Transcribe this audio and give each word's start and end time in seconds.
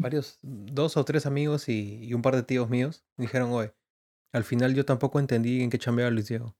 varios, 0.00 0.38
dos 0.42 0.96
o 0.96 1.04
tres 1.04 1.26
amigos 1.26 1.68
y, 1.68 2.12
un 2.14 2.22
par 2.22 2.36
de 2.36 2.42
tíos 2.42 2.68
míos 2.70 3.04
dijeron, 3.16 3.50
oye, 3.52 3.72
al 4.32 4.44
final 4.44 4.74
yo 4.74 4.84
tampoco 4.84 5.20
entendí 5.20 5.62
en 5.62 5.70
qué 5.70 5.78
chambeaba 5.78 6.10
Luis 6.10 6.28
Diego. 6.28 6.56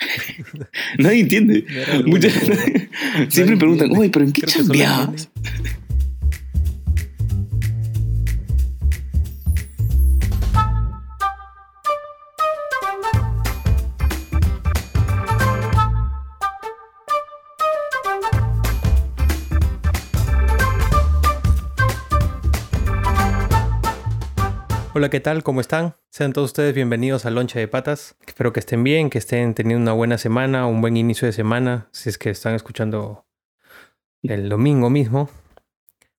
Nadie 0.98 1.20
entiende. 1.20 1.66
siempre 3.28 3.56
preguntan, 3.56 3.90
oye, 3.96 4.10
pero 4.10 4.24
¿en 4.24 4.32
qué 4.32 4.42
chambeabas? 4.42 5.30
Hola, 24.98 25.10
¿qué 25.10 25.20
tal? 25.20 25.44
¿Cómo 25.44 25.60
están? 25.60 25.94
Sean 26.10 26.32
todos 26.32 26.46
ustedes 26.46 26.74
bienvenidos 26.74 27.24
a 27.24 27.30
Loncha 27.30 27.60
de 27.60 27.68
Patas. 27.68 28.16
Espero 28.26 28.52
que 28.52 28.58
estén 28.58 28.82
bien, 28.82 29.10
que 29.10 29.18
estén 29.18 29.54
teniendo 29.54 29.80
una 29.80 29.92
buena 29.92 30.18
semana, 30.18 30.66
un 30.66 30.80
buen 30.80 30.96
inicio 30.96 31.26
de 31.26 31.32
semana, 31.32 31.88
si 31.92 32.08
es 32.08 32.18
que 32.18 32.30
están 32.30 32.56
escuchando 32.56 33.24
el 34.24 34.48
domingo 34.48 34.90
mismo, 34.90 35.30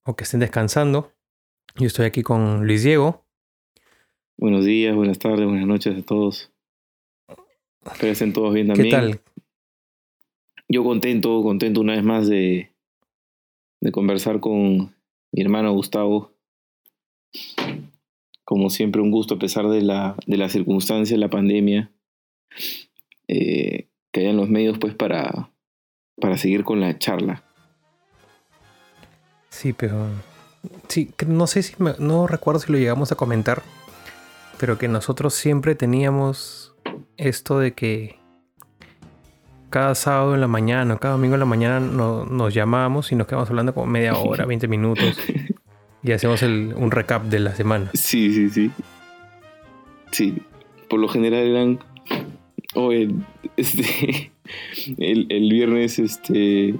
o 0.05 0.15
que 0.15 0.23
estén 0.23 0.39
descansando. 0.39 1.11
Yo 1.75 1.87
estoy 1.87 2.05
aquí 2.05 2.23
con 2.23 2.65
Luis 2.65 2.81
Diego. 2.81 3.25
Buenos 4.37 4.63
días, 4.63 4.95
buenas 4.95 5.19
tardes, 5.19 5.45
buenas 5.45 5.67
noches 5.67 5.97
a 5.97 6.01
todos. 6.01 6.49
Espero 7.27 7.99
que 7.99 8.11
estén 8.11 8.31
todos 8.31 8.53
bien 8.53 8.67
también. 8.67 8.89
¿Qué 8.89 8.95
tal? 8.95 9.21
Yo 10.69 10.85
contento, 10.85 11.43
contento 11.43 11.81
una 11.81 11.95
vez 11.95 12.03
más 12.05 12.29
de, 12.29 12.71
de 13.81 13.91
conversar 13.91 14.39
con 14.39 14.95
mi 15.33 15.41
hermano 15.41 15.73
Gustavo 15.73 16.31
como 18.49 18.71
siempre, 18.71 18.99
un 18.99 19.11
gusto 19.11 19.35
a 19.35 19.37
pesar 19.37 19.67
de 19.69 19.83
la, 19.83 20.15
de 20.25 20.35
la 20.35 20.49
circunstancia, 20.49 21.15
la 21.19 21.29
pandemia, 21.29 21.91
eh, 23.27 23.89
que 24.11 24.21
hayan 24.21 24.37
los 24.37 24.49
medios 24.49 24.79
pues 24.79 24.95
para, 24.95 25.51
para 26.19 26.35
seguir 26.35 26.63
con 26.63 26.79
la 26.79 26.97
charla. 26.97 27.43
Sí, 29.49 29.71
pero 29.71 30.07
sí, 30.87 31.11
no 31.27 31.45
sé 31.45 31.61
si 31.61 31.75
no 31.99 32.25
recuerdo 32.25 32.59
si 32.59 32.71
lo 32.71 32.79
llegamos 32.79 33.11
a 33.11 33.15
comentar, 33.15 33.61
pero 34.59 34.79
que 34.79 34.87
nosotros 34.87 35.35
siempre 35.35 35.75
teníamos 35.75 36.73
esto 37.17 37.59
de 37.59 37.73
que 37.73 38.15
cada 39.69 39.93
sábado 39.93 40.33
en 40.33 40.41
la 40.41 40.47
mañana, 40.47 40.97
cada 40.97 41.13
domingo 41.13 41.35
en 41.35 41.41
la 41.41 41.45
mañana 41.45 41.79
nos 41.79 42.51
llamábamos 42.51 43.11
y 43.11 43.15
nos 43.15 43.27
quedamos 43.27 43.47
hablando 43.51 43.75
como 43.75 43.85
media 43.85 44.17
hora, 44.17 44.45
20 44.47 44.67
minutos. 44.67 45.19
Y 46.03 46.11
hacemos 46.11 46.41
un 46.41 46.91
recap 46.91 47.25
de 47.25 47.39
la 47.39 47.55
semana. 47.55 47.89
Sí, 47.93 48.33
sí, 48.33 48.49
sí. 48.49 48.71
Sí. 50.11 50.37
Por 50.89 50.99
lo 50.99 51.07
general 51.07 51.45
eran. 51.45 51.79
Oye, 52.75 53.09
este. 53.57 54.31
El, 54.97 55.27
el, 55.29 55.49
viernes, 55.51 55.99
este. 55.99 56.73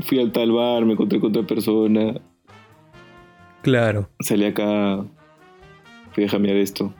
Fui 0.00 0.20
al 0.20 0.32
tal 0.32 0.52
bar, 0.52 0.84
me 0.84 0.92
encontré 0.92 1.18
con 1.18 1.30
otra 1.30 1.46
persona. 1.46 2.20
Claro. 3.62 4.08
Salí 4.20 4.44
acá. 4.44 5.04
Fui 6.12 6.24
a 6.24 6.28
jamear 6.28 6.56
esto. 6.56 6.92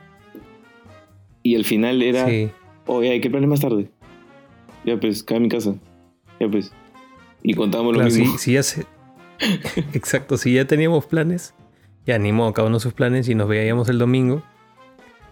Y 1.43 1.55
al 1.55 1.65
final 1.65 2.01
era. 2.01 2.27
Sí. 2.27 2.49
Oye, 2.87 3.11
hay 3.11 3.21
que 3.21 3.29
planes 3.29 3.49
más 3.49 3.61
tarde. 3.61 3.89
Ya 4.85 4.99
pues, 4.99 5.23
cae 5.23 5.37
a 5.37 5.39
mi 5.39 5.49
casa. 5.49 5.75
Ya 6.39 6.49
pues. 6.49 6.73
Y 7.43 7.53
contábamos 7.53 7.95
lo 7.95 8.03
mismo. 8.03 8.25
Sí, 8.25 8.37
sí, 8.37 8.53
ya 8.53 8.63
se... 8.63 8.85
Exacto, 9.93 10.37
si 10.37 10.53
ya 10.53 10.65
teníamos 10.65 11.05
planes, 11.05 11.53
ya 12.09 12.15
animó 12.15 12.51
cada 12.53 12.67
uno 12.67 12.79
sus 12.79 12.93
planes 12.93 13.29
y 13.29 13.35
nos 13.35 13.47
veíamos 13.47 13.87
el 13.87 13.99
domingo. 13.99 14.41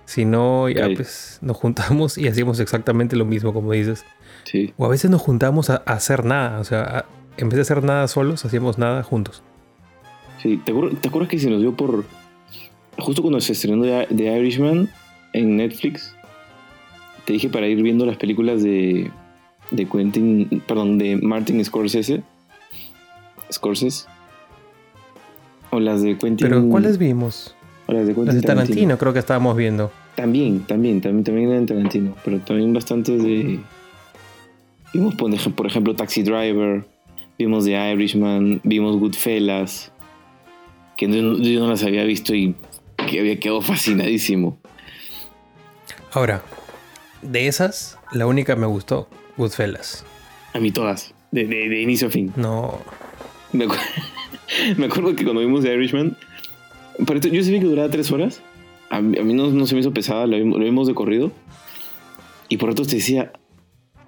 Si 0.05 0.25
no, 0.25 0.69
ya 0.69 0.87
pues 0.95 1.39
nos 1.41 1.57
juntamos 1.57 2.19
y 2.19 2.27
hacíamos 2.27 2.59
exactamente 2.59 3.15
lo 3.15 3.25
mismo, 3.25 3.51
como 3.51 3.71
dices. 3.71 4.05
Sí. 4.43 4.73
O 4.77 4.85
a 4.85 4.89
veces 4.89 5.09
nos 5.09 5.21
juntamos 5.21 5.71
a, 5.71 5.77
hacer 5.77 6.23
nada. 6.23 6.59
O 6.59 6.63
sea, 6.63 7.05
en 7.37 7.49
vez 7.49 7.55
de 7.55 7.61
hacer 7.63 7.83
nada 7.83 8.07
solos, 8.07 8.45
hacíamos 8.45 8.77
nada 8.77 9.01
juntos. 9.01 9.41
Sí, 10.41 10.61
¿te, 10.63 10.71
acuerdas, 10.71 11.29
que 11.29 11.39
se 11.39 11.49
nos 11.49 11.61
dio 11.61 11.75
por. 11.75 12.05
Justo 12.99 13.23
cuando 13.23 13.41
se 13.41 13.53
estrenó 13.53 13.83
The, 13.83 14.37
Irishman 14.39 14.87
en 15.33 15.57
Netflix? 15.57 16.15
Te 17.25 17.33
dije 17.33 17.49
para 17.49 17.67
ir 17.67 17.81
viendo 17.81 18.05
las 18.05 18.17
películas 18.17 18.61
de. 18.61 19.11
de 19.71 19.85
Quentin. 19.85 20.61
Perdón, 20.67 20.99
de 20.99 21.17
Martin 21.17 21.65
Scorsese. 21.65 22.21
Scorsese. 23.51 24.05
O 25.71 25.79
las 25.79 26.01
de 26.01 26.17
Quentin. 26.17 26.47
¿Pero 26.47 26.67
cuáles 26.69 26.97
vimos? 26.97 27.55
O 27.87 27.93
las 27.93 28.07
de 28.07 28.13
Quentin. 28.13 28.25
Las 28.25 28.35
de 28.35 28.41
Tarantino, 28.41 28.97
creo 28.97 29.13
que 29.13 29.19
estábamos 29.19 29.55
viendo. 29.55 29.91
También, 30.15 30.61
también, 30.61 31.01
también, 31.01 31.23
también 31.23 31.51
eran 31.51 31.65
Tarantino. 31.65 32.15
Pero 32.23 32.39
también 32.39 32.73
bastantes 32.73 33.21
de. 33.21 33.59
Vimos, 34.93 35.15
por 35.15 35.67
ejemplo, 35.67 35.95
Taxi 35.95 36.23
Driver. 36.23 36.85
Vimos 37.37 37.65
The 37.65 37.93
Irishman. 37.93 38.61
Vimos 38.63 38.97
Goodfellas. 38.97 39.91
Que 40.95 41.07
yo 41.07 41.59
no 41.59 41.67
las 41.69 41.83
había 41.83 42.03
visto 42.03 42.33
y 42.33 42.55
que 43.09 43.19
había 43.19 43.39
quedado 43.39 43.61
fascinadísimo. 43.61 44.57
Ahora, 46.11 46.41
de 47.21 47.47
esas, 47.47 47.99
la 48.11 48.25
única 48.25 48.55
me 48.55 48.65
gustó, 48.65 49.07
Goodfellas. 49.37 50.03
A 50.53 50.59
mí 50.59 50.71
todas, 50.71 51.13
de, 51.31 51.45
de 51.45 51.81
inicio 51.81 52.07
a 52.07 52.11
fin. 52.11 52.33
No. 52.35 52.79
Me 53.53 53.65
acuerdo. 53.65 53.83
me 54.77 54.85
acuerdo 54.85 55.15
que 55.15 55.23
cuando 55.23 55.41
vimos 55.41 55.63
The 55.63 55.73
Irishman, 55.73 56.17
yo 56.99 57.43
sabía 57.43 57.59
que 57.59 57.65
duraba 57.65 57.89
tres 57.89 58.11
horas. 58.11 58.41
A 58.89 59.01
mí, 59.01 59.33
no, 59.33 59.65
se 59.65 59.75
me 59.75 59.81
hizo 59.81 59.93
pesada, 59.93 60.25
lo, 60.27 60.37
vimos 60.37 60.87
de 60.87 60.93
corrido. 60.93 61.31
Y 62.49 62.57
por 62.57 62.69
otros 62.69 62.87
te 62.87 62.95
decía, 62.95 63.33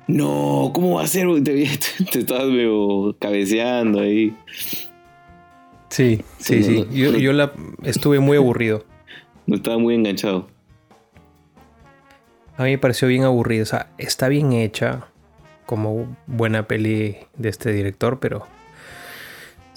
no, 0.07 0.71
¿cómo 0.73 0.95
va 0.95 1.03
a 1.03 1.07
ser? 1.07 1.27
Te, 1.43 1.67
te 2.11 2.19
estabas 2.19 2.47
medio 2.47 3.15
cabeceando 3.19 3.99
ahí. 3.99 4.33
Sí, 5.89 6.21
sí, 6.37 6.63
sí. 6.63 6.85
yo, 6.91 7.17
yo 7.17 7.33
la 7.33 7.51
estuve 7.83 8.19
muy 8.19 8.37
aburrido. 8.37 8.85
No 9.47 9.55
estaba 9.55 9.77
muy 9.77 9.95
enganchado. 9.95 10.47
A 12.55 12.63
mí 12.63 12.71
me 12.71 12.77
pareció 12.77 13.07
bien 13.07 13.23
aburrido. 13.23 13.63
O 13.63 13.65
sea, 13.65 13.89
está 13.97 14.27
bien 14.27 14.53
hecha 14.53 15.07
como 15.65 16.15
buena 16.27 16.67
peli 16.67 17.17
de 17.37 17.49
este 17.49 17.71
director, 17.71 18.19
pero 18.19 18.45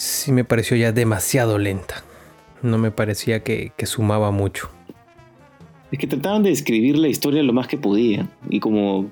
sí 0.02 0.32
me 0.32 0.44
pareció 0.44 0.76
ya 0.76 0.90
demasiado 0.90 1.58
lenta. 1.58 2.02
No 2.60 2.76
me 2.76 2.90
parecía 2.90 3.44
que, 3.44 3.72
sumaba 3.84 4.32
mucho. 4.32 4.68
Es 5.92 5.98
que 5.98 6.08
trataban 6.08 6.42
de 6.42 6.50
escribir 6.50 6.98
la 6.98 7.08
historia 7.08 7.42
lo 7.42 7.52
más 7.52 7.68
que 7.68 7.78
podían. 7.78 8.28
Y 8.50 8.58
como 8.58 9.02
me 9.02 9.10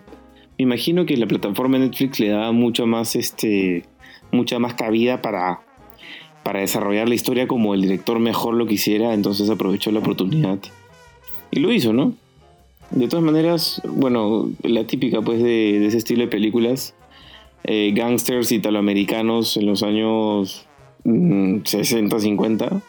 imagino 0.59 1.07
que 1.07 1.17
la 1.17 1.29
plataforma 1.29 1.79
Netflix 1.79 2.19
le 2.19 2.31
daba 2.31 2.51
mucho 2.51 2.87
más, 2.87 3.15
este, 3.15 3.85
mucha 4.33 4.59
más 4.59 4.75
cabida 4.75 5.23
para, 5.23 5.61
para 6.43 6.61
desarrollar 6.61 7.09
la 7.09 7.15
historia 7.15 7.47
como 7.47 7.75
el 7.75 7.83
director 7.83 8.19
mejor 8.19 8.55
lo 8.55 8.67
quisiera, 8.67 9.15
entonces 9.15 9.49
aprovechó 9.49 9.93
la 9.93 10.01
oportunidad. 10.01 10.59
Y 11.53 11.61
lo 11.61 11.71
hizo, 11.71 11.93
¿no? 11.93 12.15
De 12.91 13.07
todas 13.07 13.25
maneras, 13.25 13.81
bueno, 13.85 14.51
la 14.65 14.85
típica 14.85 15.23
pues 15.23 15.41
de, 15.41 15.87
ese 15.87 15.99
estilo 15.99 16.23
de 16.23 16.29
películas, 16.29 16.95
eh, 17.63 17.93
gangsters 17.95 18.51
italoamericanos 18.51 19.57
en 19.57 19.67
los 19.67 19.85
años 19.85 20.67
60, 21.05 22.19
50. 22.19 22.83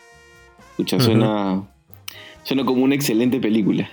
Escucha, 0.72 1.00
suena, 1.00 1.64
suena 2.44 2.66
como 2.66 2.84
una 2.84 2.96
excelente 2.96 3.40
película. 3.40 3.90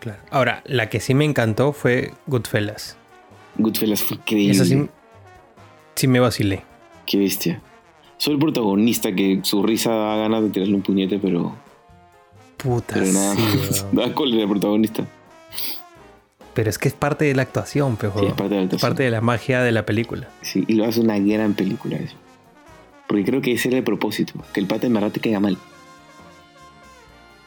Claro. 0.00 0.18
Ahora, 0.30 0.62
la 0.66 0.88
que 0.88 1.00
sí 1.00 1.14
me 1.14 1.24
encantó 1.24 1.72
fue 1.72 2.12
Goodfellas. 2.26 2.96
Goodfellas 3.58 4.02
fue 4.02 4.16
increíble. 4.18 4.52
Esa 4.52 4.64
sí, 4.64 4.88
sí 5.94 6.08
me 6.08 6.20
vacilé. 6.20 6.62
Qué 7.06 7.18
bestia. 7.18 7.60
Soy 8.18 8.34
el 8.34 8.38
protagonista 8.38 9.12
que 9.14 9.40
su 9.42 9.62
risa 9.62 9.90
da 9.90 10.16
ganas 10.16 10.42
de 10.42 10.50
tirarle 10.50 10.74
un 10.74 10.82
puñete, 10.82 11.18
pero. 11.18 11.54
Puta, 12.56 12.94
pero 12.94 13.12
nada, 13.12 13.34
sí, 13.34 13.84
da 13.92 14.14
cólera 14.14 14.42
el 14.42 14.48
protagonista. 14.48 15.04
Pero 16.54 16.70
es 16.70 16.78
que 16.78 16.88
es 16.88 16.94
parte 16.94 17.26
de 17.26 17.34
la 17.34 17.42
actuación, 17.42 17.96
pero 17.96 18.18
es 18.18 18.32
parte 18.32 18.54
de 18.54 18.60
la 18.60 18.62
actuación. 18.62 18.90
parte 18.90 19.02
de 19.02 19.10
la 19.10 19.20
magia 19.20 19.60
de 19.62 19.72
la 19.72 19.84
película. 19.84 20.28
Sí, 20.40 20.64
y 20.66 20.72
lo 20.72 20.86
hace 20.86 21.00
una 21.00 21.18
gran 21.18 21.52
película 21.52 21.96
eso. 21.96 22.16
Porque 23.06 23.24
creo 23.24 23.40
que 23.40 23.52
ese 23.52 23.68
era 23.68 23.78
el 23.78 23.84
propósito, 23.84 24.34
que 24.52 24.60
el 24.60 24.66
pata 24.66 24.86
en 24.86 24.94
verdad 24.94 25.12
te 25.12 25.20
caiga 25.20 25.40
mal. 25.40 25.56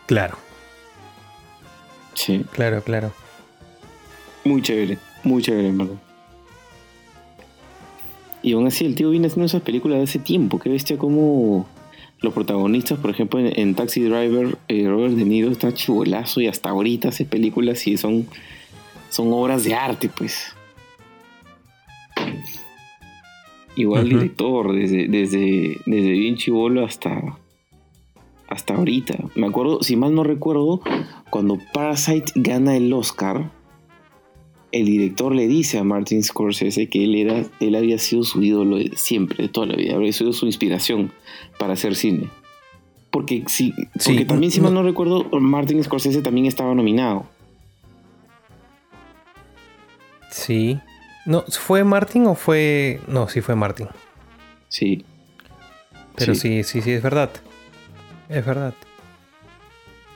Claro. 0.05 0.37
Sí. 2.13 2.45
Claro, 2.51 2.81
claro. 2.83 3.13
Muy 4.43 4.61
chévere, 4.61 4.97
muy 5.23 5.41
chévere, 5.41 5.67
en 5.67 5.77
verdad. 5.77 5.95
Y 8.41 8.53
aún 8.53 8.67
así, 8.67 8.85
el 8.85 8.95
tío 8.95 9.09
viene 9.09 9.27
haciendo 9.27 9.45
esas 9.45 9.61
películas 9.61 9.97
de 9.97 10.05
hace 10.05 10.19
tiempo. 10.19 10.59
Qué 10.59 10.69
bestia 10.69 10.97
como 10.97 11.67
los 12.21 12.33
protagonistas, 12.33 12.99
por 12.99 13.11
ejemplo, 13.11 13.39
en, 13.39 13.75
Taxi 13.75 14.01
Driver, 14.01 14.57
eh, 14.67 14.85
Robert 14.87 15.13
De 15.13 15.25
Niro 15.25 15.51
está 15.51 15.73
chivolazo 15.73 16.41
y 16.41 16.47
hasta 16.47 16.69
ahorita 16.69 17.09
hace 17.09 17.25
películas 17.25 17.85
y 17.87 17.97
son, 17.97 18.27
son 19.09 19.31
obras 19.31 19.63
de 19.63 19.73
arte, 19.75 20.09
pues. 20.09 20.53
Igual 23.75 24.09
director, 24.09 24.73
desde, 24.73 25.07
desde, 25.07 25.79
desde 25.85 26.11
bien 26.11 26.35
chivolo 26.35 26.83
hasta, 26.83 27.37
hasta 28.47 28.75
ahorita. 28.75 29.17
Me 29.35 29.47
acuerdo, 29.47 29.83
si 29.83 29.95
mal 29.95 30.13
no 30.13 30.23
recuerdo, 30.23 30.81
cuando 31.29 31.57
Parasite 31.73 32.31
gana 32.35 32.75
el 32.75 32.91
Oscar, 32.91 33.51
el 34.71 34.85
director 34.85 35.33
le 35.33 35.47
dice 35.47 35.77
a 35.77 35.83
Martin 35.83 36.23
Scorsese 36.23 36.89
que 36.89 37.03
él, 37.03 37.15
era, 37.15 37.45
él 37.59 37.75
había 37.75 37.97
sido 37.99 38.23
su 38.23 38.41
ídolo 38.41 38.77
de 38.77 38.91
siempre, 38.95 39.43
de 39.43 39.49
toda 39.49 39.67
la 39.67 39.75
vida, 39.75 39.95
había 39.95 40.13
sido 40.13 40.33
su 40.33 40.45
inspiración 40.45 41.11
para 41.57 41.73
hacer 41.73 41.95
cine. 41.95 42.27
Porque, 43.11 43.43
sí, 43.47 43.73
porque 44.05 44.25
también, 44.25 44.51
si 44.51 44.61
mal 44.61 44.73
no 44.73 44.83
recuerdo, 44.83 45.25
Martin 45.39 45.83
Scorsese 45.83 46.21
también 46.21 46.45
estaba 46.45 46.75
nominado. 46.75 47.25
Sí. 50.29 50.79
No, 51.25 51.43
¿fue 51.47 51.83
Martin 51.83 52.27
o 52.27 52.35
fue.? 52.35 53.01
No, 53.07 53.27
sí 53.27 53.41
fue 53.41 53.55
Martin. 53.55 53.87
Sí. 54.67 55.05
Pero 56.15 56.35
sí, 56.35 56.63
sí, 56.63 56.81
sí, 56.81 56.91
es 56.91 57.01
verdad. 57.01 57.29
Es 58.29 58.45
verdad. 58.45 58.73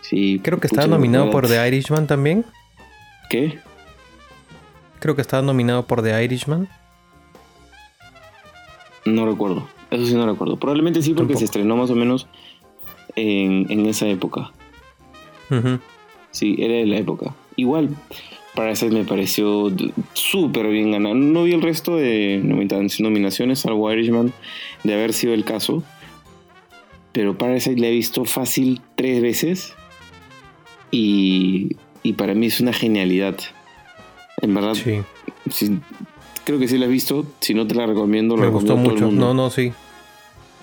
Sí. 0.01 0.41
Creo 0.43 0.59
que 0.59 0.67
estaba 0.67 0.87
nominado 0.87 1.31
por 1.31 1.47
The 1.47 1.67
Irishman 1.67 2.07
también. 2.07 2.45
¿Qué? 3.29 3.59
Creo 4.99 5.15
que 5.15 5.21
estaba 5.21 5.41
nominado 5.41 5.85
por 5.85 6.01
The 6.01 6.23
Irishman. 6.23 6.69
No 9.05 9.25
recuerdo. 9.25 9.67
Eso 9.91 10.05
sí 10.05 10.15
no 10.15 10.25
recuerdo. 10.25 10.57
Probablemente 10.57 11.01
sí 11.01 11.13
porque 11.13 11.35
se 11.35 11.45
estrenó 11.45 11.75
más 11.75 11.89
o 11.89 11.95
menos 11.95 12.27
en, 13.15 13.85
esa 13.85 14.07
época. 14.07 14.51
Sí, 16.31 16.55
era 16.57 16.73
de 16.73 16.85
la 16.85 16.97
época. 16.97 17.35
Igual, 17.55 17.95
Parasite 18.55 18.93
me 18.93 19.03
pareció 19.03 19.71
súper 20.13 20.67
bien 20.67 20.91
ganado. 20.91 21.15
No 21.15 21.43
vi 21.43 21.53
el 21.53 21.61
resto 21.61 21.95
de 21.95 22.39
nominaciones, 22.43 23.65
al 23.65 23.77
Irishman, 23.93 24.31
de 24.83 24.93
haber 24.93 25.13
sido 25.13 25.33
el 25.33 25.43
caso. 25.43 25.83
Pero 27.11 27.37
Parasite 27.37 27.79
la 27.79 27.87
he 27.87 27.91
visto 27.91 28.25
fácil 28.25 28.81
tres 28.95 29.21
veces. 29.21 29.73
Y, 30.91 31.75
y 32.03 32.13
para 32.13 32.35
mí 32.35 32.47
es 32.47 32.59
una 32.59 32.73
genialidad. 32.73 33.35
En 34.41 34.53
verdad, 34.53 34.75
sí. 34.75 35.79
creo 36.43 36.59
que 36.59 36.67
sí 36.67 36.77
la 36.77 36.85
has 36.85 36.91
visto. 36.91 37.25
Si 37.39 37.53
no 37.53 37.65
te 37.65 37.75
la 37.75 37.85
recomiendo, 37.87 38.37
me 38.37 38.47
gustó 38.47 38.77
mucho. 38.77 39.11
No, 39.11 39.33
no, 39.33 39.49
sí. 39.49 39.71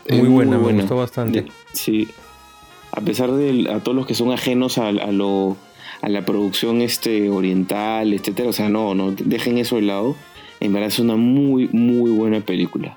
Muy, 0.08 0.28
buena, 0.28 0.58
me 0.58 0.72
gustó 0.72 0.96
bastante. 0.96 1.46
Sí, 1.72 2.08
a 2.92 3.00
pesar 3.00 3.32
de 3.32 3.70
a 3.70 3.80
todos 3.80 3.96
los 3.96 4.06
que 4.06 4.14
son 4.14 4.32
ajenos 4.32 4.78
a, 4.78 4.90
lo, 4.92 5.56
a 6.02 6.08
la 6.08 6.24
producción 6.24 6.80
este, 6.80 7.28
oriental, 7.28 8.12
etcétera, 8.12 8.48
o 8.48 8.52
sea, 8.52 8.68
no, 8.68 8.94
no, 8.94 9.12
dejen 9.12 9.58
eso 9.58 9.76
de 9.76 9.82
lado. 9.82 10.16
En 10.60 10.72
verdad 10.72 10.88
es 10.88 10.98
una 10.98 11.16
muy, 11.16 11.68
muy 11.68 12.10
buena 12.10 12.40
película. 12.40 12.96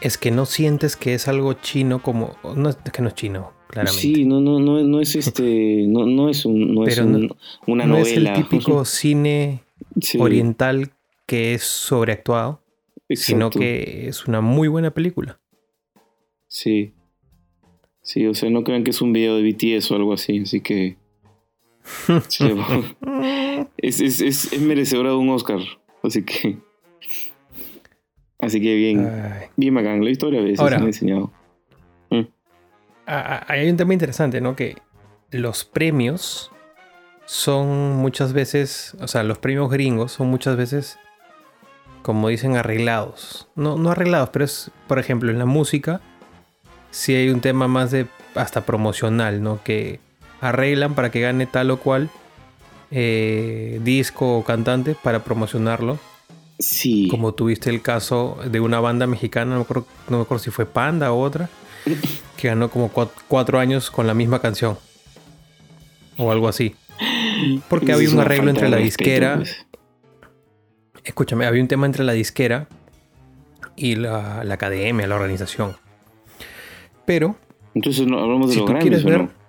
Es 0.00 0.16
que 0.16 0.30
no 0.30 0.46
sientes 0.46 0.96
que 0.96 1.14
es 1.14 1.28
algo 1.28 1.52
chino 1.54 2.02
como. 2.02 2.36
No 2.56 2.70
es 2.70 2.76
que 2.76 3.02
no 3.02 3.08
es 3.08 3.14
chino, 3.14 3.52
claramente. 3.68 4.00
Sí, 4.00 4.24
no, 4.24 4.40
no, 4.40 4.58
no, 4.58 4.82
no 4.82 5.00
es 5.00 5.14
este. 5.14 5.84
No, 5.86 6.06
no 6.06 6.30
es, 6.30 6.46
un, 6.46 6.74
no 6.74 6.86
es 6.86 6.98
una 6.98 7.18
no 7.84 7.86
novela. 7.86 8.00
es 8.00 8.16
el 8.16 8.32
típico 8.32 8.84
cine 8.86 9.60
oriental 10.18 10.92
que 11.26 11.54
es 11.54 11.64
sobreactuado. 11.64 12.62
Sino 13.10 13.50
que 13.50 14.06
es 14.06 14.26
una 14.26 14.40
muy 14.40 14.68
buena 14.68 14.92
película. 14.92 15.40
Sí. 16.46 16.92
Sí, 18.02 18.26
o 18.26 18.34
sea, 18.34 18.50
no 18.50 18.64
crean 18.64 18.84
que 18.84 18.90
es 18.90 19.02
un 19.02 19.12
video 19.12 19.36
de 19.36 19.42
BTS 19.42 19.90
o 19.90 19.96
algo 19.96 20.12
así, 20.12 20.40
así 20.40 20.60
que. 20.60 20.96
es, 23.76 24.00
es, 24.00 24.20
es, 24.20 24.52
es, 24.52 24.60
merecedora 24.60 25.10
de 25.10 25.16
un 25.16 25.30
Oscar, 25.30 25.58
así 26.02 26.24
que. 26.24 26.58
Así 28.38 28.60
que 28.60 28.74
bien. 28.74 29.10
Bien 29.56 29.74
bacán, 29.74 30.02
la 30.02 30.10
historia 30.10 30.40
a 30.40 30.42
veces 30.42 30.60
Ahora, 30.60 30.78
han 30.78 30.84
enseñado. 30.84 31.32
Mm. 32.10 32.22
Hay 33.06 33.68
un 33.68 33.76
tema 33.76 33.92
interesante, 33.92 34.40
¿no? 34.40 34.56
Que 34.56 34.76
los 35.30 35.64
premios 35.64 36.50
son 37.26 37.96
muchas 37.96 38.32
veces, 38.32 38.96
o 39.00 39.08
sea, 39.08 39.22
los 39.22 39.38
premios 39.38 39.70
gringos 39.70 40.12
son 40.12 40.28
muchas 40.28 40.56
veces, 40.56 40.98
como 42.02 42.28
dicen, 42.28 42.56
arreglados. 42.56 43.48
No, 43.56 43.76
no 43.76 43.90
arreglados, 43.90 44.30
pero 44.30 44.44
es, 44.44 44.70
por 44.86 44.98
ejemplo, 44.98 45.30
en 45.30 45.38
la 45.38 45.46
música 45.46 46.00
si 46.90 47.14
hay 47.14 47.30
un 47.30 47.40
tema 47.40 47.68
más 47.68 47.90
de 47.90 48.06
hasta 48.34 48.62
promocional, 48.62 49.42
¿no? 49.42 49.62
Que 49.62 50.00
arreglan 50.40 50.94
para 50.94 51.10
que 51.10 51.20
gane 51.20 51.46
tal 51.46 51.70
o 51.70 51.78
cual 51.78 52.10
eh, 52.90 53.80
disco 53.82 54.38
o 54.38 54.44
cantante 54.44 54.96
para 55.00 55.22
promocionarlo. 55.22 55.98
Sí. 56.58 57.08
Como 57.08 57.32
tuviste 57.32 57.70
el 57.70 57.82
caso 57.82 58.38
de 58.50 58.60
una 58.60 58.80
banda 58.80 59.06
mexicana, 59.06 59.52
no 59.52 59.56
me 59.58 59.62
acuerdo, 59.62 59.86
no 60.08 60.18
me 60.18 60.22
acuerdo 60.24 60.44
si 60.44 60.50
fue 60.50 60.66
Panda 60.66 61.12
o 61.12 61.20
otra, 61.20 61.48
que 62.36 62.48
ganó 62.48 62.70
como 62.70 62.90
cuatro, 62.90 63.58
años 63.58 63.90
con 63.90 64.06
la 64.06 64.14
misma 64.14 64.40
canción. 64.40 64.78
O 66.18 66.30
algo 66.30 66.48
así. 66.48 66.74
Porque 67.68 67.92
había 67.92 68.10
un 68.10 68.20
arreglo 68.20 68.50
entre 68.50 68.68
la 68.68 68.76
disquera. 68.76 69.36
Pues. 69.36 69.66
Escúchame, 71.02 71.46
había 71.46 71.62
un 71.62 71.68
tema 71.68 71.86
entre 71.86 72.04
la 72.04 72.12
disquera 72.12 72.68
y 73.74 73.94
la, 73.94 74.44
la 74.44 74.54
academia, 74.54 75.06
la 75.06 75.14
organización. 75.14 75.76
Pero. 77.06 77.36
Entonces 77.74 78.06
no, 78.06 78.18
hablamos 78.18 78.50
de 78.50 78.56
los 78.56 78.68
grandes. 78.68 79.02
ver, 79.04 79.22
no? 79.22 79.39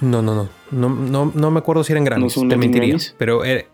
No? 0.00 0.22
No, 0.22 0.48
no, 0.70 1.32
no, 1.34 1.50
me 1.50 1.58
acuerdo 1.58 1.84
si 1.84 1.92
eran 1.92 2.04
grandes. 2.04 2.36
¿No 2.36 2.48
te 2.48 2.56
mentiría. 2.56 2.96
Pero 3.16 3.44
eh, 3.44 3.66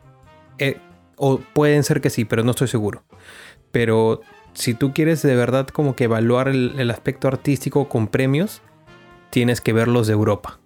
eh, 0.58 0.78
o 1.16 1.38
pueden 1.38 1.82
ser 1.82 2.00
que 2.00 2.10
sí, 2.10 2.24
pero 2.24 2.42
no 2.42 2.52
estoy 2.52 2.68
seguro. 2.68 3.02
Pero 3.70 4.20
si 4.52 4.74
tú 4.74 4.92
quieres 4.92 5.22
de 5.22 5.34
verdad 5.36 5.66
como 5.68 5.96
que 5.96 6.04
evaluar 6.04 6.48
el, 6.48 6.90
aspecto 6.90 7.28
artístico 7.28 7.88
con 7.88 8.08
premios, 8.08 8.62
tienes 9.30 9.60
que 9.60 9.72
verlos 9.72 10.06
de 10.06 10.12
Europa. 10.12 10.58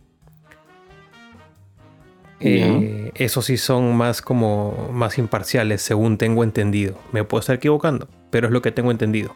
Eh, 2.40 3.10
esos 3.16 3.46
sí 3.46 3.56
son 3.56 3.96
más 3.96 4.22
como 4.22 4.90
más 4.92 5.18
imparciales, 5.18 5.82
según 5.82 6.18
tengo 6.18 6.44
entendido. 6.44 6.96
Me 7.10 7.24
puedo 7.24 7.40
estar 7.40 7.56
equivocando, 7.56 8.08
pero 8.30 8.46
es 8.46 8.52
lo 8.52 8.62
que 8.62 8.70
tengo 8.70 8.90
entendido. 8.90 9.34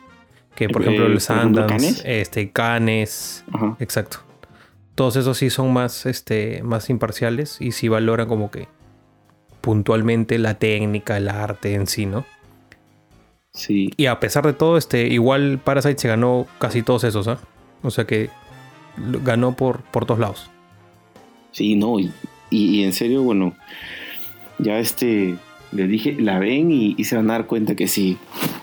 Que 0.54 0.68
por 0.68 0.82
ejemplo 0.82 1.06
el 1.06 1.20
Sundance, 1.20 2.02
este, 2.04 2.50
Canes, 2.50 3.44
exacto. 3.80 4.20
Todos 4.94 5.16
esos 5.16 5.38
sí 5.38 5.50
son 5.50 5.72
más, 5.72 6.06
este, 6.06 6.62
más 6.62 6.90
imparciales 6.90 7.60
y 7.60 7.72
sí 7.72 7.88
valoran 7.88 8.28
como 8.28 8.50
que 8.50 8.68
puntualmente 9.60 10.38
la 10.38 10.54
técnica, 10.58 11.16
el 11.16 11.28
arte 11.28 11.74
en 11.74 11.86
sí, 11.86 12.06
¿no? 12.06 12.24
Sí. 13.54 13.92
Y 13.96 14.06
a 14.06 14.20
pesar 14.20 14.44
de 14.44 14.52
todo, 14.52 14.76
este, 14.76 15.06
igual 15.08 15.60
Parasite 15.62 15.98
se 15.98 16.08
ganó 16.08 16.46
casi 16.58 16.82
todos 16.82 17.04
esos, 17.04 17.28
¿ah? 17.28 17.38
O 17.82 17.90
sea 17.90 18.06
que 18.06 18.30
ganó 18.96 19.56
por, 19.56 19.82
por 19.82 20.06
todos 20.06 20.20
lados. 20.20 20.50
Sí, 21.52 21.76
no, 21.76 21.96
y, 22.50 22.82
en 22.82 22.92
serio, 22.92 23.22
bueno, 23.22 23.54
ya 24.58 24.78
este, 24.78 25.36
les 25.70 25.88
dije, 25.88 26.16
la 26.18 26.38
ven 26.38 26.70
y, 26.70 27.04
se 27.04 27.16
van 27.16 27.30
a 27.30 27.34
dar 27.34 27.46
cuenta 27.46 27.74
que 27.74 27.88
sí, 27.88 28.18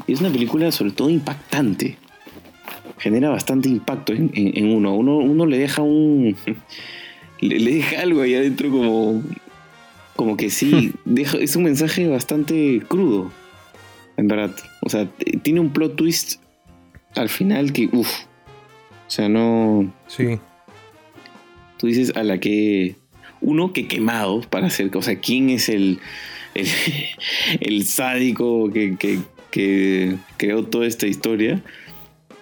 es 0.07 0.19
una 0.19 0.29
película 0.29 0.71
sobre 0.71 0.91
todo 0.91 1.09
impactante. 1.09 1.97
Genera 2.99 3.29
bastante 3.29 3.69
impacto 3.69 4.13
en, 4.13 4.73
uno. 4.73 4.95
uno. 4.95 5.17
Uno 5.17 5.45
le 5.45 5.57
deja 5.57 5.81
un. 5.81 6.35
le, 7.39 7.71
deja 7.71 8.01
algo 8.01 8.21
ahí 8.21 8.35
adentro 8.35 8.69
como. 8.69 9.23
Como 10.15 10.35
que 10.35 10.49
sí. 10.49 10.91
deja, 11.05 11.37
es 11.37 11.55
un 11.55 11.63
mensaje 11.63 12.07
bastante 12.07 12.81
crudo. 12.87 13.31
En 14.17 14.27
verdad. 14.27 14.53
O 14.81 14.89
sea, 14.89 15.07
tiene 15.43 15.61
un 15.61 15.71
plot 15.71 15.95
twist 15.95 16.41
al 17.15 17.29
final 17.29 17.71
que. 17.71 17.89
Uff. 17.91 18.09
O 19.07 19.09
sea, 19.11 19.29
no. 19.29 19.91
Sí. 20.07 20.37
Tú 21.77 21.87
dices 21.87 22.13
a 22.15 22.23
la 22.23 22.39
que. 22.39 22.95
Uno 23.39 23.71
que 23.71 23.87
quemado 23.87 24.41
para 24.41 24.67
hacer. 24.67 24.95
O 24.95 25.01
sea, 25.01 25.17
¿quién 25.19 25.49
es 25.49 25.69
el. 25.69 25.99
El, 26.53 27.85
sádico 27.85 28.69
que, 28.71 28.97
que 29.51 30.15
creó 30.35 30.65
toda 30.65 30.85
esta 30.85 31.07
historia 31.07 31.63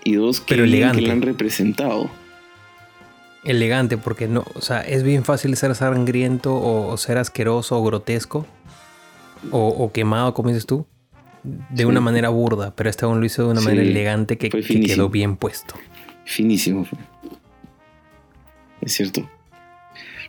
y 0.08 0.16
dos 0.16 0.40
que, 0.40 0.56
la 0.56 0.90
han 0.90 1.22
representado. 1.22 2.10
Elegante, 3.44 3.98
porque 3.98 4.30
no, 4.30 4.46
o 4.54 4.62
sea, 4.62 4.80
es 4.80 5.04
bien 5.04 5.26
fácil 5.26 5.58
ser 5.58 5.76
sangriento 5.76 6.56
o, 6.56 6.96
ser 6.96 7.18
asqueroso 7.18 7.78
o 7.78 7.84
grotesco 7.84 8.46
o, 9.52 9.92
quemado, 9.92 10.34
como 10.34 10.48
dices 10.48 10.66
tú, 10.66 10.86
de 11.44 11.86
una 11.86 12.00
manera 12.00 12.30
burda, 12.30 12.74
pero 12.74 12.90
este 12.90 13.04
aún 13.04 13.20
lo 13.20 13.26
hizo 13.26 13.44
de 13.44 13.50
una 13.52 13.60
manera 13.60 13.84
elegante 13.84 14.38
que, 14.38 14.50
quedó 14.50 15.10
bien 15.10 15.36
puesto. 15.36 15.76
Finísimo. 16.24 16.88
Es 18.80 18.94
cierto. 18.94 19.30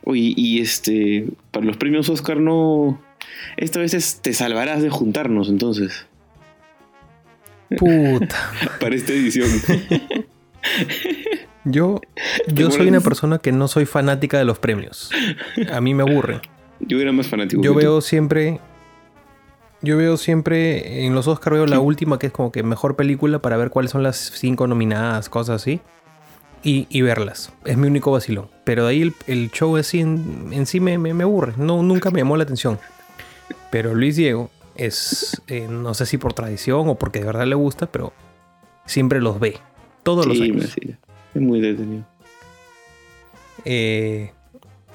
Oye, 0.03 0.35
y 0.37 0.61
este, 0.61 1.29
para 1.53 1.67
los 1.67 1.77
premios 1.77 2.09
Oscar 2.09 2.41
no... 2.41 3.01
Esta 3.57 3.79
vez 3.79 4.21
te 4.23 4.33
salvarás 4.33 4.83
de 4.83 4.91
juntarnos 4.91 5.49
entonces. 5.49 6.08
Puta. 7.77 8.53
Para 8.81 8.95
esta 8.95 9.13
edición. 9.13 9.49
Yo, 11.65 12.01
yo 12.47 12.71
soy 12.71 12.89
una 12.89 13.01
persona 13.01 13.39
que 13.39 13.53
no 13.53 13.69
soy 13.69 13.85
fanática 13.85 14.39
de 14.39 14.45
los 14.47 14.59
premios. 14.59 15.11
A 15.71 15.83
mí 15.83 15.93
me 15.93 16.03
aburre. 16.03 16.41
Yo 16.81 16.99
era 16.99 17.13
más 17.13 17.27
fanático. 17.29 17.61
Yo 17.61 17.75
veo 17.75 18.01
siempre. 18.01 18.61
Yo 19.83 19.99
veo 19.99 20.17
siempre 20.17 21.05
en 21.05 21.15
los 21.15 21.29
Oscars 21.29 21.55
veo 21.55 21.67
la 21.67 21.79
última 21.79 22.19
que 22.19 22.29
es 22.29 22.33
como 22.33 22.51
que 22.53 22.63
mejor 22.63 22.97
película 22.97 23.41
para 23.41 23.57
ver 23.59 23.71
cuáles 23.71 23.91
son 23.91 24.03
las 24.03 24.17
cinco 24.17 24.67
nominadas, 24.67 25.29
cosas 25.29 25.63
así. 25.63 25.81
y, 26.63 27.03
verlas. 27.03 27.53
Es 27.67 27.77
mi 27.77 27.87
único 27.87 28.13
vacilón. 28.13 28.49
Pero 28.65 28.85
de 28.85 28.91
ahí 28.91 29.15
el, 29.27 29.51
show 29.51 29.77
así 29.77 30.01
en, 30.01 30.49
en 30.53 30.65
sí 30.65 30.81
me, 30.81 30.97
me, 30.97 31.23
aburre. 31.23 31.53
No, 31.59 31.83
nunca 31.83 32.11
me 32.11 32.21
llamó 32.21 32.37
la 32.37 32.45
atención. 32.45 32.79
Pero 33.71 33.95
Luis 33.95 34.17
Diego 34.17 34.51
es, 34.79 35.43
eh, 35.49 35.67
no 35.69 35.93
sé 35.93 36.07
si 36.07 36.17
por 36.17 36.33
tradición 36.33 36.89
o 36.89 36.95
porque 36.95 37.19
de 37.19 37.27
verdad 37.27 37.47
le 37.47 37.57
gusta, 37.57 37.91
pero 37.91 38.13
siempre 38.87 39.21
los 39.21 39.39
ve. 39.39 39.59
Todos 40.05 40.25
los 40.25 40.41
años. 40.41 40.75
Es 41.35 41.43
muy 41.43 41.61
detenido. 41.61 42.07
Eh, 43.65 44.33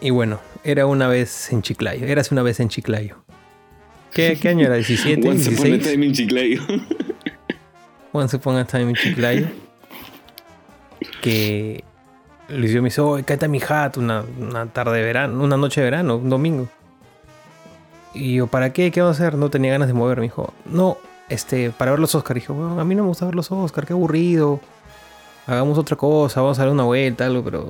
y 0.01 0.09
bueno, 0.09 0.39
era 0.63 0.87
una 0.87 1.07
vez 1.07 1.51
en 1.51 1.61
Chiclayo. 1.61 2.07
Eras 2.07 2.31
una 2.31 2.41
vez 2.41 2.59
en 2.59 2.69
Chiclayo. 2.69 3.23
¿Qué, 4.13 4.37
qué 4.41 4.49
año 4.49 4.65
era? 4.65 4.77
¿17? 4.77 5.27
Once 5.27 5.49
16? 5.49 5.59
upon 5.59 5.73
a 5.73 5.91
time 5.91 6.05
in 6.05 6.13
Chiclayo. 6.13 6.61
Once 8.13 8.35
upon 8.35 8.57
a 8.57 8.65
time 8.65 8.89
in 8.89 8.95
Chiclayo. 8.95 9.47
Que 11.21 11.83
Luis 12.47 12.73
me 12.75 12.83
dice, 12.83 13.01
oh, 13.01 13.15
cállate 13.25 13.47
mi 13.47 13.59
hat 13.59 13.97
una, 13.97 14.23
una 14.39 14.67
tarde 14.67 14.97
de 14.97 15.03
verano, 15.03 15.43
una 15.43 15.57
noche 15.57 15.81
de 15.81 15.85
verano, 15.85 16.17
un 16.17 16.29
domingo. 16.29 16.69
Y 18.13 18.35
yo, 18.35 18.47
¿para 18.47 18.73
qué? 18.73 18.91
¿Qué 18.91 19.01
vamos 19.01 19.19
a 19.19 19.23
hacer? 19.23 19.37
No 19.37 19.49
tenía 19.49 19.71
ganas 19.71 19.87
de 19.87 19.93
mover. 19.93 20.17
Me 20.17 20.23
dijo, 20.23 20.53
no, 20.65 20.97
este, 21.29 21.71
para 21.71 21.91
ver 21.91 21.99
los 21.99 22.13
Oscars. 22.15 22.39
Dije, 22.39 22.51
bueno, 22.51 22.79
a 22.79 22.85
mí 22.85 22.95
no 22.95 23.03
me 23.03 23.09
gusta 23.09 23.25
ver 23.25 23.35
los 23.35 23.51
Oscars, 23.51 23.87
qué 23.87 23.93
aburrido. 23.93 24.61
Hagamos 25.47 25.77
otra 25.77 25.97
cosa, 25.97 26.41
vamos 26.41 26.59
a 26.59 26.63
dar 26.63 26.71
una 26.71 26.83
vuelta, 26.83 27.25
algo, 27.25 27.43
pero. 27.43 27.69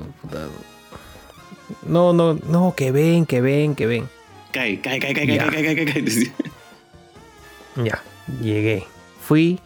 no, 1.86 2.12
no, 2.12 2.34
no, 2.34 2.74
que 2.76 2.92
ven, 2.92 3.26
que 3.26 3.40
ven, 3.40 3.74
que 3.74 3.86
ven. 3.86 4.08
Cae, 4.52 4.80
cae, 4.80 5.00
cae, 5.00 5.14
cae, 5.14 5.26
cae, 5.26 5.38
cae, 5.38 5.74
cae, 5.74 5.86
cae, 5.86 6.32
Ya, 7.84 8.02
llegué. 8.40 8.84
Fui. 9.20 9.58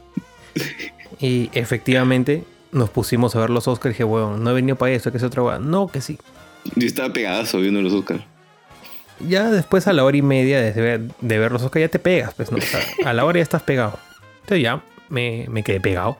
Y 1.21 1.51
efectivamente 1.53 2.45
nos 2.71 2.91
pusimos 2.91 3.35
a 3.35 3.41
ver 3.41 3.51
los 3.51 3.67
Oscars. 3.67 3.93
Y 3.93 3.95
dije, 3.95 4.05
bueno, 4.05 4.37
no 4.37 4.51
he 4.51 4.55
venido 4.55 4.77
para 4.77 4.93
eso, 4.93 5.11
que 5.11 5.19
es 5.19 5.25
otra 5.25 5.59
No, 5.59 5.89
que 5.89 6.01
sí. 6.01 6.19
Yo 6.77 6.87
estaba 6.87 7.13
pegadazo 7.13 7.59
viendo 7.59 7.83
los 7.83 7.93
Oscars 7.93 8.23
ya 9.21 9.51
después 9.51 9.87
a 9.87 9.93
la 9.93 10.05
hora 10.05 10.17
y 10.17 10.23
media 10.23 10.61
de 10.61 10.73
ver, 10.73 11.01
de 11.21 11.39
ver 11.39 11.53
los 11.53 11.63
Oscars 11.63 11.85
ya 11.85 11.89
te 11.89 11.99
pegas, 11.99 12.35
pues 12.35 12.51
no, 12.53 12.59
a 13.05 13.13
la 13.13 13.25
hora 13.25 13.39
ya 13.39 13.43
estás 13.43 13.63
pegado. 13.63 13.99
Entonces 14.43 14.63
ya 14.63 14.83
me, 15.09 15.47
me, 15.51 15.63
quedé 15.63 15.81
pegado. 15.81 16.19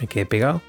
Me 0.00 0.06
quedé 0.06 0.26
pegado. 0.26 0.62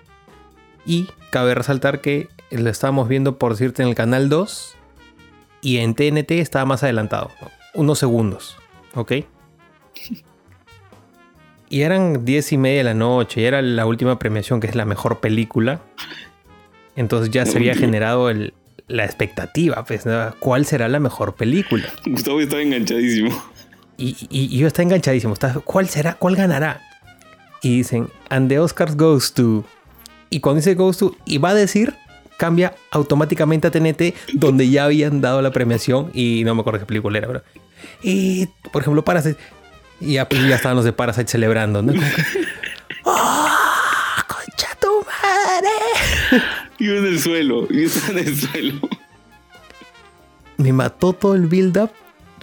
Y 0.85 1.07
cabe 1.29 1.55
resaltar 1.55 2.01
que 2.01 2.27
lo 2.49 2.69
estábamos 2.69 3.07
viendo, 3.07 3.37
por 3.37 3.51
decirte, 3.51 3.83
en 3.83 3.89
el 3.89 3.95
canal 3.95 4.29
2 4.29 4.75
y 5.61 5.77
en 5.77 5.93
TNT 5.93 6.31
estaba 6.31 6.65
más 6.65 6.83
adelantado, 6.83 7.29
unos 7.73 7.99
segundos, 7.99 8.57
¿ok? 8.95 9.13
Y 11.69 11.83
eran 11.83 12.25
10 12.25 12.51
y 12.51 12.57
media 12.57 12.77
de 12.79 12.83
la 12.83 12.93
noche, 12.93 13.41
y 13.41 13.45
era 13.45 13.61
la 13.61 13.85
última 13.85 14.19
premiación, 14.19 14.59
que 14.59 14.67
es 14.67 14.75
la 14.75 14.85
mejor 14.85 15.19
película. 15.19 15.79
Entonces 16.97 17.31
ya 17.31 17.45
se 17.45 17.57
había 17.57 17.75
generado 17.75 18.29
el, 18.29 18.53
la 18.91 19.05
expectativa, 19.05 19.83
pues, 19.85 20.03
¿cuál 20.39 20.65
será 20.65 20.87
la 20.89 20.99
mejor 20.99 21.35
película? 21.35 21.85
Gustavo 22.05 22.41
estaba 22.41 22.61
enganchadísimo. 22.61 23.31
Y, 23.97 24.57
yo 24.57 24.67
estaba 24.67 24.83
enganchadísimo. 24.83 25.35
¿Cuál 25.63 25.87
será? 25.87 26.15
¿Cuál 26.15 26.35
ganará? 26.35 26.81
Y 27.61 27.77
dicen, 27.77 28.09
and 28.29 28.49
the 28.49 28.59
Oscars 28.59 28.97
goes 28.97 29.33
to. 29.33 29.63
Y 30.29 30.39
cuando 30.39 30.57
dice 30.57 30.75
goes 30.75 30.97
to, 30.97 31.15
y 31.25 31.37
va 31.37 31.49
a 31.49 31.53
decir, 31.53 31.93
cambia 32.37 32.73
automáticamente 32.89 33.67
a 33.67 33.71
TNT, 33.71 34.15
donde 34.33 34.69
ya 34.69 34.85
habían 34.85 35.21
dado 35.21 35.41
la 35.41 35.51
premiación. 35.51 36.09
Y 36.13 36.43
no 36.43 36.55
me 36.55 36.61
acuerdo 36.61 36.79
qué 36.79 36.85
película 36.85 37.17
era, 37.17 37.27
pero. 37.27 37.43
Y, 38.03 38.47
por 38.71 38.81
ejemplo, 38.81 39.05
Parasite. 39.05 39.37
Y 39.99 40.13
ya, 40.13 40.27
pues, 40.27 40.45
ya 40.47 40.55
estaban 40.55 40.75
los 40.75 40.85
de 40.85 40.93
Parasite 40.93 41.29
celebrando, 41.29 41.81
¿no? 41.81 41.93
¡Oh, 43.03 43.47
concha 44.27 44.75
tu 44.79 45.05
madre! 45.05 46.41
Yo 46.81 46.95
en 46.97 47.05
el 47.05 47.19
suelo, 47.19 47.67
yo 47.69 47.85
estaba 47.85 48.09
en 48.19 48.27
el 48.27 48.35
suelo. 48.35 48.79
Me 50.57 50.73
mató 50.73 51.13
todo 51.13 51.35
el 51.35 51.45
build-up. 51.45 51.91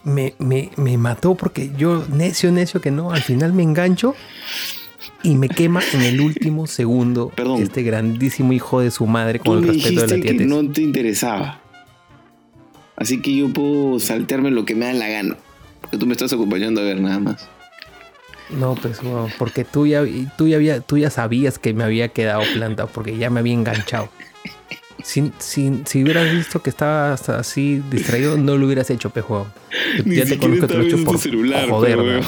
Me, 0.05 0.35
me, 0.39 0.71
me, 0.77 0.97
mató 0.97 1.35
porque 1.35 1.73
yo, 1.77 2.07
necio, 2.09 2.53
necio, 2.53 2.81
que 2.81 2.93
no, 2.93 3.11
al 3.11 3.21
final 3.21 3.53
me 3.53 3.65
engancho 3.65 4.15
y 5.25 5.35
me 5.35 5.49
quema 5.49 5.81
en 5.93 6.03
el 6.03 6.21
último 6.21 6.69
segundo. 6.69 7.31
Perdón. 7.35 7.63
Este 7.63 7.83
grandísimo 7.83 8.53
hijo 8.53 8.81
de 8.81 8.93
su 8.93 9.09
madre 9.09 9.41
con 9.41 9.59
el 9.59 9.75
respeto 9.75 10.07
de 10.07 10.17
la 10.17 10.23
tía. 10.23 10.37
Que 10.39 10.47
no 10.47 10.71
te 10.71 10.83
interesaba. 10.83 11.61
Así 12.95 13.21
que 13.21 13.35
yo 13.35 13.53
puedo 13.53 13.99
saltearme 13.99 14.53
lo 14.53 14.65
que 14.65 14.77
me 14.77 14.87
da 14.87 14.93
la 14.93 15.09
gana. 15.09 15.37
Porque 15.81 15.99
tú 15.99 16.07
me 16.07 16.13
estás 16.13 16.33
acompañando 16.33 16.81
a 16.81 16.85
ver 16.85 17.01
nada 17.01 17.19
más. 17.19 17.49
No, 18.51 18.77
pues, 18.77 19.01
porque 19.37 19.65
tú 19.65 19.87
ya, 19.87 20.05
tú, 20.37 20.47
ya 20.47 20.57
había, 20.57 20.81
tú 20.81 20.97
ya 20.97 21.11
sabías 21.11 21.59
que 21.59 21.75
me 21.75 21.85
había 21.85 22.09
quedado 22.09 22.43
plantado, 22.55 22.89
porque 22.89 23.19
ya 23.19 23.31
me 23.31 23.41
había 23.41 23.53
enganchado. 23.53 24.09
Si, 25.03 25.33
si, 25.39 26.03
hubieras 26.03 26.31
visto 26.33 26.63
que 26.63 26.71
estaba 26.71 27.15
así 27.15 27.83
distraído, 27.91 28.37
no 28.37 28.57
lo 28.59 28.67
hubieras 28.67 28.91
hecho, 28.91 29.11
pejo. 29.11 29.47
ya 30.05 30.25
te 30.25 30.39
conozco 30.39 30.67
te 30.67 30.75
lo 30.75 30.83
he 30.83 30.87
hecho 30.87 31.05
por 31.05 31.19
celular, 31.19 31.69
joder. 31.69 32.23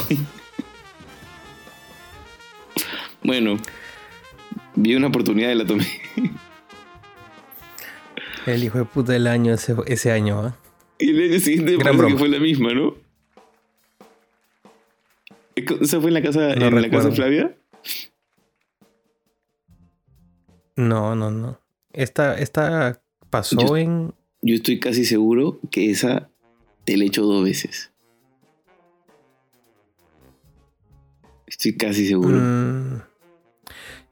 Bueno, 3.22 3.58
vi 4.76 4.94
una 4.94 5.08
oportunidad 5.08 5.50
y 5.50 5.54
la 5.56 5.66
tomé. 5.66 5.86
El 8.46 8.64
hijo 8.64 8.78
de 8.78 8.84
puta 8.86 9.12
del 9.12 9.26
año 9.26 9.52
ese, 9.52 9.74
ese 9.86 10.12
año, 10.12 10.48
¿eh? 10.48 10.52
Y 10.98 11.10
el 11.10 11.30
año 11.30 11.40
siguiente 11.40 11.78
parece 11.78 12.06
que 12.06 12.16
fue 12.16 12.28
la 12.28 12.38
misma, 12.38 12.72
¿no? 12.72 12.94
¿Esa 15.54 16.00
fue 16.00 16.08
en 16.08 16.14
la 16.14 16.22
casa, 16.22 16.52
en 16.54 16.82
la 16.82 16.90
casa 16.90 17.10
Flavia? 17.10 17.54
No, 20.76 21.14
no, 21.14 21.30
no. 21.30 21.59
Esta, 21.92 22.38
esta 22.38 23.02
pasó 23.30 23.76
en. 23.76 24.14
Yo 24.42 24.54
estoy 24.54 24.80
casi 24.80 25.04
seguro 25.04 25.58
que 25.70 25.90
esa 25.90 26.30
te 26.84 26.96
la 26.96 27.04
he 27.04 27.06
hecho 27.08 27.22
dos 27.22 27.44
veces. 27.44 27.92
Estoy 31.46 31.76
casi 31.76 32.06
seguro. 32.06 32.38
Mm, 32.40 33.02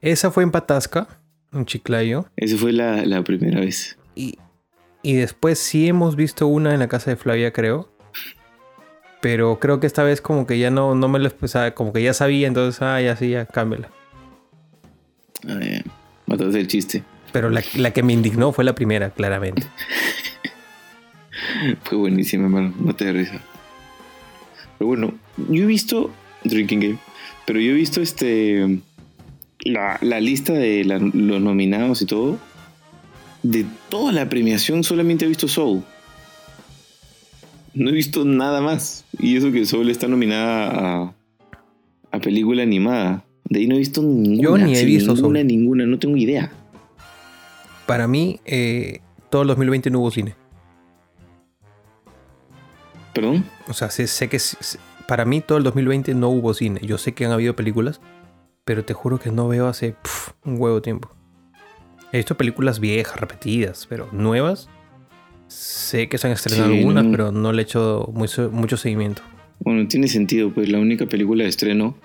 esa 0.01 0.29
fue 0.29 0.43
en 0.43 0.51
Patasca, 0.51 1.07
en 1.51 1.65
Chiclayo. 1.65 2.25
Esa 2.35 2.57
fue 2.57 2.73
la, 2.73 3.23
primera 3.23 3.61
vez. 3.61 3.97
Y, 4.13 4.37
y 5.01 5.15
después 5.15 5.57
sí 5.57 5.87
hemos 5.87 6.15
visto 6.15 6.47
una 6.47 6.73
en 6.73 6.79
la 6.79 6.87
casa 6.87 7.11
de 7.11 7.17
Flavia, 7.17 7.51
creo. 7.51 7.89
Pero 9.21 9.59
creo 9.59 9.79
que 9.79 9.87
esta 9.87 10.03
vez 10.03 10.21
como 10.21 10.45
que 10.45 10.59
ya 10.59 10.69
no, 10.69 10.95
no 10.95 11.07
me 11.07 11.19
lo 11.19 11.27
expresaba, 11.27 11.71
como 11.71 11.91
que 11.91 12.03
ya 12.03 12.13
sabía, 12.13 12.47
entonces, 12.47 12.81
ah, 12.81 13.01
ya 13.01 13.15
sí, 13.15 13.31
ya 13.31 13.45
cámbiala. 13.45 13.89
Ah. 15.47 15.59
Mataste 16.27 16.59
el 16.59 16.67
chiste. 16.67 17.03
Pero 17.31 17.49
la, 17.49 17.61
que 17.91 18.03
me 18.03 18.13
indignó 18.13 18.51
fue 18.51 18.63
la 18.63 18.73
primera, 18.75 19.11
claramente. 19.11 19.67
fue 21.83 21.97
buenísima, 21.97 22.45
hermano. 22.45 22.73
No 22.79 22.95
te 22.95 23.11
risa. 23.11 23.41
Pero 24.77 24.87
bueno, 24.87 25.13
yo 25.49 25.63
he 25.63 25.67
visto 25.67 26.11
Drinking 26.43 26.79
Game, 26.79 26.97
pero 27.45 27.59
yo 27.59 27.71
he 27.71 27.75
visto 27.75 28.01
este 28.01 28.79
la, 29.65 29.99
lista 30.21 30.53
de 30.53 30.83
los 30.85 31.41
nominados 31.41 32.01
y 32.01 32.05
todo. 32.05 32.39
De 33.43 33.65
toda 33.89 34.11
la 34.11 34.27
premiación 34.27 34.83
solamente 34.83 35.25
he 35.25 35.27
visto 35.27 35.47
Soul. 35.47 35.83
No 37.73 37.89
he 37.89 37.93
visto 37.93 38.25
nada 38.25 38.61
más. 38.61 39.05
Y 39.17 39.37
eso 39.37 39.51
que 39.51 39.65
Soul 39.65 39.89
está 39.89 40.07
nominada 40.07 40.71
a, 40.71 41.13
a 42.11 42.19
película 42.19 42.63
animada. 42.63 43.23
De 43.45 43.59
ahí 43.59 43.67
no 43.67 43.75
he 43.75 43.79
visto 43.79 44.01
ninguna. 44.01 44.41
Yo 44.41 44.57
ni 44.57 44.75
he 44.75 44.85
visto 44.85 45.13
ninguna, 45.13 45.43
ninguna, 45.43 45.85
no 45.85 45.97
tengo 45.99 46.17
idea. 46.17 46.51
Para 47.89 48.07
mí, 48.07 48.39
eh, 48.45 48.99
todo 49.31 49.41
el 49.41 49.47
2020 49.47 49.89
no 49.89 50.01
hubo 50.01 50.11
cine. 50.11 50.35
¿Perdón? 53.15 53.43
O 53.67 53.73
sea, 53.73 53.89
sé, 53.89 54.29
que 54.29 54.37
para 55.07 55.25
mí 55.25 55.41
todo 55.41 55.57
el 55.57 55.63
2020 55.63 56.13
no 56.13 56.29
hubo 56.29 56.53
cine. 56.53 56.79
Yo 56.83 56.99
sé 56.99 57.13
que 57.13 57.25
han 57.25 57.31
habido 57.31 57.55
películas, 57.55 57.99
pero 58.63 58.85
te 58.85 58.93
juro 58.93 59.17
que 59.17 59.31
no 59.31 59.47
veo 59.47 59.67
hace 59.67 59.95
un 60.45 60.61
huevo 60.61 60.83
tiempo. 60.83 61.09
He 62.11 62.17
visto 62.17 62.37
películas 62.37 62.79
viejas, 62.79 63.19
repetidas, 63.19 63.87
pero 63.89 64.07
nuevas. 64.11 64.69
Sé 65.47 66.09
que 66.09 66.19
se 66.19 66.27
han 66.27 66.33
estrenado 66.33 66.71
algunas, 66.71 67.07
pero 67.07 67.31
no 67.31 67.51
le 67.53 67.63
he 67.63 67.65
hecho 67.65 68.07
mucho 68.13 68.77
seguimiento. 68.77 69.23
Bueno, 69.61 69.87
tiene 69.87 70.07
sentido, 70.07 70.51
pues 70.53 70.69
la 70.69 70.77
única 70.77 71.07
película 71.07 71.41
de 71.41 71.49
estreno 71.49 71.97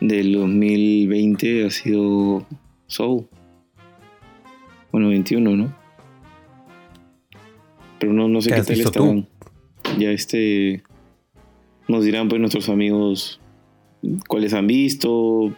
del 0.00 0.32
2020 0.32 1.66
ha 1.66 1.70
sido 1.70 2.44
Soul. 2.88 3.28
Bueno, 4.94 5.08
21, 5.08 5.56
¿no? 5.56 5.74
Pero 7.98 8.12
no, 8.12 8.28
no 8.28 8.40
sé 8.40 8.52
qué, 8.52 8.62
tal 8.62 8.80
estaban. 8.80 9.26
Ya 9.98 10.12
este. 10.12 10.84
Nos 11.88 12.04
dirán 12.04 12.28
pues 12.28 12.40
nuestros 12.40 12.68
amigos 12.68 13.40
cuáles 14.28 14.54
han 14.54 14.68
visto, 14.68 15.52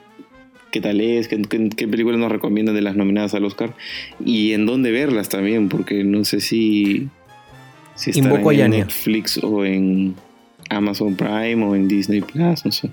qué 0.71 0.81
tal 0.81 1.03
es, 1.03 1.29
qué, 1.29 1.37
películas 1.37 2.19
nos 2.19 2.33
recomiendan 2.33 2.75
de 2.75 2.81
las 2.81 2.97
nominadas 2.97 3.35
al 3.35 3.45
Oscar 3.45 3.75
y 4.25 4.53
en 4.53 4.65
dónde 4.65 4.91
verlas 4.91 5.29
también, 5.29 5.69
porque 5.69 6.03
no 6.03 6.25
sé 6.25 6.41
si, 6.41 7.11
si 7.95 8.13
están 8.13 8.33
en 8.33 8.71
Netflix 8.71 9.37
o 9.45 9.67
en 9.67 10.15
Amazon 10.71 11.15
Prime 11.15 11.63
o 11.63 11.77
en 11.77 11.89
Disney 11.89 12.23
Plus, 12.23 12.65
no 12.65 12.73
sé. 12.73 12.89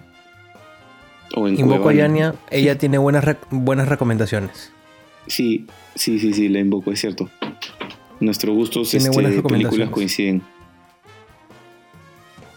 O 1.38 1.47
en 1.47 1.57
Invoco 1.57 1.88
a 1.88 1.93
Yania, 1.93 2.35
ella 2.51 2.77
tiene 2.77 2.97
buenas, 2.97 3.38
buenas 3.50 3.88
recomendaciones. 3.88 4.73
Sí, 5.27 5.68
sí, 5.96 6.20
sí, 6.20 6.34
sí, 6.34 6.50
la 6.50 6.60
invoco, 6.60 6.92
es 6.92 7.00
cierto. 7.00 7.30
Nuestros 8.20 8.56
gustos 8.56 8.94
este, 8.94 9.10
de 9.10 9.44
películas 9.44 9.89
coinciden. 9.89 10.42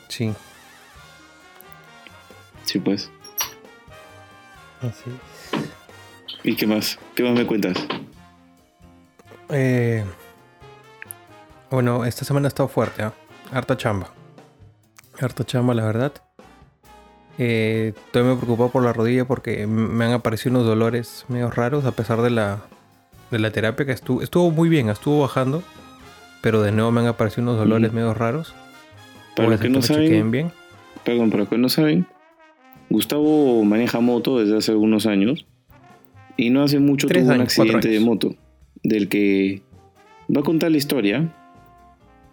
Sí. 0.09 0.33
Sí, 2.65 2.79
pues. 2.79 3.11
Así 4.81 5.11
¿Y 6.45 6.55
qué 6.55 6.67
más? 6.67 6.99
¿Qué 7.15 7.23
más 7.23 7.33
me 7.33 7.47
cuentas? 7.47 7.77
Eh, 9.49 10.05
bueno, 11.71 12.05
esta 12.05 12.25
semana 12.25 12.47
ha 12.47 12.49
estado 12.49 12.69
fuerte, 12.69 13.03
¿ah? 13.03 13.13
Harta 13.53 13.77
chamba. 13.77 14.13
Harta 15.21 15.45
chamba, 15.45 15.75
la 15.75 15.85
verdad. 15.85 16.13
Eh, 17.39 17.93
estoy 18.07 18.23
muy 18.23 18.37
preocupado 18.37 18.71
por 18.71 18.83
la 18.83 18.93
rodilla 18.93 19.27
porque 19.27 19.67
me 19.67 20.05
han 20.05 20.13
aparecido 20.13 20.53
unos 20.57 20.67
dolores 20.67 21.25
medio 21.29 21.51
raros 21.51 21.85
a 21.85 21.93
pesar 21.93 22.23
de 22.23 22.31
la, 22.31 22.63
de 23.31 23.39
la 23.39 23.51
terapia 23.51 23.85
que 23.85 23.93
estuvo, 23.93 24.23
estuvo 24.23 24.51
muy 24.51 24.69
bien, 24.69 24.89
estuvo 24.89 25.21
bajando. 25.21 25.63
Pero 26.43 26.63
de 26.63 26.71
nuevo 26.73 26.91
me 26.93 27.01
han 27.01 27.07
aparecido 27.09 27.43
unos 27.43 27.59
dolores 27.59 27.89
Ujú. 27.89 27.97
medio 27.97 28.15
raros. 28.15 28.55
Para 29.35 29.49
los 29.51 29.61
que 29.61 29.69
no 29.69 29.81
me 29.81 29.83
saben, 29.83 30.31
bien. 30.31 30.53
perdón, 31.05 31.31
para 31.31 31.41
los 31.43 31.49
que 31.49 31.59
no 31.59 31.69
saben, 31.69 32.07
Gustavo 32.89 33.65
maneja 33.65 34.01
moto 34.01 34.39
desde 34.39 34.57
hace 34.57 34.71
algunos 34.73 35.07
años 35.07 35.47
y 36.37 36.51
no 36.51 36.63
hace 36.63 36.79
mucho 36.79 37.07
Tres 37.07 37.25
tuvo 37.25 37.35
un 37.35 37.41
años, 37.41 37.53
cuatro 37.55 37.77
accidente 37.79 37.89
de 37.99 38.05
moto 38.05 38.35
del 38.83 39.09
que 39.09 39.63
va 40.35 40.41
a 40.41 40.45
contar 40.45 40.71
la 40.71 40.77
historia, 40.77 41.35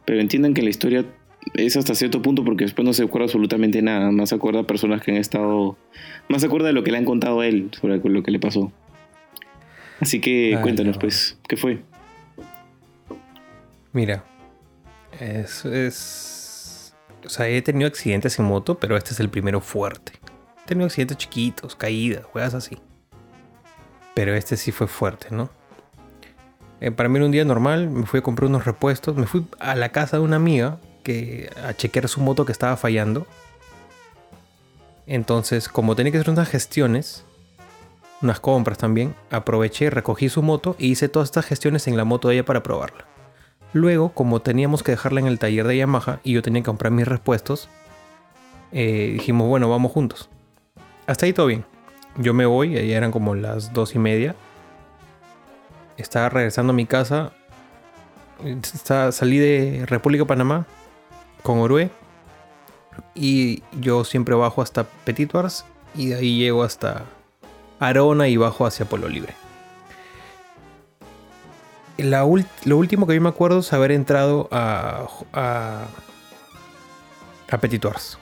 pero 0.05 0.19
entiendan 0.22 0.53
que 0.53 0.62
la 0.62 0.69
historia 0.69 1.05
es 1.54 1.78
hasta 1.78 1.96
cierto 1.96 2.22
punto 2.22 2.44
porque 2.44 2.64
después 2.64 2.86
no 2.86 2.94
se 2.94 3.04
acuerda 3.04 3.26
absolutamente 3.26 3.82
nada, 3.82 4.12
más 4.12 4.30
se 4.30 4.36
acuerda 4.36 4.62
a 4.62 4.68
personas 4.68 5.02
que 5.02 5.12
han 5.12 5.18
estado, 5.18 5.78
más 6.30 6.42
se 6.42 6.48
acuerda 6.48 6.68
de 6.68 6.74
lo 6.74 6.84
que 6.84 6.92
le 6.92 6.98
han 6.98 7.06
contado 7.06 7.42
a 7.42 7.48
él 7.48 7.70
sobre 7.80 7.98
lo 7.98 8.24
que 8.24 8.32
le 8.32 8.40
pasó. 8.40 8.72
Así 10.00 10.20
que 10.20 10.56
Ay, 10.56 10.62
cuéntanos 10.62 10.96
no. 10.96 11.00
pues, 11.00 11.38
¿qué 11.48 11.58
fue? 11.58 11.82
Mira, 13.92 14.24
es, 15.20 15.66
es. 15.66 16.96
O 17.26 17.30
sea, 17.30 17.48
he 17.48 17.62
tenido 17.62 17.88
accidentes 17.88 18.38
en 18.40 18.46
moto, 18.46 18.80
pero 18.80 18.98
este 18.98 19.12
es 19.12 19.20
el 19.20 19.30
primero 19.30 19.62
fuerte. 19.62 20.14
He 20.64 20.68
tenido 20.68 20.88
accidentes 20.88 21.18
chiquitos, 21.18 21.76
caídas, 21.76 22.26
juegas 22.26 22.54
así. 22.54 22.78
Pero 24.14 24.36
este 24.36 24.58
sí 24.58 24.72
fue 24.72 24.88
fuerte, 24.88 25.28
¿no? 25.32 25.50
Eh, 26.82 26.92
para 26.92 27.08
mí 27.08 27.16
era 27.16 27.26
un 27.26 27.32
día 27.32 27.46
normal, 27.46 27.90
me 27.90 28.06
fui 28.06 28.20
a 28.20 28.24
comprar 28.24 28.50
unos 28.50 28.66
repuestos, 28.66 29.16
me 29.16 29.26
fui 29.26 29.46
a 29.60 29.76
la 29.76 29.90
casa 29.90 30.18
de 30.18 30.24
una 30.24 30.36
amiga 30.36 30.80
que 31.03 31.50
a 31.63 31.74
chequear 31.74 32.07
su 32.07 32.22
moto 32.22 32.45
que 32.45 32.51
estaba 32.51 32.77
fallando. 32.77 33.27
Entonces, 35.05 35.67
como 35.69 35.95
tenía 35.95 36.12
que 36.12 36.17
hacer 36.17 36.31
unas 36.31 36.50
gestiones, 36.50 37.25
unas 38.22 38.39
compras 38.39 38.77
también, 38.77 39.13
aproveché, 39.29 39.89
recogí 39.89 40.29
su 40.29 40.41
moto 40.41 40.75
y 40.79 40.88
hice 40.91 41.10
todas 41.10 41.27
estas 41.27 41.45
gestiones 41.45 41.88
en 41.88 41.98
la 41.98 42.05
moto 42.05 42.29
de 42.29 42.36
ella 42.36 42.45
para 42.45 42.63
probarla. 42.63 43.05
Luego, 43.74 44.13
como 44.13 44.41
teníamos 44.41 44.83
que 44.83 44.91
dejarla 44.93 45.19
en 45.19 45.27
el 45.27 45.39
taller 45.39 45.67
de 45.67 45.77
Yamaha 45.77 46.19
y 46.24 46.33
yo 46.33 46.41
tenía 46.41 46.62
que 46.62 46.67
comprar 46.67 46.91
mis 46.91 47.07
repuestos, 47.07 47.69
eh, 48.72 49.12
dijimos, 49.13 49.48
bueno, 49.48 49.69
vamos 49.69 49.91
juntos. 49.91 50.29
Hasta 51.05 51.25
ahí 51.25 51.33
todo 51.33 51.48
bien. 51.48 51.65
Yo 52.17 52.33
me 52.33 52.45
voy, 52.45 52.74
ya 52.74 52.98
eran 52.98 53.12
como 53.12 53.36
las 53.36 53.74
dos 53.74 53.95
y 53.95 54.00
media. 54.00 54.36
Estaba 55.98 56.29
regresando 56.29 56.72
a 56.72 56.75
mi 56.75 56.86
casa. 56.86 57.33
Salí 59.12 59.38
de 59.38 59.86
República 59.86 60.25
Panamá 60.25 60.65
con 61.44 61.60
Orue. 61.60 61.92
Y 63.14 63.64
yo 63.80 64.04
siempre 64.04 64.36
bajo 64.36 64.62
hasta 64.62 64.84
Petit 64.84 65.32
Bars 65.32 65.66
y 65.96 66.08
de 66.08 66.16
ahí 66.16 66.38
llego 66.38 66.64
hasta 66.64 67.06
Arona 67.80 68.28
y 68.28 68.38
bajo 68.38 68.66
hacia 68.66 68.86
Polo 68.86 69.08
Libre. 69.08 69.36
Lo 71.98 72.26
último 72.78 73.06
que 73.06 73.16
yo 73.16 73.22
me 73.22 73.30
acuerdo 73.30 73.60
es 73.60 73.72
haber 73.72 73.92
entrado 73.92 74.48
a, 74.51 75.08
a, 75.32 75.86
a 77.50 77.58
Petit 77.60 77.86
Wars. 77.86 78.18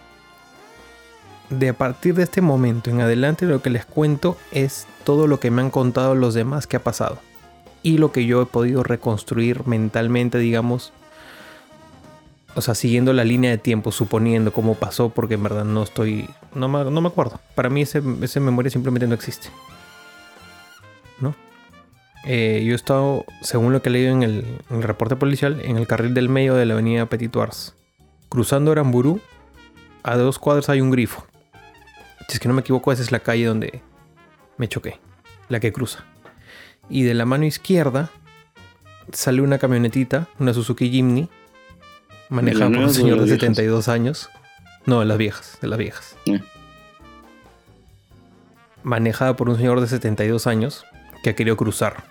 De 1.50 1.70
a 1.70 1.74
partir 1.74 2.16
de 2.16 2.24
este 2.24 2.42
momento 2.42 2.90
en 2.90 3.02
adelante 3.02 3.46
lo 3.46 3.62
que 3.62 3.70
les 3.70 3.86
cuento 3.86 4.38
es 4.52 4.88
todo 5.04 5.28
lo 5.28 5.40
que 5.40 5.52
me 5.52 5.62
han 5.62 5.70
contado 5.70 6.16
los 6.16 6.34
demás 6.34 6.68
que 6.68 6.78
ha 6.78 6.84
pasado. 6.84 7.20
Y 7.84 7.98
lo 7.98 8.12
que 8.12 8.26
yo 8.26 8.42
he 8.42 8.46
podido 8.46 8.84
reconstruir 8.84 9.66
mentalmente, 9.66 10.38
digamos. 10.38 10.94
O 12.54 12.62
sea, 12.62 12.76
siguiendo 12.76 13.14
la 13.14 13.24
línea 13.24 13.50
de 13.52 13.58
tiempo, 13.58 13.92
suponiendo 13.92 14.52
cómo 14.52 14.76
pasó, 14.76 15.10
porque 15.10 15.36
en 15.36 15.44
verdad 15.44 15.64
no 15.64 15.84
estoy... 15.84 16.30
No 16.54 16.68
me, 16.68 16.84
no 16.90 17.02
me 17.02 17.08
acuerdo. 17.08 17.40
Para 17.56 17.70
mí 17.70 17.82
ese, 17.82 18.02
esa 18.22 18.40
memoria 18.42 18.70
simplemente 18.70 19.08
no 19.08 19.16
existe. 19.16 19.50
¿No? 21.20 21.34
Eh, 22.26 22.64
yo 22.66 22.74
he 22.74 22.76
estado, 22.76 23.26
según 23.42 23.74
lo 23.74 23.82
que 23.82 23.90
he 23.90 23.92
leído 23.92 24.14
en 24.14 24.24
el, 24.24 24.84
reporte 24.84 25.16
policial, 25.16 25.62
en 25.64 25.78
el 25.78 25.88
carril 25.88 26.14
del 26.14 26.30
medio 26.30 26.54
de 26.54 26.66
la 26.66 26.74
avenida 26.74 27.06
Petit 27.08 27.36
Wars. 27.36 27.74
Cruzando 28.30 28.72
Aramburú, 28.72 29.22
a 30.04 30.18
dos 30.18 30.38
cuadras 30.38 30.70
hay 30.70 30.82
un 30.82 30.92
grifo. 30.92 31.26
Si 32.28 32.34
es 32.34 32.40
que 32.40 32.48
no 32.48 32.54
me 32.54 32.62
equivoco, 32.62 32.92
esa 32.92 33.02
es 33.02 33.12
la 33.12 33.20
calle 33.20 33.46
donde 33.46 33.82
me 34.58 34.68
choqué, 34.68 35.00
la 35.50 35.60
que 35.60 35.74
cruza. 35.74 36.06
Y 36.90 37.04
de 37.04 37.14
la 37.14 37.26
mano 37.26 37.46
izquierda 37.46 38.12
sale 39.12 39.42
una 39.42 39.58
camionetita, 39.58 40.28
una 40.40 40.54
Suzuki 40.54 40.90
Jimny, 40.90 41.30
manejada 42.32 42.70
por 42.70 42.80
un 42.80 42.88
de 42.88 42.94
señor 42.94 43.20
de 43.20 43.26
viejas? 43.26 43.39
72 43.39 43.88
años. 43.88 44.30
No, 44.86 45.02
de 45.02 45.06
las 45.06 45.17
viejas, 45.17 45.58
de 45.62 45.67
las 45.67 45.78
viejas. 45.78 46.15
Eh. 46.26 46.39
Manejada 48.84 49.36
por 49.36 49.50
un 49.50 49.58
señor 49.58 49.80
de 49.82 49.88
72 49.88 50.48
años 50.48 50.86
que 51.22 51.30
ha 51.30 51.36
querido 51.36 51.56
cruzar. 51.56 52.04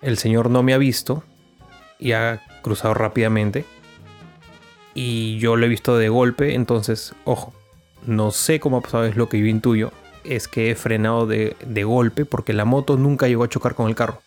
El 0.00 0.16
señor 0.16 0.48
no 0.48 0.62
me 0.62 0.72
ha 0.72 0.78
visto 0.78 1.22
y 1.98 2.12
ha 2.12 2.42
cruzado 2.62 2.94
rápidamente. 2.94 3.66
Y 4.94 5.38
yo 5.38 5.56
lo 5.56 5.66
he 5.66 5.68
visto 5.68 5.98
de 5.98 6.08
golpe, 6.08 6.54
entonces, 6.54 7.14
ojo, 7.24 7.52
no 8.06 8.30
sé 8.30 8.60
cómo 8.60 8.78
ha 8.78 8.80
pasado, 8.80 9.04
es 9.04 9.16
lo 9.16 9.28
que 9.28 9.40
yo 9.40 9.46
intuyo. 9.46 9.92
Es 10.22 10.46
que 10.46 10.70
he 10.70 10.74
frenado 10.76 11.26
de, 11.26 11.56
de 11.66 11.84
golpe 11.84 12.24
porque 12.24 12.52
la 12.52 12.64
moto 12.64 12.96
nunca 12.96 13.26
llegó 13.26 13.44
a 13.44 13.48
chocar 13.48 13.74
con 13.74 13.88
el 13.88 13.96
carro. 13.96 14.22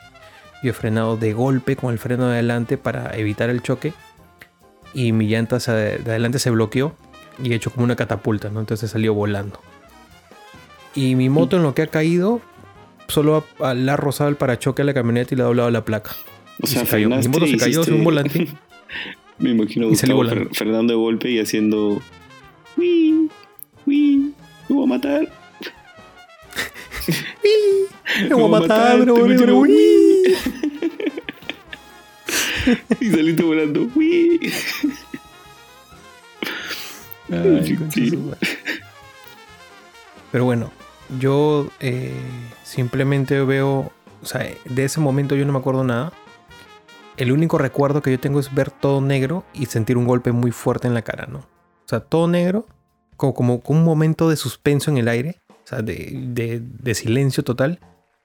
Yo 0.63 0.71
he 0.71 0.73
frenado 0.73 1.17
de 1.17 1.33
golpe 1.33 1.75
con 1.75 1.93
el 1.93 1.99
freno 1.99 2.27
de 2.27 2.33
adelante 2.33 2.77
para 2.77 3.15
evitar 3.17 3.49
el 3.49 3.61
choque. 3.61 3.93
Y 4.93 5.11
mi 5.11 5.27
llanta 5.27 5.59
se- 5.59 5.71
de 5.99 6.09
adelante 6.09 6.39
se 6.39 6.49
bloqueó 6.49 6.95
y 7.43 7.51
he 7.51 7.55
hecho 7.55 7.71
como 7.71 7.83
una 7.83 7.95
catapulta, 7.95 8.49
¿no? 8.49 8.59
Entonces 8.59 8.89
salió 8.89 9.13
volando. 9.13 9.59
Y 10.95 11.15
mi 11.15 11.29
moto 11.29 11.57
en 11.57 11.63
lo 11.63 11.75
que 11.75 11.83
ha 11.83 11.87
caído, 11.87 12.41
solo 13.07 13.43
ha- 13.59 13.73
le 13.75 13.91
ha 13.91 13.97
rozado 13.97 14.29
el 14.29 14.35
parachoque 14.37 14.81
a 14.81 14.85
la 14.85 14.93
camioneta 14.95 15.35
y 15.35 15.37
le 15.37 15.43
ha 15.43 15.45
doblado 15.45 15.69
la 15.69 15.85
placa. 15.85 16.11
O 16.61 16.63
Y 16.63 16.67
sea, 16.67 16.85
se 16.85 16.91
cayó. 16.91 17.09
Mi 17.09 17.27
moto 17.27 17.45
se 17.45 17.57
cayó 17.57 17.83
sin 17.83 17.93
un 17.95 18.03
volante. 18.03 18.47
Me 19.37 19.51
imagino. 19.51 19.89
Fer- 19.91 20.55
Fernando 20.55 20.93
de 20.93 20.97
golpe 20.97 21.29
y 21.29 21.39
haciendo. 21.39 22.01
¡Uy! 22.75 23.29
¡Uy! 23.85 24.33
¡Me 24.67 24.75
voy 24.75 24.85
a 24.85 24.87
matar! 24.87 25.21
Me 28.29 28.35
voy 28.35 28.45
a 28.45 28.59
matar, 28.59 29.01
bro, 29.05 29.15
y 32.99 33.09
saliste 33.09 33.43
volando. 33.43 33.87
¡Uy! 33.95 34.53
Ay, 37.31 37.77
Sí. 37.91 38.17
Pero 40.31 40.45
bueno, 40.45 40.71
yo 41.19 41.69
eh, 41.79 42.13
simplemente 42.63 43.41
veo, 43.43 43.91
o 44.21 44.25
sea, 44.25 44.45
de 44.65 44.83
ese 44.83 44.99
momento 44.99 45.35
yo 45.35 45.45
no 45.45 45.53
me 45.53 45.59
acuerdo 45.59 45.83
nada. 45.83 46.13
El 47.15 47.31
único 47.31 47.57
recuerdo 47.57 48.01
que 48.01 48.11
yo 48.11 48.19
tengo 48.19 48.39
es 48.39 48.53
ver 48.53 48.69
todo 48.71 49.01
negro 49.01 49.43
y 49.53 49.65
sentir 49.65 49.97
un 49.97 50.05
golpe 50.05 50.31
muy 50.31 50.51
fuerte 50.51 50.87
en 50.87 50.93
la 50.93 51.01
cara, 51.01 51.25
¿no? 51.25 51.39
O 51.39 51.87
sea, 51.89 52.01
todo 52.01 52.27
negro, 52.27 52.67
como, 53.15 53.33
como 53.61 53.79
un 53.79 53.83
momento 53.85 54.29
de 54.29 54.35
suspenso 54.35 54.91
en 54.91 54.97
el 54.97 55.07
aire, 55.07 55.39
o 55.49 55.67
sea, 55.67 55.81
de, 55.81 56.11
de- 56.29 56.61
de 56.61 56.93
silencio 56.95 57.43
total. 57.43 57.79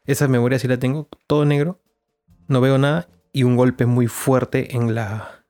Esa 0.05 0.29
memoria 0.29 0.59
sí 0.59 0.69
la 0.69 0.79
tengo, 0.79 1.09
todo 1.27 1.45
negro, 1.45 1.81
no 2.49 2.61
veo 2.61 2.77
nada 2.77 3.09
y 3.33 3.45
un 3.45 3.57
golpe 3.57 3.87
muy 3.87 4.07
fuerte 4.07 4.77
en 4.77 4.95
la 4.95 5.45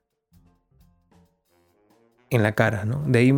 en 2.29 2.43
la 2.43 2.53
cara, 2.53 2.85
¿no? 2.85 3.03
De 3.05 3.19
ahí 3.19 3.31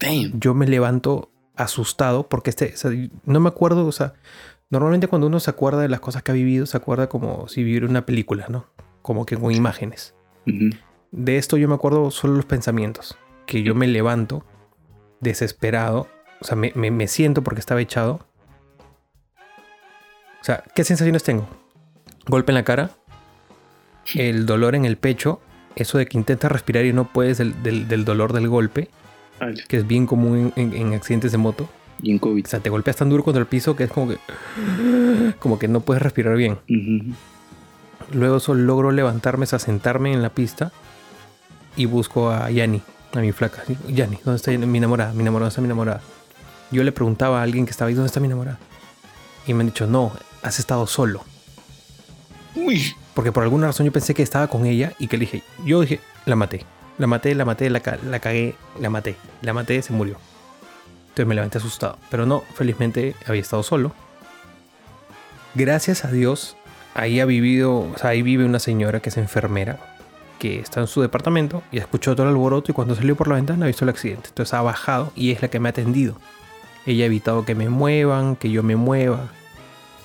Damn. 0.00 0.38
yo 0.40 0.54
me 0.54 0.66
levanto 0.66 1.30
asustado 1.56 2.28
porque 2.28 2.50
este, 2.50 2.72
o 2.74 2.76
sea, 2.76 2.90
no 3.24 3.40
me 3.40 3.48
acuerdo, 3.48 3.86
o 3.86 3.92
sea, 3.92 4.14
normalmente 4.70 5.06
cuando 5.06 5.28
uno 5.28 5.38
se 5.38 5.50
acuerda 5.50 5.80
de 5.82 5.88
las 5.88 6.00
cosas 6.00 6.22
que 6.22 6.32
ha 6.32 6.34
vivido, 6.34 6.66
se 6.66 6.76
acuerda 6.76 7.08
como 7.08 7.46
si 7.48 7.62
viviera 7.62 7.86
una 7.86 8.04
película, 8.06 8.46
¿no? 8.48 8.66
Como 9.02 9.24
que 9.24 9.36
con 9.36 9.52
imágenes. 9.52 10.14
Ujú. 10.46 10.70
De 11.12 11.36
esto 11.38 11.56
yo 11.56 11.68
me 11.68 11.74
acuerdo 11.76 12.10
solo 12.10 12.34
los 12.34 12.44
pensamientos, 12.46 13.16
que 13.46 13.62
yo 13.62 13.74
me 13.76 13.86
levanto 13.86 14.44
desesperado, 15.20 16.08
o 16.40 16.44
sea, 16.44 16.56
me, 16.56 16.72
me- 16.74 16.90
me 16.90 17.06
siento 17.06 17.42
porque 17.44 17.60
estaba 17.60 17.80
echado. 17.80 18.26
O 20.40 20.44
sea, 20.44 20.64
¿qué 20.74 20.82
sensaciones 20.84 21.22
tengo? 21.22 21.46
Golpe 22.26 22.50
en 22.50 22.54
la 22.56 22.64
cara, 22.64 22.90
el 24.14 24.46
dolor 24.46 24.74
en 24.74 24.84
el 24.84 24.96
pecho, 24.96 25.40
eso 25.76 25.98
de 25.98 26.06
que 26.06 26.16
intentas 26.18 26.50
respirar 26.52 26.84
y 26.84 26.92
no 26.92 27.12
puedes 27.12 27.38
del- 27.38 27.62
del- 27.62 27.88
del 27.88 28.04
dolor 28.04 28.32
del 28.32 28.48
golpe 28.48 28.90
Ay, 29.40 29.54
que 29.68 29.78
es 29.78 29.86
bien 29.86 30.06
común 30.06 30.52
en, 30.56 30.72
en- 30.72 30.74
en 30.88 30.94
accidentes 30.94 31.32
de 31.32 31.38
moto. 31.38 31.68
Y 32.02 32.10
en 32.10 32.18
COVID. 32.18 32.44
O 32.44 32.48
sea, 32.48 32.60
te 32.60 32.70
golpeas 32.70 32.96
tan 32.96 33.08
duro 33.08 33.24
contra 33.24 33.40
el 33.40 33.46
piso 33.46 33.74
que 33.76 33.84
es 33.84 33.90
como 33.90 34.08
que. 34.08 34.18
Como 35.38 35.58
que 35.58 35.68
no 35.68 35.80
puedes 35.80 36.02
respirar 36.02 36.36
bien. 36.36 36.58
Luego 38.12 38.40
solo 38.40 38.62
logro 38.62 38.92
levantarme, 38.92 39.46
sea, 39.46 39.58
sentarme 39.58 40.12
en 40.12 40.20
la 40.22 40.28
pista 40.30 40.72
y 41.76 41.86
busco 41.86 42.30
a 42.30 42.50
Yani, 42.50 42.82
a 43.14 43.18
mi 43.20 43.32
flaca. 43.32 43.62
Yani, 43.88 44.18
¿dónde 44.24 44.36
está 44.36 44.50
mi 44.52 44.78
enamorada? 44.78 45.12
Mi 45.12 45.22
enamorada, 45.22 45.46
¿dónde 45.46 45.52
está 45.52 45.60
mi 45.62 45.66
enamorada? 45.66 46.00
Yo 46.70 46.82
le 46.84 46.92
preguntaba 46.92 47.40
a 47.40 47.42
alguien 47.42 47.64
que 47.64 47.70
estaba 47.70 47.88
ahí, 47.88 47.94
¿dónde 47.94 48.08
está 48.08 48.20
mi 48.20 48.26
enamorada? 48.26 48.58
Y 49.46 49.54
me 49.54 49.60
han 49.62 49.66
dicho, 49.68 49.86
no, 49.86 50.12
has 50.42 50.58
estado 50.58 50.86
solo. 50.86 51.22
Uy. 52.54 52.92
Porque 53.14 53.32
por 53.32 53.42
alguna 53.42 53.68
razón 53.68 53.86
yo 53.86 53.92
pensé 53.92 54.14
que 54.14 54.22
estaba 54.22 54.48
con 54.48 54.66
ella 54.66 54.92
y 54.98 55.06
que 55.06 55.16
le 55.16 55.22
dije, 55.22 55.42
yo 55.64 55.80
dije, 55.80 56.00
la 56.26 56.36
maté. 56.36 56.64
La 56.98 57.06
maté, 57.06 57.34
la 57.34 57.44
maté, 57.44 57.70
la, 57.70 57.80
la 58.08 58.18
cagué, 58.20 58.54
la 58.80 58.90
maté. 58.90 59.16
La 59.42 59.52
maté, 59.52 59.82
se 59.82 59.92
murió. 59.92 60.16
Entonces 61.04 61.26
me 61.26 61.34
levanté 61.34 61.58
asustado. 61.58 61.98
Pero 62.10 62.26
no, 62.26 62.42
felizmente 62.54 63.14
había 63.26 63.40
estado 63.40 63.62
solo. 63.62 63.92
Gracias 65.54 66.04
a 66.04 66.10
Dios, 66.10 66.56
ahí 66.94 67.20
ha 67.20 67.24
vivido, 67.24 67.78
o 67.78 67.94
sea, 67.96 68.10
ahí 68.10 68.22
vive 68.22 68.44
una 68.44 68.58
señora 68.58 68.98
que 68.98 69.10
es 69.10 69.16
enfermera, 69.16 69.78
que 70.40 70.58
está 70.58 70.80
en 70.80 70.88
su 70.88 71.00
departamento 71.00 71.62
y 71.70 71.78
escuchó 71.78 72.16
todo 72.16 72.26
el 72.26 72.32
alboroto 72.32 72.72
y 72.72 72.74
cuando 72.74 72.96
salió 72.96 73.14
por 73.14 73.28
la 73.28 73.36
ventana 73.36 73.64
ha 73.64 73.68
visto 73.68 73.84
el 73.84 73.90
accidente. 73.90 74.30
Entonces 74.30 74.54
ha 74.54 74.62
bajado 74.62 75.12
y 75.14 75.30
es 75.30 75.40
la 75.42 75.48
que 75.48 75.60
me 75.60 75.68
ha 75.68 75.70
atendido. 75.70 76.16
Ella 76.86 77.04
ha 77.04 77.06
evitado 77.06 77.44
que 77.44 77.54
me 77.54 77.68
muevan, 77.68 78.34
que 78.34 78.50
yo 78.50 78.64
me 78.64 78.74
mueva. 78.74 79.28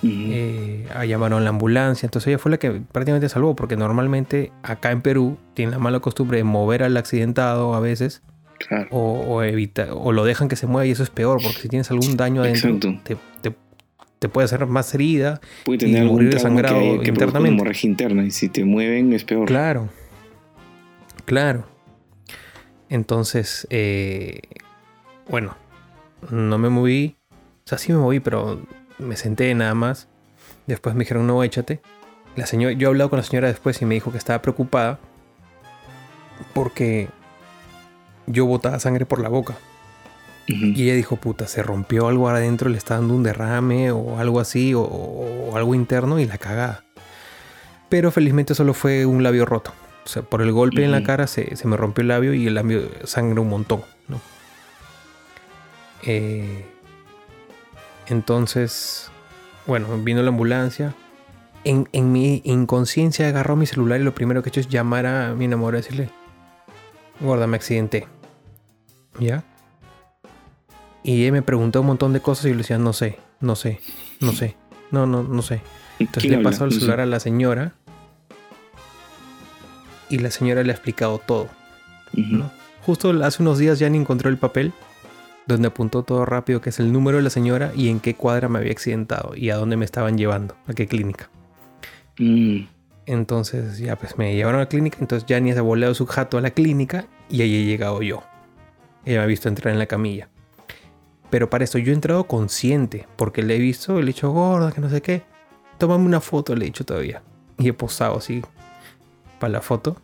Eh, 0.03 0.87
llamaron 1.07 1.39
a 1.41 1.43
la 1.43 1.49
ambulancia. 1.49 2.05
Entonces 2.07 2.27
ella 2.29 2.37
fue 2.39 2.51
la 2.51 2.57
que 2.57 2.71
prácticamente 2.71 3.27
salvó, 3.29 3.55
porque 3.55 3.75
normalmente 3.75 4.51
acá 4.63 4.91
en 4.91 5.01
Perú 5.01 5.37
tienen 5.53 5.71
la 5.71 5.79
mala 5.79 5.99
costumbre 5.99 6.37
de 6.37 6.43
mover 6.43 6.83
al 6.83 6.95
accidentado 6.97 7.73
a 7.73 7.79
veces 7.79 8.21
Claro. 8.59 8.87
o, 8.91 9.13
o 9.21 9.43
evita, 9.43 9.93
o 9.93 10.11
lo 10.11 10.25
dejan 10.25 10.49
que 10.49 10.55
se 10.57 10.67
mueva 10.67 10.85
y 10.85 10.91
eso 10.91 11.03
es 11.03 11.09
peor, 11.09 11.39
porque 11.41 11.59
si 11.59 11.69
tienes 11.69 11.89
algún 11.91 12.17
daño 12.17 12.41
adentro, 12.41 12.77
te, 13.03 13.17
te- 13.41 13.55
te 14.19 14.27
puede 14.29 14.45
hacer 14.45 14.65
más 14.67 14.93
herida. 14.93 15.39
Puede 15.63 15.79
tener 15.79 15.95
y 15.95 15.99
algún 15.99 16.29
trauma 16.29 16.61
que, 16.63 16.99
que 17.03 17.09
internamente. 17.09 17.55
hemorragia 17.55 17.89
interna 17.89 18.23
y 18.25 18.31
si 18.31 18.49
te 18.49 18.65
mueven 18.65 19.13
es 19.13 19.23
peor. 19.23 19.47
Claro, 19.47 19.87
claro. 21.25 21.65
Entonces, 22.89 23.67
eh, 23.69 24.41
bueno, 25.29 25.55
no 26.31 26.57
me 26.57 26.69
moví. 26.69 27.15
O 27.31 27.69
sea, 27.69 27.77
sí 27.77 27.91
me 27.93 27.99
moví, 27.99 28.19
pero 28.19 28.61
me 28.99 29.17
senté 29.17 29.53
nada 29.55 29.73
más. 29.73 30.07
Después 30.67 30.95
me 30.95 30.99
dijeron, 31.03 31.25
no, 31.25 31.43
échate. 31.43 31.81
La 32.35 32.45
señora, 32.45 32.73
yo 32.73 32.87
he 32.87 32.89
hablado 32.89 33.09
con 33.09 33.17
la 33.17 33.23
señora 33.23 33.47
después 33.47 33.81
y 33.81 33.85
me 33.85 33.95
dijo 33.95 34.11
que 34.11 34.17
estaba 34.17 34.41
preocupada 34.41 34.99
porque 36.53 37.09
yo 38.27 38.45
botaba 38.45 38.79
sangre 38.79 39.05
por 39.05 39.19
la 39.19 39.29
boca. 39.29 39.55
Y 40.47 40.83
ella 40.83 40.95
dijo, 40.95 41.15
puta, 41.15 41.47
se 41.47 41.61
rompió 41.61 42.07
algo 42.07 42.27
adentro, 42.27 42.69
le 42.69 42.77
está 42.77 42.95
dando 42.95 43.13
un 43.13 43.21
derrame 43.21 43.91
o 43.91 44.17
algo 44.17 44.39
así, 44.39 44.73
o, 44.73 44.81
o 44.81 45.55
algo 45.55 45.75
interno 45.75 46.19
y 46.19 46.25
la 46.25 46.39
cagada. 46.39 46.83
Pero 47.87 48.11
felizmente 48.11 48.55
solo 48.55 48.73
fue 48.73 49.05
un 49.05 49.21
labio 49.21 49.45
roto. 49.45 49.73
O 50.05 50.07
sea, 50.07 50.23
por 50.23 50.41
el 50.41 50.51
golpe 50.51 50.83
en 50.83 50.91
la 50.91 51.03
cara 51.03 51.27
se, 51.27 51.55
se 51.55 51.67
me 51.67 51.77
rompió 51.77 52.01
el 52.01 52.07
labio 52.07 52.33
y 52.33 52.47
el 52.47 52.55
labio 52.55 52.81
sangra 53.03 53.41
un 53.41 53.49
montón, 53.49 53.83
¿no? 54.07 54.19
Eh, 56.03 56.65
entonces, 58.09 59.09
bueno, 59.67 59.97
vino 60.03 60.21
la 60.21 60.29
ambulancia. 60.29 60.93
En, 61.63 61.89
en 61.91 62.11
mi 62.11 62.41
inconsciencia 62.45 63.27
agarró 63.27 63.55
mi 63.55 63.65
celular 63.65 63.99
y 63.99 64.03
lo 64.03 64.15
primero 64.15 64.41
que 64.41 64.49
he 64.49 64.51
hecho 64.51 64.59
es 64.61 64.69
llamar 64.69 65.05
a 65.05 65.33
mi 65.35 65.45
enamorada 65.45 65.79
y 65.79 65.83
decirle, 65.83 66.09
gorda, 67.19 67.47
me 67.47 67.57
accidenté. 67.57 68.07
¿Ya? 69.19 69.43
Y 71.03 71.21
ella 71.23 71.31
me 71.33 71.41
preguntó 71.41 71.81
un 71.81 71.87
montón 71.87 72.13
de 72.13 72.21
cosas 72.21 72.45
y 72.45 72.49
yo 72.49 72.53
le 72.55 72.59
decía, 72.59 72.77
no 72.77 72.93
sé, 72.93 73.19
no 73.41 73.55
sé, 73.55 73.79
no 74.21 74.31
sé, 74.31 74.55
no, 74.91 75.05
no, 75.05 75.23
no 75.23 75.41
sé. 75.41 75.61
Entonces 75.99 76.21
¿Quién 76.23 76.31
le 76.31 76.37
habla? 76.37 76.49
pasó 76.51 76.63
el 76.63 76.69
No 76.69 76.73
sé. 76.75 76.79
celular 76.79 76.99
a 77.01 77.05
la 77.05 77.19
señora 77.19 77.73
y 80.09 80.19
la 80.19 80.31
señora 80.31 80.63
le 80.63 80.71
ha 80.71 80.75
explicado 80.75 81.19
todo. 81.19 81.47
Justo 82.85 83.11
hace 83.23 83.41
unos 83.43 83.57
días 83.59 83.79
ya 83.79 83.89
ni 83.89 83.97
encontró 83.97 84.29
el 84.29 84.37
papel 84.37 84.73
donde 85.49 85.67
apuntó 85.67 86.03
todo 86.03 86.25
rápido 86.25 86.61
que 86.61 86.69
es 86.69 86.79
el 86.79 86.93
número 86.93 87.17
de 87.17 87.23
la 87.23 87.29
señora 87.29 87.71
y 87.75 87.89
en 87.89 87.99
qué 87.99 88.15
cuadra 88.15 88.47
me 88.47 88.59
había 88.59 88.71
accidentado 88.71 89.35
y 89.35 89.49
a 89.49 89.55
dónde 89.55 89.75
me 89.75 89.85
estaban 89.85 90.17
llevando, 90.17 90.55
a 90.67 90.73
qué 90.73 90.87
clínica. 90.87 91.29
Mm. 92.17 92.61
Entonces 93.05 93.79
ya 93.79 93.95
pues 93.95 94.17
me 94.17 94.35
llevaron 94.35 94.59
a 94.59 94.63
la 94.63 94.69
clínica, 94.69 94.97
entonces 95.01 95.27
ya 95.27 95.39
ni 95.39 95.51
se 95.51 95.59
ha 95.59 95.63
volado 95.63 95.93
su 95.95 96.05
jato 96.05 96.37
a 96.37 96.41
la 96.41 96.51
clínica 96.51 97.07
y 97.29 97.41
ahí 97.41 97.55
he 97.55 97.65
llegado 97.65 98.01
yo. 98.01 98.23
Ella 99.03 99.19
me 99.19 99.23
ha 99.23 99.27
visto 99.27 99.49
entrar 99.49 99.73
en 99.73 99.79
la 99.79 99.87
camilla. 99.87 100.29
Pero 101.29 101.49
para 101.49 101.63
esto 101.63 101.77
yo 101.77 101.91
he 101.91 101.95
entrado 101.95 102.25
consciente, 102.25 103.07
porque 103.15 103.43
le 103.43 103.55
he 103.55 103.59
visto, 103.59 103.95
le 103.95 104.01
he 104.01 104.05
dicho 104.05 104.31
gorda, 104.31 104.71
que 104.71 104.81
no 104.81 104.89
sé 104.89 105.01
qué. 105.01 105.23
Tómame 105.77 106.05
una 106.05 106.21
foto, 106.21 106.55
le 106.55 106.65
he 106.65 106.67
dicho 106.67 106.85
todavía. 106.85 107.21
Y 107.57 107.69
he 107.69 107.73
posado 107.73 108.17
así 108.17 108.41
para 109.39 109.53
la 109.53 109.61
foto. 109.61 109.97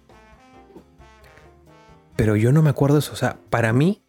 Pero 2.16 2.36
yo 2.36 2.52
no 2.52 2.62
me 2.62 2.70
acuerdo 2.70 3.00
eso. 3.00 3.14
O 3.14 3.16
sea, 3.16 3.38
para 3.50 3.74
mí, 3.74 4.02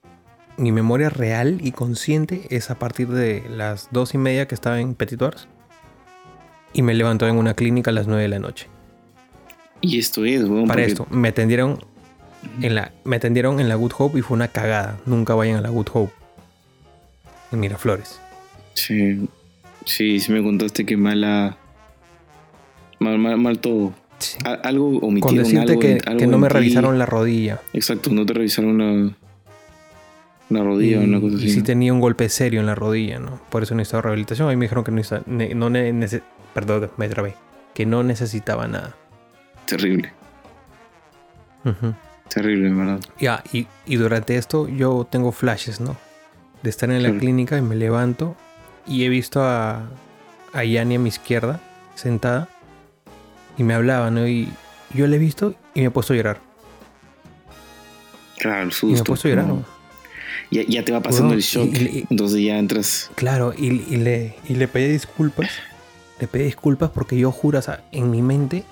mi 0.59 0.73
memoria 0.73 1.09
real 1.11 1.59
y 1.63 1.73
consciente 1.73 2.47
es 2.51 2.71
a 2.71 2.79
partir 2.79 3.09
de 3.09 3.43
las 3.51 3.89
dos 3.91 4.15
y 4.15 4.19
media 4.19 4.49
que 4.49 4.55
estaba 4.55 4.81
en 4.81 4.95
Petit 4.95 5.19
Tours. 5.19 5.49
Y 6.73 6.83
me 6.83 6.95
levantó 6.95 7.27
en 7.29 7.37
una 7.37 7.55
clínica 7.55 7.91
a 7.91 7.95
las 7.95 8.07
nueve 8.07 8.23
de 8.23 8.29
la 8.29 8.39
noche. 8.39 8.69
Y 9.81 9.99
esto 9.99 10.25
es, 10.25 10.45
weón. 10.45 10.67
Para 10.67 10.81
porque- 10.83 10.93
esto, 10.93 11.07
me 11.11 11.29
atendieron 11.29 11.79
en 12.61 12.75
la, 12.75 12.93
me 13.05 13.17
atendieron 13.17 13.61
en 13.61 13.69
la 13.69 13.75
Good 13.75 13.93
Hope 13.99 14.19
y 14.19 14.23
fue 14.23 14.35
una 14.37 14.49
cagada. 14.49 14.99
Nunca 15.07 15.35
vayan 15.35 15.57
a 15.57 15.61
la 15.61 15.69
Good 15.71 15.89
Hope. 15.93 16.13
En 17.53 17.61
Miraflores. 17.61 18.19
Sí, 18.75 19.29
sí, 19.85 20.21
sí 20.21 20.33
me 20.33 20.43
contaste 20.43 20.85
que 20.85 20.97
mala. 20.97 21.57
Mal, 22.99 23.19
mal, 23.19 23.39
mal 23.39 23.59
todo. 23.59 23.93
Algo 24.63 24.99
Con 25.01 25.11
omitieron. 25.11 25.39
decirte 25.39 25.61
algo 25.73 25.81
que, 25.81 25.99
algo 26.07 26.19
que 26.19 26.27
no 26.27 26.39
me 26.39 26.49
revisaron 26.49 26.99
la 26.99 27.07
rodilla. 27.07 27.61
Exacto, 27.75 28.11
no 28.11 28.25
te 28.27 28.33
revisaron 28.33 28.79
la, 28.79 29.17
la 30.49 30.63
rodilla 30.63 31.01
o 31.01 31.05
una 31.05 31.21
cosa 31.21 31.35
y 31.35 31.39
así. 31.39 31.51
sí 31.51 31.59
¿no? 31.59 31.65
tenía 31.65 31.93
un 31.93 32.01
golpe 32.01 32.29
serio 32.29 32.61
en 32.61 32.67
la 32.67 32.75
rodilla, 32.75 33.19
¿no? 33.19 33.41
Por 33.51 33.63
eso 33.63 33.75
necesitaba 33.75 34.03
rehabilitación. 34.03 34.49
Ahí 34.49 34.57
me 34.57 34.67
dijeron 34.67 34.85
que 34.85 34.91
no, 34.93 34.99
necesita- 34.99 35.23
ne- 35.27 35.55
no 35.55 35.71
ne- 35.71 35.93
nece- 35.93 36.23
perdón, 36.55 36.91
me 36.97 37.09
trabé. 37.09 37.35
Que 37.75 37.85
no 37.87 38.03
necesitaba 38.03 38.67
nada. 38.69 38.95
Terrible, 39.67 40.13
terrible, 42.29 42.69
en 42.69 42.79
verdad. 42.79 43.01
Ya, 43.19 43.43
y, 43.53 43.67
y 43.87 43.97
durante 43.97 44.37
esto 44.37 44.69
yo 44.69 45.07
tengo 45.11 45.33
flashes, 45.33 45.81
¿no? 45.81 45.97
De 46.63 46.71
estar 46.71 46.91
en 46.91 47.03
la 47.03 47.11
clínica 47.19 47.59
y 47.59 47.63
me 47.63 47.77
levanto 47.77 48.37
y 48.87 49.05
he 49.05 49.09
visto 49.09 49.43
a, 49.43 49.83
a 50.53 50.65
Yani 50.65 50.95
a 50.95 50.99
mi 50.99 51.09
izquierda, 51.09 51.61
sentada, 51.95 52.49
y 53.59 53.63
me 53.65 53.75
hablaba, 53.75 54.11
¿no? 54.11 54.27
Y 54.27 54.49
yo 54.95 55.07
le 55.07 55.17
he 55.17 55.19
visto 55.19 55.55
y 55.75 55.81
me 55.81 55.87
he 55.87 55.91
puesto 55.91 56.13
a 56.13 56.17
llorar. 56.17 56.39
Claro, 58.39 58.63
el 58.63 58.69
Y 58.69 58.73
susto. 58.73 58.95
me 58.95 58.99
he 59.01 59.05
puesto 59.05 59.29
a 59.29 59.31
llorar, 59.31 59.47
¿no? 59.47 59.65
Ya, 60.51 60.63
ya 60.63 60.85
te 60.85 60.93
va 60.93 61.01
pasando 61.01 61.35
el 61.35 61.41
shock. 61.41 61.75
y- 61.75 61.99
y- 61.99 62.07
entonces 62.11 62.41
ya 62.43 62.59
entras. 62.59 63.11
Claro, 63.17 63.53
y, 63.57 63.67
y 63.89 63.97
le, 63.97 64.37
y 64.49 64.55
le 64.55 64.69
pedí 64.69 64.89
disculpas. 64.89 65.51
Le 66.21 66.29
pedí 66.29 66.45
disculpas 66.45 66.91
porque 66.91 67.19
yo 67.19 67.31
juro, 67.33 67.59
o 67.59 67.63
sea, 67.63 67.85
en 67.93 68.11
mi 68.11 68.23
mente, 68.23 68.65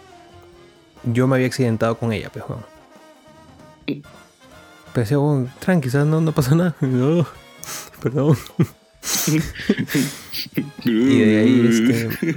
yo 1.04 1.26
me 1.26 1.34
había 1.36 1.46
accidentado 1.48 1.98
con 1.98 2.12
ella, 2.12 2.30
pues. 2.32 2.44
Pero 3.86 4.02
decía, 4.94 5.18
weón, 5.18 5.50
tranqui. 5.58 5.88
No, 5.92 6.20
no 6.20 6.32
pasa 6.32 6.54
nada. 6.54 6.74
No, 6.80 7.26
perdón. 8.02 8.36
Y 10.84 11.18
de 11.18 11.40
ahí 11.40 11.66
este, 11.68 12.36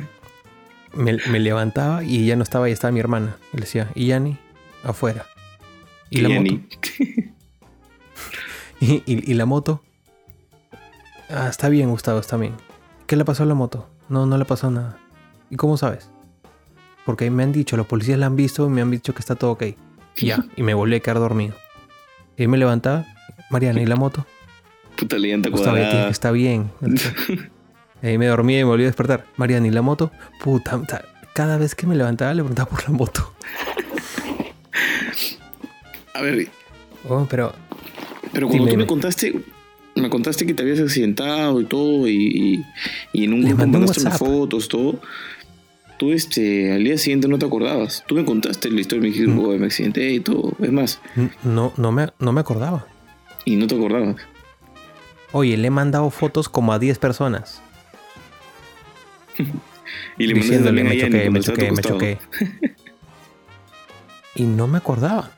me, 0.93 1.17
me 1.29 1.39
levantaba 1.39 2.03
y 2.03 2.25
ya 2.25 2.35
no 2.35 2.43
estaba, 2.43 2.69
y 2.69 2.73
estaba 2.73 2.91
mi 2.91 2.99
hermana. 2.99 3.37
Y 3.53 3.57
le 3.57 3.61
decía, 3.61 3.89
y 3.95 4.07
Yani, 4.07 4.37
afuera. 4.83 5.25
Y 6.09 6.21
la 6.21 6.29
ya 6.29 6.41
moto. 6.41 6.59
Y, 8.79 9.03
y- 9.05 9.31
y 9.31 9.33
la 9.33 9.45
moto. 9.45 9.81
Ah, 11.29 11.47
está 11.49 11.69
bien, 11.69 11.89
Gustavo, 11.89 12.19
está 12.19 12.37
bien. 12.37 12.53
¿Qué 13.05 13.15
le 13.15 13.25
pasó 13.25 13.43
a 13.43 13.45
la 13.45 13.53
moto? 13.53 13.89
No, 14.09 14.25
no 14.25 14.37
le 14.37 14.45
pasó 14.45 14.69
nada. 14.71 14.97
¿Y 15.49 15.55
cómo 15.55 15.77
sabes? 15.77 16.09
Porque 17.05 17.29
me 17.31 17.43
han 17.43 17.51
dicho, 17.51 17.77
los 17.77 17.87
policías 17.87 18.19
la 18.19 18.25
han 18.27 18.35
visto 18.35 18.65
y 18.65 18.69
me 18.69 18.81
han 18.81 18.91
dicho 18.91 19.13
que 19.13 19.19
está 19.19 19.35
todo 19.35 19.51
ok. 19.51 19.63
Ya, 20.17 20.43
y 20.55 20.63
me 20.63 20.73
volví 20.73 20.95
a 20.95 20.99
quedar 20.99 21.19
dormido. 21.19 21.55
Y 22.37 22.43
ahí 22.43 22.47
me 22.47 22.57
levantaba, 22.57 23.05
Mariana, 23.49 23.81
¿y 23.81 23.85
la 23.85 23.95
moto? 23.95 24.25
Puta 24.97 25.17
leyenda 25.17 25.49
Gustavo, 25.49 25.77
cuadrada. 25.77 26.09
está 26.09 26.31
bien. 26.31 26.71
Y 28.01 28.05
ahí 28.07 28.17
me 28.17 28.27
dormía 28.27 28.59
y 28.59 28.63
me 28.63 28.69
volví 28.69 28.83
a 28.83 28.87
despertar. 28.87 29.25
Mariana, 29.37 29.67
¿y 29.67 29.71
la 29.71 29.81
moto? 29.81 30.11
Puta, 30.43 30.81
cada 31.33 31.57
vez 31.57 31.75
que 31.75 31.87
me 31.87 31.95
levantaba 31.95 32.33
le 32.33 32.41
preguntaba 32.41 32.69
por 32.69 32.83
la 32.83 32.89
moto. 32.89 33.33
A 36.13 36.21
ver, 36.21 36.49
Oh, 37.07 37.25
pero 37.29 37.53
pero 38.33 38.47
cuando 38.47 38.65
Dime, 38.65 38.71
tú 38.73 38.77
me 38.79 38.87
contaste. 38.87 39.33
Me 39.95 40.09
contaste 40.11 40.45
que 40.45 40.53
te 40.53 40.61
habías 40.61 40.79
accidentado 40.79 41.59
y 41.59 41.65
todo, 41.65 42.07
y, 42.07 42.13
y, 42.13 42.65
y 43.13 43.23
en 43.23 43.33
un 43.33 43.41
grupo 43.41 43.65
mandaste 43.65 44.01
unas 44.01 44.17
fotos, 44.19 44.67
todo. 44.67 44.99
Tú, 45.97 46.11
este, 46.11 46.71
al 46.73 46.83
día 46.83 46.97
siguiente 46.99 47.27
no 47.27 47.39
te 47.39 47.47
acordabas. 47.47 48.03
Tú 48.07 48.13
me 48.13 48.23
contaste 48.23 48.69
la 48.69 48.79
historia, 48.79 49.01
me 49.01 49.07
dijiste, 49.07 49.31
Mm. 49.31 49.39
"Oh, 49.39 49.57
me 49.57 49.65
accidenté 49.65 50.11
y 50.11 50.19
todo. 50.19 50.53
Es 50.61 50.71
más, 50.71 50.99
n- 51.15 51.31
no, 51.43 51.73
no, 51.77 51.91
me, 51.91 52.09
no 52.19 52.31
me 52.31 52.41
acordaba. 52.41 52.85
y 53.45 53.55
no 53.55 53.65
te 53.65 53.75
acordabas. 53.75 54.17
Oye, 55.31 55.57
le 55.57 55.67
he 55.67 55.71
mandado 55.71 56.09
fotos 56.11 56.47
como 56.49 56.73
a 56.73 56.79
10 56.79 56.99
personas. 56.99 57.61
y 60.17 60.27
le 60.27 60.33
diciéndole, 60.35 60.83
me 60.83 60.97
choqué, 60.99 61.29
me 61.31 61.39
choqué, 61.41 61.71
me 61.71 61.81
choqué. 61.81 62.17
y 64.35 64.43
no 64.43 64.67
me 64.67 64.77
acordaba. 64.77 65.31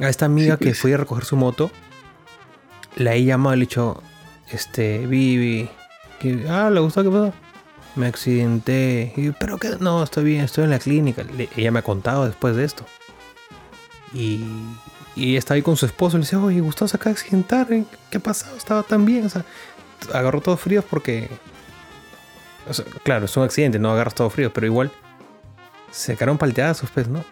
A 0.00 0.08
esta 0.08 0.26
amiga 0.26 0.56
Sí, 0.58 0.64
que 0.64 0.74
fui 0.74 0.92
a 0.92 0.96
recoger 0.98 1.24
su 1.24 1.36
moto, 1.36 1.70
la 2.96 3.14
he 3.14 3.24
llamado 3.24 3.54
y 3.54 3.58
le 3.58 3.64
he 3.64 3.66
dicho, 3.66 4.02
este, 4.50 5.06
Vivi, 5.06 5.68
que, 6.20 6.46
ah, 6.48 6.68
¿le 6.70 6.80
gustó 6.80 7.02
qué 7.02 7.08
pasó? 7.10 7.32
Me 7.94 8.06
accidenté. 8.06 9.12
Y, 9.16 9.30
pero 9.30 9.56
que 9.58 9.70
no, 9.80 10.02
estoy 10.02 10.24
bien, 10.24 10.42
estoy 10.42 10.64
en 10.64 10.70
la 10.70 10.78
clínica. 10.78 11.22
Le- 11.24 11.48
ella 11.56 11.70
me 11.70 11.78
ha 11.78 11.82
contado 11.82 12.26
después 12.26 12.54
de 12.56 12.64
esto. 12.64 12.84
Y, 14.12 14.44
y 15.14 15.36
está 15.36 15.54
ahí 15.54 15.62
con 15.62 15.76
su 15.76 15.86
esposo 15.86 16.16
y 16.16 16.20
le 16.20 16.24
dice, 16.26 16.36
oye, 16.36 16.60
Gustavo 16.60 16.88
se 16.88 16.96
acaba 16.96 17.14
de 17.14 17.20
accidentar. 17.20 17.72
¿eh? 17.72 17.84
¿Qué 18.10 18.18
ha 18.18 18.20
pasado? 18.20 18.54
Estaba 18.56 18.82
tan 18.82 19.06
bien. 19.06 19.24
O 19.24 19.28
sea, 19.30 19.46
agarró 20.12 20.42
todo 20.42 20.58
frío 20.58 20.82
porque... 20.82 21.30
o 22.68 22.74
sea, 22.74 22.84
claro, 23.02 23.24
es 23.24 23.36
un 23.36 23.44
accidente, 23.44 23.78
no 23.78 23.90
agarras 23.92 24.14
todo 24.14 24.28
frío, 24.28 24.52
pero 24.52 24.66
igual 24.66 24.92
se 25.90 26.14
quedaron 26.16 26.36
palteadas 26.36 26.82
pues, 26.92 27.08
¿no? 27.08 27.24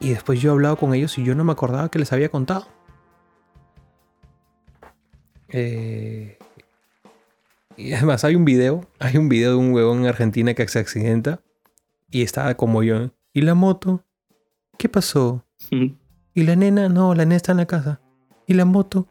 Y 0.00 0.10
después 0.10 0.40
yo 0.40 0.50
he 0.50 0.52
hablado 0.54 0.76
con 0.76 0.94
ellos 0.94 1.16
y 1.18 1.24
yo 1.24 1.34
no 1.34 1.44
me 1.44 1.52
acordaba 1.52 1.90
que 1.90 1.98
les 1.98 2.12
había 2.12 2.30
contado. 2.30 2.66
Eh, 5.48 6.38
y 7.76 7.92
además 7.92 8.24
hay 8.24 8.34
un 8.36 8.44
video, 8.44 8.86
hay 8.98 9.16
un 9.16 9.28
video 9.28 9.50
de 9.52 9.56
un 9.56 9.72
huevón 9.72 10.00
en 10.00 10.06
Argentina 10.06 10.54
que 10.54 10.66
se 10.68 10.78
accidenta 10.78 11.40
y 12.10 12.22
estaba 12.22 12.54
como 12.54 12.82
yo. 12.82 12.96
¿eh? 13.04 13.10
¿Y 13.32 13.42
la 13.42 13.54
moto? 13.54 14.04
¿Qué 14.78 14.88
pasó? 14.88 15.44
¿Y 15.70 16.42
la 16.44 16.56
nena? 16.56 16.88
No, 16.88 17.14
la 17.14 17.24
nena 17.24 17.36
está 17.36 17.52
en 17.52 17.58
la 17.58 17.66
casa. 17.66 18.00
¿Y 18.46 18.54
la 18.54 18.64
moto? 18.64 19.06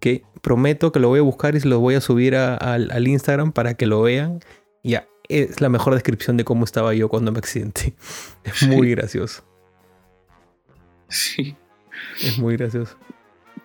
Que 0.00 0.24
prometo 0.42 0.92
que 0.92 1.00
lo 1.00 1.08
voy 1.08 1.20
a 1.20 1.22
buscar 1.22 1.54
y 1.54 1.60
se 1.60 1.68
lo 1.68 1.78
voy 1.80 1.94
a 1.94 2.00
subir 2.00 2.36
a- 2.36 2.56
al 2.56 3.08
Instagram 3.08 3.52
para 3.52 3.74
que 3.74 3.86
lo 3.86 4.02
vean. 4.02 4.40
Ya, 4.82 5.06
es 5.28 5.60
la 5.60 5.68
mejor 5.68 5.94
descripción 5.94 6.36
de 6.36 6.44
cómo 6.44 6.64
estaba 6.64 6.94
yo 6.94 7.08
cuando 7.08 7.32
me 7.32 7.38
accidenté. 7.38 7.94
Es 8.44 8.66
muy 8.66 8.90
gracioso. 8.90 9.44
Sí. 11.10 11.54
Es 12.22 12.38
muy 12.38 12.56
gracioso. 12.56 12.96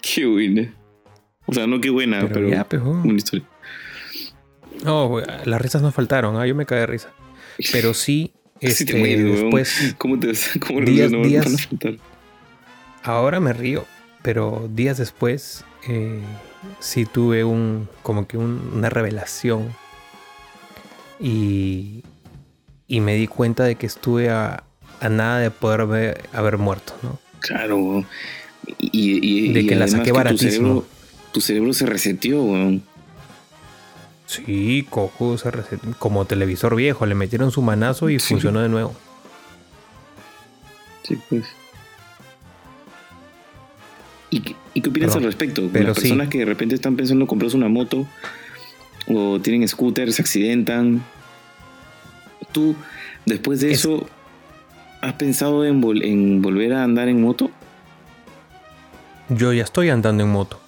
Qué 0.01 0.25
buena. 0.25 0.73
O 1.45 1.53
sea, 1.53 1.65
no 1.67 1.79
qué 1.79 1.89
buena, 1.89 2.19
Pero, 2.21 2.33
pero, 2.33 2.49
ya, 2.49 2.67
weón. 2.71 3.01
una 3.07 3.13
historia. 3.17 3.45
No, 4.83 5.19
las 5.45 5.61
risas 5.61 5.81
no 5.81 5.91
faltaron. 5.91 6.35
Ah, 6.37 6.45
yo 6.45 6.55
me 6.55 6.65
caí 6.65 6.79
de 6.79 6.85
risa. 6.87 7.09
Pero 7.71 7.93
sí, 7.93 8.33
este, 8.59 8.85
te 8.85 8.95
mueres, 8.97 9.41
después, 9.41 9.95
¿Cómo 9.97 10.19
te 10.19 10.31
cómo 10.59 10.81
días- 10.81 11.09
días, 11.09 11.11
no 11.11 11.21
días- 11.23 11.67
faltar? 11.67 11.95
ahora 13.03 13.39
me 13.39 13.53
río. 13.53 13.85
Pero 14.21 14.67
días 14.73 14.97
después, 14.97 15.63
eh, 15.87 16.19
sí 16.79 17.05
tuve 17.05 17.43
un, 17.43 17.87
como 18.01 18.27
que 18.27 18.37
un- 18.37 18.71
una 18.73 18.89
revelación. 18.89 19.69
Y, 21.19 22.03
y 22.87 22.99
me 23.01 23.15
di 23.15 23.27
cuenta 23.27 23.63
de 23.63 23.75
que 23.75 23.85
estuve 23.85 24.29
a, 24.29 24.63
a 24.99 25.09
nada 25.09 25.39
de 25.39 25.51
poder 25.51 26.21
haber 26.33 26.57
muerto, 26.57 26.93
¿no? 27.03 27.19
Claro. 27.45 28.03
Y, 28.79 28.89
y, 29.49 29.53
De 29.53 29.61
y 29.61 29.67
que 29.67 29.75
la 29.75 29.87
saqué 29.87 30.09
tu 30.09 30.15
baratísimo. 30.15 30.51
cerebro, 30.51 30.85
tu 31.31 31.41
cerebro 31.41 31.73
se 31.73 31.85
reseteó, 31.85 32.43
weón. 32.43 32.83
Sí, 34.25 34.85
cojo, 34.89 35.37
se 35.37 35.51
reset- 35.51 35.95
como 35.99 36.25
televisor 36.25 36.75
viejo, 36.75 37.05
le 37.05 37.13
metieron 37.13 37.51
su 37.51 37.61
manazo 37.61 38.09
y 38.09 38.19
Sí. 38.19 38.29
funcionó 38.33 38.61
de 38.61 38.69
nuevo. 38.69 38.95
Sí, 41.03 41.17
pues. 41.29 41.43
¿Y, 44.31 44.39
qué- 44.41 44.55
y 44.73 44.81
qué 44.81 44.89
opinas 44.89 45.15
al 45.15 45.23
respecto? 45.23 45.69
pero 45.71 45.89
Las 45.89 45.97
sí. 45.97 46.01
personas 46.03 46.29
que 46.29 46.39
de 46.39 46.45
repente 46.45 46.75
están 46.75 46.95
pensando 46.95 47.23
en 47.23 47.27
comprarse 47.27 47.55
una 47.55 47.69
moto 47.69 48.07
o 49.07 49.39
tienen 49.39 49.67
scooters, 49.67 50.15
se 50.15 50.21
accidentan. 50.23 51.03
¿Tú, 52.51 52.75
después 53.25 53.61
de 53.61 53.71
Es- 53.71 53.79
eso, 53.81 54.09
has 55.05 55.13
pensado 55.13 55.65
en, 55.65 55.81
vol- 55.81 56.03
en 56.03 56.41
volver 56.41 56.73
a 56.73 56.83
andar 56.83 57.07
en 57.07 57.21
moto? 57.21 57.49
Yo 59.29 59.53
ya 59.53 59.63
estoy 59.63 59.89
andando 59.89 60.23
en 60.23 60.29
moto. 60.31 60.59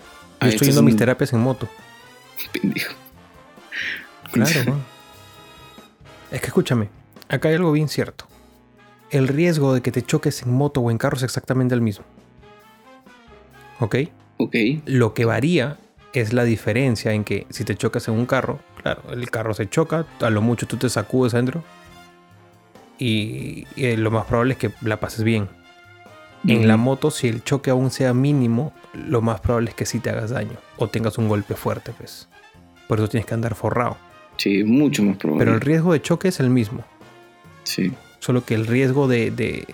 Yo 0.42 0.48
Ah, 0.48 0.50
estoy 0.50 0.68
yendo 0.68 0.82
a 0.82 0.84
mis 0.84 0.96
terapias 0.96 1.34
en 1.34 1.40
moto. 1.40 1.68
Pendejo. 2.52 2.94
Claro. 4.32 4.76
Es 6.30 6.42
que 6.42 6.48
escúchame, 6.48 6.90
acá 7.30 7.48
hay 7.48 7.56
algo 7.56 7.72
bien 7.72 7.88
cierto. 7.88 8.26
El 9.12 9.30
riesgo 9.30 9.74
de 9.74 9.82
que 9.82 9.94
te 9.94 10.02
choques 10.04 10.42
en 10.42 10.52
moto 10.54 10.82
o 10.82 10.92
en 10.92 10.98
carro 10.98 11.16
es 11.16 11.24
exactamente 11.24 11.74
el 11.74 11.80
mismo. 11.80 12.04
¿Ok? 13.80 13.96
Ok. 14.36 14.54
Lo 14.86 15.14
que 15.14 15.24
varía 15.24 15.78
es 16.12 16.34
la 16.34 16.44
diferencia 16.44 17.14
en 17.14 17.24
que 17.24 17.48
si 17.50 17.64
te 17.64 17.76
chocas 17.76 18.10
en 18.10 18.16
un 18.16 18.26
carro, 18.26 18.60
claro, 18.84 19.04
el 19.14 19.30
carro 19.32 19.54
se 19.54 19.70
choca, 19.70 20.06
a 20.20 20.30
lo 20.30 20.42
mucho 20.42 20.68
tú 20.68 20.76
te 20.76 20.90
sacudes 20.90 21.34
adentro 21.34 21.64
y, 23.00 23.66
y 23.76 23.96
lo 23.96 24.12
más 24.12 24.26
probable 24.26 24.54
es 24.54 24.60
que 24.60 24.72
la 24.82 25.00
pases 25.00 25.24
bien. 25.24 25.48
En 26.48 26.68
la 26.68 26.78
moto, 26.78 27.12
si 27.12 27.28
el 27.28 27.44
choque 27.44 27.72
aún 27.72 27.92
sea 27.92 28.14
mínimo, 28.14 28.72
lo 28.94 29.22
más 29.22 29.42
probable 29.42 29.70
es 29.72 29.76
que 29.76 29.86
sí 29.86 30.00
te 30.00 30.12
hagas 30.12 30.30
daño 30.30 30.54
o 30.78 30.88
tengas 30.88 31.18
un 31.18 31.28
golpe 31.28 31.56
fuerte, 31.56 31.92
pues. 31.98 32.30
Por 32.88 33.00
eso 33.00 33.10
tienes 33.10 33.26
que 33.26 33.34
andar 33.34 33.54
forrado. 33.54 33.98
Sí, 34.38 34.64
mucho 34.64 35.04
más 35.04 35.18
probable. 35.18 35.44
Pero 35.44 35.56
el 35.56 35.62
riesgo 35.62 35.92
de 35.92 36.02
choque 36.02 36.30
es 36.30 36.40
el 36.40 36.50
mismo. 36.50 36.86
Sí. 37.64 37.92
Solo 38.20 38.46
que 38.46 38.54
el 38.56 38.66
riesgo 38.66 39.10
de, 39.10 39.30
de, 39.32 39.68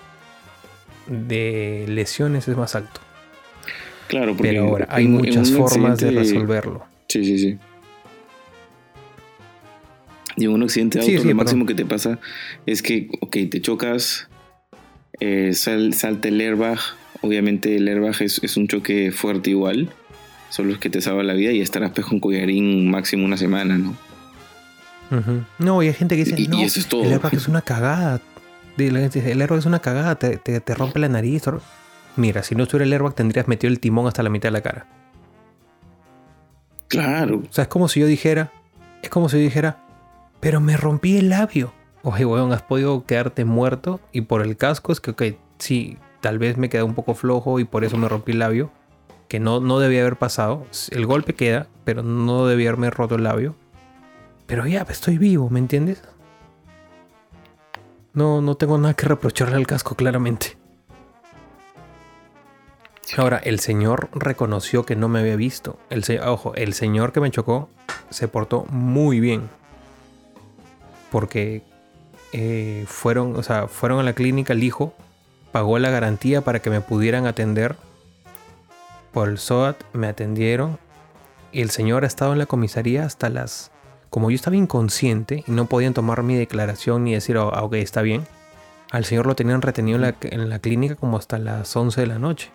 de 1.07 1.86
lesiones 1.89 2.47
es 2.47 2.57
más 2.57 2.75
alto. 2.75 3.01
Claro, 4.07 4.36
porque 4.36 4.49
Pero 4.53 4.63
ahora 4.63 4.88
hay 4.89 5.05
en- 5.05 5.12
muchas 5.12 5.51
formas 5.51 5.99
de 5.99 6.12
resolverlo. 6.12 6.86
Sí, 7.07 7.23
sí, 7.23 7.38
sí. 7.38 7.59
Y 10.36 10.46
en 10.46 10.52
un 10.52 10.63
accidente 10.63 10.98
de 11.00 11.06
auto 11.06 11.22
sí, 11.22 11.28
lo 11.28 11.36
máximo 11.36 11.65
que 11.65 11.76
te 11.76 11.86
pasa 11.86 12.19
es 12.65 12.82
que, 12.82 13.10
ok, 13.22 13.38
te 13.52 13.62
chocas, 13.62 14.28
eh, 15.19 15.54
sal- 15.54 15.93
salta 15.93 16.28
el 16.30 16.39
airbag. 16.41 16.80
Obviamente 17.22 17.76
el 17.76 17.88
airbag 17.88 18.22
es, 18.22 18.41
es 18.43 18.58
un 18.58 18.67
choque 18.67 19.12
fuerte 19.12 19.52
igual. 19.52 19.91
Solo 20.50 20.74
es 20.74 20.80
que 20.80 20.89
te 20.89 21.02
salva 21.02 21.24
la 21.24 21.34
vida 21.34 21.52
y 21.52 21.62
estarás 21.62 21.91
pues 21.91 22.06
con 22.06 22.19
collarín 22.19 22.89
máximo 22.89 23.26
una 23.26 23.38
semana, 23.38 23.78
¿no? 23.78 23.96
No, 25.60 25.84
y 25.84 25.88
hay 25.88 25.93
gente 25.93 26.15
que 26.15 26.26
dice, 26.26 26.36
Y- 26.41 26.46
y 26.46 26.48
no, 26.48 26.60
eso 26.62 26.80
es 26.80 26.88
todo". 26.88 27.04
el 27.04 27.12
airbag 27.13 27.36
es 27.36 27.48
una 27.48 27.62
cagada. 27.62 28.19
El 28.78 28.96
airbag 29.41 29.60
es 29.60 29.65
una 29.67 29.80
cagada, 29.80 30.15
te, 30.15 30.38
te- 30.38 30.60
te 30.60 30.74
rompe 30.76 30.98
la 31.00 31.08
nariz. 31.10 31.43
tor-". 31.43 31.62
Mira, 32.15 32.41
si 32.41 32.56
no 32.56 32.63
estuviera 32.63 32.86
el 32.86 32.93
airbag 32.93 33.13
tendrías 33.13 33.48
metido 33.48 33.72
el 33.72 33.80
timón 33.80 34.08
hasta 34.08 34.24
la 34.24 34.30
mitad 34.30 34.48
de 34.50 34.54
la 34.54 34.62
cara. 34.62 34.88
Claro. 36.88 37.43
O 37.50 37.54
sea, 37.54 37.63
es 37.63 37.67
como 37.67 37.88
si 37.88 38.00
yo 38.00 38.08
dijera, 38.08 38.52
es 39.02 39.10
como 39.10 39.30
si 39.30 39.38
yo 39.38 39.43
dijera, 39.43 39.83
pero 40.43 40.60
me 40.60 40.75
rompí 40.75 41.15
el 41.15 41.29
labio. 41.29 41.73
Oye, 42.03 42.25
weón, 42.25 42.51
has 42.51 42.62
podido 42.62 43.06
quedarte 43.06 43.45
muerto 43.45 44.01
y 44.12 44.21
por 44.21 44.41
el 44.41 44.58
casco 44.58 44.91
es 44.91 44.99
que, 44.99 45.12
ok, 45.12 45.23
sí, 45.58 45.97
tal 46.19 46.38
vez 46.38 46.58
me 46.58 46.67
quedé 46.67 46.84
un 46.84 46.95
poco 46.95 47.13
flojo 47.15 47.62
y 47.62 47.63
por 47.63 47.86
eso 47.86 47.95
me 47.95 48.10
rompí 48.10 48.34
el 48.34 48.39
labio, 48.39 48.69
que 49.29 49.39
no, 49.39 49.62
no 49.62 49.79
debía 49.79 50.01
haber 50.01 50.17
pasado. 50.17 50.65
El 50.91 51.06
golpe 51.06 51.34
queda, 51.34 51.67
pero 51.86 52.03
no 52.03 52.45
debía 52.45 52.69
haberme 52.69 52.89
roto 52.89 53.15
el 53.15 53.23
labio. 53.23 53.56
Pero 54.45 54.67
ya, 54.67 54.86
estoy 54.89 55.17
vivo, 55.17 55.49
¿me 55.49 55.60
entiendes? 55.60 56.03
No, 58.12 58.41
no 58.41 58.56
tengo 58.56 58.77
nada 58.77 58.95
que 58.95 59.08
reprocharle 59.08 59.56
al 59.56 59.65
casco, 59.65 59.95
claramente. 59.95 60.58
Ahora, 63.15 63.38
el 63.38 63.62
señor 63.62 64.10
reconoció 64.13 64.86
que 64.86 64.97
no 64.97 65.08
me 65.08 65.19
había 65.19 65.38
visto. 65.38 65.79
El 65.89 66.03
ojo, 66.19 66.53
el 66.56 66.73
señor 66.73 67.13
que 67.13 67.21
me 67.21 67.32
chocó 67.32 67.69
se 68.10 68.27
portó 68.27 68.65
muy 68.69 69.21
bien. 69.21 69.49
Porque 71.13 71.62
eh, 72.32 72.86
fueron, 72.88 73.36
o 73.36 73.43
sea, 73.43 73.67
fueron 73.67 73.99
a 73.99 74.04
la 74.04 74.13
clínica, 74.13 74.54
el 74.54 74.63
hijo 74.63 74.95
pagó 75.52 75.78
la 75.78 75.91
garantía 75.91 76.41
para 76.41 76.58
que 76.60 76.71
me 76.71 76.82
pudieran 76.82 77.28
atender. 77.28 77.76
Por 79.12 79.30
el 79.30 79.38
SOAT 79.38 79.78
me 79.93 80.08
atendieron. 80.08 80.80
Y 81.52 81.62
el 81.62 81.69
señor 81.69 82.04
ha 82.04 82.08
estado 82.08 82.34
en 82.34 82.39
la 82.39 82.47
comisaría 82.47 83.06
hasta 83.06 83.30
las... 83.30 83.69
Como 84.10 84.32
yo 84.32 84.36
estaba 84.36 84.56
inconsciente 84.56 85.43
y 85.45 85.52
no 85.52 85.67
podían 85.67 85.93
tomar 85.93 86.23
mi 86.23 86.36
declaración 86.36 87.04
ni 87.04 87.13
decir, 87.13 87.38
"Oh, 87.38 87.49
ok, 87.49 87.76
está 87.76 88.02
bien. 88.02 88.26
Al 88.89 89.06
señor 89.06 89.28
lo 89.28 89.36
tenían 89.36 89.62
retenido 89.62 89.97
en 89.97 90.02
la, 90.02 90.15
en 90.21 90.49
la 90.49 90.58
clínica 90.58 90.95
como 90.95 91.17
hasta 91.17 91.38
las 91.38 91.76
11 91.76 92.02
de 92.02 92.08
la 92.08 92.17
noche. 92.17 92.49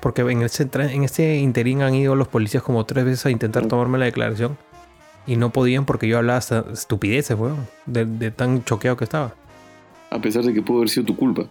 Porque 0.00 0.22
en 0.22 0.42
este, 0.42 0.68
en 0.74 1.04
este 1.04 1.38
interín 1.38 1.82
han 1.82 1.94
ido 1.94 2.14
los 2.14 2.28
policías 2.28 2.62
como 2.62 2.84
tres 2.86 3.04
veces 3.04 3.26
a 3.26 3.30
intentar 3.30 3.66
tomarme 3.66 3.98
la 3.98 4.04
declaración. 4.04 4.56
Y 5.26 5.36
no 5.36 5.50
podían 5.50 5.84
porque 5.84 6.08
yo 6.08 6.18
hablaba 6.18 6.38
hasta 6.38 6.64
estupideces, 6.72 7.36
weón. 7.38 7.66
De, 7.86 8.04
de 8.04 8.30
tan 8.30 8.64
choqueado 8.64 8.96
que 8.96 9.04
estaba. 9.04 9.34
A 10.10 10.20
pesar 10.20 10.44
de 10.44 10.54
que 10.54 10.62
pudo 10.62 10.78
haber 10.78 10.88
sido 10.88 11.06
tu 11.06 11.16
culpa. 11.16 11.44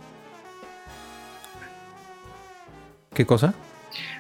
¿Qué 3.14 3.26
cosa? 3.26 3.54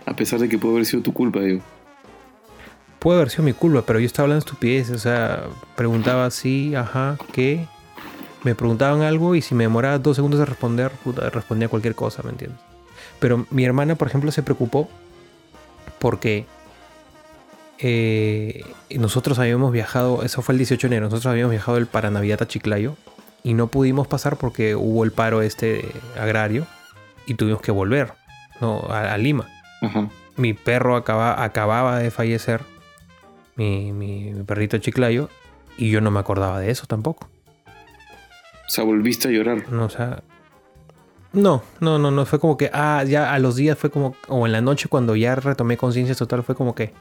A 0.05 0.15
pesar 0.15 0.39
de 0.39 0.49
que 0.49 0.57
pudo 0.57 0.73
haber 0.73 0.85
sido 0.85 1.01
tu 1.01 1.13
culpa, 1.13 1.39
digo. 1.39 1.61
Puede 2.99 3.19
haber 3.19 3.29
sido 3.29 3.43
mi 3.43 3.53
culpa, 3.53 3.83
pero 3.85 3.99
yo 3.99 4.05
estaba 4.05 4.25
hablando 4.25 4.45
estupideces. 4.45 4.95
O 4.95 4.99
sea, 4.99 5.43
preguntaba 5.75 6.25
así, 6.25 6.75
ajá, 6.75 7.17
¿qué? 7.31 7.67
me 8.47 8.55
preguntaban 8.55 9.01
algo 9.01 9.35
y 9.35 9.41
si 9.41 9.55
me 9.55 9.65
demoraba 9.65 9.99
dos 9.99 10.15
segundos 10.15 10.39
de 10.39 10.45
responder, 10.45 10.91
puta, 11.03 11.29
respondía 11.29 11.67
cualquier 11.67 11.95
cosa, 11.95 12.23
¿me 12.23 12.29
entiendes? 12.29 12.59
Pero 13.19 13.45
mi 13.49 13.65
hermana, 13.65 13.95
por 13.95 14.07
ejemplo, 14.07 14.31
se 14.31 14.43
preocupó 14.43 14.89
porque 15.99 16.45
eh, 17.79 18.63
nosotros 18.95 19.39
habíamos 19.39 19.71
viajado, 19.71 20.23
eso 20.23 20.41
fue 20.41 20.53
el 20.53 20.59
18 20.59 20.87
de 20.87 20.95
enero, 20.95 21.05
nosotros 21.07 21.31
habíamos 21.31 21.51
viajado 21.51 21.77
el 21.77 21.87
para 21.87 22.11
Navidad 22.11 22.41
a 22.41 22.47
Chiclayo 22.47 22.95
y 23.43 23.53
no 23.53 23.67
pudimos 23.67 24.07
pasar 24.07 24.37
porque 24.37 24.75
hubo 24.75 25.03
el 25.03 25.11
paro 25.11 25.41
este 25.41 25.85
agrario 26.19 26.67
y 27.25 27.35
tuvimos 27.35 27.61
que 27.61 27.71
volver 27.71 28.13
¿no? 28.61 28.81
a, 28.89 29.17
Lima. 29.17 29.47
Mi 30.35 30.53
perro 30.53 30.95
acaba, 30.95 31.43
acababa 31.43 31.99
de 31.99 32.11
fallecer, 32.11 32.61
mi, 33.55 33.91
mi, 33.91 34.31
mi 34.33 34.43
perrito 34.43 34.77
Chiclayo, 34.77 35.29
y 35.77 35.89
yo 35.91 36.01
no 36.01 36.11
me 36.11 36.19
acordaba 36.19 36.59
de 36.59 36.71
eso 36.71 36.85
tampoco. 36.87 37.29
O 37.65 38.69
sea, 38.69 38.83
volviste 38.83 39.29
a 39.29 39.31
llorar. 39.31 39.71
No, 39.71 39.85
o 39.85 39.89
sea. 39.89 40.23
No, 41.37 41.61
no, 41.79 41.99
no, 41.99 42.09
no. 42.09 42.25
Fue 42.25 42.39
como 42.39 42.57
que, 42.57 42.71
ah, 42.73 43.03
ya 43.07 43.31
a 43.31 43.37
los 43.37 43.55
días 43.55 43.77
fue 43.77 43.91
como, 43.91 44.15
o 44.27 44.47
en 44.47 44.51
la 44.51 44.59
noche 44.59 44.89
cuando 44.89 45.15
ya 45.15 45.35
retomé 45.35 45.77
conciencia 45.77 46.15
total, 46.15 46.41
fue 46.41 46.55
como 46.55 46.73
que, 46.73 46.93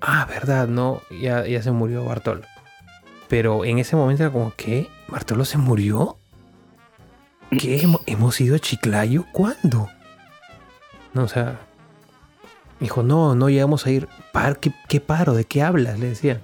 ah, 0.00 0.26
verdad, 0.28 0.66
no, 0.66 1.00
ya, 1.20 1.46
ya 1.46 1.62
se 1.62 1.70
murió 1.70 2.04
Bartolo. 2.04 2.42
Pero 3.28 3.64
en 3.64 3.78
ese 3.78 3.94
momento 3.94 4.24
era 4.24 4.32
como, 4.32 4.52
¿qué? 4.56 4.90
¿Bartolo 5.06 5.44
se 5.44 5.58
murió? 5.58 6.18
¿Qué? 7.56 7.88
¿Hemos 8.06 8.40
ido 8.40 8.56
a 8.56 8.58
Chiclayo? 8.58 9.24
¿Cuándo? 9.30 9.88
No, 11.14 11.22
o 11.22 11.28
sea, 11.28 11.60
dijo, 12.80 13.04
no, 13.04 13.36
no 13.36 13.48
llegamos 13.48 13.86
a 13.86 13.92
ir. 13.92 14.08
Par, 14.32 14.58
¿qué, 14.58 14.72
¿Qué 14.88 15.00
paro? 15.00 15.34
¿De 15.34 15.44
qué 15.44 15.62
hablas? 15.62 16.00
Le 16.00 16.08
decía. 16.08 16.40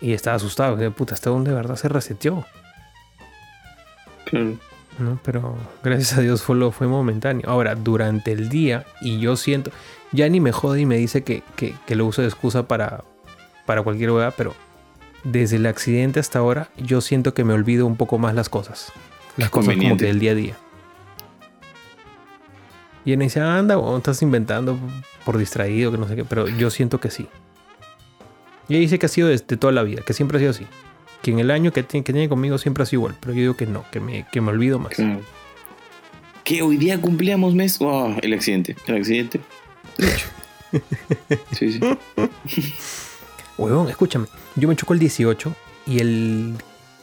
Y 0.00 0.14
estaba 0.14 0.34
asustado. 0.34 0.76
Puta, 0.90 1.14
¿hasta 1.14 1.30
dónde 1.30 1.52
de 1.52 1.56
verdad 1.56 1.76
se 1.76 1.88
reseteó? 1.88 2.44
Claro. 4.24 4.58
¿No? 4.98 5.18
Pero 5.22 5.56
gracias 5.82 6.16
a 6.18 6.20
Dios 6.20 6.42
fue, 6.42 6.56
lo, 6.56 6.70
fue 6.70 6.86
momentáneo. 6.86 7.48
Ahora, 7.48 7.74
durante 7.74 8.32
el 8.32 8.48
día, 8.48 8.84
y 9.00 9.18
yo 9.18 9.36
siento, 9.36 9.70
ya 10.12 10.28
ni 10.28 10.40
me 10.40 10.52
jode 10.52 10.80
y 10.80 10.86
me 10.86 10.96
dice 10.96 11.22
que, 11.22 11.42
lo 11.88 12.06
uso 12.06 12.22
de 12.22 12.28
excusa 12.28 12.66
para, 12.68 13.04
para 13.66 13.82
cualquier 13.82 14.10
hueá, 14.10 14.30
pero 14.30 14.54
desde 15.24 15.56
el 15.56 15.66
accidente 15.66 16.20
hasta 16.20 16.38
ahora, 16.38 16.68
yo 16.76 17.00
siento 17.00 17.34
que 17.34 17.44
me 17.44 17.52
olvido 17.52 17.86
un 17.86 17.96
poco 17.96 18.18
más 18.18 18.34
las 18.34 18.48
cosas. 18.48 18.92
Las 19.36 19.50
cosas 19.50 19.76
como 19.76 19.96
que 19.96 20.06
del 20.06 20.18
día 20.18 20.32
a 20.32 20.34
día. 20.34 20.56
Y 23.04 23.12
él 23.12 23.18
me 23.18 23.24
dice, 23.24 23.40
anda, 23.40 23.78
o 23.78 23.96
estás 23.96 24.22
inventando 24.22 24.78
por 25.24 25.38
distraído, 25.38 25.90
que 25.90 25.98
no 25.98 26.06
sé 26.06 26.14
qué, 26.14 26.24
pero 26.24 26.48
yo 26.48 26.70
siento 26.70 27.00
que 27.00 27.10
sí. 27.10 27.28
Y 28.68 28.78
dice 28.78 28.98
que 28.98 29.06
ha 29.06 29.08
sido 29.08 29.28
desde 29.28 29.56
toda 29.56 29.72
la 29.72 29.82
vida, 29.82 30.02
que 30.02 30.12
siempre 30.12 30.38
ha 30.38 30.40
sido 30.40 30.50
así. 30.50 30.66
Que 31.22 31.30
en 31.30 31.38
el 31.38 31.50
año 31.50 31.72
que 31.72 31.82
tiene, 31.82 32.04
que 32.04 32.12
tiene 32.12 32.28
conmigo 32.28 32.58
siempre 32.58 32.82
ha 32.82 32.86
sido 32.86 33.00
igual. 33.00 33.16
Pero 33.20 33.32
yo 33.32 33.40
digo 33.40 33.56
que 33.56 33.66
no, 33.66 33.84
que 33.90 34.00
me, 34.00 34.26
que 34.30 34.40
me 34.40 34.50
olvido 34.50 34.78
más. 34.78 34.94
Que 36.44 36.62
hoy 36.62 36.76
día 36.76 37.00
cumplíamos 37.00 37.54
mes. 37.54 37.78
Oh, 37.80 38.14
el 38.20 38.32
accidente. 38.32 38.76
El 38.86 38.96
accidente. 38.96 39.40
sí, 41.52 41.72
sí. 41.72 41.80
Huevón, 43.58 43.88
escúchame. 43.88 44.26
Yo 44.56 44.68
me 44.68 44.74
chocó 44.74 44.94
el 44.94 44.98
18 44.98 45.54
y 45.86 46.00
el 46.00 46.54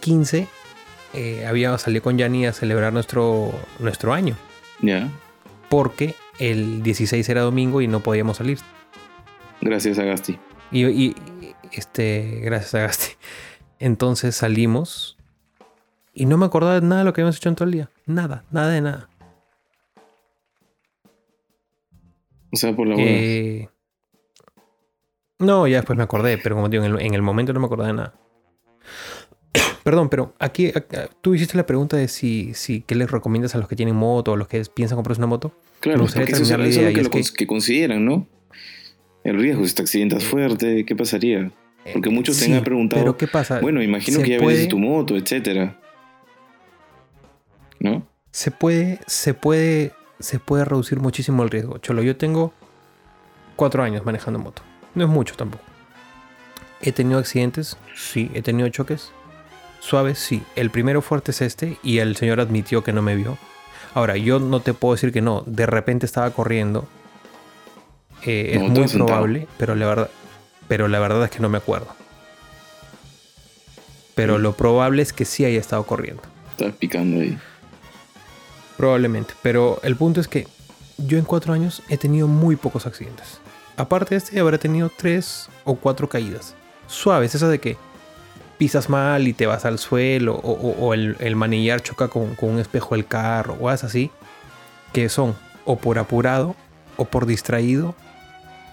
15 0.02 0.48
eh, 1.14 1.46
había 1.48 1.78
salido 1.78 2.04
con 2.04 2.18
Yanni 2.18 2.46
a 2.46 2.54
celebrar 2.54 2.94
nuestro, 2.94 3.52
nuestro 3.80 4.14
año. 4.14 4.36
Ya. 4.82 5.10
Porque 5.70 6.16
el 6.40 6.84
16 6.84 7.28
era 7.30 7.42
domingo 7.42 7.82
y 7.82 7.88
no 7.88 8.02
podíamos 8.02 8.38
salir. 8.38 8.60
Gracias 9.62 10.00
a 10.00 10.04
Gasti. 10.04 10.38
y, 10.72 11.16
este, 11.72 12.40
gracias 12.44 12.76
a 12.76 12.80
Gasti. 12.80 13.09
Entonces 13.80 14.36
salimos 14.36 15.18
y 16.14 16.26
no 16.26 16.38
me 16.38 16.46
acordaba 16.46 16.80
de 16.80 16.86
nada 16.86 17.00
de 17.00 17.06
lo 17.06 17.14
que 17.14 17.22
habíamos 17.22 17.38
hecho 17.38 17.50
en 17.50 17.56
todo 17.56 17.66
el 17.66 17.72
día. 17.72 17.90
Nada, 18.06 18.44
nada 18.52 18.70
de 18.70 18.82
nada. 18.82 19.10
O 22.52 22.58
sea, 22.58 22.76
por 22.76 22.88
la 22.88 22.96
eh... 22.98 23.70
No, 25.40 25.68
ya 25.68 25.78
después 25.78 25.96
me 25.96 26.04
acordé, 26.04 26.38
pero 26.38 26.56
como 26.56 26.68
digo, 26.68 26.84
en 26.84 27.14
el, 27.14 27.22
momento 27.22 27.54
no 27.54 27.62
me 27.62 27.68
acordaba 27.68 27.88
de 27.88 27.94
nada. 27.94 28.14
Perdón, 29.84 30.10
pero 30.10 30.34
aquí, 30.40 30.74
tú 31.22 31.34
hiciste 31.34 31.56
la 31.56 31.66
pregunta 31.66 31.96
de 31.96 32.10
si, 32.10 32.54
si 32.54 32.82
qué 32.82 32.96
les 32.96 33.10
recomiendas 33.10 33.56
a 33.56 33.58
los 33.58 33.70
que 33.70 33.78
tienen 33.78 33.96
moto 33.96 34.32
o 34.32 34.34
a 34.34 34.38
los 34.38 34.50
que 34.50 34.62
piensan 34.66 34.98
comprarse 34.98 35.22
una 35.22 35.28
moto. 35.28 35.54
Claro, 35.80 36.04
eso, 36.04 36.20
es 36.22 36.50
lo 36.52 37.10
que, 37.10 37.24
que, 37.38 37.48
consideran, 37.48 38.04
¿no? 38.04 38.28
El 39.24 39.40
riesgo, 39.40 39.66
si 39.66 39.74
te 39.74 39.82
accidentas 39.82 40.26
fuerte, 40.26 40.84
¿qué 40.86 40.96
pasaría? 40.98 41.50
Porque 41.94 42.10
muchos 42.10 42.40
te 42.40 42.54
han 42.54 42.64
preguntado. 42.64 43.02
Pero 43.02 43.18
¿qué 43.18 43.28
pasa? 43.28 43.60
Bueno, 43.60 43.82
imagino 43.82 44.22
que 44.22 44.30
ya 44.30 44.46
ves 44.46 44.68
tu 44.68 44.78
moto, 44.78 45.16
etcétera. 45.16 45.78
¿No? 47.80 48.06
Se 48.32 48.52
puede, 48.52 49.00
se 49.08 49.34
puede, 49.34 49.94
se 50.20 50.40
puede 50.40 50.66
reducir 50.66 51.00
muchísimo 51.00 51.44
el 51.44 51.50
riesgo. 51.50 51.78
Cholo, 51.80 52.04
yo 52.04 52.16
tengo 52.18 52.54
cuatro 53.56 53.84
años 53.84 54.06
manejando 54.06 54.40
moto. 54.40 54.62
No 54.96 55.06
es 55.06 55.10
mucho 55.10 55.36
tampoco. 55.36 55.64
He 56.82 56.92
tenido 56.92 57.20
accidentes, 57.20 57.78
sí. 57.96 58.32
He 58.34 58.42
tenido 58.42 58.70
choques. 58.70 59.12
Suaves, 59.80 60.20
sí. 60.20 60.44
El 60.56 60.70
primero 60.70 61.02
fuerte 61.02 61.32
es 61.32 61.42
este 61.42 61.78
y 61.84 62.00
el 62.00 62.16
señor 62.16 62.40
admitió 62.40 62.84
que 62.84 62.94
no 62.94 63.02
me 63.02 63.16
vio. 63.16 63.38
Ahora, 63.94 64.18
yo 64.18 64.40
no 64.40 64.62
te 64.62 64.74
puedo 64.74 64.96
decir 64.96 65.12
que 65.12 65.22
no. 65.22 65.44
De 65.46 65.66
repente 65.66 66.06
estaba 66.06 66.32
corriendo. 66.32 66.88
Eh, 68.26 68.52
es 68.54 68.62
muy 68.62 68.88
probable, 68.88 69.48
pero 69.58 69.76
la 69.76 69.88
verdad, 69.88 70.10
pero 70.70 70.88
la 70.88 71.00
verdad 71.00 71.26
es 71.26 71.32
que 71.32 71.42
no 71.42 71.50
me 71.50 71.58
acuerdo. 71.58 71.88
Pero 74.16 74.38
lo 74.38 74.54
probable 74.54 75.02
es 75.02 75.12
que 75.12 75.26
sí 75.26 75.44
haya 75.44 75.60
estado 75.60 75.84
corriendo. 75.86 76.22
Estás 76.52 76.74
picando 76.76 77.20
ahí. 77.20 77.38
Probablemente. 78.78 79.34
Pero 79.42 79.80
el 79.84 79.98
punto 79.98 80.22
es 80.22 80.30
que 80.30 80.48
yo 80.98 81.18
en 81.18 81.26
cuatro 81.26 81.54
años 81.54 81.82
he 81.90 81.98
tenido 81.98 82.28
muy 82.28 82.56
pocos 82.56 82.86
accidentes. 82.86 83.40
Aparte 83.76 84.12
de 84.12 84.18
este, 84.18 84.40
habré 84.40 84.58
tenido 84.58 84.92
tres 84.96 85.50
o 85.64 85.76
cuatro 85.76 86.08
caídas. 86.08 86.54
Suaves, 86.88 87.34
esa 87.34 87.48
de 87.48 87.60
que 87.60 87.78
pisas 88.58 88.90
mal 88.90 89.28
y 89.28 89.34
te 89.34 89.48
vas 89.48 89.66
al 89.66 89.80
suelo, 89.80 90.36
o, 90.36 90.94
el, 90.94 91.36
manillar 91.36 91.82
choca 91.82 92.10
con, 92.10 92.36
un 92.42 92.60
espejo 92.60 92.96
del 92.96 93.08
carro, 93.08 93.58
o 93.60 93.70
así, 93.70 94.12
que 94.92 95.08
son 95.08 95.36
o 95.64 95.78
por 95.78 95.98
apurado, 95.98 96.56
o 96.98 97.06
por 97.06 97.26
distraído, 97.26 97.96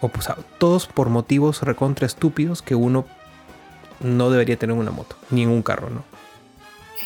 o 0.01 0.09
pues, 0.09 0.29
todos 0.59 0.87
por 0.87 1.09
motivos 1.09 1.63
recontra 1.63 2.07
estúpidos 2.07 2.63
que 2.63 2.75
uno 2.75 3.07
no 4.01 4.31
debería 4.31 4.59
tener 4.59 4.77
una 4.77 4.91
moto, 4.91 5.17
ni 5.31 5.43
en 5.43 5.49
un 5.49 5.63
carro, 5.63 5.91
¿no? 5.91 6.05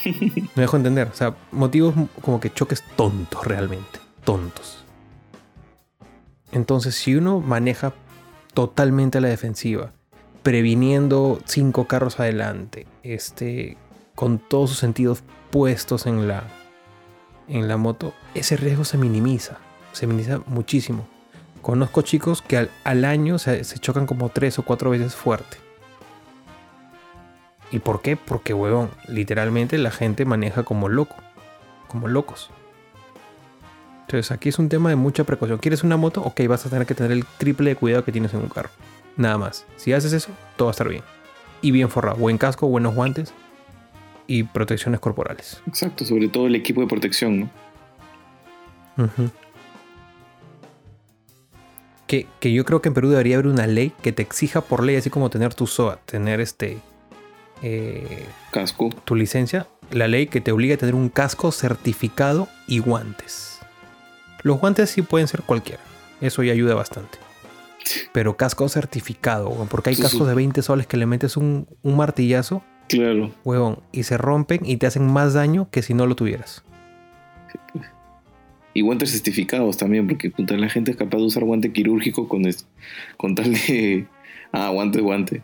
Me 0.55 0.63
dejo 0.63 0.77
entender, 0.77 1.09
o 1.09 1.15
sea, 1.15 1.35
motivos 1.53 1.95
como 2.21 2.41
que 2.41 2.53
choques 2.53 2.83
tontos 2.97 3.47
realmente, 3.47 4.01
tontos. 4.25 4.85
Entonces, 6.53 6.95
si 6.95 7.15
uno 7.15 7.41
maneja 7.41 7.93
totalmente 8.55 9.19
a 9.19 9.21
la 9.21 9.29
defensiva, 9.29 9.93
previniendo 10.43 11.41
cinco 11.45 11.87
carros 11.87 12.19
adelante, 12.19 12.87
este, 13.03 13.77
con 14.15 14.39
todos 14.39 14.71
sus 14.71 14.79
sentidos 14.79 15.23
puestos 15.51 16.07
en 16.07 16.27
la, 16.27 16.45
en 17.49 17.69
la 17.69 17.77
moto, 17.77 18.15
ese 18.35 18.57
riesgo 18.57 18.85
se 18.85 18.99
minimiza, 18.99 19.59
se 19.93 20.07
minimiza 20.07 20.41
muchísimo. 20.47 21.07
Conozco 21.63 22.03
chicos 22.03 22.43
que 22.43 22.69
al, 22.85 23.05
año 23.05 23.39
se, 23.39 23.63
chocan 23.63 24.07
como 24.07 24.31
tres 24.31 24.59
o 24.59 24.63
cuatro 24.63 24.91
veces 24.91 25.15
fuerte. 25.15 25.59
¿Y 27.71 27.79
por 27.79 28.03
qué? 28.03 28.17
Porque, 28.17 28.55
huevón, 28.55 28.91
literalmente 29.09 29.79
la 29.79 29.91
gente 29.91 30.25
maneja 30.25 30.63
como 30.63 30.89
loco. 30.89 31.17
Como 31.87 32.09
locos. 32.09 32.51
Entonces 34.03 34.33
aquí 34.33 34.49
es 34.49 34.59
un 34.59 34.69
tema 34.69 34.89
de 34.89 34.97
mucha 34.97 35.25
precaución. 35.25 35.59
¿Quieres 35.59 35.85
una 35.85 35.97
moto? 35.97 36.23
Ok, 36.23 36.41
vas 36.49 36.67
a 36.67 36.71
tener 36.71 36.87
que 36.87 36.95
tener 36.95 37.13
el 37.13 37.25
triple 37.39 37.71
de 37.71 37.77
cuidado 37.77 38.05
que 38.05 38.11
tienes 38.11 38.35
en 38.35 38.41
un 38.41 38.49
carro. 38.49 38.71
Nada 39.17 39.39
más. 39.39 39.67
Si 39.77 39.93
haces 39.93 40.13
eso, 40.13 40.31
todo 40.57 40.67
va 40.67 40.71
a 40.71 40.73
estar 40.73 40.89
bien. 40.89 41.03
Y 41.63 41.71
bien 41.71 41.91
forrado. 41.91 42.17
Buen 42.17 42.39
casco, 42.39 42.67
buenos 42.67 42.95
guantes 42.95 43.33
y 44.27 44.45
protecciones 44.45 45.01
corporales. 45.01 45.61
Exacto, 45.67 46.05
sobre 46.05 46.29
todo 46.29 46.47
el 46.47 46.55
equipo 46.55 46.81
de 46.81 46.87
protección, 46.87 47.41
¿no? 47.41 47.51
Que, 52.11 52.53
yo 52.53 52.65
creo 52.65 52.83
que 52.83 52.89
en 52.89 52.95
Perú 52.95 53.11
debería 53.11 53.37
haber 53.37 53.47
una 53.47 53.69
ley 53.69 53.93
que 54.03 54.11
te 54.11 54.23
exija 54.23 54.63
por 54.63 54.83
ley, 54.83 54.97
así 54.97 55.11
como 55.11 55.31
tener 55.31 55.55
tu 55.55 55.69
SOA, 55.69 56.01
tener 56.05 56.41
este... 56.41 56.79
Eh, 57.63 58.27
casco. 58.51 58.91
Tu 59.05 59.15
licencia, 59.15 59.69
la 59.93 60.09
ley 60.09 60.27
que 60.27 60.41
te 60.41 60.51
obliga 60.51 60.75
a 60.75 60.79
tener 60.79 60.97
un 60.97 61.09
casco 61.09 61.53
certificado 61.53 62.49
y 62.67 62.81
guantes. 62.81 63.61
Los 64.43 64.59
guantes 64.59 64.91
sí 64.91 65.03
pueden 65.03 65.29
ser 65.29 65.43
cualquiera, 65.43 65.83
eso 66.21 66.43
ya 66.43 66.53
ayuda 66.53 66.75
bastante. 66.75 67.19
Pero 68.13 68.37
casco 68.37 68.69
certificado, 68.69 69.51
porque 69.71 69.91
hay 69.91 69.97
cascos 69.97 70.27
de 70.27 70.35
20 70.35 70.63
soles 70.63 70.87
que 70.87 70.97
le 70.97 71.07
metes 71.07 71.37
un, 71.37 71.69
un 71.83 71.97
martillazo. 71.97 72.63
Claro. 72.89 73.31
Huevón, 73.45 73.81
y 73.93 74.03
se 74.03 74.17
rompen 74.17 74.61
y 74.65 74.79
te 74.79 74.87
hacen 74.87 75.07
más 75.07 75.35
daño 75.35 75.69
que 75.71 75.83
si 75.83 75.95
no 75.95 76.07
lo 76.07 76.17
tuvieras. 76.17 76.65
Y 78.73 78.83
guantes 78.83 79.11
certificados 79.11 79.77
también, 79.77 80.07
porque 80.07 80.33
la 80.57 80.69
gente 80.69 80.93
es 80.93 80.97
capaz 80.97 81.19
de 81.19 81.25
usar 81.25 81.45
guante 81.45 81.73
quirúrgico 81.73 82.29
con, 82.29 82.43
con 83.17 83.35
tal 83.35 83.53
de. 83.53 84.07
Ah, 84.53 84.71
guante, 84.71 85.01
guante. 85.01 85.43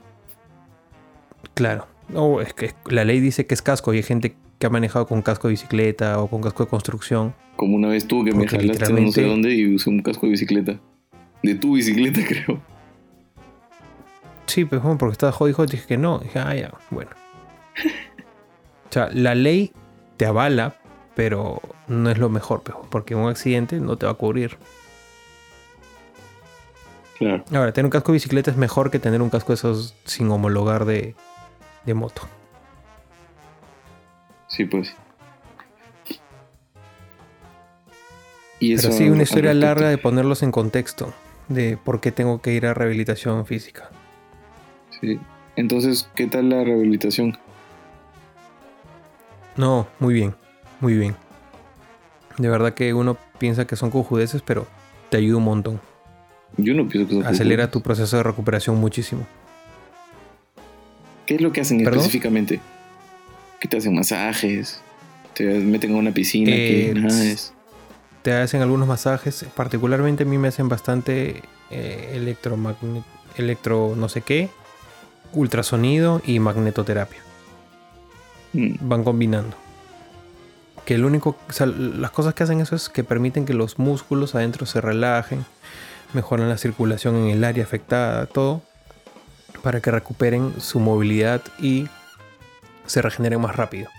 Claro. 1.55 1.87
No, 2.09 2.41
es 2.41 2.53
que 2.55 2.73
la 2.91 3.05
ley 3.05 3.21
dice 3.21 3.47
que 3.47 3.55
es 3.55 3.63
casco 3.63 3.95
y 3.95 3.99
hay 3.99 4.03
gente 4.03 4.35
que 4.59 4.67
ha 4.67 4.71
manejado 4.71 5.07
con 5.07 5.23
casco 5.23 5.47
de 5.47 5.53
bicicleta 5.53 6.21
o 6.21 6.29
con 6.29 6.43
casco 6.43 6.65
de 6.65 6.71
construcción. 6.71 7.33
Como 7.55 7.77
una 7.77 7.87
vez 7.89 8.09
tú 8.09 8.25
que 8.25 8.33
me 8.33 8.49
jalaste 8.49 8.67
no 8.67 8.73
sé 8.75 8.79
literalmente- 8.83 9.23
dónde 9.23 9.55
y 9.55 9.73
usé 9.75 9.91
un 9.91 10.03
casco 10.03 10.27
de 10.27 10.33
bicicleta. 10.33 10.81
De 11.45 11.55
tu 11.55 11.75
bicicleta, 11.75 12.21
creo. 12.29 12.61
Sí, 14.47 14.65
pues 14.65 14.83
bueno, 14.83 14.99
porque 14.99 15.13
estaba 15.13 15.31
jodido, 15.33 15.57
jodido, 15.57 15.73
dije 15.73 15.87
que 15.87 15.99
no. 15.99 16.19
Dije, 16.19 16.39
ah, 16.41 16.55
ya, 16.55 16.73
bueno. 16.91 17.11
O 18.89 18.93
sea, 18.93 19.11
la 19.13 19.35
ley 19.35 19.73
te 20.17 20.27
avala, 20.27 20.77
pero 21.17 21.63
no 21.89 22.11
es 22.11 22.19
lo 22.19 22.29
mejor, 22.29 22.63
pues, 22.63 22.77
porque 22.91 23.15
un 23.15 23.29
accidente 23.29 23.81
no 23.81 23.97
te 23.97 24.05
va 24.05 24.13
a 24.13 24.17
cubrir. 24.17 24.59
Claro. 27.19 27.43
Ahora, 27.53 27.73
tener 27.73 27.87
un 27.87 27.91
casco 27.91 28.13
de 28.13 28.17
bicicleta 28.17 28.51
es 28.51 28.59
mejor 28.59 28.91
que 28.91 28.99
tener 28.99 29.23
un 29.23 29.31
casco 29.31 29.49
de 29.49 29.55
esos 29.55 29.95
sin 30.05 30.31
homologar 30.31 30.85
de, 30.85 31.15
de 31.87 31.95
moto. 31.95 32.21
Sí, 34.47 34.67
pues. 34.67 34.95
Y 38.61 38.75
eso 38.75 38.89
Pero 38.89 38.99
sí, 38.99 39.09
una 39.09 39.23
historia 39.23 39.55
larga 39.55 39.89
de 39.89 39.97
ponerlos 39.97 40.43
en 40.43 40.53
contexto 40.53 41.15
de 41.49 41.79
por 41.83 42.01
qué 42.01 42.13
tengo 42.13 42.43
que 42.43 42.53
ir 42.53 42.67
a 42.67 42.75
rehabilitación 42.75 43.47
física. 43.47 43.89
Sí. 45.01 45.19
Entonces, 45.57 46.11
¿qué 46.15 46.27
tal 46.27 46.51
la 46.51 46.63
rehabilitación? 46.63 47.39
No, 49.57 49.89
muy 49.99 50.13
bien, 50.13 50.35
muy 50.81 50.95
bien. 50.95 51.17
De 52.39 52.49
verdad 52.49 52.75
que 52.75 52.93
uno 52.95 53.17
piensa 53.39 53.67
que 53.67 53.77
son 53.77 53.91
cojudeces, 53.91 54.43
pero 54.43 54.67
te 55.11 55.17
ayuda 55.17 55.39
un 55.39 55.45
montón. 55.45 55.81
Yo 56.57 56.75
no 56.75 56.89
pienso 56.89 57.09
que 57.09 57.23
sea 57.23 57.31
Acelera 57.31 57.71
tu 57.71 57.83
proceso 57.83 58.17
de 58.17 58.23
recuperación 58.23 58.77
muchísimo. 58.77 59.27
¿Qué 61.27 61.35
es 61.37 61.41
lo 61.41 61.53
que 61.53 61.61
hacen 61.61 61.79
¿Perdón? 61.79 62.01
específicamente? 62.01 62.61
¿Que 63.61 63.69
te 63.69 63.77
hacen 63.77 63.95
masajes? 63.95 64.81
¿Te 65.35 65.45
meten 65.45 65.95
a 65.95 65.97
una 65.97 66.13
piscina? 66.13 66.51
Eh, 66.53 66.93
que 66.95 67.01
nada 67.01 67.25
es? 67.25 67.53
Te 68.23 68.33
hacen 68.33 68.63
algunos 68.63 68.89
masajes, 68.89 69.45
particularmente 69.55 70.25
a 70.25 70.27
mí 70.27 70.39
me 70.39 70.49
hacen 70.49 70.69
bastante 70.69 71.43
eh, 71.71 72.13
electromagnet, 72.15 73.05
electro 73.37 73.95
no 73.97 74.09
sé 74.09 74.23
qué, 74.23 74.49
ultrasonido 75.33 76.23
y 76.25 76.39
magnetoterapia. 76.39 77.21
Mm, 78.53 78.77
van 78.81 79.05
combinando. 79.05 79.57
Que 80.87 80.95
el 80.95 81.05
único, 81.05 81.37
las 81.59 82.11
cosas 82.13 82.33
que 82.33 82.45
hacen 82.45 82.61
eso 82.61 82.77
es 82.77 82.89
que 82.89 83.05
permiten 83.05 83.45
que 83.45 83.55
los 83.55 83.79
músculos 83.79 84.35
adentro 84.35 84.67
se 84.67 84.81
relajen, 84.81 85.45
mejoran 86.15 86.49
la 86.49 86.57
circulación 86.57 87.17
en 87.17 87.27
el 87.27 87.45
área 87.45 87.65
afectada, 87.65 88.27
todo, 88.27 88.63
para 89.63 89.81
que 89.81 89.91
recuperen 89.91 90.61
su 90.61 90.79
movilidad 90.79 91.43
y 91.59 91.89
se 92.87 93.03
regeneren 93.03 93.41
más 93.41 93.57
rápido. 93.57 93.91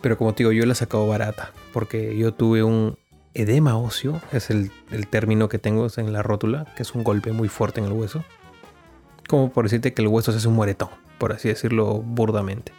Pero 0.00 0.16
como 0.16 0.32
te 0.32 0.44
digo, 0.44 0.52
yo 0.52 0.64
la 0.64 0.72
he 0.72 0.76
sacado 0.76 1.08
barata, 1.08 1.50
porque 1.72 2.16
yo 2.16 2.32
tuve 2.32 2.62
un 2.62 2.96
edema 3.34 3.76
óseo, 3.76 4.20
es 4.30 4.50
el, 4.50 4.70
el 4.90 5.08
término 5.08 5.48
que 5.48 5.58
tengo 5.58 5.88
en 5.96 6.12
la 6.12 6.22
rótula, 6.22 6.66
que 6.76 6.82
es 6.82 6.94
un 6.94 7.02
golpe 7.02 7.32
muy 7.32 7.48
fuerte 7.48 7.80
en 7.80 7.86
el 7.86 7.92
hueso. 7.92 8.24
Como 9.28 9.52
por 9.52 9.64
decirte 9.64 9.92
que 9.92 10.02
el 10.02 10.08
hueso 10.08 10.30
se 10.30 10.38
hace 10.38 10.48
un 10.48 10.54
moretón, 10.54 10.90
por 11.18 11.32
así 11.32 11.48
decirlo 11.48 11.98
burdamente. 11.98 12.72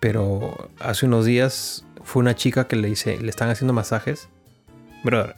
Pero 0.00 0.70
hace 0.80 1.06
unos 1.06 1.24
días 1.24 1.84
fue 2.04 2.20
una 2.20 2.34
chica 2.34 2.66
que 2.68 2.76
le 2.76 2.88
hice, 2.88 3.18
le 3.18 3.30
están 3.30 3.48
haciendo 3.48 3.72
masajes. 3.72 4.28
Brother, 5.02 5.36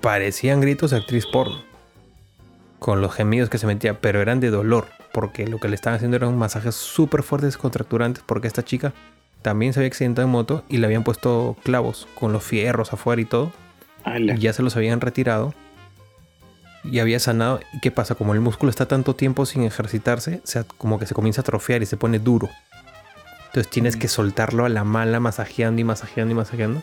parecían 0.00 0.60
gritos 0.60 0.90
de 0.90 0.98
actriz 0.98 1.26
porno. 1.26 1.62
Con 2.78 3.00
los 3.00 3.12
gemidos 3.12 3.50
que 3.50 3.58
se 3.58 3.66
metía, 3.66 4.00
pero 4.00 4.20
eran 4.20 4.38
de 4.40 4.50
dolor. 4.50 4.86
Porque 5.12 5.46
lo 5.48 5.58
que 5.58 5.68
le 5.68 5.74
estaban 5.74 5.96
haciendo 5.96 6.16
eran 6.16 6.38
masajes 6.38 6.76
súper 6.76 7.24
fuertes, 7.24 7.56
contracturantes. 7.56 8.22
Porque 8.24 8.46
esta 8.46 8.64
chica 8.64 8.92
también 9.42 9.72
se 9.72 9.80
había 9.80 9.88
accidentado 9.88 10.26
en 10.26 10.32
moto 10.32 10.62
y 10.68 10.76
le 10.76 10.86
habían 10.86 11.02
puesto 11.02 11.56
clavos 11.64 12.06
con 12.14 12.32
los 12.32 12.44
fierros 12.44 12.92
afuera 12.92 13.20
y 13.20 13.24
todo. 13.24 13.52
ala. 14.04 14.36
Ya 14.36 14.52
se 14.52 14.62
los 14.62 14.76
habían 14.76 15.00
retirado. 15.00 15.54
Y 16.84 17.00
había 17.00 17.18
sanado. 17.18 17.58
¿Y 17.72 17.80
qué 17.80 17.90
pasa? 17.90 18.14
Como 18.14 18.32
el 18.32 18.40
músculo 18.40 18.70
está 18.70 18.86
tanto 18.86 19.16
tiempo 19.16 19.44
sin 19.44 19.64
ejercitarse, 19.64 20.40
se, 20.44 20.64
como 20.64 21.00
que 21.00 21.06
se 21.06 21.14
comienza 21.14 21.40
a 21.40 21.42
atrofiar 21.42 21.82
y 21.82 21.86
se 21.86 21.96
pone 21.96 22.20
duro. 22.20 22.48
Entonces 23.48 23.70
tienes 23.70 23.96
que 23.96 24.08
soltarlo 24.08 24.64
a 24.64 24.68
la 24.68 24.84
mala, 24.84 25.20
masajeando 25.20 25.80
y 25.80 25.84
masajeando 25.84 26.32
y 26.32 26.36
masajeando. 26.36 26.82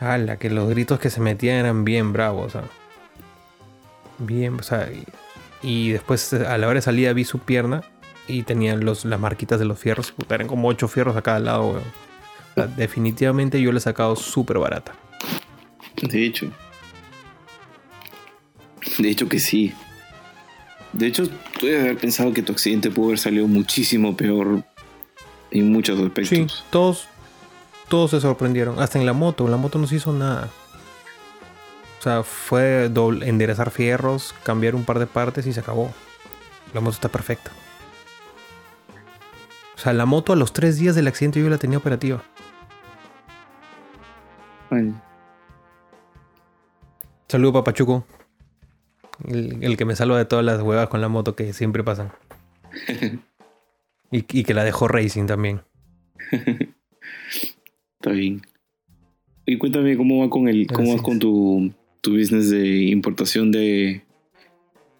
la 0.00 0.36
que 0.38 0.50
los 0.50 0.68
gritos 0.68 1.00
que 1.00 1.10
se 1.10 1.20
metían 1.20 1.56
eran 1.56 1.84
bien 1.84 2.12
bravos. 2.12 2.46
O 2.46 2.50
sea, 2.50 2.68
bien, 4.18 4.54
o 4.54 4.62
sea, 4.62 4.88
y, 4.90 5.04
y 5.62 5.90
después 5.90 6.32
a 6.32 6.56
la 6.58 6.68
hora 6.68 6.76
de 6.76 6.82
salida 6.82 7.12
vi 7.12 7.24
su 7.24 7.40
pierna 7.40 7.82
y 8.28 8.42
tenían 8.42 8.84
los, 8.84 9.04
las 9.04 9.18
marquitas 9.18 9.58
de 9.58 9.64
los 9.64 9.78
fierros. 9.78 10.12
Puta, 10.12 10.36
eran 10.36 10.46
como 10.46 10.68
ocho 10.68 10.86
fierros 10.86 11.16
a 11.16 11.22
cada 11.22 11.40
lado, 11.40 11.68
weón. 11.68 11.82
O 12.50 12.54
sea, 12.54 12.66
definitivamente 12.66 13.60
yo 13.60 13.72
le 13.72 13.78
he 13.78 13.80
sacado 13.80 14.14
súper 14.14 14.58
barata. 14.58 14.94
De 16.02 16.24
hecho. 16.24 16.52
De 18.98 19.10
hecho 19.10 19.28
que 19.28 19.40
sí. 19.40 19.72
De 20.92 21.06
hecho, 21.06 21.28
tú 21.58 21.66
debes 21.66 21.82
haber 21.82 21.98
pensado 21.98 22.32
que 22.32 22.42
tu 22.42 22.52
accidente 22.52 22.90
pudo 22.90 23.06
haber 23.08 23.18
salido 23.18 23.46
muchísimo 23.46 24.16
peor 24.16 24.64
en 25.50 25.72
muchos 25.72 25.98
Sí, 25.98 26.04
aspectos. 26.06 26.64
todos, 26.70 27.08
todos 27.88 28.10
se 28.10 28.20
sorprendieron. 28.20 28.80
Hasta 28.80 28.98
en 28.98 29.06
la 29.06 29.12
moto, 29.12 29.48
la 29.48 29.56
moto 29.56 29.78
no 29.78 29.86
se 29.86 29.96
hizo 29.96 30.12
nada. 30.12 30.48
O 31.98 32.02
sea, 32.02 32.22
fue 32.22 32.88
doble- 32.90 33.26
enderezar 33.26 33.70
fierros, 33.70 34.34
cambiar 34.44 34.74
un 34.74 34.84
par 34.84 34.98
de 34.98 35.06
partes 35.06 35.46
y 35.46 35.52
se 35.52 35.60
acabó. 35.60 35.92
La 36.74 36.80
moto 36.80 36.94
está 36.94 37.08
perfecta. 37.08 37.50
O 39.74 39.78
sea, 39.80 39.92
la 39.92 40.06
moto 40.06 40.32
a 40.32 40.36
los 40.36 40.52
tres 40.52 40.76
días 40.78 40.94
del 40.94 41.06
accidente 41.08 41.40
yo 41.40 41.48
la 41.48 41.58
tenía 41.58 41.78
operativa. 41.78 42.22
Ay, 44.70 44.92
Saludo 47.28 47.52
Papachuco. 47.54 48.04
El, 49.26 49.62
el 49.62 49.76
que 49.76 49.84
me 49.84 49.96
salva 49.96 50.16
de 50.18 50.24
todas 50.24 50.44
las 50.44 50.60
huevas 50.62 50.88
con 50.88 51.00
la 51.00 51.08
moto 51.08 51.34
que 51.34 51.52
siempre 51.52 51.82
pasan. 51.84 52.12
y, 54.10 54.24
y 54.38 54.44
que 54.44 54.54
la 54.54 54.64
dejó 54.64 54.88
racing 54.88 55.26
también. 55.26 55.62
está 57.98 58.10
bien. 58.10 58.42
Y 59.46 59.56
cuéntame 59.56 59.96
cómo 59.96 60.20
va 60.20 60.30
con 60.30 60.48
el, 60.48 60.66
cómo 60.66 60.92
vas 60.92 61.02
con 61.02 61.18
tu, 61.18 61.72
tu 62.00 62.12
business 62.12 62.50
de 62.50 62.82
importación 62.84 63.50
de, 63.50 64.02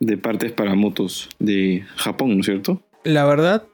de 0.00 0.16
partes 0.16 0.52
para 0.52 0.74
motos 0.74 1.28
de 1.38 1.84
Japón, 1.96 2.34
¿no 2.34 2.40
es 2.40 2.46
cierto? 2.46 2.82
La 3.04 3.24
verdad, 3.24 3.64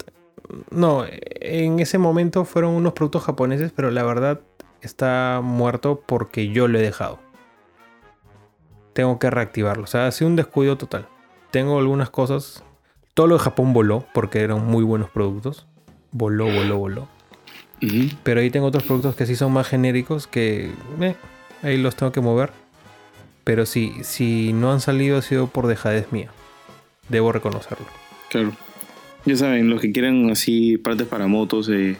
no, 0.70 1.04
en 1.08 1.80
ese 1.80 1.98
momento 1.98 2.44
fueron 2.44 2.74
unos 2.74 2.92
productos 2.92 3.22
japoneses, 3.22 3.72
pero 3.74 3.90
la 3.90 4.02
verdad 4.02 4.40
está 4.82 5.40
muerto 5.42 6.02
porque 6.06 6.48
yo 6.48 6.68
lo 6.68 6.78
he 6.78 6.82
dejado. 6.82 7.20
Tengo 8.92 9.18
que 9.18 9.30
reactivarlo. 9.30 9.84
O 9.84 9.88
sea, 9.88 10.06
ha 10.06 10.12
sido 10.12 10.28
un 10.28 10.36
descuido 10.36 10.76
total. 10.76 11.08
Tengo 11.50 11.78
algunas 11.78 12.10
cosas. 12.10 12.64
Todo 13.14 13.28
lo 13.28 13.38
de 13.38 13.44
Japón 13.44 13.72
voló 13.72 14.06
porque 14.12 14.40
eran 14.40 14.66
muy 14.66 14.84
buenos 14.84 15.08
productos. 15.10 15.66
Voló, 16.10 16.46
voló, 16.46 16.78
voló. 16.78 17.08
Pero 18.22 18.40
ahí 18.40 18.50
tengo 18.50 18.66
otros 18.66 18.84
productos 18.84 19.14
que 19.14 19.26
sí 19.26 19.36
son 19.36 19.52
más 19.52 19.68
genéricos 19.68 20.26
que 20.26 20.70
eh, 21.00 21.16
ahí 21.62 21.76
los 21.76 21.96
tengo 21.96 22.12
que 22.12 22.20
mover. 22.20 22.50
Pero 23.44 23.66
sí, 23.66 23.92
si 24.02 24.52
no 24.52 24.72
han 24.72 24.80
salido 24.80 25.18
ha 25.18 25.22
sido 25.22 25.48
por 25.48 25.66
dejadez 25.66 26.10
mía. 26.12 26.30
Debo 27.08 27.30
reconocerlo. 27.30 27.86
Claro. 28.30 28.52
Ya 29.26 29.36
saben, 29.36 29.68
los 29.68 29.80
que 29.80 29.92
quieran 29.92 30.30
así 30.30 30.78
partes 30.78 31.06
para 31.06 31.26
motos 31.26 31.68
eh, 31.70 31.96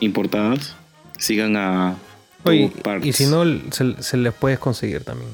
importadas, 0.00 0.76
sigan 1.18 1.56
a 1.56 1.96
Oye, 2.44 2.68
Todo 2.68 2.82
Parts. 2.82 3.06
y 3.06 3.12
si 3.12 3.26
no, 3.26 3.44
se, 3.70 4.02
se 4.02 4.16
les 4.16 4.34
puedes 4.34 4.58
conseguir 4.58 5.04
también. 5.04 5.30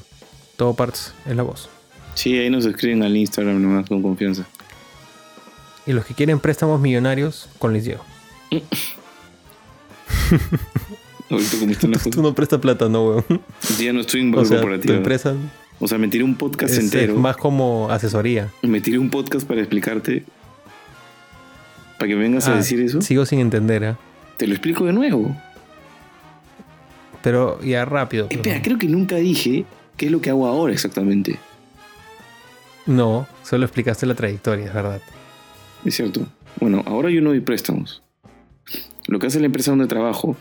Todo 0.55 0.73
parts 0.73 1.13
es 1.25 1.35
la 1.35 1.43
voz. 1.43 1.69
Sí, 2.15 2.37
ahí 2.37 2.49
nos 2.49 2.65
escriben 2.65 3.01
al 3.03 3.15
Instagram 3.15 3.61
nomás 3.61 3.87
con 3.87 4.01
confianza. 4.01 4.45
Y 5.89 5.93
los 5.93 6.05
que 6.05 6.13
quieren 6.13 6.39
préstamos 6.39 6.79
millonarios, 6.79 7.49
con 7.57 7.73
les 7.73 7.83
llego. 7.83 8.03
Ahorita 11.31 11.57
como 11.59 11.71
están 11.71 11.89
las 11.91 12.03
Tú 12.03 12.09
cosas. 12.11 12.23
no 12.23 12.35
prestas 12.35 12.59
plata, 12.59 12.87
no, 12.89 13.05
weón. 13.07 13.25
Ya 13.79 13.91
no 13.91 14.01
estoy 14.01 14.21
en 14.21 14.31
O 14.31 14.37
banco 14.37 14.45
sea, 14.49 14.57
tu 14.57 14.61
corporativo. 14.61 14.93
empresa 14.93 15.33
O 15.79 15.87
sea, 15.87 15.97
me 15.97 16.07
tiré 16.07 16.23
un 16.23 16.35
podcast 16.35 16.73
es, 16.73 16.79
entero. 16.79 17.13
es 17.13 17.19
más 17.19 17.37
como 17.37 17.89
asesoría. 17.89 18.49
Me 18.61 18.81
tiré 18.81 18.99
un 18.99 19.09
podcast 19.09 19.47
para 19.47 19.61
explicarte. 19.61 20.23
Para 21.97 22.07
que 22.09 22.15
me 22.15 22.21
vengas 22.21 22.47
a 22.47 22.53
Ah, 22.53 22.57
decir 22.57 22.79
eso. 22.81 23.01
Sigo 23.01 23.25
sin 23.25 23.39
entender, 23.39 23.83
¿eh? 23.83 23.95
Te 24.37 24.45
lo 24.45 24.53
explico 24.53 24.85
de 24.85 24.93
nuevo. 24.93 25.35
Pero 27.23 27.59
ya 27.63 27.83
rápido. 27.85 28.27
Espera, 28.29 28.61
creo 28.61 28.77
que 28.77 28.87
nunca 28.87 29.15
dije 29.15 29.65
qué 29.97 30.05
es 30.05 30.11
lo 30.11 30.21
que 30.21 30.29
hago 30.29 30.45
ahora 30.45 30.71
exactamente. 30.71 31.39
No, 32.85 33.27
solo 33.43 33.65
explicaste 33.65 34.05
la 34.05 34.13
trayectoria, 34.13 34.67
es 34.67 34.73
verdad. 34.73 35.01
Es 35.85 35.95
cierto. 35.95 36.27
Bueno, 36.59 36.83
ahora 36.85 37.09
yo 37.09 37.21
no 37.21 37.29
doy 37.29 37.39
préstamos. 37.39 38.03
Lo 39.07 39.19
que 39.19 39.27
hace 39.27 39.39
la 39.39 39.47
empresa 39.47 39.71
donde 39.71 39.87
trabajo 39.87 40.37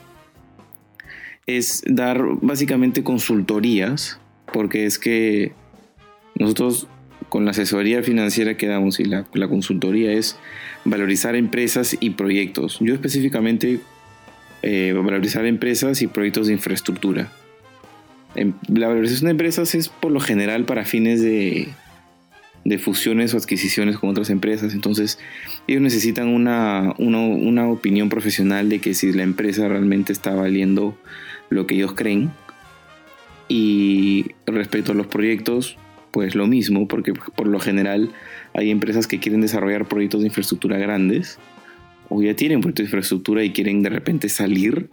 es 1.46 1.82
dar 1.86 2.22
básicamente 2.42 3.02
consultorías, 3.02 4.20
porque 4.52 4.84
es 4.84 4.98
que 4.98 5.52
nosotros 6.34 6.86
con 7.28 7.44
la 7.44 7.50
asesoría 7.52 8.02
financiera 8.02 8.56
que 8.56 8.66
damos 8.66 9.00
y 9.00 9.04
la, 9.04 9.24
consultoría 9.24 10.12
es 10.12 10.36
valorizar 10.84 11.36
empresas 11.36 11.96
y 12.00 12.10
proyectos. 12.10 12.78
Yo 12.80 12.94
específicamente 12.94 13.80
eh, 14.62 14.94
valorizar 14.94 15.46
empresas 15.46 16.02
y 16.02 16.06
proyectos 16.06 16.46
de 16.46 16.54
infraestructura. 16.54 17.30
Em, 18.34 18.52
la 18.68 18.88
valorización 18.88 19.26
de 19.26 19.30
empresas 19.32 19.74
es 19.74 19.88
por 19.88 20.12
lo 20.12 20.20
general 20.20 20.64
para 20.64 20.84
fines 20.84 21.22
de, 21.22 21.68
de 22.68 22.78
fusiones 22.78 23.34
o 23.34 23.38
adquisiciones 23.38 23.98
con 23.98 24.10
otras 24.10 24.30
empresas. 24.30 24.74
Entonces, 24.74 25.18
ellos 25.66 25.82
necesitan 25.82 26.28
una, 26.28 26.94
una, 26.98 27.68
opinión 27.68 28.08
profesional 28.08 28.68
de 28.68 28.80
que 28.80 28.94
si 28.94 29.12
la 29.12 29.22
empresa 29.22 29.68
realmente 29.68 30.12
está 30.12 30.34
valiendo 30.34 30.96
lo 31.48 31.66
que 31.66 31.74
ellos 31.76 31.94
creen. 31.94 32.30
Y 33.48 34.26
respecto 34.46 34.92
a 34.92 34.94
los 34.94 35.06
proyectos, 35.06 35.78
pues 36.10 36.34
lo 36.34 36.46
mismo, 36.46 36.86
porque 36.86 37.14
por 37.14 37.46
lo 37.46 37.58
general 37.58 38.10
hay 38.54 38.70
empresas 38.70 39.06
que 39.06 39.18
quieren 39.18 39.40
desarrollar 39.40 39.88
proyectos 39.88 40.20
de 40.20 40.26
infraestructura 40.26 40.76
grandes 40.76 41.38
o 42.10 42.22
ya 42.22 42.34
tienen 42.34 42.60
proyectos 42.60 42.84
de 42.84 42.88
infraestructura 42.88 43.44
y 43.44 43.52
quieren 43.52 43.82
de 43.82 43.90
repente 43.90 44.28
salir. 44.28 44.90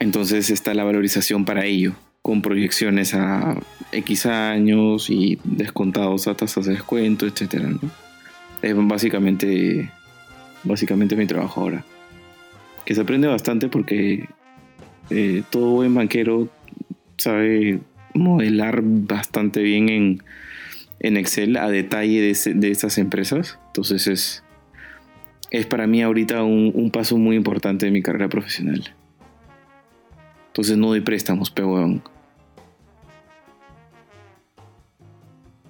Entonces 0.00 0.50
está 0.50 0.74
la 0.74 0.82
valorización 0.82 1.44
para 1.44 1.64
ello 1.64 1.94
con 2.32 2.40
proyecciones 2.40 3.12
a 3.12 3.60
X 3.92 4.24
años 4.24 5.10
y 5.10 5.38
descontados 5.44 6.28
a 6.28 6.34
tasas 6.34 6.64
de 6.64 6.72
descuento, 6.72 7.26
etc. 7.26 7.66
Es 8.62 8.74
básicamente, 8.74 9.90
básicamente 10.64 11.14
mi 11.14 11.26
trabajo 11.26 11.60
ahora. 11.60 11.84
Que 12.86 12.94
se 12.94 13.02
aprende 13.02 13.28
bastante 13.28 13.68
porque 13.68 14.30
eh, 15.10 15.42
todo 15.50 15.72
buen 15.72 15.94
banquero 15.94 16.48
sabe 17.18 17.80
modelar 18.14 18.80
bastante 18.82 19.60
bien 19.60 19.90
en, 19.90 20.22
en 21.00 21.18
Excel 21.18 21.58
a 21.58 21.68
detalle 21.68 22.22
de, 22.22 22.70
estas 22.70 22.96
empresas. 22.96 23.58
Entonces 23.66 24.06
es, 24.06 24.42
es 25.50 25.66
para 25.66 25.86
mí 25.86 26.00
ahorita 26.00 26.42
un, 26.44 26.72
un 26.74 26.90
paso 26.90 27.18
muy 27.18 27.36
importante 27.36 27.84
de 27.84 27.92
mi 27.92 28.00
carrera 28.00 28.30
profesional. 28.30 28.94
Entonces 30.46 30.78
no 30.78 30.86
doy 30.86 31.02
préstamos, 31.02 31.50
pero 31.50 32.00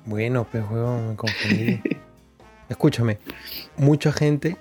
Bueno, 0.06 0.46
pues 0.50 0.64
me 0.70 1.16
confundí. 1.16 1.80
Escúchame, 2.68 3.18
mucha 3.76 4.12
gente, 4.12 4.56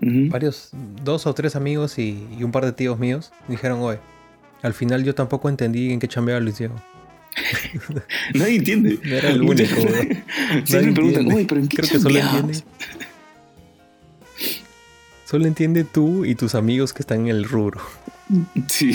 varios, 0.00 0.70
dos 1.02 1.26
o 1.26 1.34
tres 1.34 1.56
amigos 1.56 1.98
y, 1.98 2.28
y, 2.38 2.44
un 2.44 2.52
par 2.52 2.64
de 2.64 2.72
tíos 2.72 2.98
míos 2.98 3.32
dijeron, 3.48 3.80
oye, 3.80 3.98
al 4.62 4.72
final 4.72 5.02
yo 5.02 5.14
tampoco 5.14 5.48
entendí 5.48 5.92
en 5.92 5.98
qué 5.98 6.06
chambeaba 6.06 6.40
Luis 6.40 6.58
Diego. 6.58 6.76
Nadie 8.34 8.56
entiende. 8.56 8.98
No 9.04 9.16
era 9.16 9.30
el 9.30 9.42
único, 9.42 9.74
Siempre 10.64 10.82
me 10.82 10.92
preguntan, 10.92 11.32
oye, 11.32 11.46
pero 11.48 11.60
¿en 11.60 11.68
qué 11.68 11.76
Creo 11.78 11.90
que 11.90 11.98
solo 11.98 12.18
entiende. 12.18 12.64
Solo 15.24 15.46
entiende 15.46 15.84
tú 15.84 16.24
y 16.24 16.34
tus 16.34 16.54
amigos 16.54 16.92
que 16.92 17.02
están 17.02 17.22
en 17.22 17.28
el 17.28 17.44
rubro. 17.44 17.80
Sí. 18.68 18.92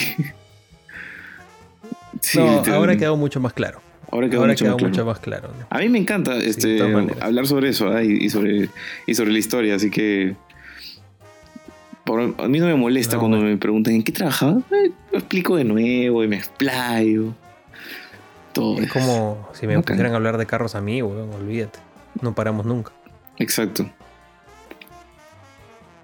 sí 2.22 2.38
no, 2.38 2.64
ahora 2.74 2.94
ha 2.94 2.98
quedado 2.98 3.18
mucho 3.18 3.40
más 3.40 3.54
claro. 3.54 3.82
Ahora 4.12 4.30
quedó, 4.30 4.40
Ahora 4.42 4.54
mucho, 4.54 4.66
quedó 4.66 4.74
más 4.74 4.78
claro. 4.80 4.90
mucho 4.90 5.06
más 5.06 5.20
claro. 5.20 5.50
¿no? 5.60 5.66
A 5.70 5.80
mí 5.80 5.90
me 5.90 5.98
encanta 6.00 6.38
este, 6.38 6.82
hablar 7.20 7.46
sobre 7.48 7.70
eso 7.70 7.96
¿eh? 7.98 8.06
y, 8.06 8.26
y 8.26 8.30
sobre, 8.30 8.70
y 9.06 9.14
sobre 9.16 9.32
la 9.32 9.38
historia, 9.40 9.76
así 9.76 9.90
que 9.92 10.36
por- 12.06 12.22
a 12.38 12.48
mí 12.48 12.60
no 12.60 12.68
me 12.68 12.76
molesta 12.76 13.16
No, 13.16 13.20
cuando 13.22 13.38
me 13.40 13.58
preguntan 13.58 13.96
en 13.96 14.04
qué 14.04 14.12
trabajaba. 14.14 14.62
Eh, 14.72 14.92
lo 15.12 15.18
explico 15.20 15.58
de 15.58 15.66
nuevo 15.66 16.24
y 16.24 16.28
me 16.28 16.38
explayo. 16.38 17.34
Todo. 18.54 18.80
Es 18.80 18.92
como 18.92 19.50
si 19.54 19.68
me 19.68 19.80
pusieran 19.82 20.14
a 20.14 20.16
hablar 20.16 20.38
de 20.38 20.46
carros 20.46 20.74
a 20.76 20.82
mí, 20.82 21.02
weón, 21.02 21.30
olvídate. 21.34 21.80
No 22.22 22.34
paramos 22.34 22.66
nunca. 22.66 22.92
Exacto. 23.38 23.88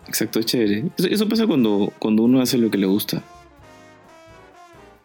Exacto, 0.07 0.39
es 0.39 0.45
chévere. 0.45 0.83
Eso, 0.97 1.07
eso 1.07 1.29
pasa 1.29 1.47
cuando, 1.47 1.91
cuando 1.97 2.23
uno 2.23 2.41
hace 2.41 2.57
lo 2.57 2.69
que 2.69 2.77
le 2.77 2.85
gusta. 2.85 3.23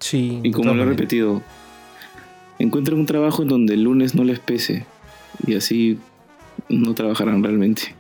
Sí. 0.01 0.41
Y 0.43 0.51
como 0.51 0.75
lo 0.75 0.83
he 0.83 0.87
repetido, 0.87 1.43
encuentren 2.59 2.99
un 2.99 3.07
trabajo 3.07 3.43
en 3.43 3.49
donde 3.49 3.75
el 3.75 3.83
lunes 3.83 4.15
no 4.15 4.25
les 4.25 4.41
pese. 4.41 4.87
Y 5.47 5.57
así 5.57 5.99
no 6.69 6.95
trabajarán 6.95 7.43
realmente. 7.43 7.95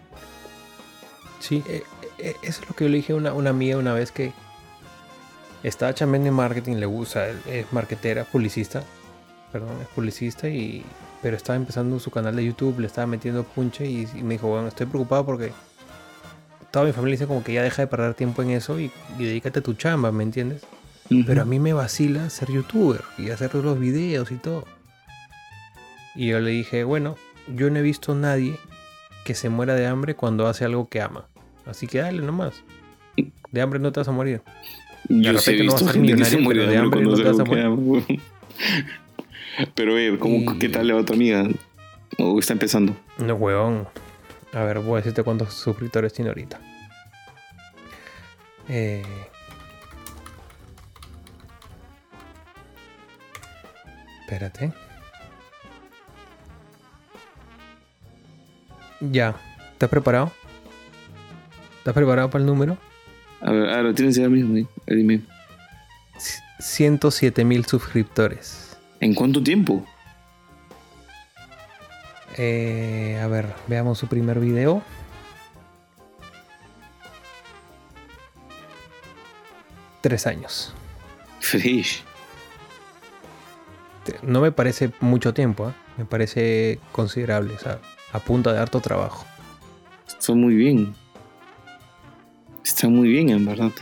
Sí, 1.40 1.62
eh, 1.68 1.82
eh, 2.18 2.34
eso 2.42 2.62
es 2.62 2.68
lo 2.68 2.74
que 2.74 2.84
yo 2.84 2.90
le 2.90 2.96
dije 2.96 3.12
a 3.12 3.16
una, 3.16 3.32
una 3.32 3.50
amiga 3.50 3.76
una 3.76 3.94
vez 3.94 4.10
que 4.10 4.32
estaba 5.62 5.94
chambeando 5.94 6.28
en 6.28 6.34
marketing, 6.34 6.76
le 6.76 6.86
gusta, 6.86 7.28
es 7.30 7.72
marketera, 7.72 8.24
publicista, 8.24 8.82
perdón, 9.52 9.80
es 9.80 9.88
publicista 9.88 10.48
y 10.48 10.84
pero 11.22 11.36
estaba 11.36 11.56
empezando 11.56 11.98
su 11.98 12.10
canal 12.10 12.36
de 12.36 12.44
YouTube, 12.44 12.78
le 12.78 12.86
estaba 12.86 13.06
metiendo 13.06 13.42
punche 13.42 13.86
y, 13.86 14.06
me 14.22 14.34
dijo, 14.34 14.48
bueno, 14.48 14.68
estoy 14.68 14.86
preocupado 14.86 15.26
porque 15.26 15.52
toda 16.70 16.84
mi 16.84 16.92
familia 16.92 17.14
dice 17.14 17.26
como 17.26 17.42
que 17.42 17.54
ya 17.54 17.62
deja 17.62 17.82
de 17.82 17.88
perder 17.88 18.14
tiempo 18.14 18.42
en 18.42 18.50
eso 18.50 18.78
y 18.78 18.90
dedícate 19.18 19.58
a 19.58 19.62
tu 19.62 19.74
chamba, 19.74 20.12
¿me 20.12 20.22
entiendes? 20.22 20.62
Pero 21.26 21.42
a 21.42 21.44
mí 21.44 21.58
me 21.58 21.72
vacila 21.72 22.28
ser 22.30 22.50
youtuber 22.50 23.02
y 23.16 23.30
hacer 23.30 23.54
los 23.54 23.78
videos 23.78 24.30
y 24.30 24.36
todo. 24.36 24.64
Y 26.14 26.28
yo 26.28 26.40
le 26.40 26.50
dije, 26.50 26.84
bueno, 26.84 27.16
yo 27.54 27.70
no 27.70 27.78
he 27.78 27.82
visto 27.82 28.12
a 28.12 28.14
nadie 28.14 28.56
que 29.24 29.34
se 29.34 29.48
muera 29.48 29.74
de 29.74 29.86
hambre 29.86 30.14
cuando 30.14 30.46
hace 30.46 30.64
algo 30.64 30.88
que 30.88 31.00
ama. 31.00 31.26
Así 31.66 31.86
que 31.86 31.98
dale 31.98 32.20
nomás. 32.22 32.62
De 33.50 33.60
hambre 33.60 33.78
no 33.80 33.90
te 33.92 34.00
vas 34.00 34.08
a 34.08 34.12
morir. 34.12 34.42
Yo 35.08 35.32
De 35.32 35.38
sí 35.38 35.52
he 35.52 35.56
no 35.58 35.62
visto 35.64 35.76
a 35.76 35.92
ser 35.92 35.92
gente 36.02 36.14
que 36.16 36.24
se 36.24 36.36
millonario, 36.36 36.40
muere 36.44 36.60
pero 36.60 36.70
de 36.72 36.78
hambre 36.78 37.02
cuando 37.02 37.10
no 37.10 37.14
hace 37.14 37.22
te 37.22 37.28
vas 37.30 37.38
a 37.38 37.42
algo 37.66 37.94
que 37.94 38.12
ama. 38.12 38.22
Pero, 39.74 39.98
eh, 39.98 40.16
¿cómo, 40.18 40.36
Y- 40.52 40.58
¿qué 40.58 40.68
tal 40.68 40.86
le 40.86 40.92
va 40.92 41.00
a 41.00 41.04
tu 41.04 41.14
amiga? 41.14 41.44
¿O 42.18 42.38
está 42.38 42.52
empezando? 42.52 42.96
No, 43.18 43.34
huevón. 43.34 43.88
A 44.52 44.62
ver, 44.62 44.78
voy 44.80 44.94
a 44.94 44.96
decirte 44.98 45.22
cuántos 45.22 45.52
suscriptores 45.54 46.12
tiene 46.12 46.28
ahorita. 46.30 46.60
Eh... 48.68 49.02
Espérate. 54.28 54.70
Ya. 59.00 59.34
¿Estás 59.72 59.88
preparado? 59.88 60.30
¿Estás 61.78 61.94
preparado 61.94 62.28
para 62.28 62.42
el 62.42 62.46
número? 62.46 62.76
A 63.40 63.50
ver, 63.50 63.70
ah, 63.70 63.80
lo 63.80 63.94
tienes 63.94 64.16
ya 64.16 64.28
mismo. 64.28 64.54
eh. 64.58 64.66
Eh, 64.86 64.94
Dime. 64.96 65.22
107 66.58 67.42
mil 67.46 67.64
suscriptores. 67.64 68.76
¿En 69.00 69.14
cuánto 69.14 69.42
tiempo? 69.42 69.86
Eh, 72.36 73.18
a 73.22 73.28
ver, 73.28 73.54
veamos 73.66 73.96
su 73.96 74.08
primer 74.08 74.40
video. 74.40 74.82
Tres 80.02 80.26
años. 80.26 80.74
Fresh. 81.40 82.04
No 84.22 84.40
me 84.40 84.52
parece 84.52 84.90
mucho 85.00 85.32
tiempo, 85.34 85.68
¿eh? 85.70 85.72
me 85.98 86.04
parece 86.04 86.78
considerable, 86.92 87.54
o 87.54 87.58
sea, 87.58 87.78
a 88.12 88.18
punta 88.18 88.52
de 88.52 88.58
harto 88.58 88.80
trabajo. 88.80 89.24
Está 90.06 90.34
muy 90.34 90.54
bien. 90.54 90.94
Está 92.64 92.88
muy 92.88 93.08
bien, 93.08 93.30
en 93.30 93.44
verdad. 93.46 93.72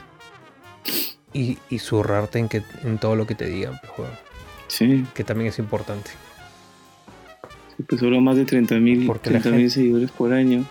Y, 1.33 1.59
y 1.71 1.79
zurrarte 1.79 2.39
en, 2.39 2.49
que, 2.49 2.63
en 2.85 2.99
todo 2.99 3.17
lo 3.17 3.27
que 3.27 3.35
te 3.35 3.47
digan, 3.47 3.79
pues, 3.97 4.09
Sí. 4.69 5.05
que 5.15 5.23
también 5.25 5.49
es 5.51 5.59
importante. 5.59 6.11
sí, 7.77 7.83
Pues 7.85 8.01
solo 8.01 8.21
más 8.21 8.37
de 8.37 8.45
30 8.45 8.75
mil 8.77 9.07
Porque 9.07 9.31
la 9.31 9.41
30 9.41 9.57
mil 9.59 9.71
seguidores 9.71 10.11
por 10.11 10.33
año. 10.33 10.65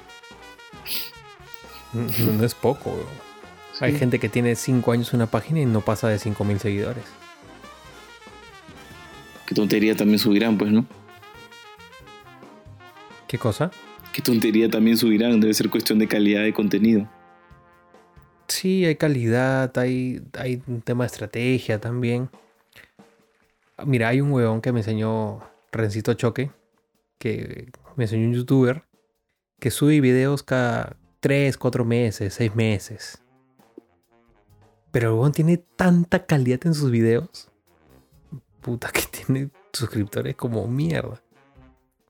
No, 1.94 2.34
no 2.34 2.44
es 2.44 2.54
poco. 2.56 2.94
Hay 3.80 3.98
gente 3.98 4.20
que 4.20 4.30
tiene 4.30 4.56
5 4.56 4.92
años 4.92 5.14
una 5.14 5.28
página 5.28 5.60
y 5.62 5.66
no 5.66 5.82
pasa 5.82 6.08
de 6.08 6.20
5 6.20 6.44
mil 6.44 6.60
seguidores. 6.60 7.04
Qué 9.56 9.62
tontería 9.62 9.96
también 9.96 10.20
subirán, 10.20 10.58
pues, 10.58 10.70
¿no? 10.70 10.86
¿Qué 13.26 13.38
cosa? 13.38 13.72
Qué 14.12 14.22
tontería 14.22 14.70
también 14.70 14.98
subirán. 14.98 15.40
Debe 15.40 15.54
ser 15.54 15.70
cuestión 15.70 15.98
de 15.98 16.10
calidad 16.10 16.44
de 16.44 16.52
contenido. 16.52 17.10
Sí, 18.50 18.84
hay 18.84 18.98
calidad, 18.98 19.72
hay, 19.78 20.22
hay 20.38 20.62
un 20.68 20.82
tema 20.82 21.06
de 21.06 21.08
estrategia 21.08 21.80
también. 21.80 22.30
Mira, 23.86 24.10
hay 24.10 24.20
un 24.20 24.34
huevón 24.34 24.60
que 24.60 24.74
me 24.74 24.82
enseñó 24.82 25.40
Rencito 25.72 26.14
Choque, 26.16 26.52
que 27.18 27.72
me 27.96 28.04
enseñó 28.04 28.28
un 28.28 28.34
youtuber 28.34 28.84
que 29.62 29.72
sube 29.72 30.02
videos 30.02 30.44
cada 30.44 30.98
3, 31.22 31.56
4 31.56 31.86
meses, 31.86 32.34
6 32.34 32.56
meses. 32.58 33.24
Pero 34.92 35.08
el 35.08 35.14
huevón 35.14 35.32
tiene 35.32 35.64
tanta 35.78 36.26
calidad 36.26 36.60
en 36.66 36.74
sus 36.74 36.92
videos. 36.92 37.55
Puta 38.66 38.90
que 38.92 39.02
tiene 39.26 39.50
suscriptores 39.72 40.36
como 40.36 40.68
mierda. 40.68 41.22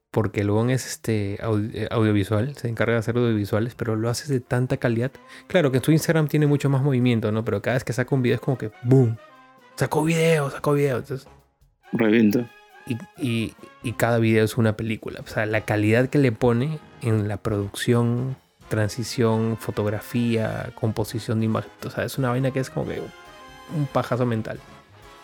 Porque 0.09 0.39
el 0.39 0.49
huevón 0.49 0.69
es 0.69 0.87
este 0.87 1.33
eh, 1.33 1.87
audiovisual, 1.91 2.55
se 2.55 2.69
encarga 2.69 2.93
de 2.93 2.99
hacer 2.99 3.17
audiovisuales, 3.17 3.75
pero 3.75 3.97
lo 3.97 4.09
hace 4.09 4.31
de 4.31 4.39
tanta 4.39 4.77
calidad 4.77 5.11
Claro 5.47 5.71
que 5.71 5.79
en 5.79 5.83
su 5.83 5.91
Instagram 5.91 6.29
tiene 6.29 6.47
mucho 6.47 6.69
más 6.69 6.81
movimiento, 6.81 7.33
¿no? 7.33 7.43
Pero 7.43 7.61
cada 7.61 7.73
vez 7.73 7.83
que 7.83 7.91
saca 7.91 8.15
un 8.15 8.21
video 8.21 8.35
es 8.35 8.41
como 8.41 8.57
que 8.57 8.71
¡boom! 8.83 9.17
Sacó 9.75 10.05
video, 10.05 10.49
sacó 10.49 10.71
video. 10.71 10.99
Entonces, 10.99 11.27
Reventa. 11.91 12.49
y, 13.17 13.53
y, 13.83 13.91
cada 13.93 14.19
video 14.19 14.45
es 14.45 14.55
una 14.55 14.77
película. 14.77 15.19
O 15.21 15.27
sea, 15.27 15.45
la 15.45 15.65
calidad 15.65 16.07
que 16.07 16.19
le 16.19 16.31
pone 16.31 16.79
en 17.01 17.27
la 17.27 17.35
producción, 17.35 18.37
transición, 18.69 19.57
fotografía, 19.59 20.71
composición 20.75 21.41
de 21.41 21.47
imagen. 21.47 21.71
O 21.85 21.89
sea, 21.89 22.05
es 22.05 22.17
una 22.17 22.29
vaina 22.29 22.51
que 22.51 22.61
es 22.61 22.69
como 22.69 22.87
que 22.87 23.01
un 23.75 23.85
pajazo 23.87 24.25
mental. 24.25 24.61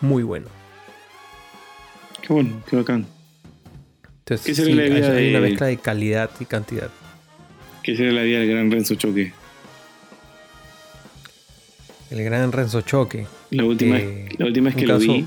Muy 0.02 0.22
bueno. 0.22 0.48
Qué 2.22 2.32
bueno, 2.32 2.62
qué 2.70 2.76
bacán. 2.76 3.06
Entonces, 4.20 4.56
¿Qué 4.56 4.74
la 4.74 4.82
vida 4.84 5.12
hay, 5.12 5.30
una 5.30 5.40
mezcla 5.40 5.66
de 5.66 5.76
calidad 5.78 6.30
y 6.38 6.44
cantidad. 6.44 6.88
¿Qué 7.82 7.96
sería 7.96 8.12
la 8.12 8.22
vida 8.22 8.38
del 8.38 8.50
gran 8.50 8.70
Renzo 8.70 8.94
Choque? 8.94 9.32
El 12.10 12.22
gran 12.22 12.52
Renzo 12.52 12.82
Choque. 12.82 13.26
La 13.50 13.64
última, 13.64 13.98
la 14.38 14.46
última 14.46 14.66
vez 14.66 14.76
que 14.76 14.86
lo 14.86 14.98
vi. 14.98 15.26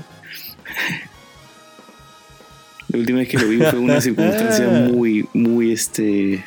la 2.88 2.98
última 2.98 3.18
vez 3.18 3.28
que 3.28 3.38
lo 3.38 3.48
vi 3.48 3.58
fue 3.58 3.78
una 3.78 4.00
circunstancia 4.00 4.66
muy, 4.90 5.28
muy 5.34 5.72
este. 5.72 6.42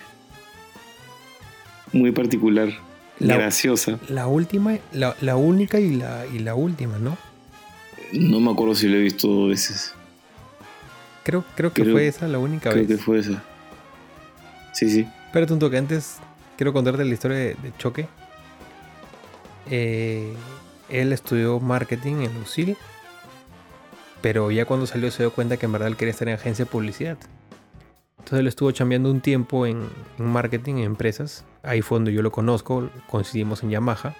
Muy 1.94 2.12
particular. 2.12 2.70
graciosa. 3.20 4.00
La 4.10 4.26
última, 4.26 4.80
la, 4.94 5.16
la, 5.22 5.36
única 5.36 5.80
y 5.80 5.96
la, 5.96 6.26
y 6.34 6.40
la 6.40 6.56
última, 6.56 6.98
¿no? 6.98 7.16
No 8.14 8.40
me 8.40 8.52
acuerdo 8.52 8.74
si 8.74 8.88
lo 8.88 8.98
he 8.98 9.02
visto 9.02 9.28
dos 9.28 9.50
veces. 9.50 9.94
Creo, 11.24 11.44
creo 11.56 11.74
que 11.74 11.84
fue 11.86 12.08
esa 12.08 12.28
la 12.28 12.40
única 12.40 12.70
vez. 12.70 12.86
Creo 12.86 12.98
que 12.98 13.04
fue 13.04 13.20
esa. 13.20 13.44
Sí, 14.74 14.90
sí. 14.90 15.08
Espérate 15.28 15.54
un 15.54 15.60
toque, 15.60 15.78
antes 15.78 16.20
quiero 16.60 16.74
contarte 16.74 17.06
la 17.06 17.14
historia 17.14 17.38
de, 17.38 17.56
Choque. 17.78 18.08
Eh, 19.70 20.34
él 20.90 21.14
estudió 21.14 21.60
marketing 21.62 22.16
en 22.24 22.34
Lucille, 22.34 22.76
pero 24.22 24.52
ya 24.52 24.66
cuando 24.66 24.86
salió 24.86 25.10
se 25.10 25.24
dio 25.24 25.32
cuenta 25.32 25.56
que 25.56 25.68
en 25.68 25.72
verdad 25.72 25.88
él 25.88 25.96
quería 25.96 26.12
estar 26.12 26.28
en 26.28 26.36
agencia 26.36 26.66
de 26.66 26.72
publicidad. 26.72 27.18
Entonces 28.18 28.40
él 28.40 28.48
estuvo 28.48 28.72
chambeando 28.72 29.10
un 29.10 29.22
tiempo 29.22 29.66
en, 29.66 29.88
en 30.18 30.26
marketing 30.26 30.76
en 30.76 30.84
empresas. 30.84 31.46
Ahí 31.64 31.82
fue 31.82 31.96
donde 31.96 32.12
yo 32.12 32.22
lo 32.22 32.32
conozco, 32.32 32.90
coincidimos 33.08 33.64
en 33.64 33.70
Yamaha. 33.70 34.14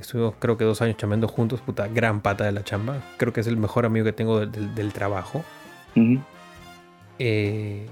Estuvimos 0.00 0.34
creo 0.38 0.56
que 0.56 0.64
dos 0.64 0.82
años 0.82 0.96
chambeando 0.96 1.28
juntos, 1.28 1.60
puta, 1.60 1.88
gran 1.88 2.20
pata 2.20 2.44
de 2.44 2.52
la 2.52 2.64
chamba. 2.64 3.02
Creo 3.16 3.32
que 3.32 3.40
es 3.40 3.46
el 3.46 3.56
mejor 3.56 3.86
amigo 3.86 4.04
que 4.04 4.12
tengo 4.12 4.44
del, 4.46 4.92
trabajo. 4.92 5.44
Eh, 7.18 7.86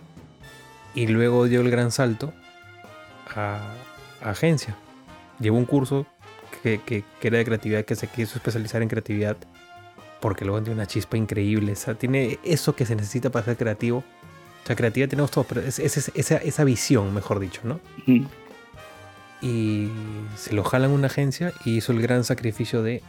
y 0.94 1.06
luego 1.06 1.46
dio 1.46 1.60
el 1.60 1.70
gran 1.70 1.90
salto 1.90 2.32
a, 3.34 3.74
agencia. 4.20 4.76
Llevó 5.38 5.58
un 5.58 5.64
curso 5.64 6.06
que, 6.62 6.80
que, 6.80 7.04
era 7.22 7.38
de 7.38 7.44
creatividad, 7.44 7.84
que 7.84 7.96
se 7.96 8.08
quiso 8.08 8.36
especializar 8.36 8.82
en 8.82 8.88
creatividad, 8.88 9.36
porque 10.20 10.44
luego 10.44 10.60
tiene 10.62 10.74
una 10.74 10.86
chispa 10.86 11.16
increíble. 11.16 11.72
O 11.72 11.76
sea, 11.76 11.94
tiene 11.94 12.38
eso 12.44 12.74
que 12.74 12.84
se 12.84 12.96
necesita 12.96 13.30
para 13.30 13.44
ser 13.44 13.56
creativo. 13.56 13.98
O 13.98 14.66
sea, 14.66 14.76
creatividad 14.76 15.08
tenemos 15.08 15.30
todos, 15.30 15.46
pero 15.46 15.60
es, 15.60 15.78
esa, 15.78 16.36
esa, 16.36 16.64
visión, 16.64 17.12
mejor 17.14 17.40
dicho, 17.40 17.62
¿no? 17.64 17.80
Y 19.42 19.88
se 20.36 20.54
lo 20.54 20.62
jalan 20.62 20.92
una 20.92 21.08
agencia 21.08 21.52
y 21.64 21.76
hizo 21.76 21.92
el 21.92 22.00
gran 22.00 22.22
sacrificio 22.24 22.82
de 22.82 23.02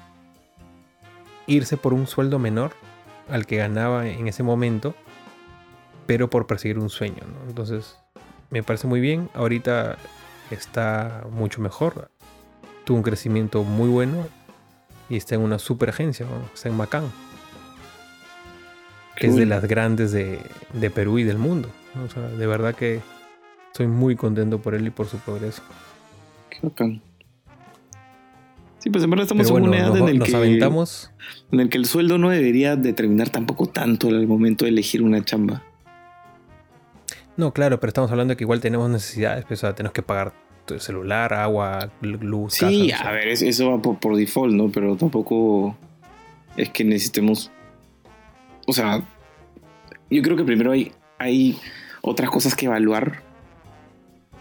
irse 1.46 1.78
por 1.78 1.94
un 1.94 2.08
sueldo 2.08 2.40
menor 2.40 2.74
al 3.30 3.46
que 3.46 3.58
ganaba 3.58 4.08
en 4.08 4.28
ese 4.28 4.44
momento, 4.44 4.96
pero 6.08 6.30
por 6.30 6.48
perseguir 6.48 6.80
un 6.80 6.90
sueño. 6.90 7.24
Entonces, 7.48 7.98
me 8.50 8.64
parece 8.64 8.88
muy 8.88 9.00
bien. 9.00 9.30
Ahorita 9.34 9.98
está 10.50 11.24
mucho 11.32 11.62
mejor. 11.62 12.10
Tuvo 12.84 12.98
un 12.98 13.04
crecimiento 13.04 13.64
muy 13.64 13.90
bueno 13.90 14.28
y 15.10 15.18
está 15.18 15.36
en 15.36 15.42
una 15.42 15.60
super 15.60 15.90
agencia, 15.90 16.26
está 16.54 16.70
en 16.70 16.76
Macán, 16.76 17.12
que 19.16 19.28
es 19.28 19.36
de 19.36 19.46
las 19.46 19.66
grandes 19.66 20.12
de, 20.12 20.40
Perú 20.94 21.20
y 21.20 21.24
del 21.24 21.38
mundo. 21.38 21.70
de 22.38 22.48
verdad 22.48 22.76
que 22.76 23.00
estoy 23.68 23.88
muy 23.88 24.16
contento 24.16 24.60
por 24.60 24.74
él 24.74 24.88
y 24.88 24.90
por 24.90 25.08
su 25.08 25.18
progreso. 25.20 25.62
Sí, 28.84 28.90
pues 28.90 29.02
en 29.04 29.10
verdad 29.10 29.24
estamos 29.24 29.50
en 29.50 29.64
una 29.64 29.78
edad 29.78 29.98
en 29.98 30.10
el 30.10 30.22
que 30.22 30.36
aventamos. 30.36 31.10
en 31.54 31.62
el 31.62 31.70
que 31.70 31.78
el 31.78 31.86
sueldo 31.86 32.18
no 32.18 32.30
debería 32.30 32.76
determinar 32.76 33.30
tampoco 33.30 33.68
tanto 33.68 34.10
al 34.10 34.28
momento 34.28 34.66
de 34.66 34.72
elegir 34.72 35.02
una 35.02 35.24
chamba. 35.24 35.64
No, 37.38 37.54
claro, 37.54 37.80
pero 37.80 37.90
estamos 37.90 38.12
hablando 38.12 38.34
de 38.34 38.38
que 38.38 38.44
igual 38.44 38.60
tenemos 38.60 38.90
necesidades, 38.90 39.46
pues, 39.46 39.60
o 39.60 39.68
sea, 39.68 39.74
tenemos 39.74 39.94
que 39.94 40.04
pagar 40.04 40.34
celular, 40.80 41.34
agua, 41.34 41.92
luz. 42.02 42.56
Sí, 42.56 42.92
a 42.92 43.12
ver, 43.12 43.30
eso 43.30 43.72
va 43.72 43.82
por, 43.82 44.18
default, 44.18 44.54
¿no? 44.54 44.70
Pero 44.70 44.98
tampoco 44.98 45.78
es 46.58 46.70
que 46.70 46.84
necesitemos. 46.84 47.52
O 48.68 48.74
sea, 48.74 49.02
yo 50.10 50.22
creo 50.22 50.36
que 50.36 50.44
primero 50.44 50.72
hay, 50.72 50.92
hay 51.20 51.58
otras 52.02 52.30
cosas 52.30 52.54
que 52.54 52.66
evaluar 52.66 53.24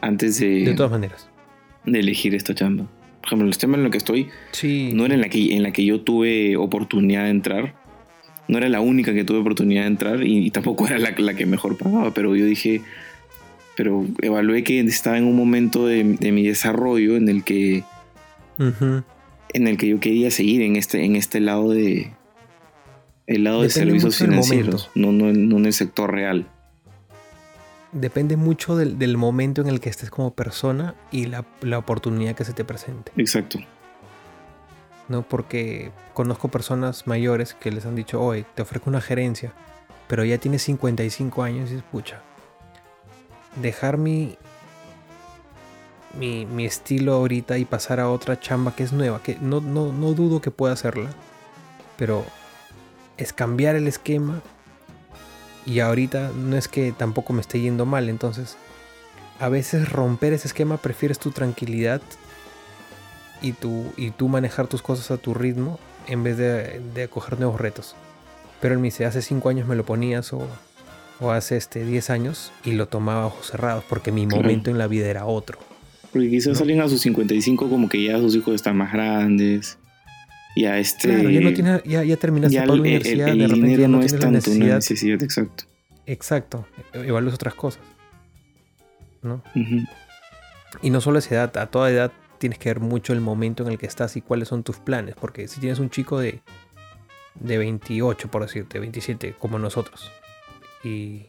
antes 0.01 0.41
de. 0.41 0.65
De 0.65 0.75
todas 0.75 0.91
maneras 0.91 1.32
de 1.85 2.01
elegir 2.01 2.35
esta 2.35 2.55
chamba. 2.55 2.87
Por 3.21 3.29
ejemplo, 3.29 3.47
el 3.47 3.53
sistema 3.53 3.79
en 3.79 3.85
el 3.85 3.91
que 3.91 3.99
estoy 3.99 4.29
no 4.95 5.05
era 5.05 5.15
en 5.15 5.21
la 5.21 5.29
que, 5.29 5.55
en 5.55 5.63
la 5.63 5.73
que 5.73 5.85
yo 5.85 6.01
tuve 6.01 6.57
oportunidad 6.57 7.25
de 7.25 7.31
entrar. 7.31 7.75
No 8.49 8.59
era 8.59 8.69
la 8.69 8.81
única 8.81 9.15
que 9.15 9.25
tuve 9.25 9.39
oportunidad 9.39 9.83
de 9.83 9.87
entrar 9.87 10.25
y, 10.25 10.51
tampoco 10.51 10.87
era 10.87 10.99
la, 10.99 11.15
la, 11.17 11.35
que 11.35 11.47
mejor 11.47 11.79
pagaba, 11.79 12.13
pero 12.13 12.35
yo 12.35 12.45
dije, 12.45 12.83
pero 13.77 14.05
evalué 14.21 14.65
que 14.65 14.81
estaba 14.81 15.17
en 15.17 15.25
un 15.25 15.37
momento 15.37 15.87
de, 15.87 16.05
mi 16.05 16.43
desarrollo 16.47 17.17
en 17.17 17.29
el 17.29 17.45
que 17.45 17.85
en 18.59 19.69
el 19.69 19.77
que 19.77 19.89
yo 19.89 20.01
quería 20.01 20.31
seguir 20.31 20.63
en 20.63 20.77
este, 20.77 21.05
en 21.05 21.17
este 21.17 21.41
lado 21.41 21.71
de 21.71 22.11
el 23.27 23.45
lado 23.45 23.63
de 23.63 23.71
servicios 23.71 24.19
financieros, 24.19 24.91
no, 24.95 25.13
no, 25.13 25.33
no 25.33 25.59
en 25.59 25.67
el 25.67 25.73
sector 25.73 26.13
real 26.13 26.47
depende 27.93 28.37
mucho 28.37 28.77
del, 28.77 29.17
momento 29.17 29.61
en 29.61 29.69
el 29.69 29.81
que 29.81 29.91
estés 29.91 30.11
como 30.11 30.35
persona 30.35 30.95
y 31.11 31.27
la, 31.27 31.45
oportunidad 31.79 32.35
que 32.35 32.45
se 32.45 32.55
te 32.55 32.65
presente. 32.65 33.13
Exacto. 33.17 33.59
¿No? 35.09 35.23
Porque 35.23 35.93
conozco 36.15 36.49
personas 36.49 37.07
mayores 37.07 37.55
que 37.55 37.71
les 37.71 37.85
han 37.85 37.95
dicho, 37.95 38.21
oye, 38.21 38.47
te 38.55 38.63
ofrezco 38.63 38.89
una 38.89 39.01
gerencia, 39.01 39.53
pero 40.09 40.25
ya 40.25 40.39
tienes 40.39 40.63
55 40.63 41.43
años 41.43 41.71
y 41.71 41.77
escucha. 41.77 42.23
Dejar 43.61 43.99
mi, 43.99 44.39
mi, 46.19 46.47
mi, 46.47 46.65
estilo 46.65 47.13
ahorita 47.13 47.59
y 47.59 47.67
pasar 47.67 48.01
a 48.01 48.09
otra 48.09 48.41
chamba 48.41 48.75
que 48.75 48.85
es 48.85 48.93
nueva, 48.95 49.23
que 49.23 49.37
no, 49.41 49.61
no, 49.61 49.93
no 49.93 50.15
dudo 50.15 50.41
que 50.41 50.51
pueda 50.51 50.73
hacerla, 50.73 51.11
pero 51.99 52.25
es 53.19 53.35
cambiar 53.35 53.77
el 53.77 53.87
esquema 53.87 54.41
y 55.67 55.81
ahorita 55.81 56.33
no 56.37 56.57
es 56.57 56.69
que 56.69 56.93
tampoco 56.93 57.33
me 57.33 57.41
esté 57.41 57.61
yendo 57.61 57.87
mal, 57.87 58.09
entonces 58.09 58.57
a 59.39 59.49
veces 59.49 59.91
romper 59.91 60.33
ese 60.33 60.49
esquema 60.49 60.77
prefieres 60.77 61.19
tu 61.19 61.31
tranquilidad 61.31 62.01
y 63.41 63.53
tú, 63.53 63.93
y 63.97 64.11
tú 64.11 64.29
manejar 64.29 64.69
tus 64.69 64.83
cosas 64.83 65.11
a 65.11 65.17
tu 65.17 65.35
ritmo 65.35 65.79
en 66.07 66.23
vez 66.23 66.37
de, 66.37 66.81
de 66.95 67.03
acoger 67.05 67.39
nuevos 67.39 67.61
retos. 67.61 67.95
Pero 68.61 68.75
él 68.75 68.81
me 68.81 68.89
dice, 68.89 69.05
hace 69.05 69.23
5 69.23 69.49
años 69.49 69.67
me 69.67 69.75
lo 69.75 69.85
ponías 69.85 70.33
o, 70.33 70.47
o 71.21 71.31
hace 71.31 71.57
este 71.57 71.85
10 71.85 72.11
años 72.11 72.53
y 72.65 72.73
lo 72.73 72.87
tomaba 72.87 73.27
ojos 73.27 73.49
cerrados 73.49 73.85
porque 73.89 74.13
mi 74.13 74.27
momento 74.27 74.71
en 74.71 74.79
la 74.79 74.87
vida 74.87 75.09
era 75.09 75.27
otro. 75.27 75.59
Porque 76.13 76.29
quizás 76.29 76.59
salen 76.59 76.81
a 76.81 76.89
sus 76.89 77.01
55 77.01 77.69
como 77.69 77.89
que 77.89 78.03
ya 78.05 78.19
sus 78.19 78.37
hijos 78.37 78.55
están 78.55 78.77
más 78.77 78.93
grandes. 78.93 79.79
Ya 80.57 80.79
este. 80.79 81.09
Claro, 81.09 81.31
ya, 81.31 81.41
no 81.41 81.53
tiene, 81.53 81.83
ya, 81.85 82.05
ya 82.05 82.17
terminaste 82.17 82.55
ya 82.55 82.67
la 82.67 82.73
universidad, 82.75 83.29
el, 83.29 83.39
de 83.39 83.47
repente 83.47 83.79
ya 83.79 83.89
no, 83.89 84.03
es 84.03 84.13
tanto 84.13 84.27
una 84.51 84.77
necesidad, 84.77 85.23
exacto. 85.23 85.65
Exacto, 86.05 86.67
igual 87.07 87.29
es 87.29 87.35
otras 87.35 87.55
cosas. 87.55 87.83
¿No? 89.23 89.43
Y 90.83 90.91
no 90.91 91.01
solo 91.01 91.19
esa 91.21 91.35
edad, 91.35 91.57
a 91.59 91.67
toda 91.67 91.91
edad 91.91 92.13
tienes 92.39 92.59
que 92.59 92.71
ver 92.71 92.81
mucho 92.81 93.13
el 93.13 93.21
momento 93.21 93.63
en 93.63 93.71
el 93.71 93.79
que 93.79 93.87
estás 93.87 94.17
y 94.17 94.21
cuáles 94.21 94.49
son 94.49 94.65
tus 94.65 94.79
planes. 94.79 95.15
Porque 95.15 95.47
si 95.47 95.61
tienes 95.61 95.79
un 95.79 95.91
chico 95.91 96.19
de, 96.19 96.41
de 97.37 97.59
28, 97.59 98.29
por 98.31 98.43
decirte, 98.43 98.81
27, 98.81 99.37
como 99.39 99.61
nosotros, 99.61 100.11
y, 100.83 101.27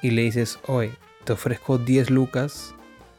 y 0.00 0.10
le 0.10 0.22
dices, 0.22 0.60
oye, 0.66 0.92
te 1.24 1.32
ofrezco 1.32 1.78
10 1.78 2.10
lucas, 2.10 2.74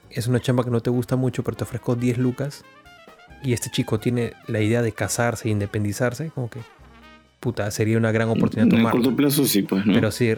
es 0.09 0.27
una 0.27 0.39
chamba 0.39 0.63
que 0.63 0.69
no 0.69 0.79
te 0.79 0.89
gusta 0.89 1.17
mucho, 1.17 1.43
pero 1.43 1.57
te 1.57 1.65
ofrezco 1.65 1.95
10 1.95 2.19
lucas 2.19 2.63
y 3.43 3.53
este 3.53 3.69
chico 3.69 3.99
tiene 3.99 4.33
la 4.47 4.61
idea 4.61 4.81
de 4.81 4.91
casarse 4.91 5.47
e 5.47 5.51
independizarse, 5.51 6.31
como 6.33 6.49
que, 6.49 6.59
puta, 7.39 7.69
sería 7.71 7.97
una 7.97 8.11
gran 8.11 8.29
oportunidad 8.29 8.69
tomar. 8.69 8.95
En 8.95 9.01
corto 9.01 9.15
plazo 9.15 9.45
sí, 9.45 9.61
pues, 9.61 9.85
¿no? 9.85 9.93
Pero 9.93 10.11
si, 10.11 10.33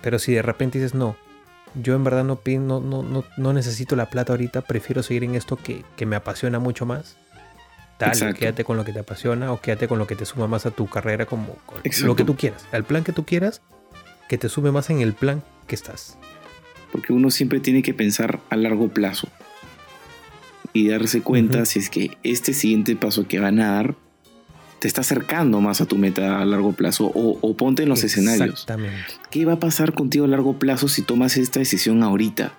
pero 0.00 0.18
si 0.18 0.32
de 0.32 0.42
repente 0.42 0.78
dices, 0.78 0.94
no, 0.94 1.16
yo 1.74 1.94
en 1.94 2.04
verdad 2.04 2.24
no, 2.24 2.40
no, 2.46 2.80
no, 2.80 3.24
no 3.36 3.52
necesito 3.52 3.96
la 3.96 4.08
plata 4.08 4.32
ahorita, 4.32 4.62
prefiero 4.62 5.02
seguir 5.02 5.24
en 5.24 5.34
esto 5.34 5.56
que, 5.56 5.84
me 6.06 6.16
apasiona 6.16 6.58
mucho 6.58 6.86
más. 6.86 7.16
Dale, 7.98 8.34
quédate 8.34 8.62
con 8.62 8.76
lo 8.76 8.84
que 8.84 8.92
te 8.92 8.98
apasiona 8.98 9.52
o 9.52 9.60
quédate 9.60 9.88
con 9.88 9.98
lo 9.98 10.06
que 10.06 10.16
te 10.16 10.26
suma 10.26 10.46
más 10.46 10.66
a 10.66 10.70
tu 10.70 10.86
carrera, 10.86 11.24
como 11.24 11.56
lo 12.02 12.16
que 12.16 12.24
tú 12.24 12.36
quieras. 12.36 12.66
El 12.72 12.84
plan 12.84 13.04
que 13.04 13.12
tú 13.12 13.24
quieras, 13.24 13.62
que 14.28 14.36
te 14.36 14.50
sume 14.50 14.70
más 14.70 14.90
en 14.90 15.00
el 15.00 15.14
plan 15.14 15.42
que 15.66 15.74
estás. 15.74 16.18
Porque 16.92 17.14
uno 17.14 17.30
siempre 17.30 17.58
tiene 17.58 17.82
que 17.82 17.94
pensar 17.94 18.40
a 18.50 18.56
largo 18.56 18.88
plazo 18.88 19.28
y 20.76 20.88
darse 20.88 21.22
cuenta 21.22 21.64
si 21.64 21.78
es 21.78 21.88
que 21.88 22.18
este 22.22 22.52
siguiente 22.52 22.96
paso 22.96 23.26
que 23.26 23.38
van 23.38 23.60
a 23.60 23.72
dar 23.72 23.94
te 24.78 24.88
está 24.88 25.00
acercando 25.00 25.60
más 25.62 25.80
a 25.80 25.86
tu 25.86 25.96
meta 25.96 26.40
a 26.40 26.44
largo 26.44 26.72
plazo 26.72 27.10
o, 27.14 27.56
ponte 27.56 27.84
en 27.84 27.88
los 27.88 28.04
escenarios. 28.04 28.66
¿Qué 29.30 29.46
va 29.46 29.54
a 29.54 29.58
pasar 29.58 29.94
contigo 29.94 30.26
a 30.26 30.28
largo 30.28 30.58
plazo 30.58 30.88
si 30.88 31.00
tomas 31.00 31.38
esta 31.38 31.60
decisión 31.60 32.02
ahorita? 32.02 32.52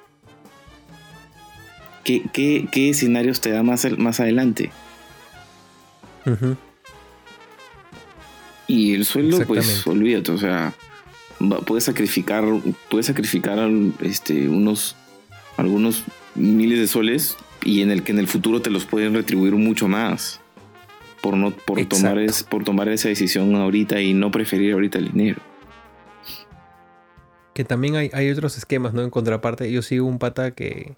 ¿Qué, 2.04 2.24
qué, 2.34 2.90
escenarios 2.90 3.40
te 3.42 3.52
da 3.52 3.62
más, 3.62 3.86
más 4.00 4.20
adelante? 4.20 4.72
Y 8.66 8.96
el 8.96 9.06
sueldo, 9.06 9.46
pues 9.46 9.86
olvídate, 9.86 10.32
o 10.32 10.38
sea, 10.38 10.74
puedes 11.68 11.84
sacrificar, 11.84 12.44
puedes 12.90 13.06
sacrificar 13.06 13.60
este, 14.02 14.50
unos, 14.50 14.96
algunos 15.58 16.04
miles 16.34 16.80
de 16.80 16.88
soles 16.88 17.38
y 17.68 17.82
en 17.82 17.92
el 17.92 18.04
que 18.04 18.14
en 18.14 18.20
el 18.20 18.28
futuro 18.28 18.62
te 18.62 18.70
los 18.70 18.86
pueden 18.86 19.14
retribuir 19.14 19.54
mucho 19.54 19.88
más 19.88 20.40
por 21.22 21.36
no 21.36 21.52
por 21.52 21.84
tomar 21.86 22.18
es, 22.18 22.44
por 22.44 22.64
tomar 22.64 22.88
esa 22.90 23.10
decisión 23.10 23.54
ahorita 23.56 24.02
y 24.02 24.14
no 24.14 24.32
preferir 24.32 24.74
ahorita 24.74 24.98
el 24.98 25.12
dinero. 25.12 25.42
Que 27.54 27.64
también 27.64 27.96
hay, 27.96 28.10
hay 28.14 28.32
otros 28.32 28.58
esquemas, 28.58 28.94
¿no? 28.94 29.04
En 29.04 29.10
contraparte, 29.10 29.72
yo 29.72 29.82
sigo 29.82 30.06
un 30.08 30.20
pata 30.20 30.52
que 30.52 30.96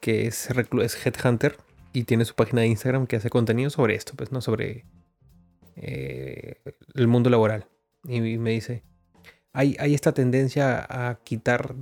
que 0.00 0.26
es, 0.26 0.48
es 0.50 1.06
headhunter 1.06 1.56
y 1.92 2.04
tiene 2.04 2.24
su 2.24 2.34
página 2.34 2.60
de 2.60 2.68
Instagram 2.68 3.06
que 3.06 3.16
hace 3.16 3.30
contenido 3.30 3.70
sobre 3.70 3.94
esto, 3.94 4.12
pues, 4.16 4.32
¿no? 4.32 4.40
Sobre 4.40 4.84
eh, 5.76 6.60
el 6.94 7.08
mundo 7.08 7.30
laboral. 7.30 7.66
Y 8.04 8.20
me 8.20 8.50
dice, 8.50 8.82
hay, 9.52 9.76
hay 9.78 9.94
esta 9.94 10.12
tendencia 10.12 10.86
a 10.88 11.18
quitar, 11.24 11.74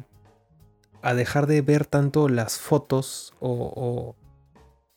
a 1.04 1.14
dejar 1.14 1.46
de 1.46 1.60
ver 1.60 1.84
tanto 1.84 2.30
las 2.30 2.58
fotos 2.58 3.34
o, 3.38 4.16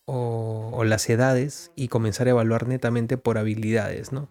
o, 0.05 0.83
las 0.85 1.09
edades 1.09 1.71
y 1.75 1.89
comenzar 1.89 2.27
a 2.27 2.29
evaluar 2.29 2.65
netamente 2.65 3.17
por 3.17 3.37
habilidades, 3.37 4.13
¿no? 4.13 4.29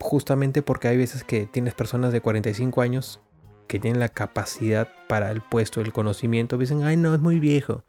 Justamente 0.00 0.60
porque 0.62 0.88
hay 0.88 0.96
veces 0.96 1.22
que 1.22 1.46
tienes 1.46 1.74
personas 1.74 2.12
de 2.12 2.20
45 2.20 2.82
años 2.82 3.20
que 3.68 3.78
tienen 3.78 4.00
la 4.00 4.08
capacidad 4.08 4.88
para 5.08 5.30
el 5.30 5.40
puesto, 5.40 5.80
el 5.80 5.92
conocimiento, 5.92 6.58
dicen, 6.58 6.82
ay 6.82 6.96
no, 6.96 7.14
es 7.14 7.20
muy 7.20 7.38
viejo. 7.38 7.84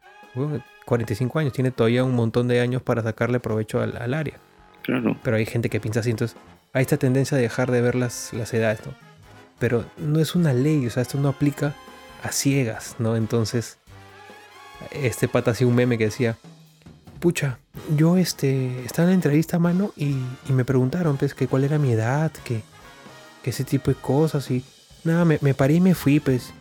45 0.86 1.40
años, 1.40 1.54
tiene 1.54 1.72
todavía 1.72 2.04
un 2.04 2.14
montón 2.14 2.48
de 2.48 2.60
años 2.60 2.84
para 2.84 3.02
sacarle 3.02 3.40
provecho 3.40 3.82
al, 3.82 4.14
área. 4.14 4.38
Claro. 4.84 5.18
Pero 5.24 5.38
hay 5.38 5.48
gente 5.48 5.70
que 5.70 5.80
piensa 5.80 6.02
así, 6.02 6.12
entonces 6.12 6.38
hay 6.74 6.84
esta 6.84 6.98
tendencia 6.98 7.36
de 7.38 7.44
dejar 7.44 7.72
de 7.72 7.82
ver 7.82 7.96
las, 7.96 8.34
las 8.34 8.54
edades, 8.54 8.86
¿no? 8.86 9.09
Pero 9.60 9.86
no 9.98 10.20
es 10.20 10.36
una 10.36 10.54
ley, 10.54 10.88
o 10.88 10.90
sea, 10.90 11.04
esto 11.04 11.18
no 11.18 11.30
aplica 11.30 11.76
a 12.24 12.32
ciegas, 12.32 12.96
¿no? 13.00 13.16
Entonces, 13.16 13.78
este 14.92 15.28
pata 15.28 15.52
hacía 15.52 15.68
un 15.68 15.76
meme 15.76 15.98
que 15.98 16.06
decía, 16.06 16.38
pucha, 17.20 17.60
yo 17.96 18.18
este, 18.18 18.84
estaba 18.86 19.06
en 19.06 19.12
la 19.12 19.16
entrevista 19.16 19.58
a 19.58 19.60
mano 19.60 19.94
y, 19.96 20.16
me 20.48 20.66
preguntaron, 20.66 21.18
pues, 21.18 21.34
que 21.34 21.48
cuál 21.48 21.64
era 21.64 21.78
mi 21.78 21.92
edad, 21.92 22.32
que, 22.44 22.62
que 23.44 23.50
ese 23.50 23.64
tipo 23.64 23.92
de 23.92 23.96
cosas 23.96 24.50
y 24.50 24.64
nada, 25.04 25.26
me, 25.26 25.38
me 25.42 25.54
paré 25.54 25.76
y 25.76 25.82
me 25.82 25.96
fui, 25.96 26.20
pues. 26.20 26.54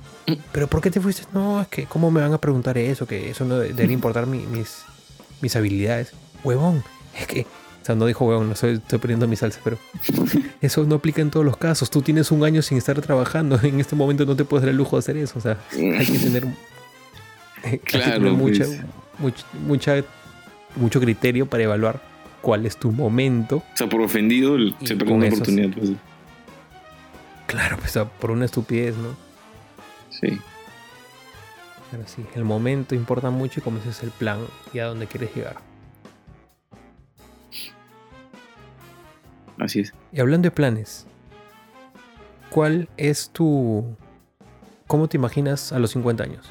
¿Pero 0.53 0.67
por 0.67 0.83
qué 0.83 0.91
te 0.91 1.01
fuiste? 1.01 1.23
No, 1.33 1.63
es 1.63 1.69
que, 1.69 1.87
¿cómo 1.87 2.11
me 2.11 2.21
van 2.21 2.35
a 2.35 2.39
preguntar 2.39 2.77
eso? 2.77 3.07
Que 3.07 3.31
eso 3.31 3.45
no 3.45 3.59
debe 3.59 3.93
importar 3.93 4.27
mis, 4.27 4.83
mis 5.41 5.57
habilidades. 5.57 6.13
Huevón, 6.45 6.85
es 7.19 7.27
que, 7.27 7.47
sea, 7.89 7.97
no 7.97 8.07
dijo 8.07 8.45
no 8.45 8.53
estoy, 8.53 8.75
estoy 8.75 8.99
poniendo 8.99 9.27
mi 9.27 9.37
salsa, 9.37 9.61
pero 9.65 9.79
eso 10.61 10.85
no 10.85 10.97
aplica 10.97 11.23
en 11.23 11.31
todos 11.31 11.45
los 11.45 11.57
casos. 11.57 11.91
Tú 11.91 12.03
tienes 12.03 12.31
un 12.31 12.45
año 12.45 12.63
sin 12.63 12.79
estar 12.79 13.01
trabajando, 13.01 13.59
en 13.63 13.81
este 13.81 13.97
momento 13.97 14.27
no 14.27 14.37
te 14.37 14.45
puedes 14.45 14.63
dar 14.63 14.71
el 14.71 14.77
lujo 14.77 14.97
de 14.97 15.01
hacer 15.01 15.17
eso, 15.17 15.39
o 15.39 15.43
sea, 15.43 15.59
hay 15.73 16.07
que 16.07 16.19
tener, 16.19 16.45
claro, 17.85 18.33
mucha, 18.35 18.65
pues. 19.21 19.45
mucha, 19.67 20.05
mucho 20.77 21.01
criterio 21.01 21.47
para 21.47 21.65
evaluar 21.65 22.01
cuál 22.43 22.67
es 22.67 22.77
tu 22.77 22.93
momento. 22.93 23.57
O 23.57 23.77
sea, 23.77 23.89
por 23.89 24.03
ofendido 24.03 24.57
se 24.85 24.97
pierde 24.97 25.13
una 25.13 25.27
oportunidad. 25.29 25.71
Pues. 25.77 25.91
Claro, 27.47 27.79
pues 27.79 27.99
por 28.21 28.31
una 28.31 28.45
estupidez, 28.45 28.95
¿no? 28.97 29.17
Sí. 30.11 30.39
Pero 31.91 32.05
sí, 32.07 32.23
el 32.35 32.45
momento 32.45 32.95
importa 32.95 33.31
mucho 33.31 33.61
y 33.61 33.63
como 33.63 33.79
ese 33.79 33.91
es 33.91 34.03
el 34.03 34.11
plan 34.11 34.41
y 34.75 34.79
a 34.81 34.87
dónde 34.87 35.07
quieres 35.07 35.35
llegar. 35.35 35.68
Así 39.59 39.81
es. 39.81 39.93
Y 40.13 40.21
hablando 40.21 40.47
de 40.47 40.51
planes, 40.51 41.07
¿cuál 42.51 42.89
es 42.97 43.31
tu... 43.31 43.85
¿Cómo 44.87 45.09
te 45.09 45.17
imaginas 45.17 45.73
a 45.73 45.79
los 45.79 45.91
50 45.91 46.25
años? 46.25 46.51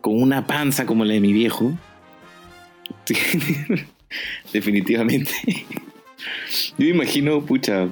Con 0.00 0.20
una 0.20 0.46
panza 0.46 0.86
como 0.86 1.04
la 1.04 1.14
de 1.14 1.20
mi 1.20 1.32
viejo. 1.32 1.72
Definitivamente. 4.52 5.32
Yo 6.78 6.86
me 6.86 6.88
imagino, 6.88 7.44
pucha, 7.44 7.88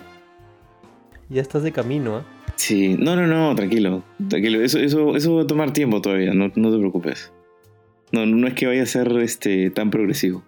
ya 1.28 1.42
estás 1.42 1.62
de 1.62 1.72
camino, 1.72 2.20
¿eh? 2.20 2.22
Sí, 2.54 2.96
no, 2.98 3.16
no, 3.16 3.26
no, 3.26 3.54
tranquilo, 3.54 4.04
tranquilo. 4.28 4.62
Eso, 4.62 4.78
eso, 4.78 5.16
eso 5.16 5.34
va 5.34 5.42
a 5.42 5.46
tomar 5.46 5.72
tiempo 5.72 6.00
todavía, 6.00 6.32
no, 6.32 6.50
no 6.54 6.70
te 6.70 6.78
preocupes. 6.78 7.32
No, 8.12 8.24
no 8.24 8.46
es 8.46 8.54
que 8.54 8.66
vaya 8.66 8.82
a 8.82 8.86
ser 8.86 9.10
este, 9.18 9.70
tan 9.70 9.90
progresivo. 9.90 10.44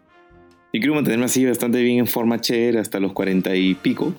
Yo 0.79 0.83
quiero 0.83 0.95
mantenerme 0.95 1.25
así 1.25 1.45
bastante 1.45 1.83
bien 1.83 1.99
en 1.99 2.07
forma 2.07 2.41
chévere 2.41 2.79
hasta 2.79 3.01
los 3.01 3.13
cuarenta 3.13 3.57
y 3.57 3.75
pico. 3.75 4.15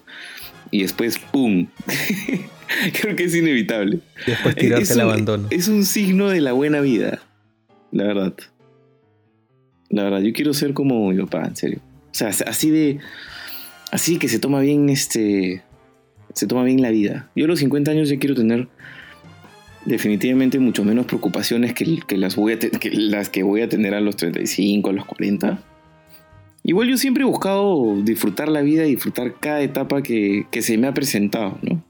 Y 0.71 0.81
después, 0.81 1.17
¡pum! 1.17 1.67
Creo 3.01 3.15
que 3.15 3.23
es 3.23 3.33
inevitable. 3.33 3.99
Después 4.27 4.55
tirarse 4.55 4.93
el 4.93 4.99
abandono. 4.99 5.47
Es 5.51 5.69
un 5.69 5.85
signo 5.85 6.27
de 6.27 6.41
la 6.41 6.51
buena 6.51 6.81
vida. 6.81 7.19
La 7.93 8.03
verdad. 8.03 8.33
La 9.87 10.03
verdad, 10.03 10.19
yo 10.19 10.33
quiero 10.33 10.53
ser 10.53 10.73
como 10.73 11.09
mi 11.09 11.17
papá, 11.21 11.45
en 11.47 11.55
serio. 11.55 11.79
O 12.11 12.13
sea, 12.13 12.27
así 12.27 12.69
de. 12.69 12.99
Así 13.91 14.17
que 14.17 14.27
se 14.27 14.37
toma 14.37 14.59
bien 14.59 14.89
este 14.89 15.63
se 16.33 16.45
toma 16.45 16.65
bien 16.65 16.81
la 16.81 16.91
vida. 16.91 17.29
Yo 17.37 17.45
a 17.45 17.47
los 17.47 17.59
50 17.59 17.91
años 17.91 18.09
ya 18.09 18.19
quiero 18.19 18.35
tener 18.35 18.67
definitivamente 19.85 20.59
mucho 20.59 20.83
menos 20.83 21.05
preocupaciones 21.05 21.73
que, 21.73 22.17
las, 22.17 22.35
voy 22.35 22.53
a 22.53 22.59
que 22.59 22.91
las 22.91 23.29
que 23.29 23.43
voy 23.43 23.61
a 23.61 23.69
tener 23.69 23.93
a 23.93 24.01
los 24.01 24.17
35, 24.17 24.89
a 24.89 24.93
los 24.93 25.05
40. 25.05 25.63
Igual 26.69 26.87
yo 26.87 26.97
siempre 26.97 27.23
he 27.23 27.25
buscado 27.25 27.99
disfrutar 28.03 28.47
la 28.47 28.61
vida 28.61 28.85
y 28.85 28.91
disfrutar 28.91 29.33
cada 29.39 29.59
etapa 29.63 30.03
que, 30.03 30.45
se 30.61 30.77
me 30.77 30.85
ha 30.85 30.93
presentado, 30.93 31.57
¿no? 31.63 31.83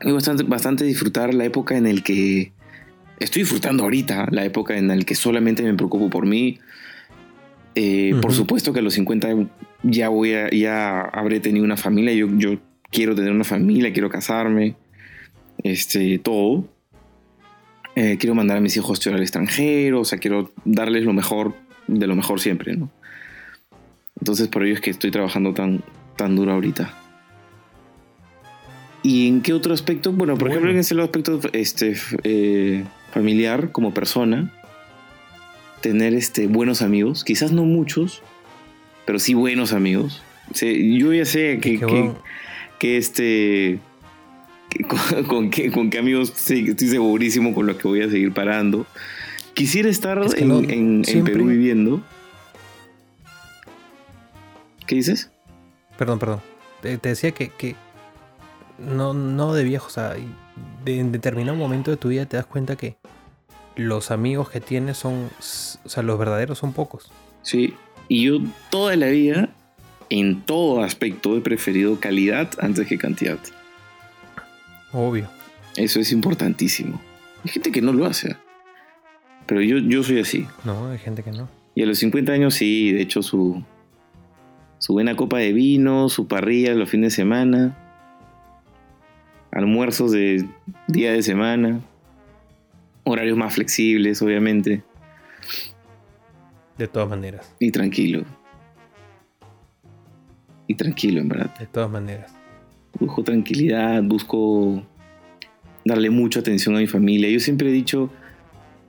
He 0.00 0.10
bastante, 0.10 0.42
bastante 0.42 0.84
disfrutar 0.84 1.32
la 1.32 1.44
época 1.44 1.76
en 1.76 1.86
el 1.86 2.02
que 2.02 2.50
estoy 3.20 3.42
disfrutando 3.42 3.84
ahorita, 3.84 4.26
la 4.32 4.44
época 4.44 4.76
en 4.76 4.88
la 4.88 4.98
que 5.04 5.14
solamente 5.14 5.62
me 5.62 5.72
preocupo 5.74 6.10
por 6.10 6.26
mí. 6.26 6.58
Eh, 7.76 8.16
por 8.20 8.32
supuesto 8.32 8.72
que 8.72 8.80
a 8.80 8.82
los 8.82 8.94
50 8.94 9.28
ya 9.84 10.08
voy 10.08 10.32
a, 10.34 10.50
ya 10.50 11.02
habré 11.02 11.38
tenido 11.38 11.64
una 11.64 11.76
familia. 11.76 12.12
Yo, 12.14 12.26
yo 12.36 12.58
quiero 12.90 13.14
tener 13.14 13.30
una 13.30 13.44
familia, 13.44 13.92
quiero 13.92 14.10
casarme, 14.10 14.74
este, 15.62 16.18
todo. 16.18 16.68
Eh, 17.94 18.16
quiero 18.18 18.34
mandar 18.34 18.56
a 18.56 18.60
mis 18.60 18.76
hijos 18.76 18.90
a 18.90 18.94
estudiar 18.94 19.18
al 19.18 19.22
extranjero, 19.22 20.00
o 20.00 20.04
sea, 20.04 20.18
quiero 20.18 20.52
darles 20.64 21.04
lo 21.04 21.12
mejor 21.12 21.54
de 21.86 22.08
lo 22.08 22.16
mejor 22.16 22.40
siempre, 22.40 22.74
¿no? 22.74 22.90
Entonces 24.22 24.46
por 24.46 24.62
ello 24.62 24.74
es 24.74 24.80
que 24.80 24.90
estoy 24.90 25.10
trabajando 25.10 25.52
tan, 25.52 25.82
tan 26.14 26.36
duro 26.36 26.52
ahorita. 26.52 26.94
¿Y 29.02 29.26
en 29.26 29.42
qué 29.42 29.52
otro 29.52 29.74
aspecto? 29.74 30.12
Bueno, 30.12 30.38
por 30.38 30.48
ejemplo, 30.48 30.70
en 30.70 30.78
ese 30.78 30.94
aspecto 31.00 31.40
este, 31.52 31.96
eh, 32.22 32.84
familiar, 33.12 33.72
como 33.72 33.92
persona, 33.92 34.52
tener 35.80 36.14
este, 36.14 36.46
buenos 36.46 36.82
amigos, 36.82 37.24
quizás 37.24 37.50
no 37.50 37.64
muchos, 37.64 38.22
pero 39.06 39.18
sí 39.18 39.34
buenos 39.34 39.72
amigos. 39.72 40.22
yo 40.54 41.12
ya 41.12 41.24
sé 41.24 41.58
que, 41.60 41.80
que 42.78 42.96
este. 42.96 43.80
con, 45.26 45.50
qué, 45.50 45.72
con 45.72 45.90
qué 45.90 45.98
amigos 45.98 46.32
estoy 46.48 46.88
segurísimo 46.88 47.54
con 47.54 47.66
los 47.66 47.74
que 47.76 47.88
voy 47.88 48.02
a 48.02 48.08
seguir 48.08 48.30
parando. 48.30 48.86
Quisiera 49.54 49.88
estar 49.88 50.24
en, 50.36 51.02
Perú 51.24 51.46
viviendo. 51.46 52.04
¿Qué 54.92 54.96
dices? 54.96 55.30
Perdón, 55.96 56.18
perdón. 56.18 56.42
Te, 56.82 56.98
decía 56.98 57.30
que, 57.30 57.76
no, 58.78 59.14
no 59.14 59.54
de 59.54 59.64
viejo, 59.64 59.86
o 59.86 59.90
sea, 59.90 60.16
en 60.84 61.12
determinado 61.12 61.56
momento 61.56 61.90
de 61.90 61.96
tu 61.96 62.08
vida 62.10 62.26
te 62.26 62.36
das 62.36 62.44
cuenta 62.44 62.76
que 62.76 62.98
los 63.74 64.10
amigos 64.10 64.50
que 64.50 64.60
tienes 64.60 64.98
son, 64.98 65.30
o 65.82 65.88
sea, 65.88 66.02
los 66.02 66.18
verdaderos 66.18 66.58
son 66.58 66.74
pocos. 66.74 67.10
Sí, 67.40 67.72
y 68.08 68.24
yo 68.24 68.40
toda 68.68 68.94
la 68.96 69.06
vida 69.06 69.48
en 70.10 70.42
todo 70.42 70.82
aspecto 70.82 71.38
he 71.38 71.40
preferido 71.40 71.98
calidad 71.98 72.50
antes 72.60 72.86
que 72.86 72.98
cantidad. 72.98 73.38
Obvio. 74.92 75.30
Eso 75.74 76.00
es 76.00 76.12
importantísimo. 76.12 77.00
Hay 77.42 77.50
gente 77.50 77.72
que 77.72 77.80
no 77.80 77.94
lo 77.94 78.04
hace. 78.04 78.36
Pero 79.46 79.62
yo, 79.62 79.78
yo 79.78 80.02
soy 80.02 80.20
así. 80.20 80.46
No, 80.64 80.90
hay 80.90 80.98
gente 80.98 81.22
que 81.22 81.30
no. 81.30 81.48
Y 81.74 81.82
a 81.82 81.86
los 81.86 81.98
50 81.98 82.30
años 82.30 82.52
sí, 82.52 82.92
de 82.92 83.00
hecho 83.00 83.22
su, 83.22 83.64
su 84.82 84.94
buena 84.94 85.14
copa 85.14 85.38
de 85.38 85.52
vino, 85.52 86.08
su 86.08 86.26
parrilla 86.26 86.74
los 86.74 86.90
fines 86.90 87.12
de 87.12 87.16
semana, 87.22 87.78
almuerzos 89.52 90.10
de 90.10 90.44
día 90.88 91.12
de 91.12 91.22
semana, 91.22 91.80
horarios 93.04 93.38
más 93.38 93.54
flexibles, 93.54 94.20
obviamente. 94.22 94.82
De 96.76 96.88
todas 96.88 97.08
maneras. 97.08 97.54
Y 97.60 97.70
tranquilo. 97.70 98.24
Y 100.66 100.74
tranquilo, 100.74 101.20
en 101.20 101.28
verdad. 101.28 101.56
De 101.60 101.66
todas 101.66 101.88
maneras. 101.88 102.34
Busco 102.98 103.22
tranquilidad, 103.22 104.02
busco 104.02 104.82
darle 105.84 106.10
mucha 106.10 106.40
atención 106.40 106.74
a 106.74 106.80
mi 106.80 106.88
familia. 106.88 107.30
Yo 107.30 107.38
siempre 107.38 107.68
he 107.68 107.72
dicho, 107.72 108.10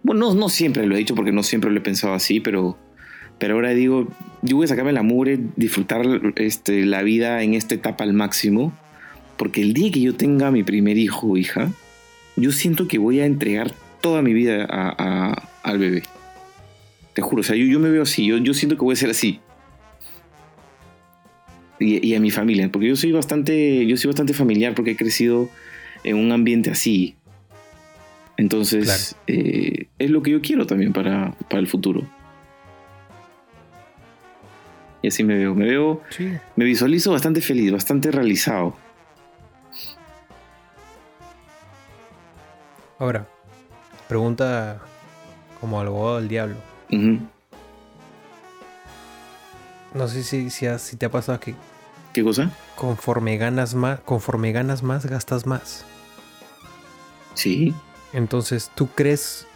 bueno, 0.02 0.30
no, 0.30 0.34
no 0.34 0.50
siempre 0.50 0.88
lo 0.88 0.96
he 0.96 0.98
dicho 0.98 1.14
porque 1.14 1.32
no 1.32 1.44
siempre 1.44 1.70
lo 1.70 1.78
he 1.78 1.84
pensado 1.84 2.16
así, 2.16 2.40
pero, 2.40 2.80
pero 3.40 3.56
ahora 3.56 3.72
digo, 3.72 4.08
yo 4.42 4.58
voy 4.58 4.66
a 4.66 4.68
sacarme 4.68 4.94
la 4.94 5.04
mugre, 5.04 5.40
disfrutar 5.56 6.06
este, 6.36 6.86
la 6.86 7.02
vida 7.04 7.44
en 7.44 7.54
esta 7.54 7.76
etapa 7.76 8.04
al 8.04 8.14
máximo, 8.14 8.74
porque 9.38 9.62
el 9.62 9.74
día 9.74 9.92
que 9.92 10.02
yo 10.02 10.16
tenga 10.16 10.52
mi 10.52 10.64
primer 10.64 10.98
hijo 10.98 11.28
o 11.28 11.38
hija, 11.38 11.72
yo 12.36 12.52
siento 12.52 12.88
que 12.88 12.98
voy 12.98 13.20
a 13.20 13.26
entregar 13.26 13.74
toda 14.02 14.22
mi 14.22 14.34
vida 14.34 14.66
al 14.66 15.78
bebé. 15.78 16.04
Te 17.14 17.22
juro, 17.22 17.42
o 17.42 17.44
sea, 17.44 17.56
yo, 17.56 17.66
yo 17.66 17.80
me 17.80 17.90
veo 17.90 18.04
así, 18.04 18.26
yo, 18.26 18.38
yo 18.38 18.54
siento 18.54 18.76
que 18.76 18.84
voy 18.84 18.94
a 18.94 18.98
ser 18.98 19.10
así. 19.10 19.40
Y, 21.80 22.14
a 22.16 22.20
mi 22.20 22.32
familia, 22.32 22.70
porque 22.72 22.88
yo 22.88 22.96
soy 22.96 23.12
bastante, 23.12 23.86
yo 23.86 23.98
soy 23.98 24.08
bastante 24.08 24.34
familiar 24.34 24.74
porque 24.74 24.92
he 24.92 24.96
crecido 24.96 25.50
en 26.06 26.16
un 26.16 26.32
ambiente 26.32 26.70
así. 26.70 27.16
Entonces, 28.38 29.18
eh, 29.28 29.88
es 30.00 30.10
lo 30.10 30.24
que 30.24 30.32
yo 30.32 30.42
quiero 30.42 30.66
también 30.66 30.94
para, 30.94 31.32
para, 31.50 31.60
el 31.60 31.68
futuro. 31.68 32.08
Y 35.04 35.10
así 35.10 35.24
me 35.24 35.38
veo, 35.38 35.54
me 35.54 35.66
veo, 35.66 36.02
me 36.56 36.64
visualizo 36.64 37.12
bastante 37.12 37.42
feliz, 37.42 37.74
bastante 37.74 38.10
realizado. 38.10 38.74
Ahora, 42.98 43.28
pregunta 44.08 44.80
como 45.60 45.82
al 45.82 45.88
abogado 45.88 46.18
del 46.20 46.30
diablo. 46.30 46.56
No 49.94 50.08
sé 50.08 50.24
si, 50.24 50.50
si, 50.50 50.96
te 50.96 51.06
ha 51.06 51.12
pasado 51.12 51.38
que... 51.40 51.54
¿Qué 52.14 52.24
cosa? 52.24 52.52
Conforme 52.78 53.38
ganas 53.38 53.76
más, 53.76 54.00
conforme 54.00 54.54
ganas 54.54 54.84
más, 54.84 55.06
gastas 55.06 55.46
más. 55.46 55.84
Sí. 57.34 57.76
Entonces, 58.14 58.72
¿tú 58.74 58.88
crees 58.88 59.48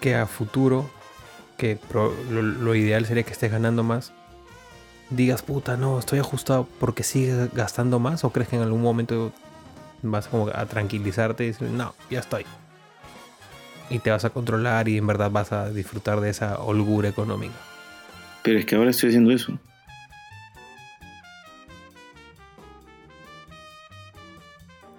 que 0.00 0.14
a 0.14 0.26
futuro, 0.26 0.90
que 1.56 1.78
lo, 2.30 2.74
ideal 2.74 3.06
sería 3.06 3.22
que 3.22 3.32
estés 3.32 3.50
ganando 3.50 3.82
más, 3.82 4.12
digas, 5.10 5.42
puta, 5.42 5.76
no, 5.76 5.98
estoy 5.98 6.18
ajustado 6.18 6.68
porque 6.80 7.02
sigues 7.02 7.52
gastando 7.54 7.98
más? 7.98 8.24
¿O 8.24 8.30
crees 8.30 8.48
que 8.48 8.56
en 8.56 8.62
algún 8.62 8.82
momento 8.82 9.32
vas 10.02 10.28
como 10.28 10.48
a 10.48 10.66
tranquilizarte 10.66 11.44
y 11.44 11.48
decir, 11.48 11.68
no, 11.70 11.94
ya 12.10 12.20
estoy? 12.20 12.44
Y 13.90 13.98
te 13.98 14.10
vas 14.10 14.24
a 14.24 14.30
controlar 14.30 14.88
y 14.88 14.96
en 14.96 15.06
verdad 15.06 15.30
vas 15.30 15.52
a 15.52 15.70
disfrutar 15.70 16.20
de 16.20 16.30
esa 16.30 16.58
holgura 16.58 17.08
económica. 17.08 17.54
Pero 18.42 18.58
es 18.58 18.66
que 18.66 18.76
ahora 18.76 18.90
estoy 18.90 19.10
haciendo 19.10 19.30
eso. 19.30 19.58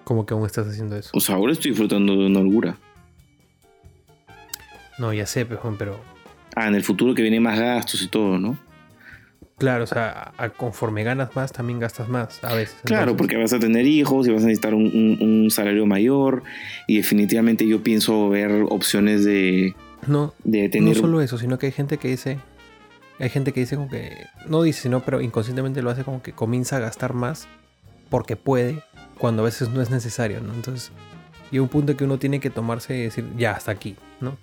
¿Cómo 0.04 0.24
que 0.24 0.34
aún 0.34 0.46
estás 0.46 0.68
haciendo 0.68 0.96
eso? 0.96 1.10
O 1.14 1.20
sea, 1.20 1.34
ahora 1.34 1.52
estoy 1.52 1.72
disfrutando 1.72 2.16
de 2.16 2.26
una 2.26 2.38
holgura. 2.38 2.76
No, 4.98 5.12
ya 5.12 5.26
sé, 5.26 5.44
pero... 5.44 6.00
Ah, 6.54 6.68
en 6.68 6.76
el 6.76 6.84
futuro 6.84 7.12
que 7.12 7.22
viene 7.22 7.40
más 7.40 7.58
gastos 7.58 8.02
y 8.02 8.08
todo, 8.08 8.38
¿no? 8.38 8.56
Claro, 9.58 9.84
o 9.84 9.86
sea, 9.86 10.32
conforme 10.58 11.02
ganas 11.02 11.34
más, 11.34 11.50
también 11.50 11.78
gastas 11.78 12.10
más 12.10 12.44
a 12.44 12.54
veces. 12.54 12.76
Claro, 12.84 13.16
porque 13.16 13.38
vas 13.38 13.54
a 13.54 13.58
tener 13.58 13.86
hijos 13.86 14.26
y 14.28 14.30
vas 14.30 14.42
a 14.42 14.46
necesitar 14.46 14.74
un, 14.74 15.48
salario 15.50 15.86
mayor 15.86 16.42
y 16.86 16.98
definitivamente 16.98 17.66
yo 17.66 17.82
pienso 17.82 18.28
ver 18.28 18.66
opciones 18.68 19.24
de... 19.24 19.74
No, 20.06 20.34
de 20.44 20.68
tener... 20.68 20.94
no 20.94 21.00
solo 21.00 21.22
eso, 21.22 21.38
sino 21.38 21.58
que 21.58 21.66
hay 21.66 21.72
gente 21.72 21.96
que 21.96 22.08
dice... 22.08 22.38
Hay 23.18 23.30
gente 23.30 23.52
que 23.52 23.60
dice 23.60 23.76
como 23.76 23.88
que... 23.88 24.26
No 24.46 24.62
dice, 24.62 24.82
sino, 24.82 25.00
pero 25.00 25.22
inconscientemente 25.22 25.80
lo 25.80 25.88
hace 25.88 26.04
como 26.04 26.22
que 26.22 26.32
comienza 26.32 26.76
a 26.76 26.80
gastar 26.80 27.14
más 27.14 27.48
porque 28.10 28.36
puede 28.36 28.82
cuando 29.16 29.40
a 29.40 29.46
veces 29.46 29.70
no 29.70 29.80
es 29.80 29.88
necesario, 29.88 30.42
¿no? 30.42 30.52
Entonces, 30.52 30.92
llega 31.50 31.62
un 31.62 31.70
punto 31.70 31.96
que 31.96 32.04
uno 32.04 32.18
tiene 32.18 32.40
que 32.40 32.50
tomarse 32.50 32.94
y 32.94 33.02
decir, 33.04 33.24
ya, 33.38 33.52
hasta 33.52 33.72
aquí, 33.72 33.96
¿no? 34.20 34.36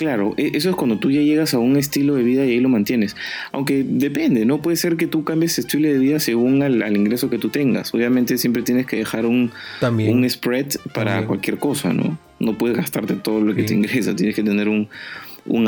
Claro, 0.00 0.32
e, 0.38 0.52
eso 0.54 0.70
es 0.70 0.76
cuando 0.76 0.98
tú 0.98 1.10
ya 1.10 1.20
llegas 1.20 1.52
a 1.52 1.58
un 1.58 1.76
estilo 1.76 2.14
de 2.14 2.22
vida 2.22 2.46
y 2.46 2.52
ahí 2.52 2.60
lo 2.60 2.70
mantienes. 2.70 3.16
Aunque 3.52 3.84
depende, 3.86 4.46
¿no? 4.46 4.62
Puede 4.62 4.78
ser 4.78 4.96
que 4.96 5.06
tú 5.06 5.24
cambies 5.24 5.58
estilo 5.58 5.88
de 5.88 5.98
vida 5.98 6.18
según 6.20 6.62
al, 6.62 6.96
ingreso 6.96 7.28
que 7.28 7.36
tú 7.36 7.50
tengas. 7.50 7.92
Obviamente 7.92 8.38
siempre 8.38 8.62
tienes 8.62 8.86
que 8.86 8.96
dejar 8.96 9.26
un, 9.26 9.50
un 9.82 10.30
spread 10.30 10.68
para 10.94 11.26
cualquier 11.26 11.58
cosa, 11.58 11.92
¿no? 11.92 12.18
No 12.38 12.56
puedes 12.56 12.78
gastarte 12.78 13.12
todo 13.12 13.42
lo 13.42 13.54
que 13.54 13.64
te 13.64 13.74
ingresa, 13.74 14.16
tienes 14.16 14.34
que 14.34 14.42
tener 14.42 14.70
un, 14.70 14.88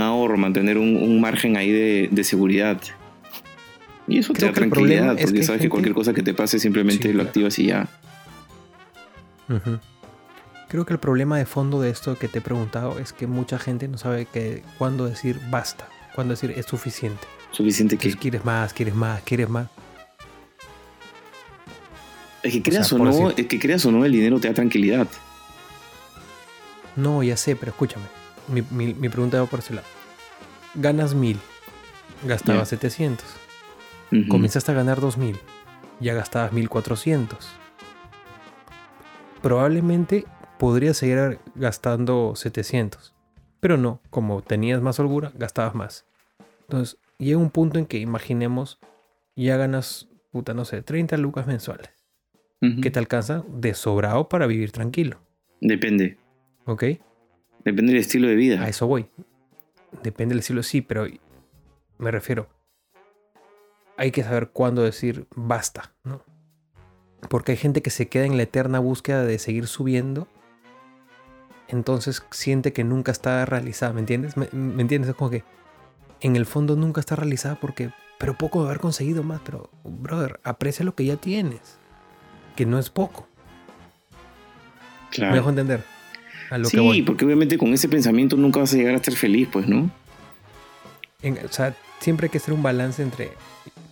ahorro, 0.00 0.38
mantener 0.38 0.78
un, 0.78 1.20
margen 1.20 1.58
ahí 1.58 1.70
de, 1.70 2.24
seguridad. 2.24 2.80
Y 4.08 4.16
eso 4.16 4.32
te 4.32 4.46
da 4.46 4.52
tranquilidad, 4.54 5.18
porque 5.20 5.42
sabes 5.42 5.60
que 5.60 5.68
cualquier 5.68 5.94
cosa 5.94 6.14
que 6.14 6.22
te 6.22 6.32
pase 6.32 6.58
simplemente 6.58 7.12
lo 7.12 7.22
activas 7.22 7.58
y 7.58 7.66
ya. 7.66 7.86
Creo 10.72 10.86
que 10.86 10.94
el 10.94 10.98
problema 10.98 11.36
de 11.36 11.44
fondo 11.44 11.82
de 11.82 11.90
esto 11.90 12.18
que 12.18 12.28
te 12.28 12.38
he 12.38 12.40
preguntado 12.40 12.98
es 12.98 13.12
que 13.12 13.26
mucha 13.26 13.58
gente 13.58 13.88
no 13.88 13.98
sabe 13.98 14.24
que, 14.24 14.62
cuándo 14.78 15.04
decir 15.04 15.38
basta, 15.50 15.86
cuándo 16.14 16.32
decir 16.32 16.50
es 16.56 16.64
suficiente. 16.64 17.20
¿Suficiente 17.50 17.98
que 17.98 18.10
Quieres 18.14 18.42
más, 18.42 18.72
quieres 18.72 18.94
más, 18.94 19.20
quieres 19.20 19.50
más. 19.50 19.68
Es 22.42 22.54
que 22.54 22.62
creas 22.62 22.90
o, 22.90 22.96
no, 22.96 23.30
es 23.32 23.46
que 23.46 23.58
creas 23.58 23.84
o 23.84 23.92
no, 23.92 24.06
el 24.06 24.12
dinero 24.12 24.40
te 24.40 24.48
da 24.48 24.54
tranquilidad. 24.54 25.06
No, 26.96 27.22
ya 27.22 27.36
sé, 27.36 27.54
pero 27.54 27.72
escúchame. 27.72 28.06
Mi, 28.48 29.08
pregunta 29.10 29.42
va 29.42 29.46
por 29.46 29.58
ese 29.58 29.74
lado. 29.74 29.86
Ganas 30.74 31.14
mil, 31.14 31.38
gastabas 32.26 32.70
700. 32.70 33.26
Comenzaste 34.30 34.72
a 34.72 34.74
ganar 34.74 35.02
dos 35.02 35.18
mil, 35.18 35.38
ya 36.00 36.14
gastabas 36.14 36.54
1400 36.54 37.46
probablemente 39.42 40.24
podrías 40.62 40.96
seguir 40.96 41.40
gastando 41.56 42.36
700. 42.36 43.12
Pero 43.58 43.76
no, 43.78 44.00
como 44.10 44.42
tenías 44.42 44.80
más 44.80 45.00
holgura, 45.00 45.32
gastabas 45.34 45.74
más. 45.74 46.06
Entonces, 46.60 46.98
llega 47.18 47.38
un 47.38 47.50
punto 47.50 47.80
en 47.80 47.86
que 47.86 47.98
imaginemos, 47.98 48.78
ya 49.34 49.56
ganas, 49.56 50.08
puta, 50.30 50.54
no 50.54 50.64
sé, 50.64 50.80
30 50.80 51.16
lucas 51.16 51.48
mensuales. 51.48 51.90
Que 52.80 52.92
te 52.92 53.00
alcanza 53.00 53.42
de 53.48 53.74
sobrado 53.74 54.28
para 54.28 54.46
vivir 54.46 54.70
tranquilo. 54.70 55.18
Depende. 55.60 56.16
¿Ok? 56.64 56.84
Depende 57.64 57.94
del 57.94 58.00
estilo 58.00 58.28
de 58.28 58.36
vida. 58.36 58.62
A 58.62 58.68
eso 58.68 58.86
voy. 58.86 59.08
Depende 60.04 60.34
del 60.34 60.38
estilo, 60.38 60.62
sí, 60.62 60.80
pero 60.80 61.08
me 61.98 62.12
refiero. 62.12 62.48
Hay 63.96 64.12
que 64.12 64.22
saber 64.22 64.50
cuándo 64.50 64.84
decir 64.84 65.26
basta, 65.34 65.92
¿no? 66.04 66.22
Porque 67.28 67.50
hay 67.50 67.58
gente 67.58 67.82
que 67.82 67.90
se 67.90 68.06
queda 68.06 68.26
en 68.26 68.36
la 68.36 68.44
eterna 68.44 68.78
búsqueda 68.78 69.24
de 69.24 69.40
seguir 69.40 69.66
subiendo. 69.66 70.28
Entonces 71.72 72.22
siente 72.30 72.74
que 72.74 72.84
nunca 72.84 73.10
está 73.10 73.46
realizada, 73.46 73.94
¿me 73.94 74.00
entiendes? 74.00 74.36
¿Me, 74.36 74.44
entiendes? 74.82 75.08
Es 75.08 75.16
como 75.16 75.30
que 75.30 75.42
en 76.20 76.36
el 76.36 76.44
fondo 76.44 76.76
nunca 76.76 77.00
está 77.00 77.16
realizada 77.16 77.54
porque, 77.54 77.90
pero 78.18 78.36
poco 78.36 78.60
de 78.60 78.68
haber 78.68 78.78
conseguido 78.78 79.22
más. 79.22 79.40
Pero, 79.42 79.70
brother, 79.82 80.38
aprecia 80.44 80.84
lo 80.84 80.94
que 80.94 81.06
ya 81.06 81.16
tienes. 81.16 81.78
Que 82.56 82.66
no 82.66 82.78
es 82.78 82.90
poco. 82.90 83.26
Claro. 85.10 85.30
Me 85.30 85.38
dejo 85.38 85.48
entender. 85.48 85.82
sí, 86.64 87.02
porque 87.02 87.24
obviamente 87.24 87.56
con 87.56 87.72
ese 87.72 87.88
pensamiento 87.88 88.36
nunca 88.36 88.60
vas 88.60 88.74
a 88.74 88.76
llegar 88.76 88.94
a 88.94 89.02
ser 89.02 89.16
feliz, 89.16 89.48
pues, 89.50 89.66
¿no? 89.66 89.90
o 91.22 91.52
sea, 91.52 91.74
siempre 92.00 92.26
hay 92.26 92.30
que 92.30 92.38
hacer 92.38 92.52
un 92.52 92.62
balance 92.62 93.00
entre 93.00 93.30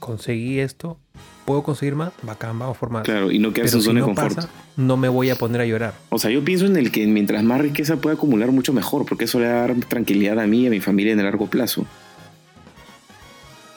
conseguí 0.00 0.58
esto 0.58 0.98
puedo 1.44 1.62
conseguir 1.62 1.94
más, 1.94 2.12
bacán, 2.22 2.58
vamos 2.58 2.76
por 2.76 2.90
más. 2.90 3.02
Claro, 3.02 3.30
y 3.30 3.38
no 3.38 3.52
quedarse 3.52 3.76
en 3.76 3.82
zona 3.82 4.00
de 4.00 4.06
confort. 4.06 4.38
no 4.76 4.96
me 4.96 5.08
voy 5.08 5.30
a 5.30 5.36
poner 5.36 5.60
a 5.60 5.66
llorar. 5.66 5.94
O 6.10 6.18
sea, 6.18 6.30
yo 6.30 6.44
pienso 6.44 6.66
en 6.66 6.76
el 6.76 6.90
que 6.90 7.06
mientras 7.06 7.42
más 7.42 7.60
riqueza 7.60 7.96
pueda 7.96 8.14
acumular, 8.14 8.52
mucho 8.52 8.72
mejor, 8.72 9.06
porque 9.06 9.24
eso 9.24 9.40
le 9.40 9.46
va 9.48 9.64
a 9.64 9.68
dar 9.68 9.74
tranquilidad 9.86 10.38
a 10.38 10.46
mí 10.46 10.62
y 10.62 10.66
a 10.66 10.70
mi 10.70 10.80
familia 10.80 11.12
en 11.12 11.18
el 11.18 11.24
largo 11.24 11.48
plazo. 11.48 11.86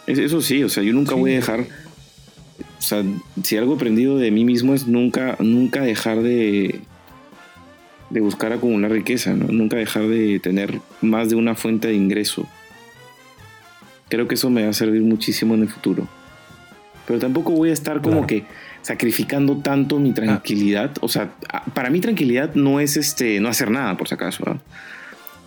Eso 0.05 0.41
sí, 0.41 0.63
o 0.63 0.69
sea, 0.69 0.83
yo 0.83 0.93
nunca 0.93 1.15
voy 1.15 1.31
a 1.31 1.35
dejar. 1.35 1.61
O 1.61 2.81
sea, 2.81 3.03
si 3.41 3.57
algo 3.57 3.75
aprendido 3.75 4.17
de 4.17 4.31
mí 4.31 4.43
mismo 4.43 4.73
es 4.73 4.85
nunca, 4.85 5.37
nunca 5.39 5.81
dejar 5.81 6.21
de, 6.21 6.81
de 8.09 8.19
buscar 8.19 8.51
acumular 8.51 8.91
riqueza, 8.91 9.33
¿no? 9.33 9.47
nunca 9.47 9.77
dejar 9.77 10.07
de 10.07 10.39
tener 10.39 10.81
más 11.01 11.29
de 11.29 11.35
una 11.35 11.55
fuente 11.55 11.87
de 11.87 11.93
ingreso. 11.93 12.45
Creo 14.09 14.27
que 14.27 14.35
eso 14.35 14.49
me 14.49 14.63
va 14.63 14.69
a 14.69 14.73
servir 14.73 15.01
muchísimo 15.01 15.55
en 15.55 15.61
el 15.61 15.69
futuro 15.69 16.07
pero 17.05 17.19
tampoco 17.19 17.51
voy 17.51 17.69
a 17.69 17.73
estar 17.73 18.01
como 18.01 18.25
que 18.25 18.45
sacrificando 18.81 19.57
tanto 19.57 19.99
mi 19.99 20.13
tranquilidad. 20.13 20.91
O 21.01 21.07
sea, 21.07 21.31
para 21.73 21.89
mí 21.89 21.99
tranquilidad 21.99 22.53
no 22.55 22.79
es 22.79 22.97
este, 22.97 23.39
no 23.39 23.49
hacer 23.49 23.71
nada, 23.71 23.97
por 23.97 24.07
si 24.07 24.15
acaso. 24.15 24.43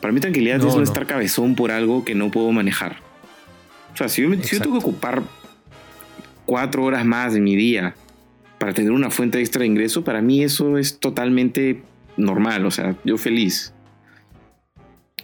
Para 0.01 0.13
mí 0.13 0.21
tranquilidad 0.21 0.59
es 0.59 0.65
no, 0.65 0.83
estar 0.83 1.07
cabezón 1.07 1.55
por 1.55 1.71
algo 1.71 2.05
que 2.05 2.15
no 2.15 2.31
puedo 2.31 2.53
manejar. 2.53 2.97
O 3.95 3.97
sea, 3.97 4.09
si 4.09 4.23
yo, 4.23 4.33
si 4.43 4.57
yo 4.57 4.63
tengo 4.63 4.79
que 4.79 4.87
ocupar 4.87 5.23
cuatro 6.45 6.85
horas 6.85 7.05
más 7.05 7.35
de 7.35 7.41
mi 7.41 7.57
día 7.57 7.95
para 8.59 8.73
tener 8.73 8.93
una 8.93 9.11
fuente 9.11 9.41
extra 9.41 9.61
de 9.61 9.67
ingreso, 9.67 10.05
para 10.05 10.21
mí 10.21 10.43
eso 10.43 10.79
es 10.79 10.99
totalmente 10.99 11.83
normal. 12.17 12.67
O 12.67 12.71
sea, 12.71 12.97
yo 13.05 13.17
feliz. 13.19 13.73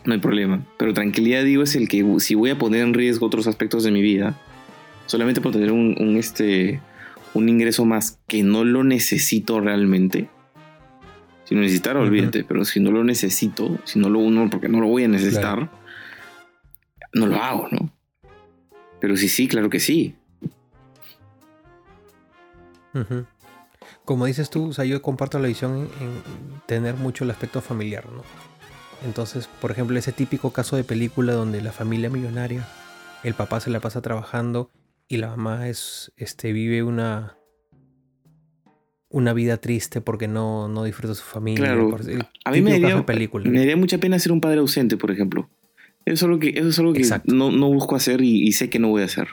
no 0.05 0.15
hay 0.15 0.21
problema. 0.21 0.67
Pero 0.79 0.95
tranquilidad, 0.95 1.45
digo, 1.45 1.63
es 1.63 1.77
el 1.77 1.89
que 1.89 2.05
si 2.19 2.35
voy 2.35 2.51
a 2.51 2.59
poner 2.59 2.83
en 2.83 2.95
riesgo 2.95 3.27
otros 3.27 3.47
aspectos 3.47 3.85
de 3.85 3.91
mi 3.91 4.03
vida, 4.03 4.39
solamente 5.13 5.43
por 5.43 5.53
tener 5.53 5.71
un, 5.73 6.17
este, 6.17 6.81
un 7.35 7.47
ingreso 7.47 7.85
más 7.85 8.19
que 8.27 8.43
no 8.43 8.65
lo 8.65 8.83
necesito 8.83 9.61
realmente. 9.61 10.31
Si 11.45 11.55
no 11.55 11.61
necesitara, 11.61 12.01
olvídate, 12.01 12.45
pero 12.45 12.65
si 12.65 12.81
no 12.81 12.91
lo 12.91 13.05
necesito, 13.05 13.79
si 13.85 13.99
no 13.99 14.09
lo 14.09 14.21
uno, 14.21 14.49
porque 14.49 14.71
no 14.71 14.81
lo 14.81 14.87
voy 14.87 15.05
a 15.05 15.09
necesitar, 15.09 15.71
no 17.13 17.27
lo 17.27 17.37
hago, 17.37 17.69
¿no? 17.71 17.93
Pero 19.01 19.15
sí, 19.19 19.29
sí, 19.29 19.49
claro 19.49 19.69
que 19.69 19.81
sí. 19.81 20.15
Como 24.07 24.25
dices 24.25 24.49
tú, 24.49 24.71
o 24.71 24.73
sea, 24.73 24.87
yo 24.87 25.03
comparto 25.03 25.39
la 25.39 25.49
visión 25.49 25.91
en, 26.01 26.23
tener 26.65 26.95
mucho 26.95 27.25
el 27.25 27.31
aspecto 27.31 27.61
familiar, 27.61 28.07
¿no? 28.11 28.23
Entonces, 29.05 29.47
por 29.61 29.73
ejemplo, 29.73 29.99
ese 29.99 30.13
típico 30.13 30.55
caso 30.55 30.77
de 30.77 30.85
película 30.85 31.35
donde 31.35 31.61
la 31.61 31.73
familia 31.73 32.09
millonaria, 32.09 32.67
el 33.25 33.35
papá 33.35 33.61
se 33.61 33.69
la 33.69 33.81
pasa 33.81 34.01
trabajando 34.01 34.71
y 35.09 35.17
la 35.19 35.29
mamá 35.29 35.69
es, 35.69 36.13
este, 36.17 36.53
vive 36.53 36.83
una, 36.83 37.37
una 39.09 39.33
vida 39.33 39.59
triste 39.59 40.01
porque 40.01 40.29
no, 40.29 40.69
no 40.69 40.85
disfruta 40.85 41.15
su 41.15 41.25
familia. 41.25 41.65
Claro. 41.65 41.97
a 42.45 42.51
mí 42.51 42.63
me 42.63 42.73
daría, 42.73 43.05
me 43.45 43.59
daría, 43.59 43.77
mucha 43.77 43.99
pena 43.99 44.19
ser 44.19 44.33
un 44.33 44.41
padre 44.41 44.61
ausente, 44.61 44.97
por 44.97 45.11
ejemplo. 45.11 45.51
Eso 46.05 46.15
es 46.15 46.23
algo 46.25 46.39
que, 46.39 46.49
eso 46.51 46.69
es 46.69 46.79
algo 46.79 46.93
que 46.93 47.05
no, 47.27 47.51
no, 47.51 47.69
busco 47.69 47.95
hacer 47.95 48.21
y, 48.23 48.51
sé 48.53 48.71
que 48.71 48.79
no 48.79 48.89
voy 48.89 49.03
a 49.03 49.07
hacer. 49.07 49.29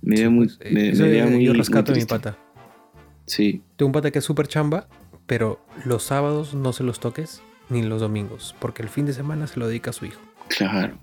Me 0.00 0.16
daría 0.16 0.30
muy, 0.30 0.46
pues, 0.46 0.72
me, 0.72 0.92
me 0.92 1.26
muy, 1.26 1.44
Yo 1.44 1.52
rescato 1.52 1.92
mi 1.92 2.04
pata. 2.04 2.38
Sí. 3.26 3.62
Tengo 3.76 3.88
un 3.88 3.92
pata 3.92 4.10
que 4.10 4.20
es 4.20 4.24
súper 4.24 4.46
chamba 4.46 4.88
pero 5.26 5.60
los 5.84 6.04
sábados 6.04 6.54
no 6.54 6.72
se 6.72 6.84
los 6.84 7.00
toques 7.00 7.42
ni 7.68 7.82
los 7.82 8.00
domingos, 8.00 8.54
porque 8.60 8.82
el 8.82 8.88
fin 8.88 9.06
de 9.06 9.12
semana 9.12 9.46
se 9.46 9.58
lo 9.58 9.66
dedica 9.66 9.90
a 9.90 9.92
su 9.92 10.06
hijo. 10.06 10.20
Claro. 10.48 10.98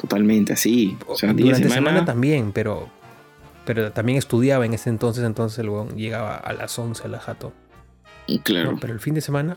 Totalmente 0.00 0.52
así. 0.52 0.96
O 1.06 1.16
sea, 1.16 1.32
Durante 1.32 1.68
semana... 1.68 2.04
también, 2.04 2.52
pero, 2.52 2.88
pero 3.64 3.92
también 3.92 4.18
estudiaba 4.18 4.66
en 4.66 4.74
ese 4.74 4.90
entonces, 4.90 5.24
entonces 5.24 5.58
el 5.58 5.70
llegaba 5.96 6.36
a 6.36 6.52
las 6.52 6.78
11 6.78 7.04
a 7.04 7.08
la 7.08 7.20
jato. 7.20 7.52
Claro. 8.42 8.76
pero 8.80 8.92
el 8.92 9.00
fin 9.00 9.14
de 9.14 9.20
semana, 9.20 9.56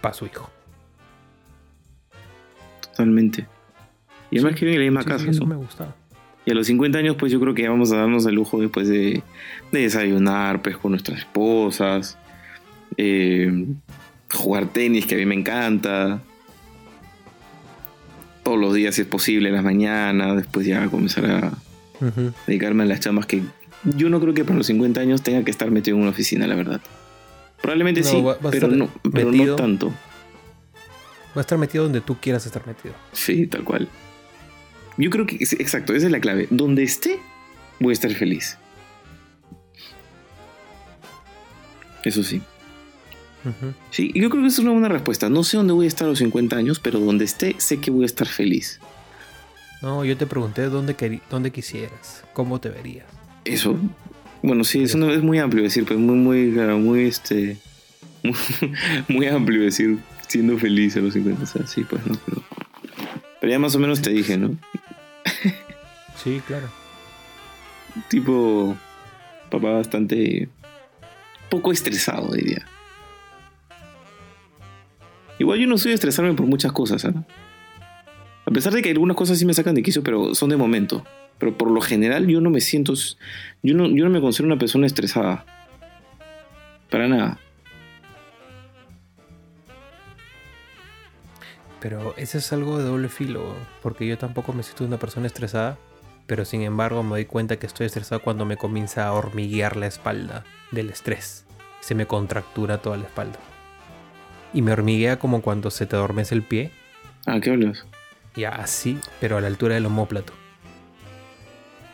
para 0.00 0.14
su 0.14 0.26
hijo. 0.26 0.50
Totalmente. 2.80 3.46
Y 4.30 4.38
además 4.38 4.58
que 4.58 4.64
vive 4.64 4.76
en 4.76 4.94
la 4.94 5.00
misma 5.00 5.16
casa. 5.16 5.30
eso 5.30 5.46
me 5.46 5.56
gustaba. 5.56 5.94
Y 6.44 6.50
a 6.50 6.54
los 6.54 6.66
50 6.66 6.98
años, 6.98 7.16
pues 7.18 7.30
yo 7.30 7.40
creo 7.40 7.54
que 7.54 7.68
vamos 7.68 7.92
a 7.92 7.98
darnos 7.98 8.24
el 8.24 8.34
lujo 8.34 8.58
después 8.58 8.88
de, 8.88 9.22
de 9.70 9.80
desayunar 9.80 10.62
pues, 10.62 10.78
con 10.78 10.92
nuestras 10.92 11.18
esposas, 11.18 12.16
eh, 12.96 13.66
jugar 14.32 14.68
tenis, 14.68 15.06
que 15.06 15.14
a 15.14 15.18
mí 15.18 15.26
me 15.26 15.34
encanta. 15.34 16.22
Todos 18.48 18.60
los 18.60 18.72
días, 18.72 18.94
si 18.94 19.02
es 19.02 19.06
posible, 19.06 19.50
en 19.50 19.56
las 19.56 19.62
mañanas. 19.62 20.34
Después 20.34 20.66
ya 20.66 20.88
comenzar 20.88 21.26
a 21.26 21.52
dedicarme 22.46 22.84
a 22.84 22.86
las 22.86 22.98
chamas 22.98 23.26
que 23.26 23.42
yo 23.84 24.08
no 24.08 24.22
creo 24.22 24.32
que 24.32 24.42
para 24.42 24.56
los 24.56 24.68
50 24.68 25.02
años 25.02 25.20
tenga 25.20 25.44
que 25.44 25.50
estar 25.50 25.70
metido 25.70 25.98
en 25.98 26.04
una 26.04 26.12
oficina, 26.12 26.46
la 26.46 26.54
verdad. 26.54 26.80
Probablemente 27.60 28.02
sí, 28.02 28.24
pero, 28.50 28.68
no, 28.68 28.88
pero 29.12 29.30
no 29.30 29.54
tanto. 29.54 29.88
Va 29.88 29.92
a 31.36 31.40
estar 31.42 31.58
metido 31.58 31.84
donde 31.84 32.00
tú 32.00 32.16
quieras 32.18 32.46
estar 32.46 32.66
metido. 32.66 32.94
Sí, 33.12 33.46
tal 33.46 33.64
cual. 33.64 33.86
Yo 34.96 35.10
creo 35.10 35.26
que, 35.26 35.36
exacto, 35.36 35.92
esa 35.92 36.06
es 36.06 36.12
la 36.12 36.20
clave. 36.20 36.48
Donde 36.48 36.84
esté, 36.84 37.20
voy 37.80 37.90
a 37.90 37.92
estar 37.92 38.10
feliz. 38.12 38.56
Eso 42.02 42.24
sí. 42.24 42.40
Sí, 43.90 44.12
yo 44.14 44.28
creo 44.30 44.42
que 44.42 44.48
esa 44.48 44.60
es 44.60 44.64
una 44.64 44.72
buena 44.72 44.88
respuesta. 44.88 45.28
No 45.28 45.44
sé 45.44 45.56
dónde 45.56 45.72
voy 45.72 45.86
a 45.86 45.88
estar 45.88 46.06
a 46.06 46.10
los 46.10 46.18
50 46.18 46.56
años, 46.56 46.80
pero 46.80 46.98
donde 46.98 47.24
esté, 47.24 47.54
sé 47.58 47.78
que 47.78 47.90
voy 47.90 48.02
a 48.02 48.06
estar 48.06 48.26
feliz. 48.26 48.80
No, 49.80 50.04
yo 50.04 50.16
te 50.16 50.26
pregunté 50.26 50.62
dónde, 50.68 51.20
dónde 51.30 51.50
quisieras, 51.52 52.24
cómo 52.32 52.60
te 52.60 52.68
verías. 52.68 53.06
Eso. 53.44 53.76
Bueno, 54.42 54.64
sí, 54.64 54.82
eso 54.82 54.98
no 54.98 55.10
es 55.10 55.22
muy 55.22 55.38
amplio 55.38 55.62
decir, 55.62 55.84
pues 55.84 55.98
muy, 55.98 56.16
muy, 56.16 56.50
muy, 56.50 57.06
este, 57.06 57.56
muy, 59.08 59.26
amplio 59.26 59.62
decir 59.62 59.98
siendo 60.26 60.58
feliz 60.58 60.96
a 60.96 61.00
los 61.00 61.14
50. 61.14 61.42
O 61.42 61.46
sea, 61.46 61.66
sí, 61.66 61.84
pues 61.84 62.04
no, 62.06 62.18
pero, 62.26 62.42
pero 63.40 63.52
ya 63.52 63.58
más 63.58 63.74
o 63.74 63.78
menos 63.78 64.02
te 64.02 64.10
dije, 64.10 64.36
¿no? 64.36 64.56
sí, 66.22 66.42
claro. 66.46 66.68
Tipo, 68.08 68.76
papá 69.50 69.70
bastante, 69.70 70.48
poco 71.50 71.72
estresado, 71.72 72.34
diría. 72.34 72.66
Igual 75.38 75.60
yo 75.60 75.66
no 75.66 75.78
soy 75.78 75.90
de 75.90 75.94
estresarme 75.94 76.34
por 76.34 76.46
muchas 76.46 76.72
cosas, 76.72 77.04
¿eh? 77.04 77.14
A 78.44 78.50
pesar 78.50 78.72
de 78.72 78.82
que 78.82 78.90
algunas 78.90 79.16
cosas 79.16 79.38
sí 79.38 79.44
me 79.44 79.54
sacan 79.54 79.74
de 79.74 79.82
quicio, 79.82 80.02
pero 80.02 80.34
son 80.34 80.48
de 80.48 80.56
momento. 80.56 81.04
Pero 81.38 81.56
por 81.56 81.70
lo 81.70 81.80
general 81.80 82.26
yo 82.26 82.40
no 82.40 82.50
me 82.50 82.60
siento... 82.60 82.94
Yo 83.62 83.74
no, 83.74 83.86
yo 83.88 84.04
no 84.04 84.10
me 84.10 84.20
considero 84.20 84.46
una 84.46 84.58
persona 84.58 84.86
estresada. 84.86 85.44
Para 86.90 87.06
nada. 87.08 87.38
Pero 91.80 92.14
ese 92.16 92.38
es 92.38 92.52
algo 92.52 92.78
de 92.78 92.84
doble 92.84 93.08
filo, 93.08 93.54
porque 93.82 94.06
yo 94.06 94.18
tampoco 94.18 94.52
me 94.52 94.62
siento 94.62 94.84
una 94.84 94.98
persona 94.98 95.26
estresada, 95.26 95.78
pero 96.26 96.44
sin 96.44 96.62
embargo 96.62 97.02
me 97.04 97.10
doy 97.10 97.26
cuenta 97.26 97.58
que 97.58 97.66
estoy 97.66 97.86
estresado 97.86 98.22
cuando 98.22 98.44
me 98.46 98.56
comienza 98.56 99.06
a 99.06 99.12
hormiguear 99.12 99.76
la 99.76 99.86
espalda 99.86 100.44
del 100.72 100.90
estrés. 100.90 101.44
Se 101.80 101.94
me 101.94 102.06
contractura 102.06 102.78
toda 102.78 102.96
la 102.96 103.04
espalda 103.04 103.38
y 104.52 104.62
me 104.62 104.72
hormiguea 104.72 105.18
como 105.18 105.42
cuando 105.42 105.70
se 105.70 105.86
te 105.86 105.96
adormece 105.96 106.34
el 106.34 106.42
pie. 106.42 106.70
Ah, 107.26 107.40
¿qué 107.40 107.50
hablas? 107.50 107.84
Ya 108.34 108.50
así, 108.50 108.98
pero 109.20 109.36
a 109.36 109.40
la 109.40 109.46
altura 109.48 109.74
del 109.74 109.86
homóplato. 109.86 110.32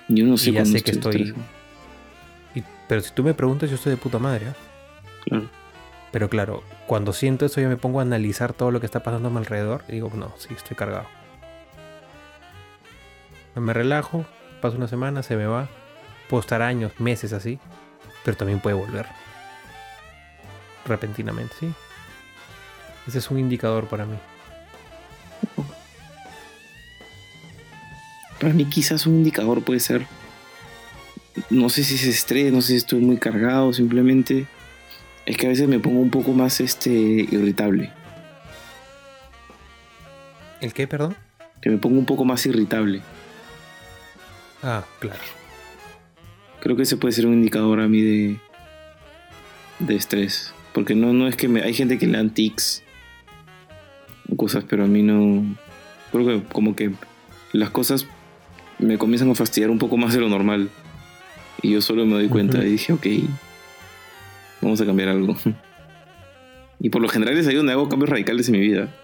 Yo 0.09 0.27
no 0.27 0.37
sé 0.37 0.51
y 0.51 0.53
ya 0.55 0.65
sé 0.65 0.83
que 0.83 0.93
estoy. 0.93 1.35
pero 2.89 3.01
si 3.01 3.13
tú 3.13 3.23
me 3.25 3.35
preguntas, 3.35 3.71
yo 3.71 3.77
estoy 3.77 3.91
de 3.91 3.97
puta 3.97 4.19
madre. 4.19 4.49
¿eh? 4.49 4.53
Claro. 5.25 5.49
Pero 6.13 6.29
claro, 6.29 6.63
cuando 6.87 7.13
siento 7.13 7.47
eso, 7.47 7.61
yo 7.61 7.69
me 7.69 7.77
pongo 7.77 7.99
a 7.99 8.03
analizar 8.03 8.53
todo 8.53 8.71
lo 8.71 8.79
que 8.79 8.87
está 8.87 9.03
pasando 9.03 9.29
a 9.29 9.31
mi 9.33 9.39
alrededor 9.39 9.83
y 9.89 9.93
digo, 9.93 10.13
no, 10.15 10.33
sí, 10.37 10.55
estoy 10.55 10.77
cargado. 10.77 11.07
Me 13.57 13.73
relajo, 13.73 14.25
paso 14.61 14.77
una 14.77 14.89
semana, 14.89 15.23
se 15.23 15.37
me 15.37 15.47
va. 15.47 15.69
Puedo 16.29 16.41
estar 16.41 16.63
años, 16.63 16.93
meses 17.01 17.33
así, 17.33 17.59
pero 18.25 18.37
también 18.37 18.61
puede 18.61 18.77
volver. 18.77 19.07
Repentinamente, 20.87 21.55
sí. 21.59 21.73
Ese 23.07 23.19
es 23.19 23.31
un 23.31 23.39
indicador 23.39 23.87
para 23.87 24.07
mí. 24.07 24.17
Para 28.41 28.53
mí 28.53 28.65
quizás 28.67 29.07
un 29.07 29.15
indicador 29.15 29.63
puede 29.63 29.81
ser, 29.81 30.07
no 31.51 31.69
sé 31.69 31.85
si 31.85 31.95
es 31.95 32.05
estrés, 32.05 32.53
no 32.53 32.61
sé 32.61 32.69
si 32.69 32.77
estoy 32.77 33.01
muy 33.01 33.17
cargado, 33.17 33.73
simplemente 33.73 34.47
es 35.27 35.37
que 35.37 35.47
a 35.47 35.49
veces 35.51 35.69
me 35.69 35.79
pongo 35.79 36.01
un 36.01 36.11
poco 36.11 36.33
más 36.33 36.61
este, 36.61 36.91
irritable. 36.91 37.93
¿El 40.61 40.73
qué, 40.73 40.87
perdón? 40.87 41.17
Que 41.61 41.71
me 41.71 41.79
pongo 41.79 41.99
un 41.99 42.07
poco 42.07 42.25
más 42.25 42.45
irritable. 42.47 43.03
Ah, 44.63 44.85
claro. 44.99 45.21
Creo 46.61 46.77
que 46.77 46.83
ese 46.83 46.97
puede 46.97 47.13
ser 47.13 47.27
un 47.27 47.35
indicador 47.35 47.81
a 47.81 47.89
mí 47.89 48.01
de, 48.01 48.37
de 49.79 49.95
estrés. 49.95 50.53
Porque 50.73 50.95
no, 50.95 51.13
no 51.13 51.29
es 51.29 51.37
que 51.37 51.49
me, 51.49 51.63
hay 51.63 51.75
gente 51.75 51.99
que 51.99 52.07
le 52.07 52.17
dan 52.17 52.31
tics 52.31 52.84
cosas, 54.37 54.65
pero 54.69 54.85
a 54.85 54.87
mí 54.87 55.03
no. 55.03 55.57
Creo 56.13 56.27
que 56.27 56.43
como 56.53 56.77
que 56.77 56.93
las 57.53 57.71
cosas 57.71 58.07
me 58.79 58.99
comienzan 58.99 59.31
a 59.31 59.35
fastidiar 59.35 59.71
un 59.71 59.79
poco 59.79 59.97
más 59.97 60.15
de 60.15 60.21
lo 60.21 60.29
normal. 60.29 60.71
Y 61.63 61.73
yo 61.73 61.81
solo 61.81 62.05
me 62.05 62.15
doy 62.15 62.29
cuenta 62.29 62.65
y 62.65 62.73
dije, 62.73 62.93
ok, 62.93 63.07
vamos 64.61 64.81
a 64.81 64.87
cambiar 64.87 65.09
algo. 65.09 65.37
Y 66.81 66.91
por 66.91 67.01
lo 67.01 67.09
general 67.09 67.39
es 67.39 67.47
ahí 67.47 67.55
donde 67.55 67.73
hago 67.73 67.89
cambios 67.89 68.11
radicales 68.11 68.49
en 68.49 68.53
mi 68.53 68.61
vida. 68.61 68.95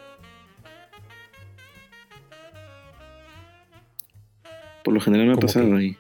Por 4.85 4.93
lo 4.93 5.01
general 5.01 5.29
me 5.29 5.33
ha 5.33 5.37
pasado 5.37 5.77
ahí. 5.77 5.97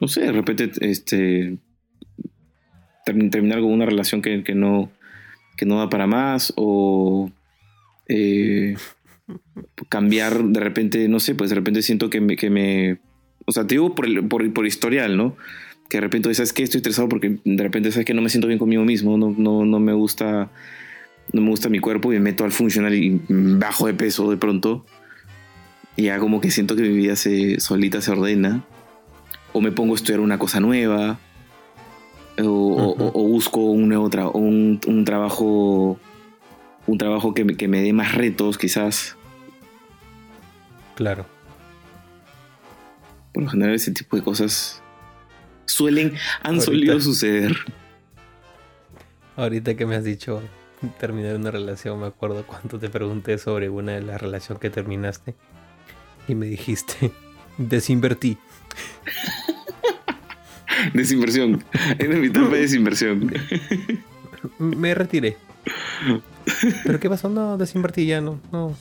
No 0.00 0.08
sé, 0.08 0.22
de 0.22 0.32
repente 0.32 0.70
este 0.80 1.58
terminar 3.04 3.60
con 3.60 3.70
una 3.70 3.84
relación 3.84 4.22
que, 4.22 4.42
que 4.42 4.54
no 4.54 4.90
que 5.58 5.66
no 5.66 5.76
va 5.76 5.90
para 5.90 6.06
más 6.06 6.54
o 6.56 7.30
eh, 8.08 8.76
cambiar 9.88 10.44
de 10.44 10.60
repente, 10.60 11.08
no 11.08 11.20
sé, 11.20 11.34
pues 11.34 11.50
de 11.50 11.56
repente 11.56 11.82
siento 11.82 12.10
que 12.10 12.20
me, 12.20 12.36
que 12.36 12.50
me 12.50 12.98
o 13.46 13.52
sea, 13.52 13.66
te 13.66 13.74
digo 13.74 13.94
por, 13.94 14.28
por, 14.28 14.52
por, 14.52 14.66
historial, 14.66 15.16
¿no? 15.16 15.36
Que 15.88 15.98
de 15.98 16.02
repente, 16.02 16.32
¿sabes 16.34 16.52
que 16.52 16.62
Estoy 16.62 16.78
estresado 16.78 17.08
porque 17.08 17.38
de 17.44 17.62
repente, 17.62 17.92
¿sabes 17.92 18.06
que 18.06 18.14
No 18.14 18.22
me 18.22 18.30
siento 18.30 18.48
bien 18.48 18.58
conmigo 18.58 18.84
mismo, 18.84 19.16
no, 19.18 19.34
no, 19.36 19.64
no 19.64 19.80
me 19.80 19.92
gusta, 19.92 20.50
no 21.32 21.40
me 21.40 21.50
gusta 21.50 21.68
mi 21.68 21.78
cuerpo 21.78 22.12
y 22.12 22.16
me 22.16 22.22
meto 22.22 22.44
al 22.44 22.52
funcional 22.52 22.94
y 22.94 23.20
bajo 23.28 23.86
de 23.86 23.94
peso 23.94 24.30
de 24.30 24.36
pronto. 24.36 24.84
Y 25.96 26.04
ya 26.04 26.18
como 26.18 26.40
que 26.40 26.50
siento 26.50 26.74
que 26.74 26.82
mi 26.82 26.96
vida 26.96 27.16
se, 27.16 27.60
solita 27.60 28.00
se 28.00 28.10
ordena. 28.10 28.64
O 29.52 29.60
me 29.60 29.70
pongo 29.70 29.92
a 29.94 29.96
estudiar 29.96 30.20
una 30.20 30.38
cosa 30.38 30.58
nueva. 30.58 31.20
o, 32.42 33.28
busco 33.28 33.60
un 33.60 33.88
nuevo 33.88 34.10
trabajo, 34.10 34.38
un, 34.38 35.04
trabajo, 35.04 36.00
un 36.86 36.98
trabajo 36.98 37.34
que 37.34 37.44
me, 37.44 37.82
dé 37.82 37.92
más 37.92 38.14
retos, 38.14 38.58
quizás. 38.58 39.16
Claro. 40.94 41.26
Por 43.32 43.44
lo 43.44 43.50
general, 43.50 43.74
ese 43.74 43.92
tipo 43.92 44.16
de 44.16 44.22
cosas 44.22 44.82
suelen, 45.66 46.14
han 46.42 46.60
solido 46.60 47.00
suceder. 47.00 47.56
Ahorita 49.36 49.74
que 49.74 49.86
me 49.86 49.96
has 49.96 50.04
dicho 50.04 50.42
terminar 51.00 51.34
una 51.34 51.50
relación, 51.50 52.00
me 52.00 52.06
acuerdo 52.06 52.46
cuando 52.46 52.78
te 52.78 52.88
pregunté 52.88 53.38
sobre 53.38 53.68
una 53.68 53.92
de 53.92 54.02
las 54.02 54.20
relaciones 54.20 54.60
que 54.60 54.70
terminaste 54.70 55.34
y 56.28 56.34
me 56.34 56.46
dijiste, 56.46 57.10
desinvertí. 57.58 58.38
Desinversión. 60.92 61.64
Era 61.98 62.16
mi 62.16 62.26
etapa 62.26 62.48
de 62.48 62.60
desinversión. 62.60 63.32
Me 64.58 64.94
retiré. 64.94 65.36
¿Pero 66.84 67.00
qué 67.00 67.08
pasó? 67.08 67.28
No, 67.28 67.56
desinvertí 67.56 68.06
ya, 68.06 68.20
no, 68.20 68.40
no. 68.52 68.76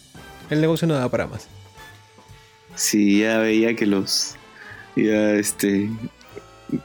El 0.50 0.62
negocio 0.62 0.88
no 0.88 0.96
da 0.96 1.10
para 1.10 1.28
más. 1.28 1.48
Sí, 2.76 3.20
ya 3.20 3.38
veía 3.40 3.76
que 3.76 3.86
los. 3.86 4.36
Ya 4.96 5.32
este. 5.32 5.90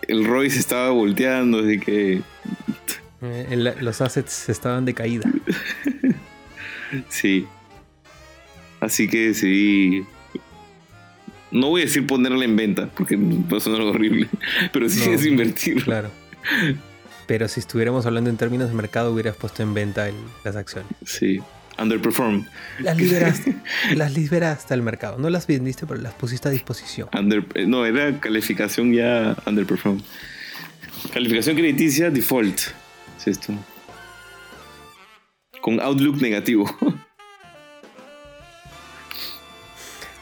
El 0.07 0.27
Roy 0.27 0.51
se 0.51 0.61
estaba 0.61 0.91
volteando, 0.91 1.61
así 1.61 1.79
que. 1.79 2.23
Eh, 3.21 3.75
los 3.81 4.01
assets 4.01 4.49
estaban 4.49 4.85
de 4.85 4.95
caída. 4.95 5.31
sí. 7.09 7.47
Así 8.81 9.09
que 9.09 9.29
decidí 9.29 10.07
no 11.51 11.69
voy 11.69 11.83
a 11.83 11.85
decir 11.85 12.07
ponerla 12.07 12.45
en 12.45 12.57
venta, 12.57 12.91
porque 12.95 13.17
puede 13.17 13.61
sonar 13.61 13.81
horrible, 13.81 14.29
pero 14.73 14.89
sí 14.89 15.11
es 15.11 15.25
invertir. 15.25 15.83
Claro. 15.83 16.11
Pero 17.29 17.47
si 17.47 17.61
estuviéramos 17.61 18.07
hablando 18.07 18.31
en 18.31 18.39
términos 18.39 18.71
de 18.71 18.75
mercado, 18.75 19.13
hubieras 19.13 19.37
puesto 19.37 19.63
en 19.63 19.75
venta 19.75 20.09
las 20.45 20.57
acciones. 20.57 20.91
Sí. 21.05 21.41
Underperform. 21.79 22.47
Las 22.81 22.97
liberaste, 22.97 23.55
las 23.95 24.15
liberaste 24.15 24.73
al 24.73 24.83
mercado. 24.83 25.19
No 25.19 25.29
las 25.29 25.47
vendiste, 25.47 25.87
pero 25.87 26.01
las 26.01 26.15
pusiste 26.15 26.49
a 26.49 26.51
disposición. 26.51 27.09
Eh, 27.55 27.67
no, 27.67 27.85
era 27.85 28.19
calificación 28.19 28.95
ya 28.95 29.37
underperform. 29.47 30.01
Calificación 31.13 31.55
crediticia 31.55 32.11
default. 32.11 32.59
Es 33.19 33.29
esto. 33.29 33.53
Con 35.61 35.79
outlook 35.81 36.21
negativo. 36.23 36.65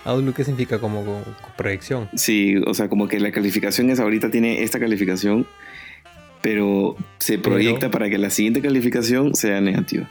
Outlook 0.06 0.36
significa 0.44 0.78
como, 0.78 1.24
proyección. 1.56 2.08
Sí, 2.14 2.56
o 2.64 2.74
sea, 2.74 2.88
como 2.88 3.08
que 3.08 3.18
la 3.18 3.32
calificación 3.32 3.90
es 3.90 3.98
ahorita 3.98 4.30
tiene 4.30 4.62
esta 4.62 4.78
calificación, 4.78 5.46
pero 6.46 6.94
se 7.18 7.40
proyecta 7.40 7.90
para 7.90 8.08
que 8.08 8.18
la 8.18 8.30
siguiente 8.30 8.62
calificación 8.62 9.34
sea 9.34 9.60
negativa. 9.60 10.08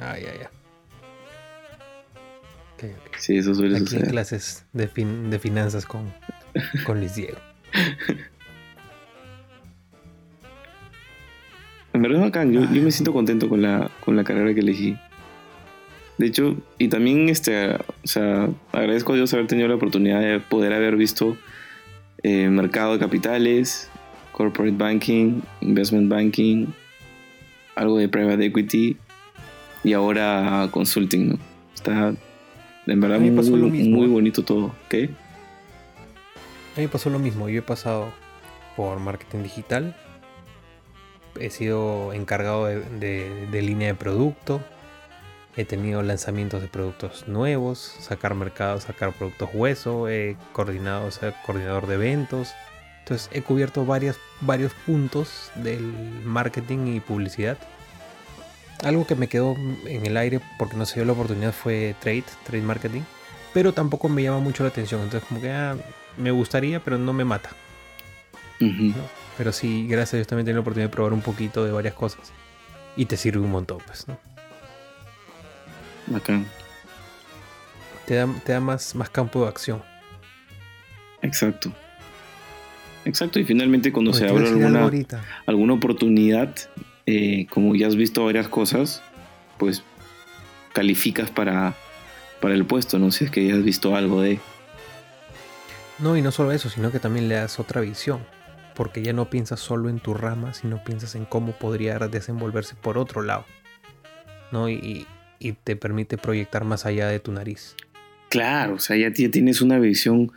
Ah, 0.00 0.16
ya, 0.16 0.32
ya. 0.32 0.50
Sí, 3.18 3.36
eso 3.36 3.52
suele 3.56 3.78
Aquí 3.78 3.86
suceder. 3.86 4.10
clases 4.10 4.64
de, 4.72 4.86
de 4.86 5.38
finanzas 5.40 5.86
con, 5.86 6.14
con 6.84 7.00
Luis 7.00 7.16
Diego. 7.16 7.36
En 11.92 12.02
verdad, 12.02 12.20
bacán. 12.20 12.52
Yo, 12.52 12.60
yo 12.60 12.82
me 12.82 12.92
siento 12.92 13.12
contento 13.14 13.48
con 13.48 13.62
la, 13.62 13.90
con 14.04 14.16
la 14.16 14.22
carrera 14.22 14.52
que 14.52 14.60
elegí. 14.60 14.96
De 16.18 16.26
hecho, 16.26 16.58
y 16.78 16.88
también 16.88 17.30
este, 17.30 17.74
o 17.74 17.78
sea, 18.04 18.50
agradezco 18.70 19.14
a 19.14 19.16
Dios 19.16 19.32
haber 19.32 19.46
tenido 19.46 19.66
la 19.66 19.76
oportunidad 19.76 20.20
de 20.20 20.38
poder 20.38 20.74
haber 20.74 20.94
visto 20.96 21.38
eh, 22.22 22.50
mercado 22.50 22.92
de 22.92 22.98
capitales, 22.98 23.90
corporate 24.36 24.76
banking, 24.76 25.40
investment 25.62 26.08
banking, 26.10 26.66
algo 27.74 27.98
de 27.98 28.08
private 28.08 28.44
equity 28.44 28.96
y 29.82 29.92
ahora 29.94 30.68
consulting, 30.70 31.30
¿no? 31.30 31.38
Está 31.74 32.14
en 32.86 33.00
verdad 33.00 33.18
muy, 33.18 33.30
muy, 33.88 34.06
bonito 34.08 34.42
todo. 34.42 34.74
¿Qué? 34.88 35.04
A 36.74 36.80
mí 36.80 36.84
me 36.84 36.88
pasó 36.88 37.08
lo 37.08 37.18
mismo. 37.18 37.48
Yo 37.48 37.60
he 37.60 37.62
pasado 37.62 38.12
por 38.76 39.00
marketing 39.00 39.42
digital. 39.42 39.96
He 41.40 41.50
sido 41.50 42.12
encargado 42.12 42.66
de 42.66 43.62
línea 43.62 43.88
de 43.88 43.94
producto 43.94 44.60
He 45.56 45.64
tenido 45.64 46.02
lanzamientos 46.02 46.60
de 46.60 46.68
productos 46.68 47.28
nuevos, 47.28 47.78
sacar 47.78 48.34
mercados, 48.34 48.82
sacar 48.82 49.12
productos 49.12 49.48
hueso, 49.54 50.06
he 50.06 50.36
coordinado, 50.52 51.08
coordinador 51.46 51.86
de 51.86 51.94
eventos. 51.94 52.52
Entonces 53.06 53.30
he 53.32 53.40
cubierto 53.40 53.86
varios 53.86 54.72
puntos 54.84 55.52
del 55.54 55.80
marketing 56.24 56.96
y 56.96 56.98
publicidad. 56.98 57.56
Algo 58.82 59.06
que 59.06 59.14
me 59.14 59.28
quedó 59.28 59.54
en 59.86 60.04
el 60.04 60.16
aire 60.16 60.40
porque 60.58 60.76
no 60.76 60.86
se 60.86 60.96
dio 60.96 61.04
la 61.04 61.12
oportunidad 61.12 61.52
fue 61.52 61.94
trade, 62.00 62.24
trade 62.44 62.64
marketing. 62.64 63.02
Pero 63.54 63.72
tampoco 63.72 64.08
me 64.08 64.24
llama 64.24 64.40
mucho 64.40 64.64
la 64.64 64.70
atención. 64.70 65.02
Entonces 65.02 65.28
como 65.28 65.40
que 65.40 65.52
ah, 65.52 65.76
me 66.16 66.32
gustaría, 66.32 66.82
pero 66.82 66.98
no 66.98 67.12
me 67.12 67.24
mata. 67.24 67.50
Pero 69.38 69.52
sí, 69.52 69.86
gracias 69.86 70.14
a 70.14 70.16
Dios 70.16 70.26
también 70.26 70.46
tengo 70.46 70.56
la 70.56 70.62
oportunidad 70.62 70.88
de 70.88 70.92
probar 70.92 71.12
un 71.12 71.22
poquito 71.22 71.64
de 71.64 71.70
varias 71.70 71.94
cosas. 71.94 72.32
Y 72.96 73.04
te 73.06 73.16
sirve 73.16 73.38
un 73.38 73.52
montón, 73.52 73.78
pues, 73.86 74.08
¿no? 74.08 74.18
Te 78.04 78.16
da, 78.16 78.26
te 78.44 78.52
da 78.52 78.58
más, 78.58 78.96
más 78.96 79.10
campo 79.10 79.42
de 79.42 79.48
acción. 79.48 79.80
Exacto. 81.22 81.72
Exacto, 83.06 83.38
y 83.38 83.44
finalmente 83.44 83.92
cuando 83.92 84.12
se 84.12 84.28
abre 84.28 84.48
alguna, 84.48 84.90
alguna 85.46 85.74
oportunidad, 85.74 86.52
eh, 87.06 87.46
como 87.50 87.76
ya 87.76 87.86
has 87.86 87.94
visto 87.94 88.24
varias 88.24 88.48
cosas, 88.48 89.00
pues 89.58 89.84
calificas 90.72 91.30
para, 91.30 91.74
para 92.40 92.54
el 92.54 92.66
puesto, 92.66 92.98
¿no? 92.98 93.12
Si 93.12 93.24
es 93.24 93.30
que 93.30 93.46
ya 93.46 93.54
has 93.54 93.62
visto 93.62 93.94
algo 93.94 94.22
de... 94.22 94.40
No, 96.00 96.16
y 96.16 96.20
no 96.20 96.32
solo 96.32 96.50
eso, 96.50 96.68
sino 96.68 96.90
que 96.90 96.98
también 96.98 97.28
le 97.28 97.36
das 97.36 97.60
otra 97.60 97.80
visión, 97.80 98.18
porque 98.74 99.02
ya 99.02 99.12
no 99.12 99.30
piensas 99.30 99.60
solo 99.60 99.88
en 99.88 100.00
tu 100.00 100.12
rama, 100.12 100.52
sino 100.52 100.82
piensas 100.82 101.14
en 101.14 101.26
cómo 101.26 101.52
podría 101.52 102.00
desenvolverse 102.00 102.74
por 102.74 102.98
otro 102.98 103.22
lado. 103.22 103.44
¿no? 104.50 104.68
Y, 104.68 105.06
y 105.38 105.52
te 105.52 105.76
permite 105.76 106.18
proyectar 106.18 106.64
más 106.64 106.86
allá 106.86 107.06
de 107.06 107.20
tu 107.20 107.30
nariz. 107.30 107.76
Claro, 108.30 108.74
o 108.74 108.78
sea, 108.80 108.96
ya 108.96 109.12
tienes 109.12 109.60
una 109.60 109.78
visión 109.78 110.32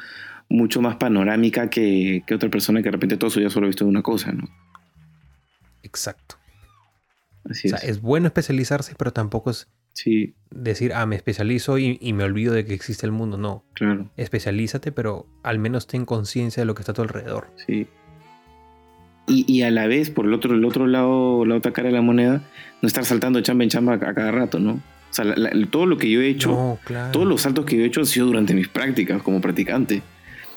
mucho 0.50 0.82
más 0.82 0.96
panorámica 0.96 1.70
que, 1.70 2.24
otra 2.34 2.50
persona 2.50 2.80
que 2.80 2.86
de 2.86 2.92
repente 2.92 3.18
todo 3.18 3.30
su 3.30 3.40
día 3.40 3.50
solo 3.50 3.66
ha 3.66 3.70
visto 3.70 3.86
una 3.86 4.02
cosa, 4.02 4.32
¿no? 4.32 4.48
Exacto. 5.84 6.36
Así 7.50 7.68
o 7.68 7.78
sea, 7.78 7.90
es. 7.90 8.02
bueno 8.02 8.28
especializarse, 8.28 8.96
pero 8.98 9.12
tampoco 9.12 9.52
es 9.52 9.70
sí. 9.94 10.36
decir, 10.52 10.94
ah, 10.94 11.06
me 11.06 11.16
especializo 11.16 11.78
y, 11.78 11.98
y, 12.02 12.14
me 12.14 12.24
olvido 12.24 12.54
de 12.54 12.66
que 12.66 12.74
existe 12.74 13.06
el 13.06 13.12
mundo. 13.12 13.38
No. 13.38 13.64
Claro. 13.74 14.12
Especialízate, 14.18 14.92
pero 14.92 15.28
al 15.44 15.60
menos 15.60 15.88
ten 15.88 16.06
conciencia 16.06 16.62
de 16.62 16.66
lo 16.66 16.76
que 16.76 16.82
está 16.82 16.92
a 16.92 16.96
tu 16.96 17.02
alrededor. 17.02 17.48
Sí. 17.66 17.88
Y, 19.32 19.62
a 19.62 19.70
la 19.70 19.86
vez, 19.86 20.10
por 20.10 20.26
el 20.26 20.34
otro, 20.34 20.56
el 20.56 20.66
otro 20.66 20.88
lado, 20.88 21.46
la 21.46 21.56
otra 21.56 21.72
cara 21.72 21.90
de 21.90 21.94
la 21.94 22.02
moneda, 22.02 22.42
no 22.82 22.88
estar 22.88 23.06
saltando 23.06 23.40
chamba 23.42 23.64
en 23.64 23.70
chamba 23.70 23.94
a, 23.94 24.00
cada 24.00 24.32
rato, 24.32 24.60
¿no? 24.60 24.72
O 24.72 25.14
sea, 25.14 25.24
todo 25.70 25.86
lo 25.86 25.98
que 25.98 26.10
yo 26.10 26.22
he 26.22 26.30
hecho, 26.30 26.80
todos 27.12 27.28
los 27.28 27.42
saltos 27.42 27.66
que 27.66 27.78
yo 27.78 27.84
he 27.84 27.86
hecho 27.86 28.00
han 28.00 28.08
sido 28.08 28.26
durante 28.26 28.56
mis 28.56 28.68
prácticas 28.68 29.22
como 29.22 29.40
practicante. 29.40 30.02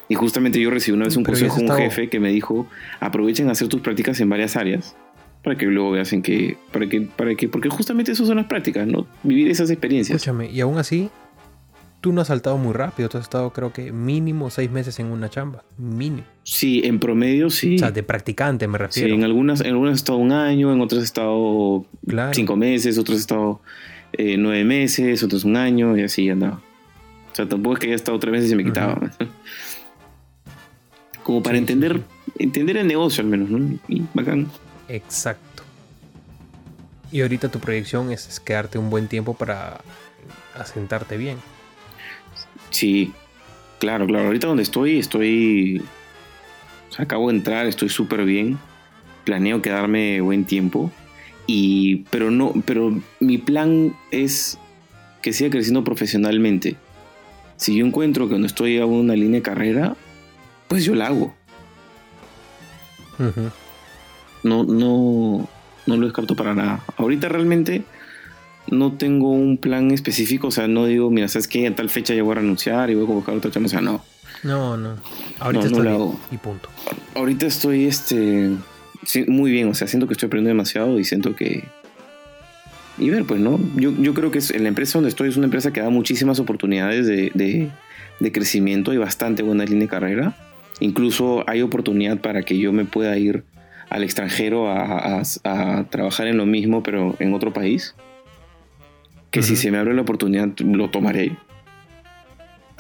Y 0.09 0.15
justamente 0.15 0.61
yo 0.61 0.71
recibí 0.71 0.97
una 0.97 1.07
vez 1.07 1.17
un 1.17 1.25
consejo 1.25 1.59
de 1.59 1.65
un 1.65 1.77
jefe 1.77 2.09
que 2.09 2.21
me 2.21 2.31
dijo, 2.31 2.67
aprovechen 3.01 3.49
a 3.49 3.53
hacer 3.53 3.69
tus 3.69 3.81
prácticas 3.81 4.21
en 4.21 4.29
varias 4.29 4.57
áreas 4.57 4.97
para 5.43 5.57
que 5.57 5.67
luego 5.67 5.91
veas 5.91 6.13
en 6.13 6.23
que, 6.23 6.57
para 6.73 6.89
que, 6.89 7.01
para 7.03 7.35
que, 7.35 7.49
porque 7.49 7.69
justamente 7.69 8.13
eso 8.13 8.25
son 8.25 8.37
las 8.37 8.47
prácticas, 8.47 8.87
¿no? 8.87 9.07
Vivir 9.23 9.51
esas 9.51 9.71
experiencias. 9.71 10.17
Escúchame, 10.17 10.51
y 10.51 10.61
aún 10.61 10.79
así, 10.79 11.11
tú 12.01 12.13
no 12.13 12.21
has 12.21 12.29
saltado 12.29 12.59
muy 12.59 12.73
rápido, 12.75 13.09
tú 13.09 13.19
has 13.19 13.25
estado 13.25 13.53
creo 13.53 13.73
que 13.73 13.91
mínimo 13.93 14.51
seis 14.51 14.71
meses 14.71 14.99
en 15.01 15.07
una 15.07 15.31
chamba, 15.31 15.65
mínimo. 15.79 16.25
Sí, 16.45 16.83
en 16.85 17.01
promedio 17.01 17.51
sí. 17.51 17.77
O 17.77 17.79
sea, 17.79 17.91
de 17.91 18.03
practicante 18.03 18.69
me 18.69 18.79
refiero. 18.79 19.09
Sí, 19.09 19.15
en 19.15 19.25
algunas, 19.25 19.61
en 19.61 19.69
algunas 19.69 19.95
he 19.95 19.97
estado 19.97 20.19
un 20.19 20.33
año, 20.33 20.73
en 20.73 20.81
otras 20.81 21.03
he 21.03 21.05
estado 21.05 21.87
cinco 22.33 22.57
meses, 22.57 22.99
otros 22.99 23.19
he 23.19 23.21
estado 23.21 23.61
eh, 24.13 24.37
nueve 24.37 24.65
meses, 24.65 25.23
otros 25.23 25.45
un 25.45 25.57
año 25.57 25.97
y 25.97 26.03
así 26.03 26.29
andaba. 26.29 26.61
O 27.33 27.35
sea, 27.35 27.49
tampoco 27.49 27.75
es 27.75 27.81
que 27.81 27.87
haya 27.87 27.97
estado 27.97 28.19
tres 28.19 28.33
meses 28.33 28.53
y 28.53 28.57
me 28.57 28.65
quitaba. 28.65 29.11
Como 31.23 31.43
para 31.43 31.59
entender, 31.59 32.03
entender 32.39 32.77
el 32.77 32.87
negocio 32.87 33.23
al 33.23 33.29
menos, 33.29 33.51
¿no? 33.51 33.79
Y 33.89 34.03
bacán. 34.15 34.49
Exacto. 34.89 35.63
Y 37.13 37.21
ahorita 37.21 37.51
tu 37.51 37.61
proyección 37.61 38.11
es 38.11 38.41
quedarte 38.41 38.79
un 38.79 38.89
buen 38.89 39.07
tiempo 39.07 39.35
para 39.35 39.81
asentarte 40.55 41.17
bien. 41.17 41.39
Sí, 42.71 43.13
claro, 43.79 44.07
claro. 44.07 44.27
Ahorita 44.27 44.47
donde 44.47 44.63
estoy, 44.63 44.99
estoy. 44.99 45.83
acabo 46.97 47.29
de 47.29 47.37
entrar, 47.37 47.67
estoy 47.67 47.91
súper 47.91 48.25
bien. 48.25 48.59
Planeo 49.25 49.61
quedarme 49.61 50.21
buen 50.23 50.45
tiempo. 50.45 50.91
Y. 51.47 52.05
Pero 52.11 52.31
no. 52.31 52.55
Pero 52.65 52.99
mi 53.21 53.39
plan 53.39 53.95
es 54.11 54.59
que 55.21 55.35
siga 55.35 55.51
creciendo 55.51 55.85
profesionalmente. 55.85 56.77
Si 57.57 57.77
yo 57.77 57.87
encuentro 57.87 58.29
que 58.29 58.39
no 58.39 58.47
estoy 58.47 58.79
a 58.79 58.87
una 58.87 59.15
línea 59.15 59.39
de 59.39 59.43
carrera, 59.43 59.97
pues 60.73 60.85
yo 60.85 60.95
la 60.95 61.07
hago. 61.09 61.35
No, 64.43 64.65
no, 64.65 65.49
no 65.87 65.97
lo 65.97 66.07
descarto 66.07 66.35
para 66.35 66.55
nada. 66.55 66.81
Ahorita 66.97 67.29
realmente 67.29 67.85
no 68.71 68.93
tengo 68.93 69.31
un 69.31 69.59
plan 69.59 69.91
específico, 69.91 70.49
o 70.49 70.51
sea, 70.51 70.67
no 70.69 70.87
digo, 70.87 71.11
mira, 71.11 71.29
¿sabes 71.29 71.47
qué? 71.49 71.67
En 71.67 71.75
tal 71.75 71.91
fecha 71.91 72.15
ya 72.15 72.23
voy 72.23 72.33
a 72.33 72.37
renunciar 72.37 72.91
y 72.91 72.95
voy 72.95 73.05
a 73.05 73.07
convocar 73.07 73.35
otra 73.37 73.51
chamba, 73.51 73.67
o 73.67 73.71
sea, 73.71 73.81
no. 73.81 74.03
No, 74.43 74.77
no. 74.77 74.97
Ahorita 75.39 75.65
No, 75.67 75.71
no 75.71 75.77
estoy 75.77 75.89
hago. 75.89 76.21
y 76.33 76.37
punto. 76.39 76.69
Ahorita 77.15 77.47
estoy, 77.47 77.87
este, 77.87 78.51
muy 79.29 79.51
bien, 79.53 79.69
o 79.69 79.75
sea, 79.75 79.87
siento 79.87 80.07
que 80.09 80.15
estoy 80.15 80.27
aprendiendo 80.27 80.57
demasiado 80.57 80.99
y 80.99 81.05
siento 81.05 81.37
que... 81.37 81.65
Y 82.99 83.11
ver, 83.11 83.25
pues, 83.25 83.41
¿no? 83.41 83.59
Yo, 83.77 83.93
yo 83.99 84.15
creo 84.15 84.31
que 84.31 84.39
es- 84.39 84.51
en 84.51 84.63
la 84.65 84.69
empresa 84.69 84.95
donde 84.99 85.09
estoy 85.11 85.29
es 85.29 85.37
una 85.37 85.47
empresa 85.47 85.73
que 85.73 85.81
da 85.81 85.89
muchísimas 85.91 86.39
oportunidades 86.41 87.07
de, 87.07 87.31
de, 87.35 87.71
de 88.21 88.33
crecimiento 88.33 88.93
y 88.93 88.97
bastante 88.99 89.43
buena 89.43 89.65
línea 89.65 89.83
de 89.83 89.89
carrera. 89.89 90.37
Incluso 90.83 91.45
hay 91.49 91.63
oportunidad 91.63 92.19
para 92.21 92.43
que 92.43 92.59
yo 92.59 92.73
me 92.73 92.85
pueda 92.85 93.17
ir 93.17 93.45
al 93.89 94.03
extranjero 94.03 94.69
a, 94.69 95.21
a- 95.21 95.23
a 95.45 95.85
trabajar 95.85 96.27
en 96.27 96.37
lo 96.39 96.47
mismo, 96.47 96.83
pero 96.83 97.15
en 97.21 97.35
otro 97.35 97.53
país. 97.53 97.95
Que 99.31 99.43
si 99.43 99.57
se 99.57 99.71
me 99.71 99.79
abre 99.79 99.95
la 99.95 100.03
oportunidad, 100.03 100.49
lo 100.59 100.91
tomaré. 100.91 101.37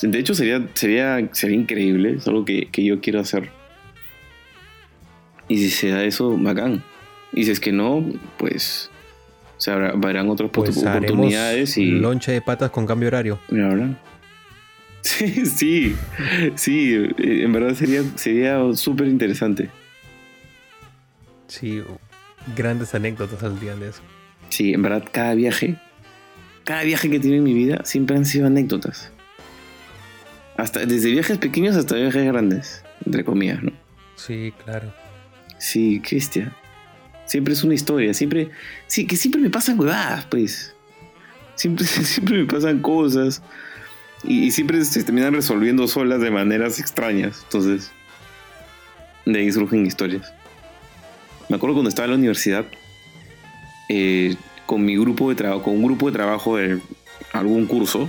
De 0.02 0.18
hecho, 0.18 0.34
sería, 0.34 0.66
sería, 0.74 1.28
sería 1.32 1.56
increíble. 1.56 2.14
Es 2.18 2.26
algo 2.26 2.44
que, 2.44 2.66
que 2.72 2.84
yo 2.84 3.00
quiero 3.00 3.20
hacer. 3.20 3.50
Y 5.48 5.58
si 5.58 5.70
se 5.70 5.88
da 5.90 6.02
eso, 6.04 6.36
bacán. 6.36 6.82
Y 7.32 7.44
si 7.44 7.50
es 7.52 7.60
que 7.60 7.72
no, 7.72 8.04
pues 8.36 8.90
se 9.58 9.70
habrá, 9.70 9.90
habrán 9.90 10.28
otras 10.28 10.50
Pues 10.52 10.76
oportunidades 10.76 11.78
y... 11.78 11.86
lonche 11.92 12.32
de 12.32 12.40
patas 12.40 12.70
con 12.70 12.86
cambio 12.86 13.08
horario. 13.08 13.38
Mira. 13.48 13.96
Sí, 15.12 15.46
sí, 15.46 15.96
sí, 16.54 17.08
en 17.18 17.52
verdad 17.52 17.74
sería, 17.74 18.02
sería 18.14 18.58
súper 18.74 19.08
interesante. 19.08 19.68
Sí, 21.48 21.82
grandes 22.56 22.94
anécdotas 22.94 23.42
al 23.42 23.58
día 23.58 23.74
de 23.74 23.88
eso. 23.88 24.00
Sí, 24.48 24.72
en 24.72 24.82
verdad 24.82 25.04
cada 25.10 25.34
viaje, 25.34 25.76
cada 26.64 26.82
viaje 26.84 27.10
que 27.10 27.18
tenido 27.18 27.38
en 27.38 27.44
mi 27.44 27.54
vida 27.54 27.80
siempre 27.84 28.16
han 28.16 28.24
sido 28.24 28.46
anécdotas. 28.46 29.10
Hasta, 30.56 30.86
desde 30.86 31.10
viajes 31.10 31.38
pequeños 31.38 31.76
hasta 31.76 31.96
viajes 31.96 32.24
grandes, 32.24 32.84
entre 33.04 33.24
comillas, 33.24 33.62
¿no? 33.62 33.72
Sí, 34.16 34.52
claro. 34.64 34.92
Sí, 35.58 36.00
bestia. 36.10 36.54
Siempre 37.24 37.54
es 37.54 37.64
una 37.64 37.74
historia, 37.74 38.14
siempre, 38.14 38.50
sí, 38.86 39.06
que 39.06 39.16
siempre 39.16 39.40
me 39.40 39.50
pasan 39.50 39.80
huevadas, 39.80 40.26
pues. 40.26 40.74
Siempre, 41.54 41.86
siempre 41.86 42.38
me 42.38 42.44
pasan 42.44 42.80
cosas 42.80 43.42
y, 44.24 44.44
y 44.44 44.50
siempre 44.50 44.84
se 44.84 45.02
terminan 45.02 45.34
resolviendo 45.34 45.86
solas 45.88 46.20
de 46.20 46.30
maneras 46.30 46.78
extrañas. 46.78 47.40
Entonces, 47.44 47.90
de 49.24 49.38
ahí 49.38 49.52
surgen 49.52 49.86
historias. 49.86 50.32
Me 51.48 51.56
acuerdo 51.56 51.74
cuando 51.74 51.88
estaba 51.88 52.06
en 52.06 52.12
la 52.12 52.16
universidad, 52.18 52.64
eh, 53.88 54.36
con 54.66 54.84
mi 54.84 54.96
grupo 54.96 55.28
de 55.28 55.34
trabajo, 55.34 55.62
con 55.62 55.74
un 55.74 55.82
grupo 55.82 56.06
de 56.06 56.12
trabajo 56.12 56.56
de 56.56 56.80
algún 57.32 57.66
curso, 57.66 58.08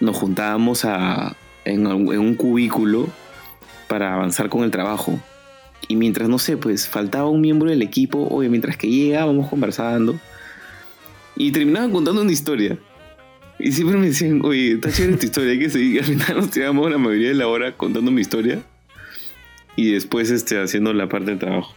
nos 0.00 0.16
juntábamos 0.16 0.84
a, 0.84 1.36
en, 1.64 1.86
en 1.86 2.18
un 2.18 2.34
cubículo 2.34 3.08
para 3.88 4.14
avanzar 4.14 4.48
con 4.48 4.62
el 4.62 4.70
trabajo. 4.70 5.18
Y 5.88 5.96
mientras, 5.96 6.28
no 6.28 6.38
sé, 6.38 6.56
pues 6.56 6.88
faltaba 6.88 7.28
un 7.28 7.40
miembro 7.40 7.70
del 7.70 7.82
equipo, 7.82 8.28
oye, 8.30 8.48
mientras 8.48 8.76
que 8.76 8.88
llega, 8.88 9.24
vamos 9.24 9.48
conversando. 9.48 10.18
Y 11.34 11.50
terminaban 11.50 11.90
contando 11.90 12.22
una 12.22 12.32
historia. 12.32 12.78
Y 13.62 13.72
siempre 13.72 13.96
me 13.96 14.06
decían, 14.08 14.40
oye, 14.44 14.72
está 14.72 14.90
chévere 14.90 15.16
tu 15.18 15.26
historia, 15.26 15.52
hay 15.52 15.58
que 15.58 15.70
seguir. 15.70 15.94
Y 15.94 15.98
al 16.00 16.04
final 16.04 16.36
nos 16.36 16.50
tiramos 16.50 16.90
la 16.90 16.98
mayoría 16.98 17.28
de 17.28 17.34
la 17.34 17.46
hora 17.48 17.76
contando 17.76 18.10
mi 18.10 18.20
historia. 18.20 18.60
Y 19.76 19.92
después 19.92 20.30
este, 20.30 20.60
haciendo 20.60 20.92
la 20.92 21.08
parte 21.08 21.30
del 21.30 21.38
trabajo. 21.38 21.74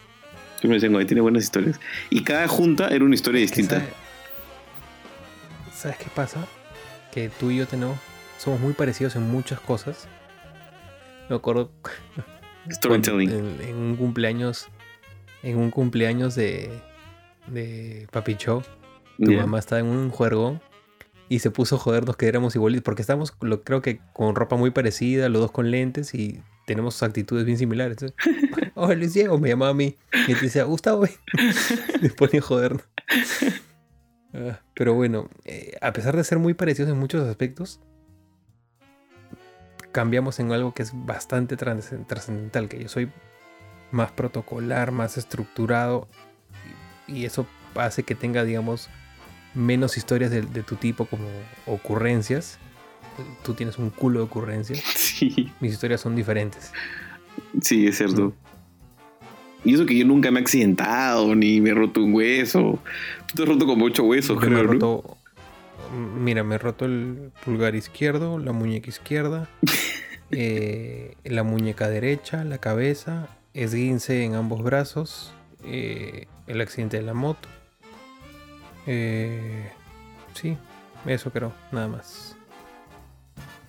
Siempre 0.60 0.68
me 0.70 0.74
decían, 0.76 0.94
oye, 0.94 1.04
tiene 1.06 1.20
buenas 1.20 1.44
historias. 1.44 1.78
Y 2.10 2.22
cada 2.24 2.48
junta 2.48 2.88
era 2.88 3.04
una 3.04 3.14
historia 3.14 3.42
Es 3.42 3.50
distinta. 3.50 3.76
sabe- 3.80 3.92
¿Sabes 5.74 5.96
qué 5.98 6.06
pasa? 6.14 6.46
Que 7.12 7.28
tú 7.28 7.50
y 7.50 7.56
yo 7.58 7.66
tenemos, 7.66 7.98
somos 8.38 8.60
muy 8.60 8.72
parecidos 8.72 9.14
en 9.16 9.30
muchas 9.30 9.60
cosas. 9.60 10.08
Me 11.28 11.36
acuerdo 11.36 11.70
Storytelling. 12.70 13.30
en, 13.30 13.60
en 13.60 13.76
un 13.76 13.96
cumpleaños, 13.96 14.68
en 15.42 15.56
un 15.58 15.70
cumpleaños 15.70 16.34
de, 16.34 16.70
de 17.46 18.06
Papi 18.10 18.34
Cho, 18.36 18.62
tu 19.22 19.32
mamá 19.32 19.58
estaba 19.58 19.80
en 19.80 19.86
un 19.86 20.10
juego 20.10 20.60
y 21.28 21.40
se 21.40 21.50
puso 21.50 21.76
a 21.76 21.78
jodernos 21.78 22.16
que 22.16 22.28
éramos 22.28 22.54
igualitos, 22.54 22.84
porque 22.84 23.02
estamos, 23.02 23.34
lo, 23.40 23.62
creo 23.62 23.82
que 23.82 24.00
con 24.12 24.34
ropa 24.34 24.56
muy 24.56 24.70
parecida, 24.70 25.28
los 25.28 25.42
dos 25.42 25.50
con 25.50 25.70
lentes 25.70 26.14
y 26.14 26.42
tenemos 26.66 27.02
actitudes 27.02 27.44
bien 27.44 27.58
similares. 27.58 27.98
Entonces, 28.02 28.72
oh, 28.74 28.92
Luis 28.94 29.14
Diego 29.14 29.38
me 29.38 29.48
llamaba 29.48 29.72
a 29.72 29.74
mí 29.74 29.96
y 30.28 30.34
te 30.34 30.40
decía, 30.42 30.64
Gustavo, 30.64 31.00
ven". 31.00 31.12
me 32.00 32.10
ponía 32.10 32.40
a 32.40 32.42
jodernos. 32.42 32.84
Ah, 34.34 34.60
Pero 34.74 34.94
bueno, 34.94 35.28
eh, 35.44 35.76
a 35.80 35.92
pesar 35.92 36.16
de 36.16 36.24
ser 36.24 36.38
muy 36.38 36.54
parecidos 36.54 36.90
en 36.90 36.98
muchos 36.98 37.26
aspectos, 37.26 37.80
cambiamos 39.92 40.38
en 40.40 40.52
algo 40.52 40.74
que 40.74 40.82
es 40.82 40.92
bastante 40.94 41.56
trascendental, 41.56 42.68
que 42.68 42.82
yo 42.82 42.88
soy 42.88 43.10
más 43.90 44.12
protocolar, 44.12 44.92
más 44.92 45.16
estructurado, 45.16 46.06
y, 47.08 47.20
y 47.20 47.24
eso 47.24 47.46
hace 47.74 48.02
que 48.02 48.14
tenga, 48.14 48.44
digamos, 48.44 48.90
menos 49.56 49.96
historias 49.96 50.30
de, 50.30 50.42
de 50.42 50.62
tu 50.62 50.76
tipo 50.76 51.06
como 51.06 51.26
ocurrencias. 51.66 52.58
Tú 53.42 53.54
tienes 53.54 53.78
un 53.78 53.90
culo 53.90 54.20
de 54.20 54.24
ocurrencias, 54.26 54.78
Sí, 54.94 55.50
mis 55.60 55.72
historias 55.72 56.00
son 56.02 56.14
diferentes. 56.14 56.70
sí, 57.62 57.86
es 57.86 57.96
cierto. 57.96 58.32
Y 59.64 59.74
eso 59.74 59.84
que 59.86 59.96
yo 59.98 60.04
nunca 60.06 60.30
me 60.30 60.38
he 60.38 60.42
accidentado, 60.42 61.34
ni 61.34 61.60
me 61.60 61.70
he 61.70 61.74
roto 61.74 62.00
un 62.04 62.14
hueso. 62.14 62.78
Tú 63.26 63.34
te 63.34 63.42
has 63.42 63.48
roto 63.48 63.66
como 63.66 63.86
ocho 63.86 64.04
huesos, 64.04 64.36
Yo 64.40 64.40
me 64.40 64.46
he 64.46 64.50
creo, 64.50 64.64
¿no? 64.64 64.72
roto, 64.74 65.16
mira, 66.20 66.44
me 66.44 66.54
he 66.54 66.58
roto 66.58 66.84
el 66.84 67.32
pulgar 67.44 67.74
izquierdo, 67.74 68.38
la 68.38 68.52
muñeca 68.52 68.90
izquierda, 68.90 69.48
eh, 70.30 71.14
la 71.24 71.42
muñeca 71.42 71.88
derecha, 71.88 72.44
la 72.44 72.58
cabeza, 72.58 73.28
esguince 73.54 74.24
en 74.24 74.34
ambos 74.34 74.62
brazos, 74.62 75.32
eh, 75.64 76.26
el 76.46 76.60
accidente 76.60 76.98
de 76.98 77.02
la 77.02 77.14
moto. 77.14 77.48
Eh, 78.86 79.68
sí, 80.34 80.56
eso 81.06 81.30
creo, 81.30 81.52
nada 81.72 81.88
más. 81.88 82.36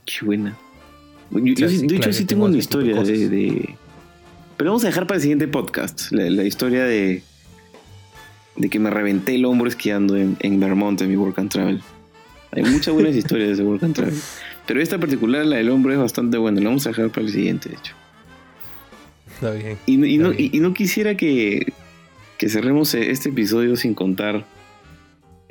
Qué 0.06 0.26
buena. 0.26 0.56
Yo- 1.32 1.40
yo 1.44 1.68
de 1.68 1.96
hecho, 1.98 2.14
sí 2.14 2.26
tengo 2.26 2.46
una 2.46 2.54
de 2.54 2.60
historia 2.60 3.02
de, 3.04 3.76
Pero 4.56 4.70
vamos 4.72 4.84
a 4.86 4.88
dejar 4.88 5.06
para 5.08 5.16
el 5.18 5.22
siguiente 5.22 5.48
podcast 5.48 6.12
la, 6.12 6.30
la 6.30 6.44
historia 6.44 6.84
de... 6.86 7.24
De 8.56 8.70
que 8.70 8.80
me 8.80 8.90
reventé 8.90 9.36
el 9.36 9.46
hombro 9.46 9.68
esquiando 9.68 10.16
en, 10.18 10.36
en 10.40 10.60
Vermont 10.60 11.00
en 11.02 11.10
mi 11.10 11.16
Work 11.18 11.38
and 11.38 11.50
Travel. 11.52 11.82
Hay 12.52 12.64
muchas 12.64 12.92
buenas 12.94 13.16
historias 13.18 13.50
de 13.50 13.54
ese 13.56 13.64
Work 13.64 13.84
and 13.84 13.94
Travel. 13.96 14.16
Pero 14.66 14.82
esta 14.82 14.98
particular, 14.98 15.46
la 15.46 15.58
del 15.58 15.70
hombro, 15.70 15.94
es 15.94 16.00
bastante 16.00 16.38
buena. 16.38 16.60
La 16.62 16.70
vamos 16.70 16.86
a 16.88 16.90
dejar 16.90 17.10
para 17.10 17.26
el 17.28 17.32
siguiente, 17.32 17.70
de 17.70 17.76
hecho. 17.76 17.94
Está 19.36 19.52
bien. 19.52 19.78
Y, 19.86 19.98
no- 19.98 20.06
y 20.08 20.18
no, 20.18 20.26
Está 20.32 20.38
bien. 20.38 20.50
y- 20.54 20.58
y 20.58 20.60
no 20.62 20.74
quisiera 20.74 21.16
que, 21.16 21.72
que 22.40 22.50
cerremos 22.50 22.96
este 22.96 23.30
episodio 23.30 23.76
sin 23.76 23.94
contar 23.94 24.44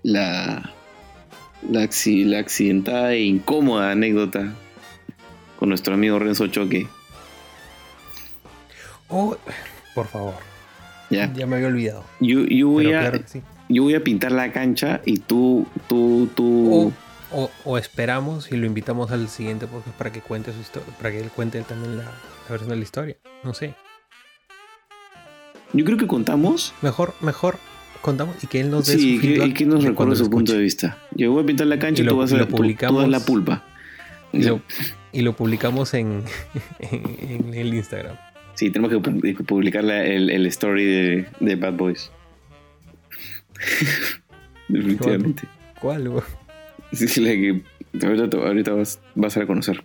la, 0.06 0.70
la, 1.68 1.88
la 1.90 2.38
accidentada 2.38 3.12
e 3.12 3.22
incómoda 3.24 3.90
anécdota 3.90 4.54
con 5.58 5.68
nuestro 5.70 5.94
amigo 5.94 6.18
Renzo 6.18 6.46
Choque. 6.46 6.86
Oh, 9.08 9.36
por 9.94 10.06
favor, 10.06 10.34
Ya. 11.10 11.32
ya 11.32 11.46
me 11.46 11.56
había 11.56 11.68
olvidado. 11.68 12.04
Yo, 12.20 12.40
yo, 12.44 12.68
voy 12.68 12.92
a, 12.92 13.00
claro 13.00 13.20
que 13.22 13.28
sí. 13.28 13.42
yo 13.68 13.82
voy 13.84 13.94
a 13.94 14.02
pintar 14.04 14.32
la 14.32 14.52
cancha 14.52 15.00
y 15.04 15.18
tú, 15.18 15.66
tú, 15.88 16.28
tú. 16.34 16.92
O, 17.32 17.36
o- 17.42 17.50
o 17.64 17.78
esperamos 17.78 18.52
y 18.52 18.56
lo 18.56 18.66
invitamos 18.66 19.10
al 19.10 19.28
siguiente 19.28 19.66
podcast 19.66 19.96
para 19.96 20.12
que 20.12 20.20
cuente 20.20 20.52
su 20.52 20.60
historia, 20.60 20.88
para 20.98 21.10
que 21.10 21.20
él 21.20 21.30
cuente 21.30 21.60
también 21.62 21.96
la, 21.98 22.04
la 22.04 22.10
versión 22.50 22.70
de 22.70 22.76
la 22.76 22.82
historia. 22.82 23.16
No 23.42 23.54
sé. 23.54 23.74
Yo 25.72 25.84
creo 25.84 25.98
que 25.98 26.06
contamos. 26.06 26.72
Mejor, 26.82 27.14
mejor 27.20 27.58
contamos 28.00 28.36
y 28.42 28.46
que 28.46 28.60
él 28.60 28.70
nos 28.70 28.86
dé 28.86 28.94
Sí, 28.98 29.16
su 29.16 29.22
feedback 29.22 29.48
y 29.48 29.52
que 29.54 29.66
nos 29.66 29.82
de 29.82 29.88
recuerde 29.90 30.16
su 30.16 30.30
punto 30.30 30.52
de 30.52 30.58
vista. 30.58 30.98
Yo 31.14 31.32
voy 31.32 31.42
a 31.42 31.46
pintar 31.46 31.66
la 31.66 31.78
cancha 31.78 32.02
Y 32.02 32.04
lo- 32.04 32.12
tú 32.12 32.18
vas 32.18 32.32
a 32.32 32.46
publicamos- 32.48 33.08
la 33.08 33.20
pulpa. 33.20 33.64
Y 34.32 34.42
lo, 34.42 34.60
y 35.12 35.22
lo 35.22 35.34
publicamos 35.34 35.94
en, 35.94 36.22
en, 36.80 37.02
en 37.48 37.54
el 37.54 37.74
Instagram. 37.74 38.16
Sí, 38.54 38.70
tenemos 38.70 38.90
que 38.90 38.98
pu- 38.98 39.44
publicar 39.46 39.84
la- 39.84 40.04
el, 40.04 40.30
el 40.30 40.46
story 40.46 40.84
de, 40.84 41.26
de 41.40 41.56
Bad 41.56 41.74
Boys. 41.74 42.10
Definitivamente. 44.68 45.44
¿Cuál? 45.80 46.08
güey? 46.08 46.24
Sí, 46.92 47.08
sí, 47.08 47.20
la 47.20 47.30
que 47.30 47.62
ahorita, 48.06 48.36
ahorita 48.36 48.72
vas, 48.72 49.00
vas 49.14 49.36
a 49.36 49.40
reconocer. 49.40 49.82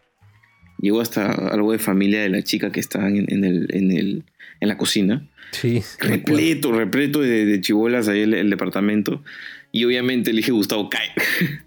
Llegó 0.80 1.00
hasta 1.00 1.30
algo 1.30 1.72
de 1.72 1.78
familia 1.78 2.22
de 2.22 2.28
la 2.28 2.42
chica 2.42 2.72
que 2.72 2.80
estaba 2.80 3.08
en, 3.08 3.26
en 3.28 3.44
el, 3.44 3.68
en, 3.70 3.92
el, 3.92 4.24
en 4.60 4.68
la 4.68 4.76
cocina. 4.76 5.28
Sí. 5.52 5.82
Repleto, 6.00 6.72
repleto 6.72 7.20
de, 7.20 7.44
de 7.44 7.60
chibolas 7.60 8.08
ahí 8.08 8.20
el, 8.20 8.34
el 8.34 8.50
departamento. 8.50 9.22
Y 9.70 9.84
obviamente 9.84 10.30
el 10.30 10.36
dije 10.36 10.52
Gustavo 10.52 10.88
cae. 10.90 11.10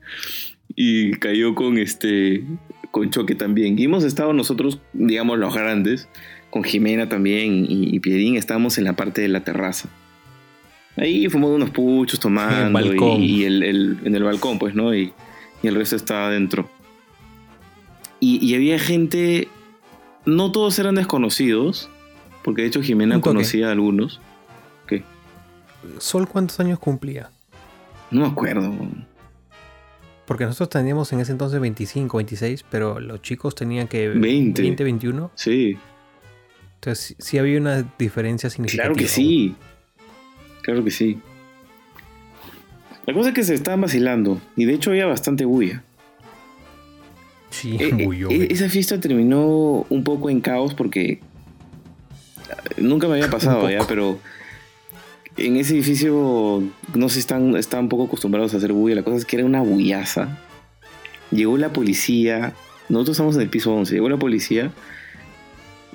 y 0.75 1.11
cayó 1.13 1.55
con 1.55 1.77
este. 1.77 2.43
con 2.91 3.09
choque 3.09 3.35
también. 3.35 3.77
Y 3.79 3.85
hemos 3.85 4.03
estado 4.03 4.33
nosotros, 4.33 4.79
digamos, 4.93 5.39
los 5.39 5.53
grandes, 5.53 6.07
con 6.55 6.63
Jimena 6.63 7.09
también 7.09 7.65
y, 7.67 7.93
y 7.93 7.99
Pierín, 7.99 8.37
estábamos 8.37 8.77
en 8.77 8.85
la 8.85 8.93
parte 8.93 9.21
de 9.21 9.27
la 9.27 9.41
terraza. 9.43 9.89
Ahí 10.95 11.27
fumando 11.27 11.57
unos 11.57 11.71
puchos, 11.71 12.17
tomando. 12.17 12.79
Y, 13.19 13.25
y 13.25 13.43
el, 13.43 13.61
el- 13.61 13.97
en 14.05 14.15
el 14.15 14.23
balcón, 14.23 14.57
pues, 14.57 14.73
¿no? 14.73 14.95
Y, 14.95 15.11
y 15.61 15.67
el 15.67 15.75
resto 15.75 15.97
estaba 15.97 16.27
adentro. 16.27 16.69
Y, 18.21 18.55
había 18.55 18.79
gente. 18.79 19.49
No 20.25 20.53
todos 20.53 20.79
eran 20.79 20.95
desconocidos. 20.95 21.89
Porque 22.41 22.61
de 22.61 22.69
hecho 22.69 22.81
Jimena 22.81 23.19
conocía 23.19 23.67
a 23.67 23.71
algunos. 23.73 24.21
¿Qué? 24.87 25.03
¿Sol 25.97 26.25
cuántos 26.25 26.57
años 26.61 26.79
cumplía? 26.79 27.31
No 28.11 28.21
me 28.21 28.27
acuerdo. 28.27 28.73
Porque 30.25 30.45
nosotros 30.45 30.69
teníamos 30.69 31.11
en 31.11 31.19
ese 31.19 31.33
entonces 31.33 31.59
25, 31.59 32.15
26, 32.15 32.63
pero 32.71 33.01
los 33.01 33.21
chicos 33.21 33.55
tenían 33.55 33.89
que 33.89 34.07
20. 34.07 34.61
20 34.61 34.83
21. 34.85 35.31
Sí, 35.35 35.77
Entonces 36.75 37.15
sí- 37.19 37.37
había 37.37 37.59
una 37.59 37.83
diferencia 37.97 38.49
significativa. 38.49 38.93
claro 38.93 38.95
que 38.95 39.07
sí. 39.07 39.55
Claro 40.61 40.83
que 40.83 40.91
sí. 40.91 41.19
La 43.05 43.13
cosa 43.13 43.29
es 43.29 43.35
que 43.35 43.43
se 43.43 43.53
estaban 43.53 43.81
vacilando. 43.81 44.41
Y 44.55 44.65
de 44.65 44.73
hecho 44.73 44.89
había 44.91 45.05
bastante 45.05 45.45
bulla. 45.45 45.83
Sí, 47.51 47.77
Eh, 47.79 47.91
eh, 47.99 48.05
bulló, 48.05 48.29
eh, 48.31 48.47
esa 48.51 48.69
fiesta 48.69 48.99
terminó 48.99 49.85
un 49.89 50.03
poco 50.03 50.29
en 50.29 50.41
caos 50.41 50.73
porque 50.73 51.11
eh, 51.13 51.21
nunca 52.77 53.07
me 53.07 53.13
había 53.15 53.29
pasado 53.31 53.65
Un 53.65 53.71
ya, 53.71 53.85
pero 53.87 54.19
en 55.37 55.55
ese 55.57 55.73
edificio 55.73 56.63
no 56.93 57.09
sé, 57.09 57.19
están, 57.19 57.55
están 57.55 57.89
poco 57.89 58.05
acostumbrados 58.05 58.53
a 58.53 58.57
hacer 58.57 58.73
bulla. 58.73 58.95
La 58.95 59.03
cosa 59.03 59.17
es 59.17 59.25
que 59.25 59.37
era 59.37 59.45
una 59.45 59.61
bullaza. 59.61 60.39
Llegó 61.31 61.57
la 61.57 61.73
policía. 61.73 62.53
Nosotros 62.89 63.15
estamos 63.15 63.35
en 63.35 63.41
el 63.41 63.49
piso 63.49 63.73
11. 63.73 63.93
Llegó 63.93 64.09
la 64.09 64.17
policía. 64.17 64.71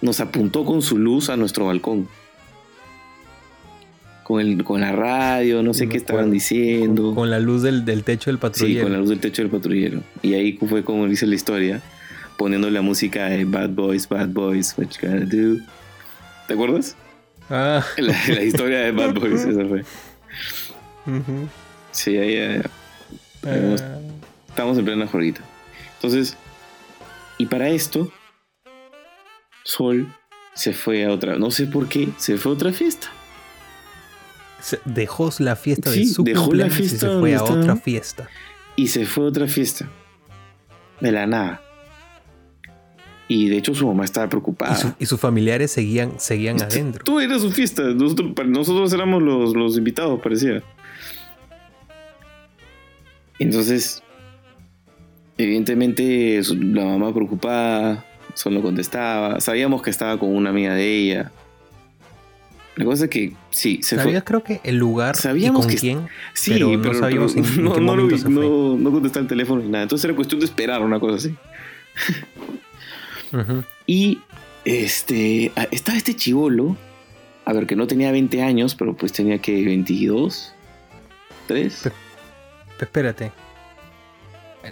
Nos 0.03 0.21
apuntó 0.21 0.65
con 0.65 0.83
su 0.83 0.97
luz 0.99 1.29
a 1.31 1.37
nuestro 1.37 1.67
balcón. 1.67 2.09
Con, 4.25 4.41
el, 4.41 4.63
con 4.63 4.81
la 4.81 4.93
radio, 4.93 5.63
no 5.63 5.75
sé 5.75 5.89
qué 5.89 5.97
estaban 5.97 6.31
diciendo. 6.31 7.07
Con, 7.07 7.15
con 7.17 7.31
la 7.31 7.41
luz 7.41 7.63
del, 7.63 7.85
del 7.85 8.05
techo 8.05 8.31
del 8.31 8.37
Sí, 8.37 8.41
patrullero. 8.41 8.83
con 8.85 8.93
la 8.93 8.99
luz 8.99 9.09
del 9.09 9.21
techo 9.21 9.43
del 9.43 9.51
patrullero. 9.51 10.03
Y 10.23 10.35
ahí 10.35 10.57
fue 10.69 10.85
como 10.85 11.07
dice 11.09 11.27
la 11.27 11.35
historia, 11.35 11.83
poniendo 12.39 12.71
la 12.71 12.81
música 12.81 13.27
de 13.27 13.45
Bad 13.45 13.71
Boys, 13.71 14.09
Bad 14.09 14.29
Boys, 14.29 14.75
what 14.79 14.87
you 14.91 15.09
gotta 15.09 15.25
do. 15.27 15.57
¿Te 16.47 16.55
acuerdas? 16.55 16.97
Ah, 17.51 17.85
La, 17.99 18.17
la 18.29 18.43
historia 18.43 18.79
de 18.81 18.93
Bad 18.93 19.15
Boys, 19.15 19.43
esa 19.43 19.65
fue. 19.67 19.85
Sí, 21.93 22.17
ahí 22.17 22.35
eh, 22.37 22.63
Ah, 23.45 23.99
estamos 24.49 24.77
en 24.79 24.85
plena 24.85 25.07
jorguita. 25.07 25.41
Entonces, 25.97 26.37
y 27.39 27.47
para 27.47 27.69
esto, 27.71 28.13
Sol 29.71 30.13
se 30.55 30.73
fue 30.73 31.05
a 31.05 31.11
otra, 31.13 31.37
no 31.37 31.51
sé 31.53 31.67
por 31.67 31.87
qué, 31.89 32.09
se 32.17 32.37
fue 32.39 32.51
a 32.51 32.55
otra 32.55 32.73
fiesta. 32.73 33.09
dejó 34.85 35.31
la 35.39 35.55
fiesta 35.57 35.91
Sí, 35.93 36.01
de 36.01 36.07
su 36.13 36.25
dejó 36.25 36.53
la 36.55 36.67
y 36.67 36.71
se 36.89 36.99
fue 37.21 37.33
a 37.35 37.37
estaba. 37.37 37.61
otra 37.61 37.77
fiesta. 37.77 38.29
Y 38.77 38.89
se 38.89 39.07
fue 39.07 39.25
a 39.25 39.29
otra 39.29 39.47
fiesta. 39.47 39.89
De 41.01 41.13
la 41.13 41.27
nada. 41.27 41.63
Y 43.29 43.49
de 43.49 43.59
hecho 43.59 43.75
su 43.77 43.87
mamá 43.87 44.05
estaba 44.05 44.29
preocupada. 44.29 44.75
Y, 44.77 44.81
su- 44.81 44.95
y 44.99 45.07
sus 45.07 45.21
familiares 45.21 45.71
seguían, 45.71 46.19
seguían 46.19 46.61
adentro. 46.61 47.05
Todo 47.05 47.21
era 47.21 47.39
su 47.39 47.53
fiesta. 47.53 47.83
Nosotros, 47.85 48.93
éramos 48.93 49.23
los, 49.23 49.55
los 49.55 49.79
invitados, 49.79 50.21
parecía. 50.21 50.63
Entonces, 53.39 54.03
evidentemente, 55.39 56.41
la 56.59 56.85
mamá 56.85 57.15
preocupada, 57.15 58.05
solo 58.35 58.63
contestaba. 58.63 59.41
Sabíamos 59.41 59.83
que 59.83 59.91
estaba 59.91 60.19
con 60.19 60.35
una 60.35 60.51
amiga 60.51 60.75
de 60.75 60.87
ella. 60.97 61.33
La 62.77 62.85
cosa 62.85 63.05
es 63.05 63.11
que 63.11 63.33
sí, 63.51 63.81
se 63.83 63.97
¿Sabías 63.97 64.23
fue. 64.23 64.25
creo 64.25 64.45
que 64.45 64.61
el 64.65 64.77
lugar 64.77 65.15
Sabíamos 65.17 65.61
y 65.61 65.67
con 65.67 65.71
que- 65.75 65.81
quién? 65.81 66.09
Sí, 66.35 66.53
pero 66.53 66.69
pero, 66.81 66.93
no 66.95 66.99
sabíamos 67.01 67.33
pero 67.35 67.47
en- 67.47 67.53
en 67.59 67.65
no, 67.65 67.73
qué 67.75 67.81
no 67.81 67.87
lo 67.97 68.03
momento 68.03 68.15
vi- 68.17 68.21
se 68.23 68.25
fue. 68.25 68.33
no- 68.49 68.77
no 68.77 68.91
contestaba 68.93 69.23
el 69.23 69.29
teléfono 69.29 69.63
ni 69.63 69.69
nada. 69.69 69.83
Entonces 69.83 70.05
era 70.05 70.15
cuestión 70.15 70.41
de 70.41 70.47
esperar 70.47 70.81
una 70.83 70.99
cosa 71.01 71.17
así. 71.17 71.35
Y 73.87 74.21
este 74.65 75.53
estaba 75.71 75.97
este 75.99 76.15
chivolo, 76.17 76.77
a 77.45 77.53
ver, 77.53 77.67
que 77.67 77.77
no 77.77 77.87
tenía 77.87 78.11
20 78.13 78.43
años, 78.43 78.75
pero 78.75 78.95
pues 78.97 79.13
tenía 79.13 79.39
que 79.39 79.65
22, 79.65 80.53
3. 81.47 81.83
Pe- 82.79 82.85
Espérate. 82.85 83.33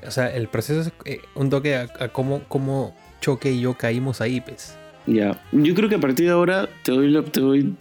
O 0.06 0.10
sea, 0.10 0.32
el 0.34 0.48
proceso 0.48 0.80
es 0.80 0.92
eh, 1.04 1.20
un 1.34 1.50
toque 1.50 1.76
a, 1.76 1.88
a 2.00 2.08
cómo, 2.08 2.42
cómo 2.48 2.96
Choque 3.20 3.50
y 3.52 3.60
yo 3.60 3.74
caímos 3.74 4.20
ahí, 4.20 4.40
pues. 4.40 4.76
Ya, 5.06 5.40
yo 5.52 5.74
creo 5.74 5.88
que 5.88 5.94
a 5.96 6.00
partir 6.00 6.26
de 6.26 6.32
ahora 6.32 6.68
te 6.82 6.92
doy 6.92 7.08
la, 7.10 7.22
te 7.22 7.40
doy, 7.40 7.74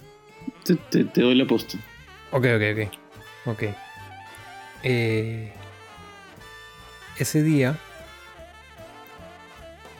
te, 0.64 0.74
te- 0.76 1.04
te 1.04 1.20
doy 1.22 1.34
la 1.34 1.46
posta. 1.46 1.76
Ok, 2.32 2.46
ok, 2.56 2.62
ok. 2.72 2.94
Ok. 3.46 3.62
Eh, 4.82 5.52
ese 7.18 7.42
día. 7.42 7.76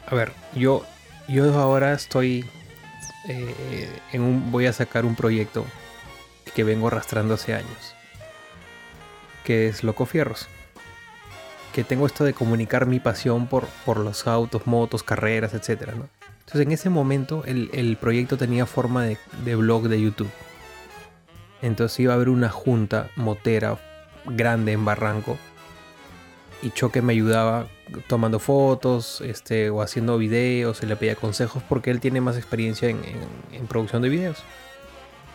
A 0.07 0.15
ver, 0.15 0.33
yo, 0.55 0.85
yo 1.29 1.53
ahora 1.59 1.93
estoy. 1.93 2.45
eh, 3.29 3.91
en 4.13 4.23
un, 4.23 4.51
voy 4.51 4.67
a 4.67 4.73
sacar 4.73 5.05
un 5.05 5.15
proyecto 5.15 5.67
que 6.55 6.65
vengo 6.65 6.87
arrastrando 6.89 7.35
hace 7.35 7.55
años. 7.55 7.95
Que 9.45 9.69
es 9.69 9.85
Loco 9.85 10.07
Fierros. 10.07 10.49
Que 11.79 11.85
tengo 11.85 12.07
esto 12.07 12.25
de 12.25 12.35
comunicar 12.35 12.87
mi 12.87 12.99
pasión 12.99 13.47
por, 13.47 13.69
por 13.87 13.99
los 13.99 14.27
autos, 14.27 14.67
motos, 14.67 15.05
carreras, 15.05 15.55
etc. 15.55 15.93
¿no? 15.97 16.09
Entonces 16.41 16.63
en 16.63 16.73
ese 16.73 16.91
momento 16.91 17.45
el, 17.47 17.71
el 17.73 17.97
proyecto 17.97 18.37
tenía 18.37 18.67
forma 18.67 19.05
de, 19.05 19.17
de 19.45 19.55
blog 19.55 19.85
de 19.85 20.03
YouTube. 20.03 20.29
Entonces 21.63 22.01
iba 22.01 22.15
a 22.15 22.17
haber 22.17 22.31
una 22.31 22.49
junta 22.49 23.11
motera 23.15 23.79
grande 24.27 24.73
en 24.73 24.85
Barranco. 24.85 25.39
Y 26.63 26.71
Choque 26.71 27.01
me 27.01 27.13
ayudaba 27.13 27.69
tomando 28.09 28.41
fotos 28.41 29.21
este, 29.21 29.71
o 29.71 29.81
haciendo 29.81 30.19
videos, 30.19 30.79
se 30.79 30.87
le 30.87 30.97
pedía 30.97 31.15
consejos 31.15 31.63
porque 31.69 31.93
él 31.93 32.01
tiene 32.01 32.21
más 32.21 32.37
experiencia 32.37 32.89
en, 32.89 32.99
en, 33.53 33.67
producción 33.69 34.03
de 34.03 34.09
videos. 34.09 34.39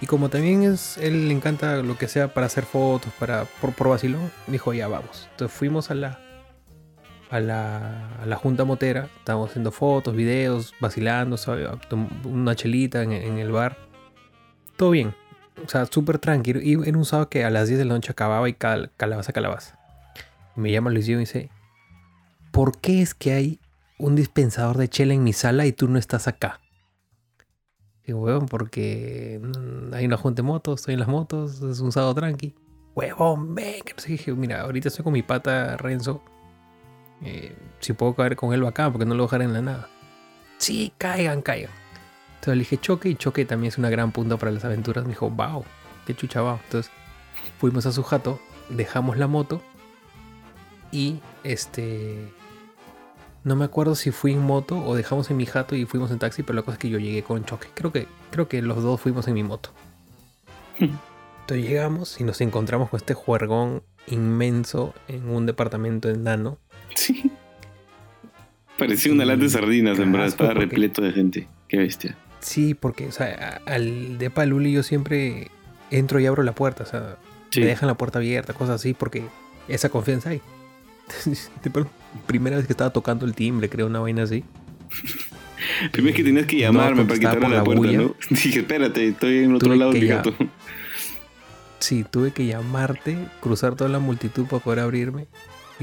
Y 0.02 0.07
como 0.07 0.28
también 0.28 0.64
es, 0.64 0.98
él 0.98 1.30
le 1.30 1.34
encanta 1.34 1.78
lo 1.78 1.98
que 1.98 2.10
sea 2.10 2.34
para 2.34 2.48
hacer 2.48 2.65
fotos, 2.65 3.14
para 3.18 3.45
por, 3.61 3.72
por 3.72 3.88
vacilón, 3.88 4.30
dijo 4.48 4.74
ya 4.74 4.90
vamos. 4.90 5.30
Entonces 5.32 5.57
fuimos 5.57 5.90
a 5.90 5.95
la, 5.95 6.20
a 7.34 7.39
la, 7.39 8.15
a 8.18 8.27
la 8.27 8.35
junta 8.35 8.64
motera, 8.64 9.10
estábamos 9.18 9.49
haciendo 9.49 9.72
fotos, 9.72 10.15
videos, 10.15 10.76
vacilando, 10.80 11.35
una 12.26 12.55
chelita 12.55 13.01
en, 13.01 13.11
en 13.11 13.39
el 13.39 13.51
bar. 13.51 13.76
Todo 14.77 14.91
bien, 14.91 15.15
o 15.65 15.68
sea, 15.68 15.88
súper 15.88 16.19
tranquilo. 16.19 16.61
Y 16.61 16.73
en 16.73 16.95
un 16.95 17.05
sábado 17.05 17.30
que 17.30 17.43
a 17.43 17.49
las 17.49 17.69
10 17.69 17.80
de 17.80 17.85
la 17.85 17.95
noche 17.95 18.11
acababa 18.11 18.47
y 18.47 18.53
cal, 18.53 18.91
calabaza, 18.97 19.34
calabaza. 19.34 19.80
Me 20.55 20.72
llama 20.72 20.91
Luis 20.91 21.10
y 21.10 21.14
me 21.14 21.22
dice, 21.22 21.49
¿por 22.51 22.80
qué 22.80 23.01
es 23.01 23.15
que 23.15 23.34
hay 23.34 23.60
un 23.97 24.15
dispensador 24.15 24.77
de 24.77 24.88
chela 24.88 25.15
en 25.15 25.23
mi 25.23 25.34
sala 25.34 25.65
y 25.65 25.72
tú 25.72 25.88
no 25.88 25.97
estás 25.97 26.27
acá? 26.27 26.61
Digo, 28.05 28.19
huevón, 28.19 28.45
porque 28.45 29.41
mm, 29.41 29.91
hay 29.95 30.05
una 30.05 30.18
junta 30.18 30.43
de 30.43 30.47
motos, 30.47 30.81
estoy 30.81 30.93
en 30.93 30.99
las 30.99 31.10
motos, 31.10 31.64
es 31.64 31.80
un 31.80 31.91
sábado 31.91 32.14
tranqui. 32.14 32.53
Huevón, 32.93 33.55
ven, 33.55 33.81
que 33.84 33.93
no 33.95 33.99
sé 33.99 34.11
dije, 34.11 34.31
mira, 34.34 34.61
ahorita 34.61 34.89
estoy 34.89 35.03
con 35.03 35.14
mi 35.14 35.23
pata 35.23 35.77
Renzo. 35.77 36.22
Eh, 37.24 37.56
si 37.80 37.94
puedo 37.94 38.14
caer 38.16 38.36
con 38.36 38.54
él 38.54 38.66
acá, 38.66 38.91
porque 38.91 39.06
no 39.06 39.16
lo 39.16 39.24
dejaré 39.24 39.45
en 39.45 39.54
la 39.54 39.62
nada. 39.62 39.90
Sí, 40.58 40.94
caigan, 40.98 41.41
caigan. 41.41 41.72
Entonces 42.36 42.58
le 42.58 42.60
dije 42.60 42.78
choque 42.78 43.10
y 43.10 43.16
choque 43.16 43.45
también 43.45 43.70
es 43.70 43.78
una 43.78 43.90
gran 43.90 44.12
punta 44.12 44.38
para 44.38 44.52
las 44.52 44.66
aventuras. 44.66 45.06
Me 45.06 45.12
dijo, 45.12 45.30
wow, 45.30 45.64
qué 46.06 46.16
chucha, 46.16 46.41
wow. 46.41 46.60
Entonces 46.66 46.91
fuimos 47.60 47.86
a 47.86 47.91
su 47.91 48.04
jato, 48.04 48.40
dejamos 48.70 49.18
la 49.18 49.28
moto 49.28 49.62
y 50.91 51.20
este... 51.44 52.32
No 53.44 53.58
me 53.58 53.66
acuerdo 53.66 53.95
si 53.95 54.12
fui 54.12 54.32
en 54.32 54.41
moto 54.41 54.82
o 54.86 54.95
dejamos 54.95 55.30
en 55.30 55.36
mi 55.36 55.45
jato 55.45 55.76
y 55.76 55.86
fuimos 55.86 56.12
en 56.12 56.20
taxi, 56.20 56.44
pero 56.44 56.56
la 56.56 56.62
cosa 56.62 56.74
es 56.74 56.80
que 56.80 56.90
yo 56.90 56.98
llegué 56.98 57.24
con 57.24 57.44
choque. 57.44 57.68
Creo 57.74 57.91
que, 57.91 58.08
creo 58.32 58.48
que 58.48 58.62
los 58.62 58.82
dos 58.82 59.02
fuimos 59.02 59.28
en 59.28 59.34
mi 59.34 59.44
moto. 59.44 59.72
Entonces 60.80 61.68
llegamos 61.68 62.22
y 62.22 62.24
nos 62.24 62.40
encontramos 62.40 62.90
con 62.90 63.00
este 63.00 63.14
juergón 63.14 63.84
inmenso 64.08 64.94
en 65.10 65.28
un 65.30 65.45
departamento 65.45 66.10
enano. 66.10 66.58
Sí. 66.95 67.32
Parecía 68.78 69.11
una 69.11 69.26
lata 69.26 69.44
de 69.44 69.49
sardinas, 69.49 69.99
en 69.99 70.11
verdad, 70.11 70.28
estaba 70.28 70.53
repleto 70.53 71.02
de 71.02 71.11
gente. 71.11 71.48
Qué 71.68 71.78
bestia. 71.78 72.18
Sí, 72.40 72.74
porque, 72.74 73.07
o 73.07 73.11
sea, 73.11 73.61
al 73.65 74.18
de 74.18 74.30
Paluli 74.30 74.72
yo 74.72 74.84
siempre 74.84 75.49
entro 75.91 76.20
y 76.20 76.26
abro 76.26 76.44
la 76.44 76.53
puerta, 76.53 76.84
o 76.84 76.86
sea, 76.86 77.18
me 77.56 77.65
dejan 77.65 77.88
la 77.88 77.95
puerta 77.95 78.20
abierta, 78.20 78.53
cosas 78.53 78.76
así, 78.76 78.94
porque 78.94 79.24
esa 79.68 79.90
confianza 79.90 80.32
hay. 80.32 80.41
Primera 82.28 82.57
vez 82.57 82.65
que 82.65 82.74
estaba 82.74 82.91
tocando 82.91 83.26
el 83.26 83.34
timbre, 83.34 83.70
creo, 83.70 83.88
una 83.88 83.99
vaina 83.99 84.24
así. 84.24 84.44
Primero 85.91 86.15
que 86.15 86.24
tenías 86.24 86.45
que 86.45 86.57
llamarme 86.57 87.06
para 87.06 87.20
quitarme 87.20 87.49
la, 87.49 87.64
puerta, 87.64 87.91
¿no? 87.91 88.15
Dije, 88.30 88.60
espérate, 88.60 89.07
estoy 89.07 89.44
en 89.45 89.56
otro 89.56 89.76
lado 89.76 89.94
del 89.94 90.07
gato. 90.07 90.34
Sí, 91.80 92.06
tuve 92.10 92.32
que 92.32 92.45
llamarte, 92.45 93.18
cruzar 93.40 93.76
toda 93.76 93.90
la 93.90 93.99
multitud 93.99 94.45
para 94.45 94.64
poder 94.64 94.80
abrirme. 94.80 95.28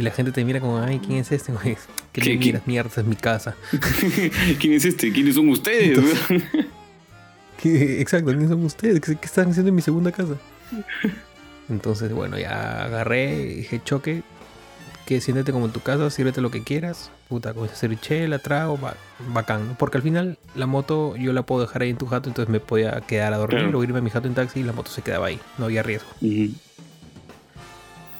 Y 0.00 0.02
la 0.02 0.10
gente 0.10 0.32
te 0.32 0.42
mira 0.46 0.60
como, 0.60 0.78
ay, 0.78 0.98
¿quién 0.98 1.18
es 1.18 1.30
este? 1.30 1.52
¿Qué, 1.62 2.22
¿Qué 2.22 2.38
miras? 2.38 2.66
Mierda, 2.66 3.02
es 3.02 3.04
mi 3.04 3.16
casa. 3.16 3.54
¿Quién 4.58 4.72
es 4.72 4.86
este? 4.86 5.12
¿Quiénes 5.12 5.34
son 5.34 5.50
ustedes? 5.50 5.98
exacto, 7.62 8.30
¿quiénes 8.30 8.48
son 8.48 8.64
ustedes? 8.64 8.98
¿Qué, 8.98 9.18
están 9.22 9.50
haciendo 9.50 9.68
en 9.68 9.74
mi 9.74 9.82
segunda 9.82 10.10
casa? 10.10 10.36
Entonces, 11.68 12.10
bueno, 12.14 12.38
ya 12.38 12.82
agarré, 12.84 13.44
dije, 13.44 13.82
choque, 13.84 14.22
que 15.04 15.20
siéntete 15.20 15.52
como 15.52 15.66
en 15.66 15.72
tu 15.72 15.80
casa, 15.80 16.08
sírvete 16.08 16.40
lo 16.40 16.50
que 16.50 16.64
quieras. 16.64 17.10
Puta, 17.28 17.52
como 17.52 17.66
hacer 17.66 17.94
chela, 18.00 18.38
trago, 18.38 18.78
bacán. 19.34 19.76
Porque 19.78 19.98
al 19.98 20.02
final 20.02 20.38
la 20.54 20.64
moto 20.64 21.14
yo 21.16 21.34
la 21.34 21.42
puedo 21.42 21.60
dejar 21.60 21.82
ahí 21.82 21.90
en 21.90 21.98
tu 21.98 22.06
jato, 22.06 22.30
entonces 22.30 22.50
me 22.50 22.60
podía 22.60 23.02
quedar 23.02 23.34
a 23.34 23.36
dormir 23.36 23.74
o 23.74 23.84
irme 23.84 23.98
a 23.98 24.02
mi 24.02 24.08
jato 24.08 24.28
en 24.28 24.34
taxi 24.34 24.60
y 24.60 24.62
la 24.62 24.72
moto 24.72 24.90
se 24.90 25.02
quedaba 25.02 25.26
ahí, 25.26 25.38
no 25.58 25.66
había 25.66 25.82
riesgo. 25.82 26.08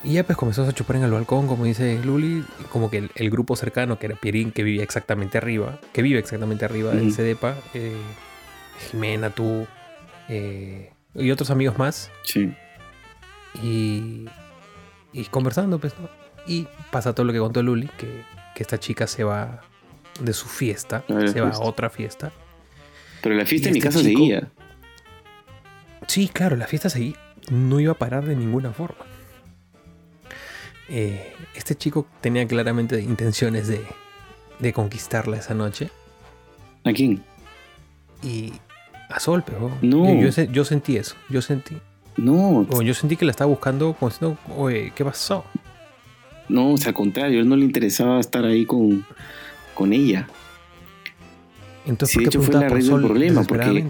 Y 0.03 0.15
ya 0.15 0.25
pues 0.25 0.39
comenzó 0.39 0.65
a 0.65 0.73
chupar 0.73 0.97
en 0.97 1.05
el 1.05 1.11
balcón, 1.11 1.47
como 1.47 1.65
dice 1.65 2.01
Luli, 2.03 2.45
como 2.73 2.91
que 2.91 3.11
el, 3.15 3.31
grupo 3.31 3.55
cercano, 3.55 3.99
que 3.99 4.07
era 4.07 4.17
Pierín, 4.17 4.51
que 4.51 4.63
vivía 4.63 4.83
exactamente 4.83 5.37
arriba, 5.37 5.79
que 5.93 6.01
vive 6.01 6.19
exactamente 6.19 6.65
arriba 6.65 6.93
del 6.93 7.13
CEDEPA, 7.13 7.57
eh, 7.75 7.93
Jimena, 8.91 9.31
tú, 9.31 9.67
eh, 10.29 10.93
y 11.15 11.31
otros 11.31 11.51
amigos 11.51 11.77
más. 11.77 12.11
Sí. 12.25 12.55
Y, 13.63 14.27
y 15.13 15.25
conversando, 15.25 15.79
pues, 15.79 15.95
¿no? 16.01 16.09
Y 16.47 16.67
pasa 16.91 17.15
todo 17.15 17.27
lo 17.27 17.33
que 17.35 17.39
contó 17.39 17.63
Luli, 17.63 17.89
que, 17.99 18.23
que 18.55 18.63
esta 18.63 18.79
chica 18.79 19.07
se 19.07 19.23
va 19.23 19.61
de 20.21 20.33
su 20.33 20.47
fiesta, 20.47 21.05
se 21.07 21.41
va 21.43 21.51
a 21.51 21.61
otra 21.61 21.91
fiesta. 21.91 22.33
Pero 23.23 23.35
la 23.35 23.45
fiesta 23.45 23.69
en 23.69 23.75
mi 23.75 23.79
este 23.81 23.89
casa 23.89 24.03
seguía. 24.03 24.51
Sí, 26.07 26.29
claro, 26.29 26.57
la 26.57 26.67
fiesta 26.67 26.89
seguía. 26.89 27.17
No 27.51 27.81
iba 27.81 27.93
a 27.93 27.99
parar 27.99 28.25
de 28.25 28.37
ninguna 28.37 28.73
forma. 28.73 29.10
Eh, 30.91 31.33
este 31.55 31.77
chico 31.77 32.07
tenía 32.21 32.47
claramente 32.49 33.01
intenciones 33.01 33.69
de, 33.69 33.81
de, 34.59 34.73
conquistarla 34.73 35.37
esa 35.37 35.55
noche. 35.55 35.89
¿A 36.85 36.93
quién? 36.93 37.23
Y 38.25 38.53
a 39.09 39.21
Sol, 39.21 39.45
pero 39.47 39.71
no. 39.83 40.21
yo, 40.21 40.65
sentí 40.65 40.97
eso, 40.97 41.15
yo 41.29 41.43
sentí. 41.43 41.77
No. 42.17 42.67
yo 42.83 42.93
sentí 42.93 43.17
que 43.17 43.25
la 43.25 43.31
estaba 43.31 43.49
buscando 43.49 43.95
como 43.95 44.11
diciendo, 44.11 44.39
oye, 44.57 44.93
¿qué 44.95 45.05
pasó? 45.05 45.45
No, 46.49 46.73
o 46.73 46.77
sea, 46.77 46.89
al 46.89 46.95
contrario, 46.95 47.39
a 47.39 47.43
él 47.43 47.49
no 47.49 47.55
le 47.55 47.65
interesaba 47.65 48.19
estar 48.19 48.45
ahí 48.45 48.67
con, 48.67 49.07
con 49.75 49.93
ella. 49.93 50.29
Entonces, 51.87 52.15
sí, 52.15 52.21
de 52.21 52.27
hecho 52.27 52.43
fue 52.43 52.55
la 52.55 52.69
raíz 52.69 52.89
del 52.89 53.01
problema, 53.01 53.45
porque 53.45 53.87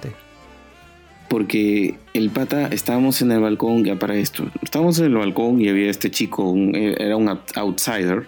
porque 1.30 1.94
el 2.12 2.30
pata, 2.30 2.66
estábamos 2.66 3.22
en 3.22 3.30
el 3.30 3.38
balcón, 3.38 3.84
ya 3.84 3.94
para 3.94 4.16
esto, 4.16 4.50
estábamos 4.62 4.98
en 4.98 5.04
el 5.04 5.14
balcón 5.14 5.60
y 5.60 5.68
había 5.68 5.88
este 5.88 6.10
chico, 6.10 6.52
eh, 6.56 6.96
era 6.98 7.16
un 7.16 7.28
outsider, 7.54 8.26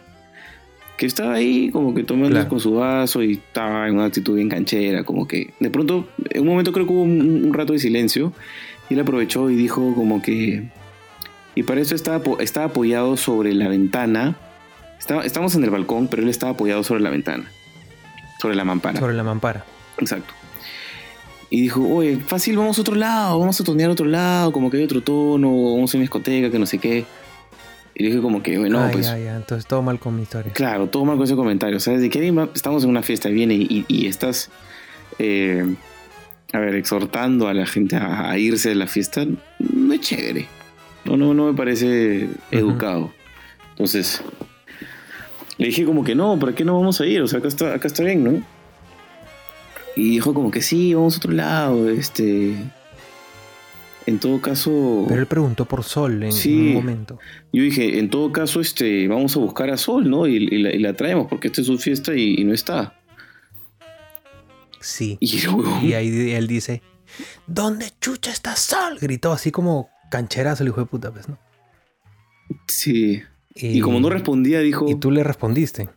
que 0.97 1.07
estaba 1.07 1.35
ahí 1.35 1.70
como 1.73 1.95
que 1.97 2.05
tomando 2.05 2.49
con 2.49 2.61
su 2.61 2.74
vaso 2.74 3.24
y 3.24 3.33
estaba 3.33 3.89
en 3.89 3.97
una 3.97 4.05
actitud 4.05 4.37
bien 4.37 4.49
canchera, 4.49 5.03
como 5.03 5.27
que 5.27 5.53
de 5.59 5.69
pronto, 5.69 6.07
en 6.31 6.43
un 6.43 6.47
momento 6.47 6.70
creo 6.70 6.87
que 6.87 6.93
hubo 6.93 7.03
un, 7.03 7.53
rato 7.53 7.73
de 7.73 7.81
silencio, 7.81 8.33
y 8.89 8.95
él 8.95 9.01
aprovechó 9.01 9.51
y 9.51 9.57
dijo 9.57 9.95
como 9.97 10.23
que... 10.23 10.70
Y 11.57 11.65
para 11.65 11.81
eso 11.81 11.97
estaba, 11.97 12.23
estaba 12.39 12.66
apoyado 12.66 13.16
sobre 13.16 13.53
la 13.53 13.66
ventana, 13.66 14.37
estaba, 15.01 15.24
estábamos 15.24 15.57
en 15.57 15.65
el 15.65 15.70
balcón, 15.70 16.07
pero 16.07 16.23
él 16.23 16.29
estaba 16.29 16.53
apoyado 16.53 16.85
sobre 16.85 17.01
la 17.01 17.11
ventana, 17.11 17.51
sobre 18.41 18.55
la 18.55 18.65
mampara. 18.65 19.01
Sobre 19.01 19.15
la 19.15 19.24
mampara. 19.24 19.65
Exacto. 19.99 20.33
Y 21.53 21.61
dijo, 21.61 21.87
oye, 21.87 22.16
fácil, 22.16 22.57
vamos 22.57 22.79
a 22.79 22.81
otro 22.81 22.95
lado, 22.95 23.39
vamos 23.39 23.61
a 23.61 23.65
tonear 23.65 23.91
a 23.91 23.93
otro 23.93 24.07
lado, 24.07 24.53
como 24.53 24.70
que 24.70 24.79
hay 24.79 24.85
otro 24.85 25.03
tono, 25.03 25.49
vamos 25.74 25.93
a 25.93 25.99
una 25.99 26.01
discoteca, 26.01 26.51
que 26.51 26.59
no 26.59 26.65
sé 26.65 26.79
qué. 26.79 27.05
Y 27.95 28.05
dije 28.05 28.23
como 28.23 28.43
que, 28.43 28.57
bueno, 28.57 28.89
pues... 28.91 29.05
Ya, 29.05 29.19
ya, 29.19 29.37
entonces 29.37 29.66
todo 29.66 29.83
mal 29.83 29.99
con 29.99 30.16
mi 30.16 30.23
historia. 30.23 30.51
Claro, 30.55 30.87
todo 30.87 31.05
mal 31.05 31.16
con 31.16 31.24
ese 31.24 31.37
comentario. 31.37 31.77
O 31.77 31.81
sea, 31.81 31.93
desde 31.93 32.09
que 32.09 32.35
estamos 32.55 32.85
en 32.85 32.89
una 32.89 33.03
fiesta 33.03 33.29
y 33.29 33.35
viene 33.35 33.55
y, 33.57 34.07
estás, 34.07 34.49
eh, 35.19 35.77
a 36.55 36.59
ver, 36.59 36.74
exhortando 36.74 37.49
a 37.49 37.53
la 37.53 37.66
gente 37.66 37.97
a, 37.97 38.35
irse 38.39 38.70
de 38.70 38.74
la 38.74 38.87
fiesta, 38.87 39.27
no 39.59 39.93
es 39.93 40.01
chévere. 40.01 40.49
No, 41.05 41.19
no, 41.19 41.35
no 41.35 41.49
me 41.49 41.53
parece 41.53 42.31
educado. 42.51 43.12
Entonces, 43.73 44.23
le 45.59 45.66
dije 45.66 45.85
como 45.85 46.03
que 46.03 46.15
no, 46.15 46.39
¿para 46.39 46.55
qué 46.55 46.65
no 46.65 46.79
vamos 46.79 46.99
a 47.03 47.05
ir? 47.05 47.20
O 47.20 47.29
sea, 47.29 47.41
acá 47.41 47.49
está, 47.49 47.74
acá 47.74 47.89
está 47.89 48.05
bien, 48.05 48.24
¿no? 48.24 48.43
Y 49.97 50.10
dijo 50.10 50.32
como 50.35 50.51
que 50.51 50.62
sí, 50.62 50.94
vamos 50.94 51.14
a 51.14 51.19
otro 51.19 51.32
lado, 51.32 51.90
este... 51.90 52.55
En 54.05 54.19
todo 54.19 54.40
caso... 54.40 55.05
Pero 55.06 55.20
él 55.20 55.27
preguntó 55.27 55.64
por 55.64 55.85
Sol 55.85 56.24
en, 56.24 56.32
un 56.32 56.74
momento. 56.74 57.20
Yo 57.52 57.62
dije, 57.62 58.01
en 58.01 58.10
todo 58.10 58.32
caso, 58.32 58.60
este, 58.60 59.06
vamos 59.06 59.36
a 59.36 59.39
buscar 59.39 59.70
a 59.70 59.77
Sol, 59.77 60.10
¿no? 60.10 60.27
Y, 60.27 60.40
la, 60.81 60.93
traemos, 60.94 61.28
porque 61.28 61.47
esta 61.47 61.60
es 61.60 61.69
su 61.69 61.78
fiesta 61.78 62.16
y, 62.16 62.43
no 62.43 62.52
está. 62.52 62.98
Sí. 64.81 65.19
Y, 65.20 65.93
ahí 65.93 66.32
él 66.32 66.48
dice, 66.48 66.82
¿dónde 67.47 67.93
chucha 68.01 68.32
está 68.32 68.56
Sol? 68.56 68.98
Gritó 69.01 69.31
así 69.31 69.52
como 69.52 69.89
cancherazo 70.10 70.64
el 70.64 70.70
hijo 70.70 70.81
de 70.81 70.86
puta, 70.86 71.12
pues, 71.12 71.28
¿no? 71.28 71.39
Sí. 72.66 73.23
Y, 73.55 73.78
y 73.78 73.81
como 73.81 74.01
no 74.01 74.10
respondía, 74.10 74.59
dijo... 74.60 74.89
Y 74.89 74.97
tú 74.97 75.12
le 75.12 75.23
respondiste. 75.23 75.89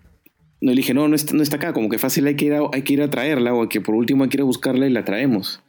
No, 0.61 0.71
le 0.71 0.77
dije, 0.77 0.93
no, 0.93 1.07
no 1.07 1.15
está, 1.15 1.33
no 1.33 1.43
está 1.43 1.57
acá, 1.57 1.73
como 1.73 1.89
que 1.89 1.97
fácil 1.97 2.25
hay 2.27 2.35
que, 2.35 2.45
ir 2.45 2.53
a, 2.53 2.61
hay 2.71 2.81
que 2.81 2.93
ir 2.93 3.01
a 3.01 3.09
traerla 3.09 3.53
o 3.53 3.67
que 3.67 3.81
por 3.81 3.95
último 3.95 4.23
hay 4.23 4.29
que 4.29 4.37
ir 4.37 4.41
a 4.41 4.45
buscarla 4.45 4.87
y 4.87 4.89
la 4.89 5.03
traemos. 5.03 5.61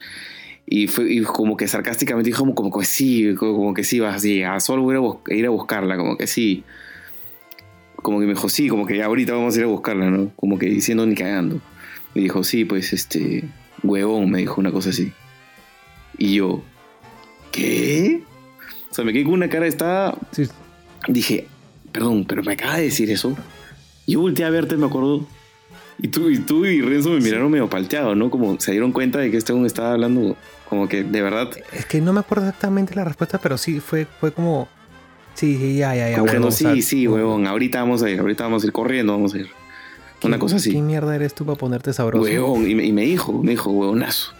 Y 0.66 0.88
fue 0.88 1.12
y 1.12 1.22
como 1.22 1.56
que 1.56 1.68
sarcásticamente 1.68 2.28
dijo 2.28 2.40
como, 2.40 2.54
como 2.54 2.76
que 2.76 2.84
sí, 2.84 3.34
como, 3.36 3.72
que 3.72 3.84
sí, 3.84 4.00
vas 4.00 4.16
así, 4.16 4.42
a 4.42 4.58
solo 4.58 4.82
voy 4.82 4.96
a 4.96 5.34
ir 5.34 5.46
a 5.46 5.50
buscarla, 5.50 5.96
como 5.96 6.16
que 6.16 6.26
sí. 6.26 6.64
Como 7.96 8.20
que 8.20 8.26
me 8.26 8.34
dijo, 8.34 8.48
sí, 8.48 8.68
como 8.68 8.86
que 8.86 9.02
ahorita 9.02 9.32
vamos 9.32 9.54
a 9.54 9.58
ir 9.58 9.64
a 9.64 9.68
buscarla, 9.68 10.10
¿no? 10.10 10.30
Como 10.36 10.58
que 10.58 10.66
diciendo 10.66 11.06
ni 11.06 11.14
cagando. 11.14 11.60
Y 12.14 12.20
dijo, 12.20 12.44
sí, 12.44 12.64
pues 12.64 12.92
este, 12.92 13.44
huevón, 13.82 14.30
me 14.30 14.38
dijo 14.38 14.60
una 14.60 14.72
cosa 14.72 14.90
así. 14.90 15.12
Y 16.18 16.34
yo, 16.34 16.62
¿qué? 17.52 18.22
O 18.90 18.94
sea, 18.94 19.04
me 19.04 19.12
quedé 19.12 19.24
con 19.24 19.34
una 19.34 19.48
cara, 19.48 19.66
estaba... 19.66 20.16
Dije, 21.08 21.46
perdón, 21.92 22.24
pero 22.24 22.42
me 22.42 22.54
acaba 22.54 22.76
de 22.76 22.84
decir 22.84 23.10
eso. 23.10 23.36
Yo 24.06 24.20
volteé 24.20 24.44
a 24.44 24.50
verte, 24.50 24.76
me 24.76 24.86
acuerdo. 24.86 25.26
Y 25.98 26.08
tú 26.08 26.28
y, 26.28 26.38
tú 26.38 26.64
y 26.66 26.82
Renzo 26.82 27.10
me 27.10 27.20
miraron 27.20 27.50
medio 27.50 27.68
palteado, 27.70 28.14
¿no? 28.14 28.30
Como 28.30 28.60
se 28.60 28.72
dieron 28.72 28.92
cuenta 28.92 29.18
de 29.18 29.30
que 29.30 29.36
este 29.38 29.52
hombre 29.52 29.66
estaba 29.66 29.92
hablando 29.92 30.36
como 30.68 30.88
que 30.88 31.02
de 31.04 31.22
verdad. 31.22 31.48
Es 31.72 31.86
que 31.86 32.00
no 32.00 32.12
me 32.12 32.20
acuerdo 32.20 32.44
exactamente 32.46 32.94
la 32.94 33.04
respuesta, 33.04 33.38
pero 33.38 33.56
sí 33.56 33.80
fue, 33.80 34.06
fue 34.20 34.32
como. 34.32 34.68
Sí, 35.34 35.56
sí, 35.56 35.76
ya, 35.76 35.94
ya, 35.94 36.10
ya. 36.10 36.16
Como 36.18 36.26
que 36.26 36.32
huevón, 36.32 36.42
no, 36.42 36.48
o 36.48 36.50
sea, 36.50 36.74
sí, 36.74 36.82
sí, 36.82 37.08
huevón, 37.08 37.46
ahorita 37.46 37.80
vamos 37.80 38.02
a 38.02 38.10
ir, 38.10 38.20
ahorita 38.20 38.44
vamos 38.44 38.62
a 38.62 38.66
ir 38.66 38.72
corriendo, 38.72 39.12
vamos 39.12 39.34
a 39.34 39.38
ir. 39.38 39.48
Una 40.22 40.36
¿quién- 40.36 40.40
cosa 40.40 40.56
así. 40.56 40.72
¿Qué 40.72 40.80
mierda 40.82 41.14
eres 41.14 41.34
tú 41.34 41.44
para 41.44 41.58
ponerte 41.58 41.92
sabroso? 41.92 42.22
Huevón, 42.24 42.68
y 42.70 42.74
me, 42.74 42.84
y 42.84 42.92
me 42.92 43.02
dijo, 43.02 43.32
me 43.42 43.50
dijo, 43.52 43.70
huevonazo. 43.70 44.32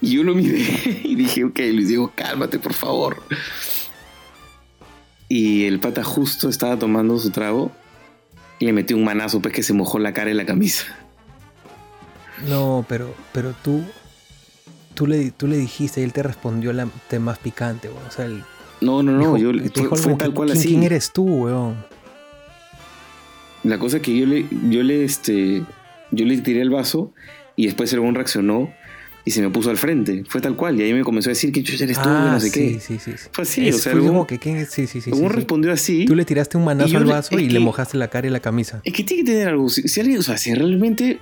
Y 0.00 0.12
yo 0.12 0.22
lo 0.22 0.34
miré 0.34 0.58
y 1.04 1.14
dije, 1.16 1.44
ok, 1.44 1.58
les 1.58 1.88
digo, 1.88 2.12
cálmate, 2.14 2.58
por 2.58 2.72
favor. 2.72 3.22
Y 5.28 5.64
el 5.66 5.80
pata 5.80 6.02
justo 6.04 6.48
estaba 6.48 6.78
tomando 6.78 7.18
su 7.18 7.30
trago 7.30 7.70
y 8.58 8.64
le 8.66 8.72
metió 8.72 8.96
un 8.96 9.04
manazo, 9.04 9.40
pues 9.40 9.54
que 9.54 9.62
se 9.62 9.72
mojó 9.72 9.98
la 9.98 10.12
cara 10.12 10.30
y 10.30 10.34
la 10.34 10.46
camisa. 10.46 10.84
No, 12.48 12.84
pero, 12.88 13.14
pero 13.32 13.52
tú. 13.62 13.82
Tú 14.94 15.06
le, 15.06 15.30
tú 15.30 15.46
le 15.46 15.56
dijiste 15.56 16.00
y 16.00 16.04
él 16.04 16.12
te 16.12 16.24
respondió 16.24 16.72
la 16.72 16.88
te 17.08 17.20
más 17.20 17.38
picante, 17.38 17.88
weón. 17.88 18.04
O 18.06 18.10
sea, 18.10 18.24
el, 18.24 18.42
No, 18.80 19.02
no, 19.02 19.12
no, 19.12 19.34
dijo- 19.34 19.36
yo 19.38 19.50
fue, 19.52 19.62
dijo 19.82 19.94
fue 19.96 20.02
como 20.04 20.16
tal 20.18 20.28
que, 20.30 20.34
cual 20.34 20.48
¿quién, 20.48 20.58
así. 20.58 20.68
¿Quién 20.70 20.82
eres 20.82 21.12
tú, 21.12 21.24
weón? 21.24 21.76
La 23.64 23.78
cosa 23.78 23.98
es 23.98 24.02
que 24.02 24.16
yo 24.16 24.26
le, 24.26 24.46
yo 24.70 24.82
le, 24.82 25.04
este, 25.04 25.62
yo 26.10 26.24
le 26.26 26.38
tiré 26.38 26.62
el 26.62 26.70
vaso 26.70 27.12
y 27.56 27.66
después 27.66 27.92
el 27.92 28.00
huevón 28.00 28.14
reaccionó 28.16 28.72
y 29.28 29.30
se 29.30 29.42
me 29.42 29.50
puso 29.50 29.68
al 29.68 29.76
frente. 29.76 30.24
Fue 30.26 30.40
tal 30.40 30.56
cual. 30.56 30.80
Y 30.80 30.84
ahí 30.84 30.94
me 30.94 31.02
comenzó 31.04 31.28
a 31.28 31.32
decir 31.32 31.52
que 31.52 31.62
chucha 31.62 31.84
eres 31.84 31.98
tú, 31.98 32.04
que 32.04 32.08
no 32.08 32.40
sé 32.40 32.46
Ah, 32.46 32.50
sí, 32.50 32.50
qué. 32.50 32.80
sí, 32.80 32.98
sí, 32.98 33.12
sí. 33.16 33.28
Fue 33.30 33.42
así, 33.42 33.68
Es- 33.68 33.74
o 33.74 33.78
sea, 33.78 33.92
fue 33.92 34.00
huevón- 34.00 34.26
que, 34.26 34.38
¿quién 34.38 34.56
es? 34.56 34.70
Sí, 34.70 34.86
sí, 34.86 35.00
sí. 35.00 35.10
sí, 35.12 35.28
respondió 35.28 35.70
así. 35.72 36.04
Tú 36.06 36.14
le 36.14 36.24
tiraste 36.24 36.56
un 36.56 36.64
manazo 36.64 36.96
al 36.96 37.04
vaso 37.04 37.38
y 37.38 37.46
que- 37.46 37.52
le 37.52 37.60
mojaste 37.60 37.98
la 37.98 38.08
cara 38.08 38.26
y 38.26 38.30
la 38.30 38.40
camisa. 38.40 38.80
Es 38.84 38.92
que 38.92 39.04
tiene 39.04 39.24
que 39.24 39.30
tener 39.32 39.48
algo. 39.48 39.68
Si, 39.68 39.82
si 39.86 40.00
alguien, 40.00 40.18
o 40.18 40.22
sea, 40.22 40.38
si 40.38 40.54
realmente, 40.54 41.18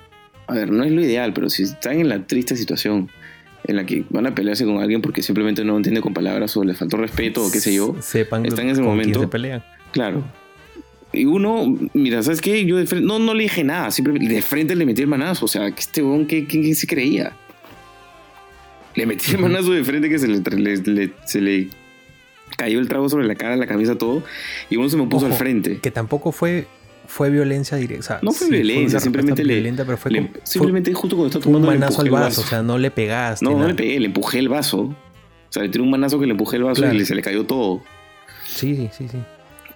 a 0.46 0.54
ver, 0.54 0.70
no 0.70 0.84
es 0.84 0.92
lo 0.92 1.00
ideal, 1.02 1.32
pero 1.32 1.50
si 1.50 1.64
están 1.64 1.98
en 1.98 2.08
la 2.08 2.26
triste 2.26 2.54
situación 2.56 3.10
en 3.64 3.74
la 3.76 3.84
que 3.84 4.04
van 4.10 4.26
a 4.26 4.34
pelearse 4.34 4.64
con 4.64 4.78
alguien 4.78 5.02
porque 5.02 5.22
simplemente 5.22 5.64
no 5.64 5.76
entiende 5.76 6.00
con 6.00 6.14
palabras 6.14 6.56
o 6.56 6.62
le 6.62 6.74
faltó 6.74 6.96
respeto 6.98 7.44
o 7.44 7.50
qué 7.50 7.58
sé 7.58 7.74
yo, 7.74 7.96
Sepan 8.00 8.46
está 8.46 8.62
en 8.62 8.68
ese 8.68 8.80
con 8.80 8.90
momento. 8.90 9.18
se 9.20 9.26
pelean. 9.26 9.64
claro. 9.92 10.22
Y 11.12 11.24
uno, 11.24 11.78
mira, 11.94 12.22
¿sabes 12.22 12.40
qué? 12.42 12.64
Yo 12.66 12.76
de 12.76 12.86
frente, 12.86 13.06
no, 13.06 13.18
no 13.18 13.32
le 13.32 13.44
dije 13.44 13.64
nada, 13.64 13.90
simplemente 13.90 14.28
de 14.34 14.42
frente 14.42 14.74
le 14.74 14.84
metí 14.84 15.00
el 15.00 15.06
manazo. 15.08 15.46
O 15.46 15.48
sea, 15.48 15.70
que 15.70 15.80
este 15.80 16.02
huevón, 16.02 16.26
¿qué- 16.26 16.46
¿quién, 16.46 16.62
quién 16.62 16.74
se 16.74 16.86
creía? 16.86 17.34
Le 18.96 19.06
metí 19.06 19.32
el 19.32 19.38
manazo 19.38 19.70
de 19.72 19.84
frente 19.84 20.08
que 20.08 20.18
se 20.18 20.26
le, 20.26 20.38
le- 20.40 20.76
le- 20.78 21.12
se 21.24 21.40
le 21.40 21.68
cayó 22.56 22.78
el 22.80 22.88
trago 22.88 23.08
sobre 23.08 23.26
la 23.26 23.34
cara, 23.34 23.54
la 23.56 23.66
camisa, 23.66 23.96
todo. 23.96 24.22
Y 24.70 24.76
uno 24.76 24.88
se 24.88 24.96
me 24.96 25.06
puso 25.06 25.26
Ojo, 25.26 25.34
al 25.34 25.38
frente. 25.38 25.78
Que 25.78 25.90
tampoco 25.90 26.32
fue, 26.32 26.66
fue 27.06 27.30
violencia 27.30 27.76
directa. 27.76 28.00
o 28.00 28.06
sea, 28.06 28.18
No 28.22 28.32
fue 28.32 28.46
sí, 28.46 28.52
violencia, 28.54 28.96
una 28.96 29.00
simplemente 29.00 29.44
le- 29.44 29.54
violenta, 29.54 29.84
pero 29.84 29.98
fue, 29.98 30.10
Le- 30.10 30.18
como- 30.22 30.32
fue- 30.32 30.40
simplemente 30.44 30.92
justo 30.94 31.16
cuando 31.16 31.26
estaba 31.28 31.42
fue 31.44 31.50
un 31.52 31.54
tomando 31.62 31.72
le 31.72 31.78
manazo 31.78 32.00
al 32.02 32.10
vaso, 32.10 32.40
o 32.40 32.44
sea, 32.44 32.62
no 32.62 32.78
le 32.78 32.90
pegaste. 32.90 33.44
No, 33.44 33.58
no 33.58 33.68
le 33.68 33.74
pegué, 33.74 34.00
le 34.00 34.06
empujé 34.06 34.38
el 34.38 34.48
vaso. 34.48 34.80
O 34.80 34.96
sea, 35.50 35.62
le 35.62 35.68
tiré 35.68 35.82
un 35.82 35.90
manazo 35.90 36.18
que 36.18 36.26
le 36.26 36.32
empujé 36.32 36.56
el 36.56 36.64
vaso 36.64 36.82
Claro. 36.82 36.96
y 36.96 37.04
se 37.04 37.14
le 37.14 37.22
cayó 37.22 37.44
todo. 37.44 37.82
Sí, 38.46 38.74
sí, 38.76 38.88
sí, 38.96 39.08
sí. 39.08 39.18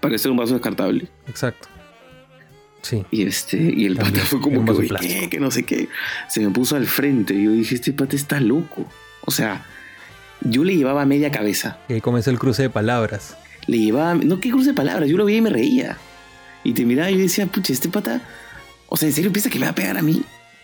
Parece 0.00 0.28
un 0.30 0.36
vaso 0.38 0.54
descartable. 0.54 1.08
Exacto. 1.28 1.68
Sí. 2.82 3.04
Y 3.10 3.22
este, 3.26 3.58
y 3.58 3.84
el 3.84 3.96
También, 3.96 4.14
pata 4.14 4.26
fue 4.26 4.40
como 4.40 4.60
un 4.60 4.66
que. 4.98 5.28
Que 5.28 5.38
no 5.38 5.50
sé 5.50 5.64
qué. 5.64 5.88
Se 6.28 6.40
me 6.40 6.48
puso 6.50 6.76
al 6.76 6.86
frente. 6.86 7.34
Y 7.34 7.44
yo 7.44 7.50
dije, 7.52 7.74
este 7.74 7.92
pata 7.92 8.16
está 8.16 8.40
loco. 8.40 8.86
O 9.26 9.30
sea, 9.30 9.64
yo 10.42 10.64
le 10.64 10.76
llevaba 10.76 11.04
media 11.06 11.30
cabeza. 11.30 11.78
Y 11.88 11.94
ahí 11.94 12.00
comenzó 12.00 12.30
el 12.30 12.38
cruce 12.38 12.62
de 12.62 12.70
palabras. 12.70 13.36
Le 13.66 13.78
llevaba, 13.78 14.14
no, 14.14 14.40
qué 14.40 14.50
cruce 14.50 14.70
de 14.70 14.74
palabras. 14.74 15.08
Yo 15.08 15.16
lo 15.16 15.24
veía 15.24 15.38
y 15.38 15.42
me 15.42 15.50
reía. 15.50 15.98
Y 16.64 16.72
te 16.72 16.84
miraba 16.84 17.10
y 17.10 17.14
yo 17.16 17.20
decía, 17.20 17.46
pucha, 17.46 17.72
este 17.72 17.88
pata. 17.88 18.20
O 18.88 18.96
sea, 18.96 19.08
¿en 19.08 19.14
serio 19.14 19.32
piensa 19.32 19.50
que 19.50 19.58
me 19.58 19.66
va 19.66 19.72
a 19.72 19.74
pegar 19.74 19.96
a 19.98 20.02
mí? 20.02 20.22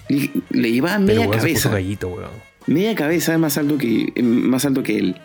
Le, 0.08 0.30
le 0.50 0.72
llevaba 0.72 0.96
Pero 0.96 1.06
media 1.06 1.20
weón, 1.28 1.32
se 1.40 1.48
puso 1.48 1.68
cabeza. 1.68 1.70
gallito, 1.70 2.08
weón. 2.08 2.30
Media 2.66 2.94
cabeza 2.94 3.32
es 3.34 3.38
más 3.38 3.56
alto 3.58 3.78
que, 3.78 4.12
eh, 4.14 4.22
más 4.22 4.64
alto 4.64 4.82
que 4.82 4.98
él. 4.98 5.16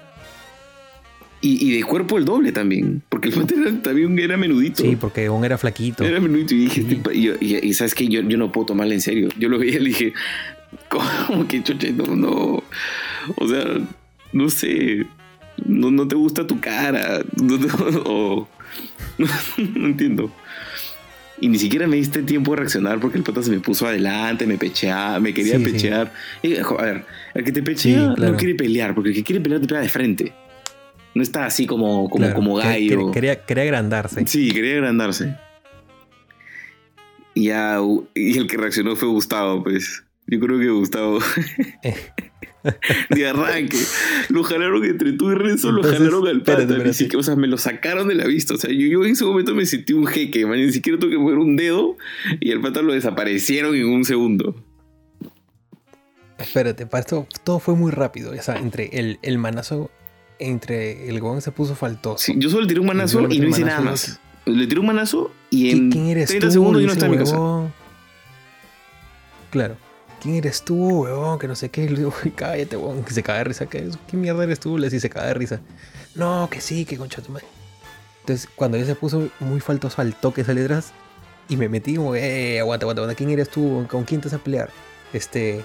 Y, 1.43 1.67
y 1.71 1.75
de 1.77 1.83
cuerpo 1.83 2.19
el 2.19 2.25
doble 2.25 2.51
también. 2.51 3.01
Porque 3.09 3.29
el 3.29 3.33
pata 3.33 3.55
era, 3.59 3.81
también 3.81 4.17
era 4.19 4.37
menudito. 4.37 4.83
Sí, 4.83 4.95
porque 4.95 5.27
Gon 5.27 5.43
era 5.43 5.57
flaquito. 5.57 6.03
Era 6.03 6.19
menudito. 6.19 6.53
Y 6.53 6.65
dije, 6.65 6.81
Sí. 6.83 7.01
este 7.01 7.65
y 7.65 7.73
sabes 7.73 7.95
que 7.95 8.07
yo, 8.07 8.21
yo 8.21 8.37
no 8.37 8.51
puedo 8.51 8.67
tomarle 8.67 8.93
en 8.93 9.01
serio. 9.01 9.29
Yo 9.39 9.49
lo 9.49 9.57
veía 9.57 9.77
y 9.77 9.79
le 9.79 9.89
dije, 9.89 10.13
¿cómo 10.89 11.47
que 11.47 11.63
choche? 11.63 11.91
No, 11.91 12.15
no. 12.15 12.63
O 13.37 13.47
sea, 13.47 13.65
no 14.33 14.49
sé. 14.49 15.05
No, 15.65 15.91
no 15.91 16.07
te 16.07 16.15
gusta 16.15 16.45
tu 16.47 16.59
cara. 16.59 17.21
No, 17.41 17.57
no- 17.57 18.01
o- 18.05 18.47
no 19.57 19.85
entiendo. 19.87 20.31
Y 21.39 21.47
ni 21.47 21.57
siquiera 21.57 21.87
me 21.87 21.95
diste 21.95 22.21
tiempo 22.21 22.51
de 22.51 22.57
reaccionar 22.57 22.99
porque 22.99 23.17
el 23.17 23.23
pata 23.23 23.41
se 23.41 23.49
me 23.49 23.59
puso 23.59 23.87
adelante, 23.87 24.45
me 24.45 24.57
pecheaba, 24.59 25.19
me 25.19 25.33
quería 25.33 25.57
Sí, 25.57 25.65
sí. 25.65 25.71
pechear. 25.71 26.13
Y, 26.43 26.55
a 26.57 26.63
ver, 26.73 27.05
el 27.33 27.43
que 27.43 27.51
te 27.51 27.63
pechea 27.63 28.09
Sí, 28.09 28.15
claro. 28.15 28.31
no 28.33 28.37
quiere 28.37 28.53
pelear, 28.55 28.93
porque 28.93 29.09
el 29.09 29.15
que 29.15 29.23
quiere 29.23 29.41
pelear 29.41 29.59
te 29.59 29.67
pega 29.67 29.81
de 29.81 29.89
frente. 29.89 30.33
No 31.15 31.23
está 31.23 31.45
así 31.45 31.65
como, 31.65 32.09
como, 32.09 32.25
Claro, 32.25 32.35
como 32.35 32.55
gallo. 32.55 33.07
que- 33.07 33.11
Quería, 33.13 33.43
quería 33.43 33.63
agrandarse. 33.63 34.23
Sí, 34.27 34.51
quería 34.51 34.75
agrandarse. 34.75 35.35
Y, 37.33 37.45
ya, 37.45 37.79
y 38.13 38.37
el 38.37 38.47
que 38.47 38.57
reaccionó 38.57 38.95
fue 38.95 39.07
Gustavo, 39.09 39.63
pues. 39.63 40.03
Yo 40.31 40.39
creo 40.39 40.57
que 40.59 40.69
Gustavo. 40.69 41.19
de 43.09 43.27
arranque. 43.27 43.77
Lo 44.29 44.43
jalaron 44.43 44.83
entre 44.85 45.13
tú 45.13 45.31
y 45.31 45.35
Renzo, 45.35 45.71
lo 45.71 45.83
jalaron 45.83 46.27
al 46.27 46.41
pata. 46.41 46.61
espérate, 46.61 46.89
espérate. 46.89 47.17
o 47.17 47.23
sea, 47.23 47.35
me 47.35 47.47
lo 47.47 47.57
sacaron 47.57 48.07
de 48.07 48.15
la 48.15 48.25
vista. 48.27 48.53
O 48.53 48.57
sea, 48.57 48.69
yo, 48.71 48.87
yo 48.87 49.03
en 49.03 49.11
ese 49.11 49.25
momento 49.25 49.53
me 49.53 49.65
sentí 49.65 49.93
un 49.93 50.05
jeque, 50.07 50.45
man. 50.45 50.57
Ni 50.59 50.71
siquiera 50.71 50.97
tuve 50.97 51.11
que 51.11 51.17
mover 51.17 51.37
un 51.37 51.55
dedo 51.57 51.97
y 52.39 52.51
el 52.51 52.61
pata 52.61 52.81
lo 52.81 52.93
desaparecieron 52.93 53.75
en 53.75 53.85
un 53.87 54.05
segundo. 54.05 54.55
Espérate, 56.37 56.85
para 56.87 57.01
esto 57.01 57.27
todo 57.43 57.59
fue 57.59 57.75
muy 57.75 57.91
rápido. 57.91 58.31
O 58.31 58.41
sea, 58.41 58.57
entre 58.57 58.89
el, 58.93 59.19
el 59.21 59.37
manazo, 59.37 59.91
entre 60.39 61.09
el 61.09 61.19
Gon 61.19 61.41
se 61.41 61.51
puso 61.51 61.75
faltoso. 61.75 62.17
Sí, 62.19 62.33
yo 62.37 62.49
solo 62.49 62.61
le 62.63 62.67
tiré 62.67 62.79
un 62.79 62.87
manazo 62.87 63.27
le 63.27 63.35
y 63.35 63.39
no 63.39 63.47
hice 63.49 63.63
nada 63.65 63.81
más. 63.81 64.19
Le 64.45 64.65
tiré 64.65 64.79
un 64.79 64.87
manazo 64.87 65.31
y 65.51 65.65
¿Qui- 65.67 65.71
en 65.71 65.91
¿Quién 65.91 66.07
eres 66.07 66.29
30 66.29 66.47
tú? 66.47 66.51
segundos 66.53 66.81
yo 66.81 66.87
no 66.87 66.93
estaba 66.93 67.13
en 67.13 67.19
mi 67.19 67.25
casa. 67.25 67.73
Claro. 69.51 69.77
¿Quién 70.21 70.35
eres 70.35 70.63
tú, 70.63 71.03
huevón? 71.03 71.39
Que 71.39 71.47
no 71.47 71.55
sé 71.55 71.69
qué. 71.69 71.89
Le 71.89 71.97
digo, 71.97 72.13
"Ay, 72.23 72.31
cállate, 72.31 72.77
huevón. 72.77 73.03
Que 73.03 73.13
se 73.13 73.23
cae 73.23 73.39
de 73.39 73.43
risa. 73.45 73.65
¿Qué, 73.65 73.89
¿Qué 74.07 74.17
mierda 74.17 74.43
eres 74.43 74.59
tú? 74.59 74.77
Le 74.77 74.87
dice, 74.87 74.99
se 74.99 75.09
cae 75.09 75.27
de 75.27 75.33
risa. 75.33 75.59
No, 76.15 76.47
que 76.51 76.61
sí, 76.61 76.85
que 76.85 76.97
concha 76.97 77.21
tu 77.21 77.31
madre. 77.31 77.45
Entonces, 78.21 78.47
cuando 78.55 78.77
ya 78.77 78.85
se 78.85 78.95
puso 78.95 79.29
muy 79.39 79.59
faltoso 79.59 80.01
al 80.01 80.13
toque 80.15 80.41
esa 80.41 80.53
letras, 80.53 80.91
y 81.49 81.57
me 81.57 81.67
metí 81.69 81.95
como, 81.95 82.15
eh, 82.15 82.59
aguanta, 82.59 82.83
aguanta, 82.85 83.01
aguanta. 83.01 83.17
¿Quién 83.17 83.31
eres 83.31 83.49
tú? 83.49 83.85
¿Con 83.89 84.03
quién 84.03 84.21
te 84.21 84.27
vas 84.27 84.35
a 84.35 84.43
pelear? 84.43 84.69
Este, 85.11 85.63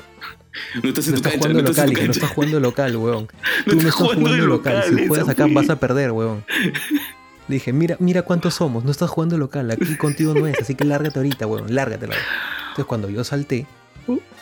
No 0.82 0.88
estás 0.88 1.06
en 1.08 1.14
no 1.14 1.20
tu 1.20 1.28
estás 1.28 1.32
cancha, 1.32 1.38
jugando 1.38 1.62
no 1.62 1.70
estás 1.70 1.76
local, 1.76 1.88
en 1.88 1.90
y 1.90 1.94
tu 1.94 2.00
que 2.00 2.06
no 2.06 2.12
estás 2.12 2.30
jugando 2.30 2.60
local, 2.60 2.96
huevón. 2.96 3.28
No 3.66 3.72
Tú 3.72 3.74
no 3.82 3.88
estás 3.88 3.94
jugando 3.94 4.46
local. 4.46 4.84
Si 4.88 5.06
juegas 5.06 5.28
acá 5.28 5.46
vas 5.50 5.68
a 5.70 5.76
perder, 5.78 6.12
huevón. 6.12 6.44
Le 7.48 7.54
dije, 7.54 7.72
mira, 7.72 7.96
mira 8.00 8.22
cuántos 8.22 8.54
somos. 8.54 8.82
No 8.84 8.90
estás 8.90 9.08
jugando 9.10 9.38
local. 9.38 9.70
Aquí 9.70 9.96
contigo 9.96 10.34
no 10.34 10.46
es. 10.48 10.58
Así 10.60 10.74
que 10.74 10.84
lárgate 10.84 11.18
ahorita, 11.20 11.46
huevón. 11.46 11.72
Lárgate. 11.74 12.06
Entonces 12.06 12.84
cuando 12.86 13.08
yo 13.08 13.22
salté, 13.22 13.66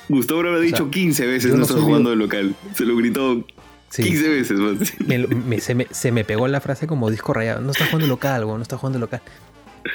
Gustavo 0.09 0.40
habrá 0.40 0.52
sea, 0.55 0.60
dicho 0.60 0.90
15 0.90 1.26
veces 1.26 1.52
no 1.55 1.59
no 1.59 1.66
jugando 1.66 2.10
de 2.10 2.16
local. 2.16 2.55
Se 2.74 2.85
lo 2.85 2.97
gritó 2.97 3.47
sí, 3.90 4.02
15 4.02 4.28
veces 4.28 4.59
más. 4.59 4.93
me 5.06 5.18
lo- 5.18 5.28
me- 5.28 5.60
se, 5.60 5.74
me, 5.74 5.86
se 5.90 6.12
me 6.12 6.24
pegó 6.24 6.47
la 6.48 6.60
frase 6.60 6.86
como 6.86 7.10
disco 7.10 7.32
rayado. 7.32 7.60
No 7.60 7.70
estás 7.72 7.89
jugando 7.89 8.06
local, 8.09 8.40
huevón. 8.44 8.59
No 8.59 8.62
estás 8.62 8.78
jugando 8.81 8.98
local. 8.98 9.22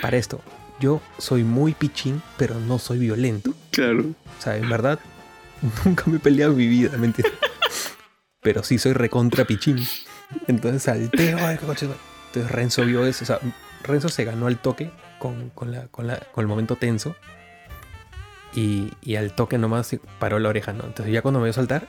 Para 0.01 0.17
esto, 0.17 0.41
yo 0.79 1.01
soy 1.17 1.43
muy 1.43 1.73
pichín, 1.73 2.21
pero 2.37 2.59
no 2.59 2.79
soy 2.79 2.99
violento. 2.99 3.53
Claro. 3.71 4.05
O 4.37 4.41
sea, 4.41 4.57
en 4.57 4.69
verdad, 4.69 4.99
nunca 5.85 6.03
me 6.07 6.17
he 6.17 6.19
peleado 6.19 6.51
en 6.53 6.57
mi 6.57 6.67
vida, 6.67 6.97
¿me 6.97 7.07
entiendes? 7.07 7.33
Pero 8.41 8.63
sí 8.63 8.77
soy 8.77 8.93
recontra 8.93 9.45
pichín. 9.45 9.77
Entonces 10.47 10.83
salté, 10.83 11.33
ay, 11.33 11.57
coche. 11.57 11.87
Entonces 12.27 12.51
Renzo 12.51 12.85
vio 12.85 13.05
eso. 13.05 13.23
O 13.23 13.27
sea, 13.27 13.39
Renzo 13.83 14.09
se 14.09 14.23
ganó 14.23 14.47
al 14.47 14.59
toque 14.61 14.91
con, 15.17 15.49
con, 15.49 15.71
la, 15.71 15.87
con, 15.87 16.07
la, 16.07 16.17
con 16.19 16.43
el 16.43 16.47
momento 16.47 16.75
tenso. 16.75 17.15
Y, 18.55 18.91
y 19.01 19.15
al 19.15 19.33
toque 19.33 19.57
nomás 19.57 19.87
se 19.87 19.99
paró 20.19 20.39
la 20.39 20.49
oreja, 20.49 20.73
¿no? 20.73 20.83
Entonces 20.85 21.13
ya 21.13 21.21
cuando 21.21 21.39
me 21.39 21.45
vio 21.45 21.53
saltar, 21.53 21.87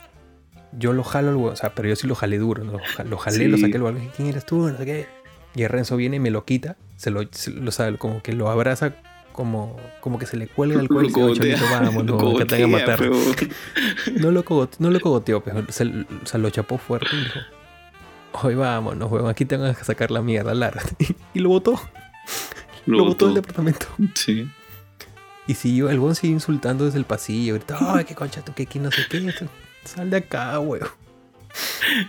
yo 0.73 0.93
lo 0.93 1.03
jalo, 1.05 1.31
al 1.31 1.37
o 1.37 1.57
sea, 1.57 1.75
pero 1.75 1.89
yo 1.89 1.97
sí 1.97 2.07
lo 2.07 2.15
jalé 2.15 2.39
duro, 2.39 2.65
¿no? 2.65 2.73
Lo 2.73 2.79
ja- 2.97 3.05
Lo 3.05 3.17
jalé, 3.19 3.49
lo 3.49 3.57
saqué 3.59 3.77
el 3.77 3.83
balón. 3.83 4.11
¿Quién 4.15 4.29
eres 4.29 4.45
tú? 4.47 4.69
No 4.69 4.77
sé 4.77 4.85
qué. 4.85 5.07
Y 5.55 5.63
el 5.63 5.69
Renzo 5.69 5.97
viene 5.97 6.17
y 6.17 6.21
me 6.21 6.31
lo 6.31 6.45
quita, 6.45 6.77
se 6.97 7.11
lo, 7.11 7.23
se 7.31 7.51
lo- 7.51 7.73
sea, 7.73 7.97
como 7.97 8.23
que 8.23 8.33
lo 8.35 8.51
abraza, 8.51 8.95
como, 9.33 9.77
como 10.01 10.19
que 10.19 10.27
se 10.27 10.37
le 10.37 10.47
cuelga 10.49 10.81
el 10.81 10.87
cuello 10.89 11.05
y 11.05 11.09
dice, 11.09 11.21
"Oh, 11.21 11.27
cogotea. 11.29 11.57
cholito, 11.59 11.75
vamos, 11.75 12.05
Lo 12.07 12.17
no, 12.33 12.39
que 12.39 12.45
te 12.45 12.55
vayan 12.63 12.69
a 12.75 12.85
cogotea, 12.87 12.97
matar. 12.97 12.99
pero- 12.99 14.21
No 14.21 14.31
lo, 14.31 14.45
cogote- 14.45 14.77
no 14.79 14.91
lo 14.91 15.01
cogoteó, 15.01 15.43
pero 15.43 15.65
se, 15.71 15.85
o 15.85 16.27
sea, 16.27 16.39
lo 16.39 16.51
chapó 16.51 16.79
fuerte 16.79 17.09
y 17.17 17.19
dijo, 17.25 17.39
hoy 18.43 18.55
vámonos, 18.55 19.11
huevón, 19.11 19.31
aquí 19.31 19.45
te 19.45 19.57
van 19.57 19.71
a 19.71 19.75
sacar 19.75 20.11
la 20.11 20.21
mierda, 20.23 20.55
lárgate. 20.55 20.95
Y 21.35 21.41
lo 21.41 21.49
botó, 21.49 21.81
lo, 22.87 23.05
botó 23.07 23.27
del 23.27 23.35
departamento. 23.37 23.87
Sí. 24.15 24.49
Y 25.47 25.55
siguió, 25.55 25.89
el 25.91 25.99
huevón 25.99 26.15
siguió 26.15 26.35
insultando 26.35 26.85
desde 26.85 26.99
el 26.99 27.05
pasillo, 27.05 27.55
gritó, 27.55 27.77
ay, 27.81 28.05
qué 28.05 28.15
concha, 28.15 28.43
tú, 28.45 28.53
qué, 28.55 28.67
qué, 28.67 28.79
no 28.79 28.91
sé 28.91 29.03
qué, 29.09 29.35
sal 29.85 30.11
de 30.11 30.19
acá, 30.19 30.59
huevón. 30.61 30.89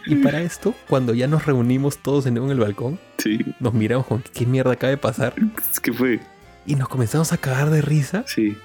Y 0.05 0.15
para 0.15 0.41
esto, 0.41 0.75
cuando 0.87 1.13
ya 1.15 1.27
nos 1.27 1.45
reunimos 1.47 1.97
todos 1.97 2.27
en, 2.27 2.37
el 2.37 2.59
balcón, 2.59 2.99
Sí. 3.17 3.39
nos 3.59 3.73
miramos 3.73 4.05
con 4.05 4.21
qué 4.21 4.45
mierda 4.45 4.73
acaba 4.73 4.91
de 4.91 4.97
pasar. 4.97 5.33
Que 5.81 5.91
fue. 5.91 6.19
Y 6.67 6.75
nos 6.75 6.87
comenzamos 6.87 7.33
a 7.33 7.37
cagar 7.37 7.71
de 7.71 7.81
risa. 7.81 8.23
Sí. 8.27 8.55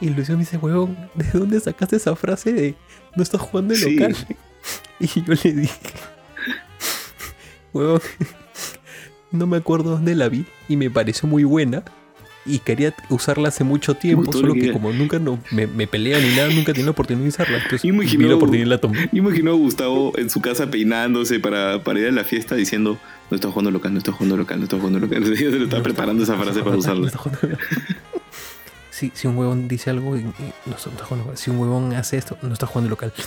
Y 0.00 0.10
Lucio 0.10 0.34
me 0.34 0.40
dice, 0.40 0.56
huevón, 0.56 0.96
¿de 1.14 1.26
dónde 1.36 1.58
sacaste 1.58 1.96
esa 1.96 2.14
frase 2.14 2.52
de 2.52 2.74
no 3.16 3.22
estás 3.24 3.40
jugando 3.40 3.74
en 3.74 3.80
Sí. 3.80 3.96
local? 3.96 4.16
Y 5.00 5.06
yo 5.22 5.34
le 5.42 5.52
dije, 5.52 5.80
huevón, 7.72 8.00
no 9.32 9.46
me 9.46 9.56
acuerdo 9.56 9.90
dónde 9.90 10.14
la 10.14 10.28
vi 10.28 10.46
y 10.68 10.76
me 10.76 10.90
pareció 10.90 11.28
muy 11.28 11.42
buena. 11.44 11.82
Y 12.46 12.58
quería 12.58 12.94
usarla 13.08 13.48
hace 13.48 13.64
mucho 13.64 13.94
tiempo, 13.94 14.30
solo 14.32 14.52
que 14.52 14.70
como 14.72 14.92
nunca 14.92 15.18
no, 15.18 15.38
me, 15.50 15.66
me 15.66 15.86
pelea 15.86 16.18
ni 16.20 16.28
nada, 16.36 16.48
nunca 16.50 16.72
tenía 16.72 16.84
la 16.86 16.90
oportunidad 16.90 17.22
de 17.24 17.28
usarla. 17.30 17.56
Entonces, 17.56 17.84
me 17.84 17.90
vi 17.90 17.96
imaginó- 17.96 18.28
la 18.28 18.34
oportunidad 18.36 18.66
la 18.68 18.78
tomé. 18.78 19.08
Yo 19.12 19.18
imagino 19.18 19.50
a 19.52 19.54
Gustavo 19.54 20.12
en 20.18 20.28
su 20.28 20.42
casa 20.42 20.70
peinándose 20.70 21.40
para, 21.40 21.82
para 21.82 22.00
ir 22.00 22.06
a 22.08 22.10
la 22.10 22.24
fiesta 22.24 22.54
diciendo, 22.54 22.98
no 23.30 23.34
está 23.34 23.48
jugando 23.48 23.70
local, 23.70 23.92
no 23.92 23.98
está 23.98 24.12
jugando 24.12 24.36
local, 24.36 24.58
no 24.58 24.64
está 24.64 24.76
jugando 24.76 24.98
local. 25.00 25.24
Ya 25.34 25.36
se 25.36 25.58
lo 25.58 25.64
estaba 25.64 25.82
preparando 25.82 26.22
esa 26.22 26.36
frase 26.36 26.62
para 26.62 26.76
usarla. 26.76 27.10
Si, 28.90 29.10
si 29.14 29.26
un 29.26 29.36
huevón 29.36 29.66
dice 29.66 29.90
algo 29.90 30.14
no 30.14 30.76
está 30.76 30.90
jugando 31.04 31.24
local. 31.24 31.38
Si 31.38 31.50
un 31.50 31.58
huevón 31.58 31.94
hace 31.94 32.16
esto, 32.18 32.36
no 32.42 32.52
está 32.52 32.66
jugando 32.66 32.90
local. 32.90 33.12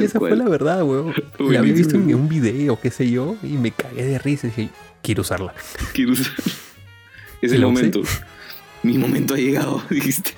Y 0.00 0.04
esa 0.04 0.18
cual. 0.18 0.32
fue 0.32 0.38
la 0.38 0.48
verdad, 0.48 0.82
huevón. 0.82 1.14
La 1.38 1.60
había 1.60 1.72
visto 1.72 1.96
en 1.96 2.12
un 2.14 2.28
video, 2.28 2.78
qué 2.80 2.90
sé 2.90 3.10
yo, 3.10 3.36
y 3.42 3.48
me 3.56 3.70
cagué 3.70 4.04
de 4.04 4.18
risa 4.18 4.46
y 4.46 4.50
dije, 4.50 4.68
quiero 5.02 5.22
usarla. 5.22 5.52
Quiero 5.92 6.12
usar- 6.12 6.32
Es 7.44 7.52
¿Y 7.52 7.56
el 7.56 7.62
momento. 7.62 8.02
Mi 8.82 8.98
momento 8.98 9.34
ha 9.34 9.36
llegado, 9.36 9.82
dijiste. 9.90 10.32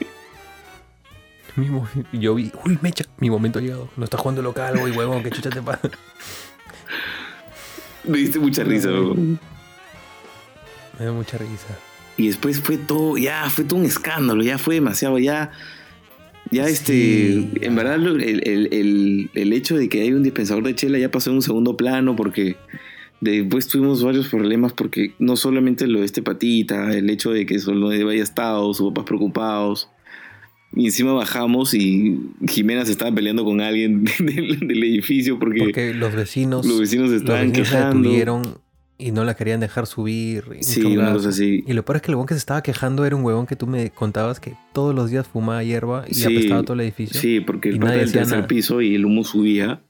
Mi 1.56 1.68
yo 2.12 2.34
vi, 2.34 2.52
uy, 2.64 2.78
mecha, 2.82 3.04
mi 3.18 3.30
momento 3.30 3.58
ha 3.58 3.62
llegado. 3.62 3.88
No 3.96 4.04
está 4.04 4.18
jugando 4.18 4.42
local, 4.42 4.78
güey, 4.78 4.92
huevón, 4.92 5.22
qué 5.22 5.30
chucha 5.30 5.50
te 5.50 5.62
pasa. 5.62 5.90
Me 8.04 8.18
diste 8.18 8.38
mucha 8.38 8.62
risa, 8.62 8.88
bro. 8.90 9.14
Me 9.14 11.04
da 11.04 11.12
mucha 11.12 11.38
risa. 11.38 11.76
Y 12.16 12.28
después 12.28 12.60
fue 12.60 12.78
todo, 12.78 13.16
ya 13.18 13.48
fue 13.50 13.64
todo 13.64 13.80
un 13.80 13.84
escándalo, 13.86 14.42
ya 14.42 14.58
fue 14.58 14.76
demasiado, 14.76 15.18
ya. 15.18 15.50
Ya 16.50 16.68
este, 16.68 16.92
Sí. 16.92 17.50
en 17.60 17.74
verdad 17.74 17.96
el, 17.96 18.22
el- 18.22 18.68
el- 18.72 19.30
el 19.34 19.52
hecho 19.52 19.76
de 19.76 19.88
que 19.88 20.02
hay 20.02 20.12
un 20.12 20.22
dispensador 20.22 20.62
de 20.62 20.76
chela 20.76 20.96
ya 20.98 21.10
pasó 21.10 21.30
en 21.30 21.36
un 21.36 21.42
segundo 21.42 21.76
plano 21.76 22.14
porque 22.14 22.56
después 23.20 23.68
tuvimos 23.68 24.02
varios 24.02 24.28
problemas 24.28 24.72
porque 24.72 25.14
no 25.18 25.36
solamente 25.36 25.86
lo 25.86 26.00
de 26.00 26.06
este 26.06 26.22
patita, 26.22 26.92
el 26.92 27.08
hecho 27.10 27.30
de 27.32 27.46
que 27.46 27.58
solo 27.58 27.88
haya 27.90 28.22
estado, 28.22 28.72
sus 28.74 28.88
papás 28.88 29.04
preocupados. 29.06 29.88
Y 30.74 30.86
encima 30.86 31.12
bajamos 31.12 31.72
y 31.74 32.18
Jimena 32.48 32.84
se 32.84 32.92
estaba 32.92 33.14
peleando 33.14 33.44
con 33.44 33.60
alguien 33.60 34.04
del, 34.18 34.60
del 34.60 34.82
edificio 34.82 35.38
porque, 35.38 35.60
Porque 35.60 35.94
los 35.94 36.14
vecinos, 36.14 36.66
los 36.66 36.80
vecinos 36.80 37.08
se 37.08 37.14
los 37.14 37.22
estaban 37.22 37.52
vecinos 38.02 38.58
y 38.98 39.12
no 39.12 39.24
la 39.24 39.34
querían 39.34 39.60
dejar 39.60 39.86
subir. 39.86 40.44
y 40.58 40.62
Sí, 40.62 40.82
una 40.84 41.12
cosa 41.12 41.28
así. 41.28 41.62
Y 41.66 41.72
lo 41.74 41.84
peor 41.84 41.96
es 41.96 42.02
que 42.02 42.10
el 42.10 42.14
huevón 42.14 42.26
que 42.26 42.34
se 42.34 42.38
estaba 42.38 42.62
quejando 42.62 43.04
era 43.04 43.14
un 43.14 43.24
huevón 43.24 43.46
que 43.46 43.56
tú 43.56 43.66
me 43.66 43.90
contabas 43.90 44.40
que 44.40 44.54
todos 44.72 44.94
los 44.94 45.10
días 45.10 45.26
fumaba 45.26 45.62
hierba 45.62 46.04
y 46.08 46.14
Sí, 46.14 46.24
apestaba 46.24 46.62
todo 46.62 46.74
el 46.74 46.80
edificio. 46.80 47.20
Sí, 47.20 47.40
porque 47.40 47.70
el 47.70 47.78
nadie 47.78 47.98
del 47.98 48.06
decía 48.06 48.20
tercer 48.22 48.36
nada. 48.38 48.48
piso 48.48 48.80
y 48.80 48.94
el 48.94 49.04
humo 49.04 49.24
subía. 49.24 49.82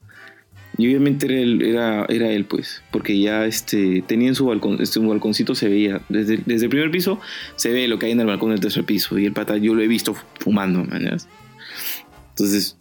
Y 0.77 0.87
obviamente 0.87 1.25
era 1.25 1.35
él, 1.39 1.61
era, 1.63 2.05
era 2.07 2.29
él 2.29 2.45
pues, 2.45 2.83
porque 2.91 3.19
ya 3.19 3.45
este, 3.45 4.03
tenía 4.05 4.27
en 4.27 4.35
su 4.35 4.45
balcón, 4.45 4.79
este 4.79 4.99
un 4.99 5.07
balconcito 5.09 5.55
se 5.55 5.67
veía, 5.69 6.01
desde, 6.07 6.37
desde 6.45 6.65
el 6.65 6.69
primer 6.69 6.91
piso 6.91 7.19
se 7.55 7.71
ve 7.71 7.87
lo 7.87 7.97
que 7.97 8.05
hay 8.05 8.11
en 8.11 8.19
el 8.19 8.27
balcón 8.27 8.51
del 8.51 8.59
tercer 8.59 8.83
piso. 8.83 9.17
Y 9.17 9.25
el 9.25 9.33
pata 9.33 9.57
yo 9.57 9.73
lo 9.73 9.81
he 9.81 9.87
visto 9.87 10.15
fumando, 10.39 10.83
mañas. 10.83 11.27
Entonces, 12.29 12.77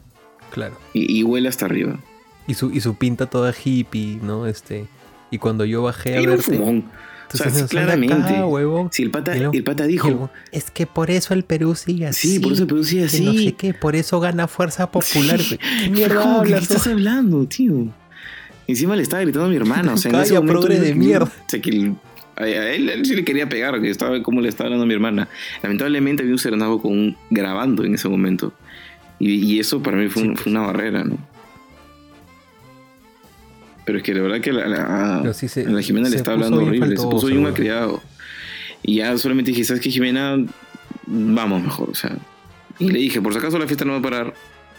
Claro. 0.51 0.79
y, 0.93 1.21
y 1.21 1.23
huele 1.23 1.49
hasta 1.49 1.65
arriba. 1.65 1.99
Y 2.47 2.55
su, 2.55 2.71
y 2.71 2.81
su 2.81 2.97
pinta 2.97 3.27
toda 3.27 3.53
hippie, 3.53 4.19
¿no? 4.23 4.47
Este. 4.47 4.87
Y 5.31 5.39
cuando 5.39 5.65
yo 5.65 5.83
bajé 5.83 6.15
a 6.15 6.21
Era 6.21 6.33
un 6.33 6.37
verte. 6.37 6.85
O 7.33 7.37
sea, 7.37 7.47
entonces, 7.47 7.71
sí, 7.71 7.77
"Sal 7.77 7.87
de 7.87 7.93
acá, 7.93 7.97
claramente. 8.07 8.43
huevón". 8.45 8.89
Si 8.93 9.03
el 9.03 9.11
pata, 9.11 9.35
luego- 9.37 9.53
el 9.53 9.65
pata 9.65 9.85
el 9.85 9.91
dijo, 9.91 10.31
es 10.53 10.71
que 10.71 10.87
por 10.87 11.11
eso 11.11 11.35
el 11.35 11.45
Perú 11.45 11.75
sigue 11.75 12.07
así. 12.07 12.29
sí, 12.35 12.39
por 12.41 12.53
eso 12.53 12.67
producía 12.67 13.07
que 13.09 13.21
no 13.21 13.33
sé 13.33 13.39
así. 13.39 13.53
qué, 13.53 13.75
por 13.75 13.97
eso 13.97 14.21
gana 14.21 14.47
fuerza 14.49 14.91
popular. 14.91 15.41
Sí. 15.41 15.59
¿Qué 15.85 15.91
mierda 15.91 16.21
¿Cómo 16.23 16.39
hablas? 16.41 16.63
estás 16.63 16.87
hablando, 16.87 17.45
tío? 17.47 17.89
Encima 18.69 18.97
le 18.97 19.03
estaba 19.03 19.23
gritando 19.23 19.47
a 19.47 19.49
mi 19.51 19.57
hermana. 19.57 19.95
O 19.95 19.97
sea, 19.97 20.11
en 20.11 20.17
ese 20.17 20.29
Calla, 20.31 20.41
momento 20.41 20.61
progre 20.61 20.81
de 20.81 20.95
mierda. 20.95 21.27
O 21.27 21.49
sea, 21.49 21.61
que 21.61 21.71
el- 21.71 21.95
a, 22.37 22.43
a 22.43 22.71
él, 22.73 22.89
a 22.89 22.93
él 22.95 23.07
sí 23.07 23.15
le 23.17 23.25
quería 23.25 23.49
pegar, 23.49 23.81
que 23.81 23.89
estaba 23.91 24.23
como 24.23 24.41
le 24.41 24.49
estaba 24.49 24.67
hablando 24.67 24.85
a 24.85 24.87
mi 24.87 24.95
hermana. 24.95 25.29
Lamentablemente 25.63 26.23
había 26.23 26.35
un 26.35 26.39
serenazgo 26.39 26.83
con 26.83 26.93
un 26.93 27.17
grabando 27.31 27.85
en 27.85 27.95
ese 27.95 28.09
momento. 28.09 28.53
Y, 29.19 29.37
y 29.55 29.59
eso 29.61 29.83
para 29.83 29.97
mí 29.97 30.09
fue, 30.09 30.23
un- 30.23 30.29
Sí, 30.29 30.35
pues. 30.35 30.43
fue 30.43 30.53
una 30.53 30.61
barrera, 30.63 31.05
¿no? 31.05 31.17
Pero 33.87 33.99
es 33.99 34.05
que 34.05 34.13
la 34.13 34.21
verdad 34.21 34.41
que 34.43 34.53
la, 34.53 34.67
la- 34.69 35.19
Pero 35.23 35.33
sí 35.33 35.49
se- 35.49 35.65
la 35.65 35.81
Jimena 35.81 36.09
le 36.11 36.19
puso 36.19 36.31
hablando 36.33 36.59
horrible. 36.59 36.89
Se 36.89 36.95
puso 36.97 37.03
faltoso, 37.09 37.27
bien 37.29 37.39
güey. 37.41 37.51
malcriado. 37.53 38.03
Y 38.83 38.97
ya 38.97 39.17
solamente 39.17 39.53
dije, 39.53 39.65
¿sabes 39.65 39.81
qué, 39.83 39.91
Jimena? 39.91 40.37
Vamos 41.07 41.63
mejor, 41.63 41.91
o 41.91 41.95
sea. 41.95 42.15
Y 42.79 42.91
le 42.91 42.99
dije, 42.99 43.23
por 43.23 43.33
si 43.33 43.39
acaso 43.39 43.59
la 43.59 43.67
fiesta 43.67 43.85
no 43.87 43.93
va 43.93 43.99
a 43.99 44.03
parar. 44.03 44.35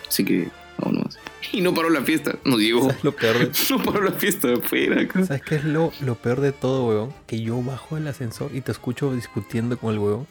Así 0.08 0.24
que, 0.24 0.50
vámonos. 0.78 1.18
Y 1.52 1.62
no 1.62 1.74
paró 1.74 1.90
la 1.90 2.02
fiesta, 2.02 2.36
nos 2.46 2.60
llegó. 2.60 2.82
¿Sabes 2.90 3.04
lo 3.04 3.12
peor 3.16 3.40
de, 3.40 3.50
No 3.72 3.82
paró 3.84 4.04
la 4.04 4.12
fiesta 4.12 4.54
afuera. 4.54 5.02
acá. 5.02 5.26
¿Sabes 5.26 5.42
qué 5.42 5.56
es 5.56 5.64
lo, 5.64 5.92
lo 6.02 6.16
peor 6.16 6.42
de 6.42 6.52
todo, 6.52 6.86
huevón? 6.88 7.14
Que 7.26 7.42
yo 7.42 7.62
bajo 7.64 7.98
el 7.98 8.08
ascensor 8.08 8.52
y 8.54 8.62
te 8.62 8.72
escucho 8.72 9.14
discutiendo 9.16 9.78
con 9.78 9.94
el 9.94 10.00
huevón. 10.00 10.28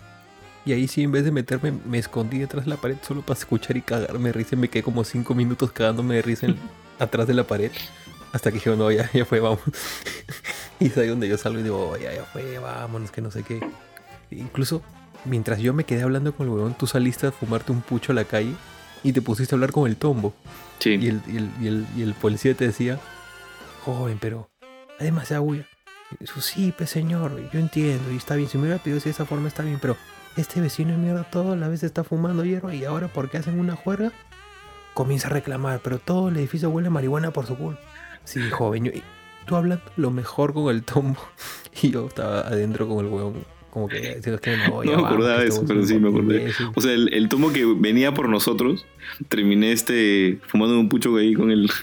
Y 0.67 0.73
ahí 0.73 0.87
sí, 0.89 1.03
en 1.03 1.13
vez 1.13 1.25
de 1.25 1.31
meterme, 1.31 1.73
me 1.89 1.99
escondí 1.99 2.39
detrás 2.39 2.65
de 2.65 2.71
la 2.71 2.77
pared 2.77 2.97
solo 3.07 3.23
para 3.23 3.39
escuchar 3.39 3.77
y 3.77 3.83
cagarme 3.83 4.29
de 4.29 4.33
risa. 4.35 4.55
Me 4.57 4.69
quedé 4.69 4.83
como 4.83 5.03
cinco 5.05 5.35
minutos 5.35 5.73
cagándome 5.73 6.17
de 6.17 6.23
risa 6.23 6.47
en- 6.47 6.57
atrás 6.99 7.27
de 7.27 7.35
la 7.35 7.45
pared. 7.45 7.71
Hasta 8.37 8.51
que 8.51 8.57
dije, 8.57 8.77
no, 8.77 8.91
ya, 8.91 9.11
ya 9.15 9.25
fue, 9.25 9.41
vamos. 9.41 9.61
y 10.79 10.89
es 10.89 10.99
ahí 10.99 11.09
donde 11.09 11.27
yo 11.27 11.39
salgo 11.39 11.59
y 11.59 11.63
digo, 11.63 11.89
"Oh, 11.93 11.97
ya, 11.97 12.13
ya 12.13 12.23
fue, 12.25 12.59
vámonos, 12.59 13.11
que 13.11 13.23
no 13.23 13.31
sé 13.31 13.43
qué. 13.43 13.67
Incluso, 14.31 14.83
mientras 15.25 15.59
yo 15.59 15.73
me 15.73 15.85
quedé 15.85 16.03
hablando 16.03 16.35
con 16.35 16.47
el 16.47 16.53
huevón, 16.53 16.75
tú 16.75 16.87
saliste 16.87 17.29
a 17.29 17.33
fumarte 17.33 17.73
un 17.73 17.81
pucho 17.81 18.13
a 18.13 18.15
la 18.15 18.25
calle 18.25 18.53
y 19.03 19.15
te 19.15 19.23
pusiste 19.23 19.55
a 19.55 19.57
hablar 19.57 19.73
con 19.73 19.89
el 19.89 19.97
tombo. 19.97 20.35
Sí. 20.81 20.91
Y 20.97 21.09
el, 21.09 21.23
y 21.27 21.37
el, 21.39 21.51
y 21.63 21.67
el, 21.67 21.87
y 21.97 22.03
el 22.03 22.13
policía 22.13 22.55
te 22.55 22.67
decía, 22.67 23.01
joven, 23.87 24.19
pero 24.21 24.51
hay 24.99 25.07
demasiada 25.07 25.41
bulla. 25.41 25.67
Dijo, 26.21 26.43
sí, 26.43 26.75
pues 26.77 26.91
señor, 26.91 27.41
yo 27.51 27.59
entiendo, 27.59 28.13
y 28.13 28.17
está 28.17 28.37
bien, 28.37 28.51
si 28.51 28.59
me 28.59 28.65
hubiera 28.65 28.83
pedido 28.83 29.01
de 29.01 29.09
esa 29.09 29.25
forma 29.25 29.49
está 29.49 29.63
bien, 29.63 29.79
pero 29.81 29.97
este 30.37 30.61
vecino 30.61 30.91
de 30.91 30.99
mierda 30.99 31.25
toda 31.25 31.57
la 31.57 31.69
vez 31.69 31.83
está 31.83 32.05
fumando 32.05 32.45
hierro 32.45 32.71
y 32.71 32.85
ahora 32.85 33.09
porque 33.09 33.39
hacen 33.39 33.59
una 33.59 33.77
juerga, 33.77 34.13
comienza 34.93 35.29
a 35.29 35.31
reclamar, 35.31 35.81
pero 35.83 35.99
todo 35.99 36.29
el 36.29 36.37
edificio 36.37 36.69
huele 36.69 36.89
a 36.89 36.91
marihuana 36.91 37.31
por 37.31 37.47
su 37.47 37.57
culpa. 37.57 37.81
Sí, 38.27 38.51
joven, 38.51 38.85
yo- 38.85 38.93
y 38.93 39.03
tú 39.47 39.57
hablando 39.57 39.83
lo 39.97 40.11
mejor 40.11 40.53
con 40.53 40.75
el 40.75 40.83
tombo, 40.83 41.19
y 41.83 41.91
yo 41.93 42.07
estaba 42.09 42.41
adentro 42.41 42.87
con 42.87 43.07
el 43.07 43.11
huevón, 43.11 43.45
como 43.71 43.89
que 43.89 44.17
diciendo 44.17 44.41
que 44.41 44.57
no, 44.57 44.83
me 44.83 44.93
acordaba 44.95 45.39
de 45.39 45.49
eso, 45.49 45.65
pero 45.67 45.81
es 45.81 45.89
sí 45.89 45.99
me 45.99 46.09
acordé. 46.11 46.39
imbécil". 46.41 46.67
O 46.75 46.81
sea, 46.81 46.93
el, 46.93 47.13
el 47.15 47.29
tomo 47.31 47.53
que 47.53 47.65
venía 47.65 48.13
por 48.13 48.29
nosotros, 48.29 48.85
terminé 49.29 49.73
este 49.73 50.39
fumando 50.47 50.79
un 50.79 50.89
pucho 50.91 51.17
ahí 51.17 51.33
con 51.35 51.51
él. 51.51 51.71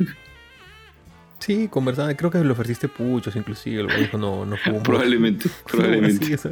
Sí, 1.40 1.68
conversaba, 1.68 2.14
creo 2.16 2.32
que 2.32 2.38
le 2.42 2.50
ofreciste 2.52 2.88
puchos 2.88 3.36
inclusive, 3.36 3.82
el 3.82 3.88
dijo, 4.00 4.18
no, 4.18 4.46
no 4.46 4.56
fumo. 4.64 4.82
probablemente, 4.82 5.50
probablemente. 5.70 6.38
Sí, 6.38 6.50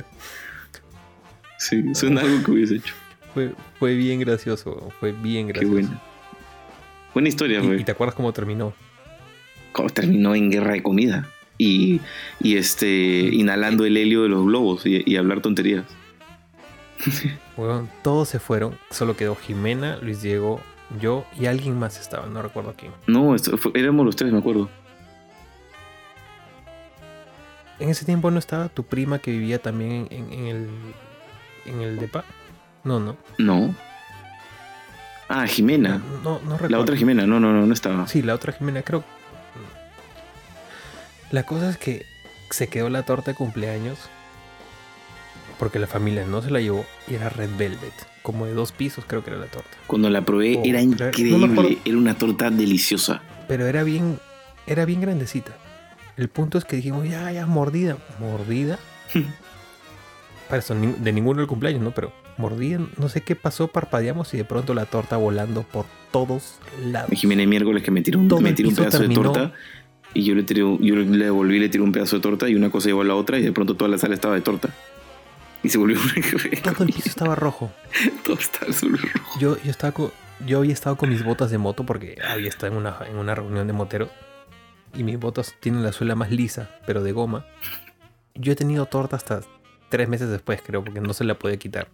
Sí, 1.58 1.96
suena 1.96 2.20
algo 2.22 2.44
que 2.44 2.52
hubiese 2.52 2.76
hecho. 2.76 2.94
fue, 3.34 3.54
fue 3.80 3.96
bien 3.96 4.20
gracioso, 4.20 4.90
fue 5.00 5.14
bien 5.14 5.48
Qué 5.48 5.54
gracioso. 5.54 5.74
buena. 5.74 6.02
Buena 7.14 7.30
historia, 7.30 7.60
Y, 7.64 7.68
güey. 7.68 7.82
y 7.82 7.84
te 7.86 7.92
acuerdas 7.94 8.16
cómo 8.16 8.34
terminó. 8.34 8.74
Terminó 9.94 10.36
en 10.36 10.50
guerra 10.52 10.74
de 10.74 10.84
comida. 10.84 11.28
Y, 11.58 12.02
y 12.40 12.58
este 12.58 12.88
inhalando 13.32 13.86
el 13.86 13.96
helio 13.98 14.24
de 14.24 14.30
los 14.30 14.44
globos 14.46 14.86
y, 14.86 15.04
y 15.06 15.16
hablar 15.18 15.42
tonterías. 15.42 15.86
Huevón, 17.58 17.90
todos 18.04 18.30
se 18.30 18.40
fueron, 18.40 18.78
solo 18.90 19.16
quedó 19.16 19.36
Jimena, 19.36 19.98
Luis 20.02 20.22
Diego, 20.22 20.60
yo 21.00 21.26
y 21.40 21.46
alguien 21.46 21.78
más 21.78 22.00
estaba, 22.00 22.26
no 22.28 22.42
recuerdo 22.42 22.74
quién. 22.78 22.92
No, 23.08 23.36
esto 23.36 23.58
fue- 23.58 23.72
éramos 23.76 24.06
los 24.06 24.16
tres, 24.16 24.32
me 24.32 24.40
acuerdo. 24.40 24.70
En 27.80 27.90
ese 27.90 28.06
tiempo 28.06 28.30
no 28.30 28.40
estaba 28.40 28.70
tu 28.70 28.84
prima 28.84 29.20
que 29.20 29.32
vivía 29.32 29.60
también 29.60 30.08
en, 30.12 30.32
en 30.34 30.46
el 30.48 30.70
en 31.66 31.82
el 31.82 32.00
depa. 32.00 32.24
No, 32.84 33.00
no. 33.00 33.18
No. 33.38 33.74
Ah, 35.30 35.48
Jimena. 35.48 36.02
No, 36.24 36.40
no 36.40 36.52
recuerdo. 36.54 36.70
La 36.70 36.80
otra 36.80 36.96
Jimena, 36.96 37.26
no, 37.26 37.40
no, 37.40 37.54
no, 37.54 37.66
no 37.66 37.74
estaba. 37.74 38.08
Sí, 38.08 38.22
la 38.22 38.36
otra 38.36 38.54
Jimena, 38.54 38.82
creo. 38.84 39.04
La 41.32 41.44
cosa 41.44 41.70
es 41.70 41.78
que 41.78 42.06
se 42.50 42.68
quedó 42.68 42.90
la 42.90 43.04
torta 43.04 43.32
de 43.32 43.36
cumpleaños 43.36 43.98
porque 45.58 45.80
la 45.80 45.88
familia 45.88 46.26
no 46.26 46.42
se 46.42 46.50
la 46.50 46.60
llevó 46.60 46.86
y 47.08 47.14
era 47.14 47.30
Red 47.30 47.52
Velvet, 47.58 47.94
como 48.24 48.46
de 48.48 48.54
dos 48.54 48.72
pisos 48.72 49.06
creo 49.08 49.24
que 49.24 49.30
era 49.30 49.40
la 49.40 49.46
torta. 49.46 49.70
Cuando 49.88 50.10
la 50.10 50.22
probé 50.26 50.58
Oh, 50.58 50.64
era. 50.66 50.80
No 50.80 50.86
increíble. 50.92 51.78
era 51.86 51.98
una 51.98 52.16
torta 52.16 52.50
deliciosa. 52.50 53.22
Pero 53.48 53.68
era 53.68 53.84
bien, 53.84 54.20
era 54.66 54.86
bien 54.86 55.02
grandecita. 55.02 55.52
El 56.18 56.30
punto 56.30 56.58
es 56.58 56.66
que 56.66 56.76
dijimos, 56.78 57.08
ya, 57.08 57.32
ya, 57.32 57.46
mordida, 57.46 57.98
mordida. 58.20 58.80
Para 60.50 60.60
eso, 60.60 60.76
de 60.76 61.14
ninguno 61.14 61.40
del 61.40 61.48
cumpleaños, 61.48 61.82
¿no? 61.82 61.92
Pero 61.92 62.12
mordida, 62.38 62.80
no 62.98 63.08
sé 63.08 63.22
qué 63.22 63.36
pasó, 63.36 63.68
parpadeamos 63.68 64.34
y 64.34 64.38
de 64.38 64.46
pronto 64.46 64.74
la 64.74 64.86
torta 64.86 65.16
volando 65.18 65.64
por 65.64 65.86
todos 66.12 66.56
lados. 66.84 67.12
Jimena 67.14 67.44
el 67.44 67.48
miércoles 67.48 67.84
que 67.84 67.92
me 67.92 68.02
tiró 68.02 68.20
un, 68.20 68.28
me 68.42 68.50
el 68.50 68.56
tiró 68.56 68.70
un 68.70 68.76
pedazo 68.76 68.98
terminó. 69.00 69.22
de 69.22 69.28
torta. 69.28 69.54
Y 70.14 70.24
yo 70.24 70.36
le 70.36 70.44
tiré, 70.44 70.60
yo 70.62 70.96
le 70.96 71.26
devolví, 71.26 71.60
le 71.60 71.70
tiré 71.70 71.84
un 71.84 71.92
pedazo 71.92 72.18
de 72.18 72.22
torta 72.22 72.50
y 72.50 72.56
una 72.56 72.70
cosa 72.70 72.88
llevó 72.88 73.02
a 73.02 73.06
la 73.06 73.16
otra 73.16 73.40
y 73.40 73.44
de 73.44 73.52
pronto 73.52 73.76
toda 73.76 73.90
la 73.90 73.98
sala 73.98 74.14
estaba 74.14 74.36
de 74.36 74.42
torta. 74.42 74.70
Y 75.64 75.70
se 75.70 75.78
volvió 75.78 76.00
Todo 76.64 76.84
el 76.84 76.94
piso 76.94 77.10
estaba 77.10 77.36
rojo. 77.36 77.72
Todo 78.26 78.38
estaba 78.38 78.72
rojo. 78.72 79.40
Yo, 79.40 79.58
yo, 79.64 79.72
estaba 79.72 79.94
yo 80.46 80.60
había 80.60 80.74
estado 80.74 80.98
con 80.98 81.10
mis 81.10 81.24
botas 81.24 81.52
de 81.52 81.58
moto 81.58 81.86
porque 81.86 82.18
había 82.28 82.50
estado 82.50 82.74
en 82.74 82.80
una, 82.80 82.98
en 83.08 83.18
una 83.18 83.36
reunión 83.36 83.68
de 83.68 83.74
moteros. 83.74 84.10
Y 84.94 85.04
mis 85.04 85.18
botas 85.18 85.56
tienen 85.60 85.84
la 85.84 85.94
suela 85.94 86.16
más 86.16 86.32
lisa, 86.32 86.70
pero 86.86 87.02
de 87.04 87.14
goma. 87.14 87.46
Yo 88.36 88.52
he 88.52 88.56
tenido 88.56 88.86
torta 88.88 89.16
hasta 89.16 89.42
tres 89.90 90.10
meses 90.10 90.30
después, 90.30 90.62
creo, 90.66 90.84
porque 90.84 91.00
no 91.00 91.14
se 91.14 91.24
la 91.24 91.36
puede 91.36 91.58
quitar. 91.58 91.90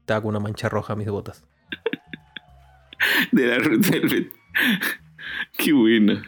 Estaba 0.00 0.22
con 0.22 0.30
una 0.30 0.40
mancha 0.40 0.68
roja 0.68 0.96
mis 0.96 1.08
botas. 1.08 1.44
De 3.30 3.46
la 3.46 3.58
Red 3.58 3.80
Velvet. 3.88 4.32
Qué 5.56 5.72
buena. 5.72 6.24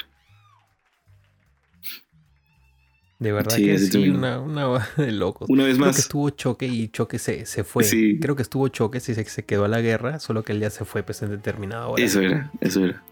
De 3.18 3.32
verdad 3.32 3.56
que 3.56 3.78
sí, 3.78 4.08
una, 4.08 4.40
una 4.40 4.88
de 4.96 5.12
locos. 5.12 5.48
Una 5.48 5.64
vez 5.64 5.74
Creo 5.76 5.86
más. 5.86 5.96
que 5.96 6.02
estuvo 6.02 6.30
choque 6.30 6.66
y 6.66 6.88
choque 6.88 7.18
se, 7.18 7.46
se 7.46 7.64
fue. 7.64 7.84
Creo 8.20 8.36
que 8.36 8.42
estuvo 8.42 8.68
choque 8.68 8.98
y 8.98 9.00
se, 9.00 9.24
se 9.24 9.44
quedó 9.44 9.64
a 9.64 9.68
la 9.68 9.80
guerra, 9.80 10.18
solo 10.18 10.42
que 10.42 10.52
el 10.52 10.60
día 10.60 10.70
se 10.70 10.84
fue 10.84 11.02
pues 11.02 11.22
en 11.22 11.30
determinada 11.30 11.86
hora. 11.86 12.02
Eso 12.02 12.20
era, 12.20 12.50
eso 12.60 12.84
era. 12.84 13.02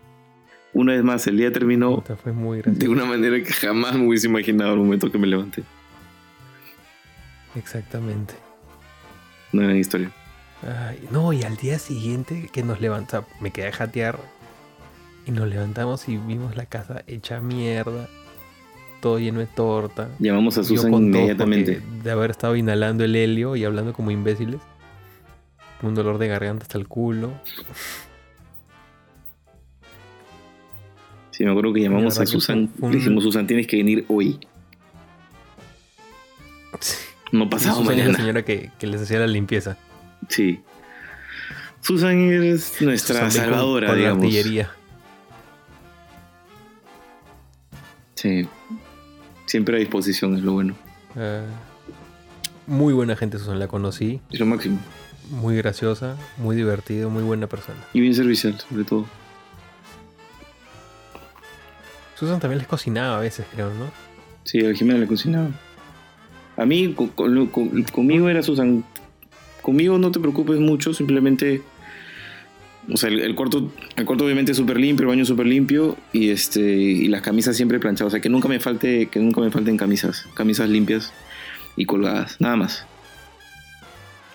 Una 0.75 0.95
vez 0.95 1.05
más, 1.05 1.27
el 1.27 1.37
día 1.37 1.53
terminó 1.53 2.03
fue 2.23 2.33
muy 2.33 2.63
de 2.65 2.89
una 2.89 3.05
manera 3.05 3.37
que 3.43 3.53
jamás 3.53 3.95
me 3.95 4.07
hubiese 4.07 4.27
imaginado 4.27 4.73
el 4.73 4.79
momento 4.81 5.13
que 5.13 5.19
me 5.19 5.27
levanté. 5.27 5.63
Exactamente. 7.55 8.35
Una 9.53 9.65
gran 9.65 9.77
historia. 9.77 10.11
no, 11.11 11.33
y 11.33 11.43
al 11.43 11.57
día 11.57 11.79
siguiente 11.79 12.49
que 12.51 12.63
nos 12.63 12.81
levantamos, 12.81 13.29
me 13.41 13.51
quedé 13.51 13.69
a 13.69 13.73
jatear 13.73 14.19
y 15.27 15.31
nos 15.31 15.47
levantamos 15.49 16.09
y 16.09 16.17
vimos 16.17 16.57
la 16.57 16.67
casa 16.67 17.05
hecha 17.07 17.41
mierda 17.41 18.09
todo 19.03 19.19
lleno 19.19 19.41
de 19.41 19.47
torta. 19.47 20.11
Llamamos 20.21 20.57
a 20.59 20.65
Susan 20.65 20.95
inmediatamente. 20.95 21.83
De 22.05 22.11
haber 22.11 22.31
estado 22.31 22.55
inhalando 22.55 23.05
el 23.05 23.17
helio 23.17 23.57
y 23.57 23.65
hablando 23.65 23.93
como 23.93 24.13
imbéciles. 24.13 24.61
Un 25.83 25.97
dolor 25.97 26.19
de 26.19 26.29
garganta 26.29 26.63
hasta 26.63 26.79
el 26.79 26.87
culo. 26.87 27.33
Sí, 31.33 31.45
me 31.45 31.51
acuerdo 31.51 31.73
que 31.73 31.81
llamamos 31.81 32.17
a 32.21 32.27
Susan. 32.27 32.71
Le 32.81 32.89
dijimos, 32.91 33.25
Susan, 33.25 33.45
tienes 33.49 33.67
que 33.67 33.77
venir 33.77 34.05
hoy. 34.09 34.39
No 37.33 37.51
pasaba 37.51 37.75
Susan 37.75 37.87
mañana. 37.87 38.13
la 38.13 38.19
señora 38.19 38.45
que, 38.45 38.71
les 38.81 39.03
hacía 39.03 39.19
la 39.19 39.27
limpieza. 39.27 39.77
Sí. 40.29 40.61
Susan 41.81 42.31
es 42.31 42.81
nuestra 42.81 43.29
salvadora, 43.33 43.97
digamos. 43.97 44.33
Sí. 48.15 48.47
Siempre 49.53 49.77
a 49.77 49.81
disposición, 49.81 50.35
es 50.35 50.43
lo 50.43 50.55
bueno. 50.55 50.75
Eh, 51.15 51.45
muy 52.67 52.95
buena 52.95 53.17
gente, 53.17 53.39
Susan, 53.39 53.59
la 53.59 53.69
conocí. 53.69 54.19
Es 54.31 54.41
lo 54.41 54.47
máximo. 54.47 54.79
Muy 55.29 55.57
graciosa, 55.57 56.17
muy 56.39 56.57
divertido, 56.57 57.11
muy 57.11 57.23
buena 57.23 57.47
persona. 57.49 57.79
Y 57.93 58.01
bien 58.01 58.15
servicial, 58.15 58.59
sobre 58.59 58.85
todo. 58.85 59.05
Susan 62.15 62.41
también 62.41 62.61
les 62.61 62.67
cocinaba 62.67 63.19
a 63.19 63.21
veces, 63.21 63.45
creo, 63.53 63.69
¿no? 63.75 63.91
Sí, 64.45 64.65
a 64.65 64.73
Jimena 64.73 65.01
le 65.01 65.07
cocinaba. 65.07 65.51
A 66.57 66.65
mí, 66.65 66.97
conmigo 67.93 68.31
era 68.31 68.43
Susan. 68.43 68.83
Conmigo 69.61 69.99
no 69.99 70.11
te 70.11 70.19
preocupes 70.19 70.61
mucho, 70.61 70.95
simplemente 70.95 71.61
o 72.91 72.97
sea, 72.97 73.11
el, 73.11 73.35
cuarto, 73.35 73.73
el 73.97 74.05
cuarto 74.05 74.25
obviamente 74.25 74.53
es 74.53 74.59
súper 74.59 74.79
limpio, 74.79 75.05
el 75.05 75.09
baño 75.09 75.25
súper 75.25 75.47
limpio 75.47 75.97
y 76.13 76.31
este 76.31 76.61
y 76.61 77.07
las 77.09 77.23
camisas 77.23 77.57
siempre 77.57 77.79
planchadas. 77.79 78.11
O 78.11 78.15
sea, 78.15 78.21
que 78.21 78.29
nunca 78.29 78.49
me 78.49 78.59
falte, 78.59 79.07
que 79.07 79.21
nunca 79.21 79.41
me 79.41 79.51
falten 79.51 79.77
camisas, 79.77 80.27
camisas 80.35 80.69
limpias 80.69 81.13
y 81.77 81.85
colgadas, 81.85 82.41
nada 82.41 82.57
más. 82.57 82.85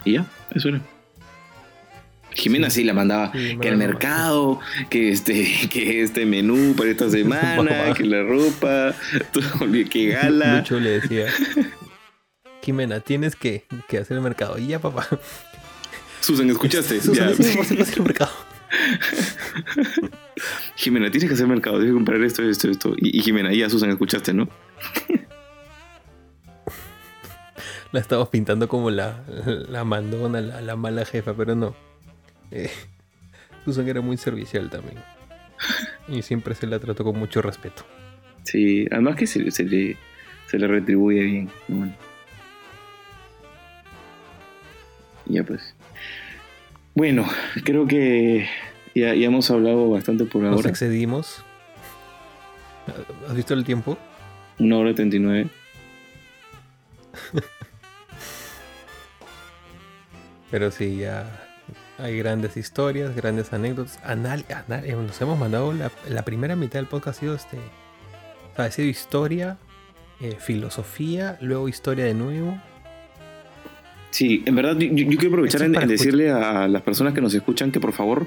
Y 0.06 0.14
ya, 0.14 0.26
eso 0.56 0.70
era. 0.70 0.82
Jimena 2.32 2.70
sí, 2.70 2.84
la 2.84 2.94
mandaba 2.94 3.32
que 3.32 3.68
el 3.68 3.78
mercado, 3.78 4.60
que 4.90 5.10
este, 5.10 5.48
que 5.70 6.04
este 6.04 6.26
menú 6.26 6.76
para 6.78 6.92
esta 6.92 7.10
semana, 7.10 7.94
que 7.98 8.06
la 8.06 8.22
ropa, 8.22 8.96
que 9.92 10.10
gala. 10.10 10.58
Mucho 10.58 10.80
le 10.80 11.02
decía. 11.02 11.26
Jimena, 12.62 13.00
tienes 13.00 13.36
que, 13.36 13.66
que 13.90 13.98
hacer 13.98 14.18
el 14.18 14.24
mercado. 14.24 14.58
Y 14.60 14.68
ya, 14.68 14.80
papá. 14.80 15.08
Susan, 16.22 16.50
¿escuchaste? 16.50 17.02
Susan, 17.02 17.34
ya. 17.34 17.82
hacer 17.82 18.02
mercado. 18.02 18.32
Jimena, 20.76 21.10
tienes 21.10 21.30
que 21.30 21.36
hacer 21.36 21.48
mercado, 21.48 21.78
tienes 21.78 21.92
que 21.92 21.96
comprar 21.96 22.22
esto, 22.22 22.44
esto, 22.44 22.70
esto. 22.70 22.94
Y, 22.98 23.22
Jimena, 23.22 23.54
ya 23.54 23.70
Susan, 23.70 23.90
escuchaste, 23.90 24.34
¿no? 24.34 24.50
la 27.92 28.00
estamos 28.00 28.30
pintando 28.30 28.68
como 28.68 28.92
la, 28.92 29.24
la 29.70 29.84
mandona, 29.84 30.42
la, 30.42 30.76
mala 30.76 31.06
jefa, 31.06 31.34
pero 31.34 31.56
no. 31.56 31.76
Eh, 32.52 32.70
Susan 33.66 33.88
era 33.88 34.02
muy 34.02 34.18
servicial 34.18 34.70
también. 34.70 34.98
Y 36.10 36.22
siempre 36.22 36.56
se 36.56 36.68
la 36.68 36.80
trató 36.80 37.04
con 37.04 37.20
mucho 37.20 37.42
respeto. 37.42 37.84
Sí, 38.44 38.88
además 38.92 39.18
que 39.18 39.28
se, 39.28 39.52
se, 39.52 39.66
le, 39.66 39.98
se 40.46 40.58
le 40.58 40.66
retribuye 40.66 41.22
bien. 41.22 41.50
Bueno. 41.68 41.94
Ya 45.26 45.44
pues. 45.44 45.76
Bueno, 46.98 47.28
creo 47.64 47.86
que 47.86 48.48
ya, 48.96 49.14
hemos 49.14 49.52
hablado 49.52 49.88
bastante 49.88 50.26
por 50.26 50.44
ahora. 50.44 50.56
Nos 50.56 50.66
excedimos. 50.66 51.44
¿Has 53.30 53.36
visto 53.36 53.54
el 53.54 53.64
tiempo? 53.64 54.00
Una 54.58 54.80
hora 54.80 54.90
y 54.90 54.96
39. 54.96 55.48
Pero 60.50 60.72
sí, 60.72 60.98
ya 60.98 61.48
hay 62.00 62.18
grandes 62.18 62.58
historias, 62.58 63.16
grandes 63.16 63.54
anécdotas. 63.54 64.00
Anal, 64.04 64.44
eh, 64.50 64.96
nos 64.96 65.22
hemos 65.22 65.38
mandado 65.38 65.72
la, 65.74 66.26
primera 66.26 66.56
mitad 66.56 66.80
del 66.80 66.88
podcast 66.88 67.20
ha 67.20 67.20
sido 67.20 67.36
este. 67.36 67.60
Ha 68.56 68.72
sido 68.72 68.88
historia, 68.88 69.60
eh, 70.20 70.36
filosofía, 70.40 71.38
luego 71.42 71.70
historia 71.70 72.06
de 72.06 72.16
nuevo, 72.16 72.60
Sí, 74.18 74.42
en 74.48 74.56
verdad 74.56 74.76
yo, 74.80 75.08
quiero 75.10 75.28
aprovechar 75.28 75.62
en, 75.62 75.74
decirle 75.88 76.32
a 76.32 76.68
las 76.68 76.82
personas 76.82 77.14
que 77.14 77.22
nos 77.22 77.36
escuchan 77.36 77.72
que 77.72 77.80
por 77.80 77.94
favor 77.94 78.26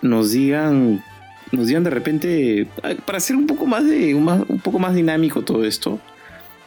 nos 0.00 0.32
digan, 0.32 1.04
nos 1.52 1.66
digan 1.66 1.84
de 1.84 1.90
repente, 1.90 2.66
para 3.04 3.18
hacer 3.18 3.36
un 3.36 3.46
poco 3.46 3.66
más 3.66 3.84
de, 3.84 4.14
un, 4.14 4.60
poco 4.64 4.78
más 4.78 4.94
dinámico 4.94 5.42
todo 5.42 5.66
esto, 5.66 6.00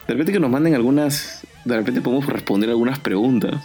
de 0.06 0.14
repente 0.14 0.30
que 0.30 0.38
nos 0.38 0.48
manden 0.48 0.76
algunas, 0.76 1.44
de 1.64 1.76
repente 1.76 2.02
podemos 2.02 2.24
responder 2.26 2.70
algunas 2.70 3.00
preguntas 3.00 3.56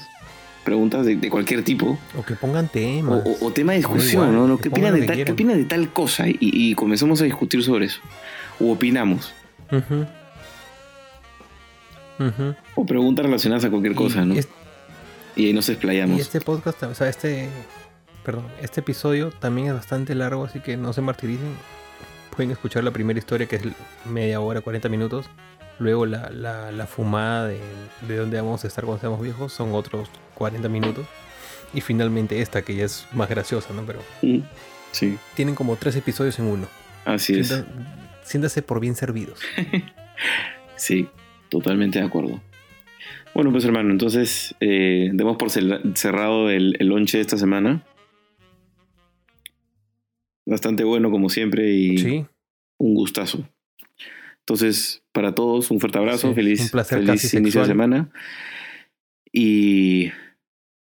preguntas 0.64 1.06
de, 1.06 1.30
cualquier 1.30 1.64
tipo. 1.64 2.00
O 2.18 2.24
que 2.24 2.34
pongan 2.34 2.68
temas. 2.68 3.22
O, 3.42 3.52
tema 3.52 3.74
de 3.74 3.78
discusión, 3.78 4.34
¿no? 4.34 4.58
¿Qué 4.58 4.70
opinan 4.70 5.00
de, 5.00 5.06
tal, 5.06 5.24
de 5.24 5.66
tal 5.66 5.90
cosa? 5.94 6.28
Y, 6.28 6.40
y, 6.40 6.74
comenzamos 6.74 7.22
a 7.22 7.26
discutir 7.26 7.62
sobre 7.62 7.86
eso. 7.86 8.02
O 8.60 8.72
opinamos. 8.72 9.32
O 12.76 12.86
preguntas 12.86 13.26
relacionadas 13.26 13.66
a 13.66 13.70
cualquier 13.70 13.96
cosa, 13.96 14.26
¿no? 14.26 14.36
y 15.36 15.48
ahí 15.48 15.54
nos 15.54 15.68
explayamos. 15.70 16.18
Y 16.18 16.22
este 16.22 16.42
podcast, 16.42 16.82
o 16.84 16.96
sea, 16.96 17.10
este, 17.10 17.50
perdón, 18.24 18.46
este 18.62 18.82
episodio 18.82 19.32
también 19.32 19.68
es 19.68 19.74
bastante 19.74 20.16
largo, 20.16 20.46
así 20.46 20.60
que 20.60 20.78
no 20.78 20.94
se 20.94 21.02
martiricen. 21.02 21.54
Pueden 22.36 22.52
escuchar 22.52 22.84
la 22.84 22.92
primera 22.92 23.18
historia 23.18 23.48
que 23.48 23.58
es 23.58 23.64
media 24.06 24.42
hora, 24.42 24.62
40 24.62 24.90
minutos. 24.90 25.26
Luego 25.80 26.06
la, 26.06 26.30
la, 26.30 26.88
fumada 26.88 27.48
de, 27.48 27.60
de 28.08 28.18
dónde 28.18 28.38
vamos 28.38 28.64
a 28.64 28.68
estar 28.68 28.86
cuando 28.86 29.02
seamos 29.02 29.22
viejos 29.22 29.52
son 29.52 29.74
otros 29.74 30.10
40 30.36 30.70
minutos. 30.70 31.06
Y 31.74 31.82
finalmente 31.82 32.42
esta 32.42 32.62
que 32.62 32.76
ya 32.76 32.86
es 32.86 33.06
más 33.14 33.30
graciosa, 33.30 33.74
¿no? 33.74 33.84
Pero 33.86 34.00
mm, 34.22 34.40
sí. 34.92 35.18
tienen 35.36 35.56
como 35.56 35.76
tres 35.76 35.96
episodios 35.96 36.40
en 36.40 36.46
uno. 36.46 36.68
Así 37.04 37.38
es. 37.40 37.64
Siéntase 38.24 38.62
por 38.62 38.80
bien 38.80 38.96
servidos. 38.96 39.40
sí. 40.76 41.10
Totalmente 41.50 42.00
de 42.00 42.06
acuerdo. 42.06 42.42
Bueno, 43.36 43.52
pues 43.52 43.66
hermano, 43.66 43.92
entonces 43.92 44.56
eh, 44.62 45.10
demos 45.14 45.36
por 45.36 45.50
cerrado 45.50 46.50
el, 46.50 46.78
el 46.80 46.88
lonche 46.88 47.18
de 47.18 47.22
esta 47.22 47.38
semana. 47.38 47.86
Bastante 50.46 50.86
bueno 50.86 51.12
como 51.12 51.28
siempre 51.30 51.70
y 51.74 52.26
un 52.78 52.96
gustazo. 52.96 53.46
Entonces, 54.40 55.04
para 55.12 55.36
todos, 55.36 55.70
un 55.70 55.82
fuerte 55.82 55.98
abrazo, 55.98 56.34
feliz, 56.34 56.72
feliz 56.88 57.34
inicio 57.34 57.60
de 57.60 57.68
semana. 57.68 58.10
Y 59.34 60.12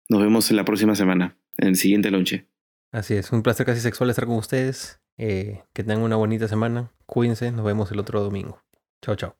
nos 0.08 0.22
vemos 0.22 0.50
en 0.50 0.56
la 0.56 0.64
próxima 0.64 0.94
semana, 0.94 1.36
en 1.58 1.68
el 1.68 1.76
siguiente 1.76 2.10
lonche. 2.10 2.46
Así 2.92 3.12
es, 3.12 3.30
un 3.30 3.42
placer 3.42 3.66
casi 3.66 3.82
sexual 3.82 4.08
estar 4.08 4.24
con 4.24 4.36
ustedes. 4.36 5.02
Eh, 5.18 5.60
que 5.74 5.82
tengan 5.82 6.00
una 6.00 6.16
bonita 6.16 6.48
semana. 6.48 6.92
Cuídense, 7.04 7.52
nos 7.52 7.66
vemos 7.66 7.92
el 7.92 7.98
otro 7.98 8.22
domingo. 8.22 8.62
Chao, 9.02 9.16
chao. 9.16 9.36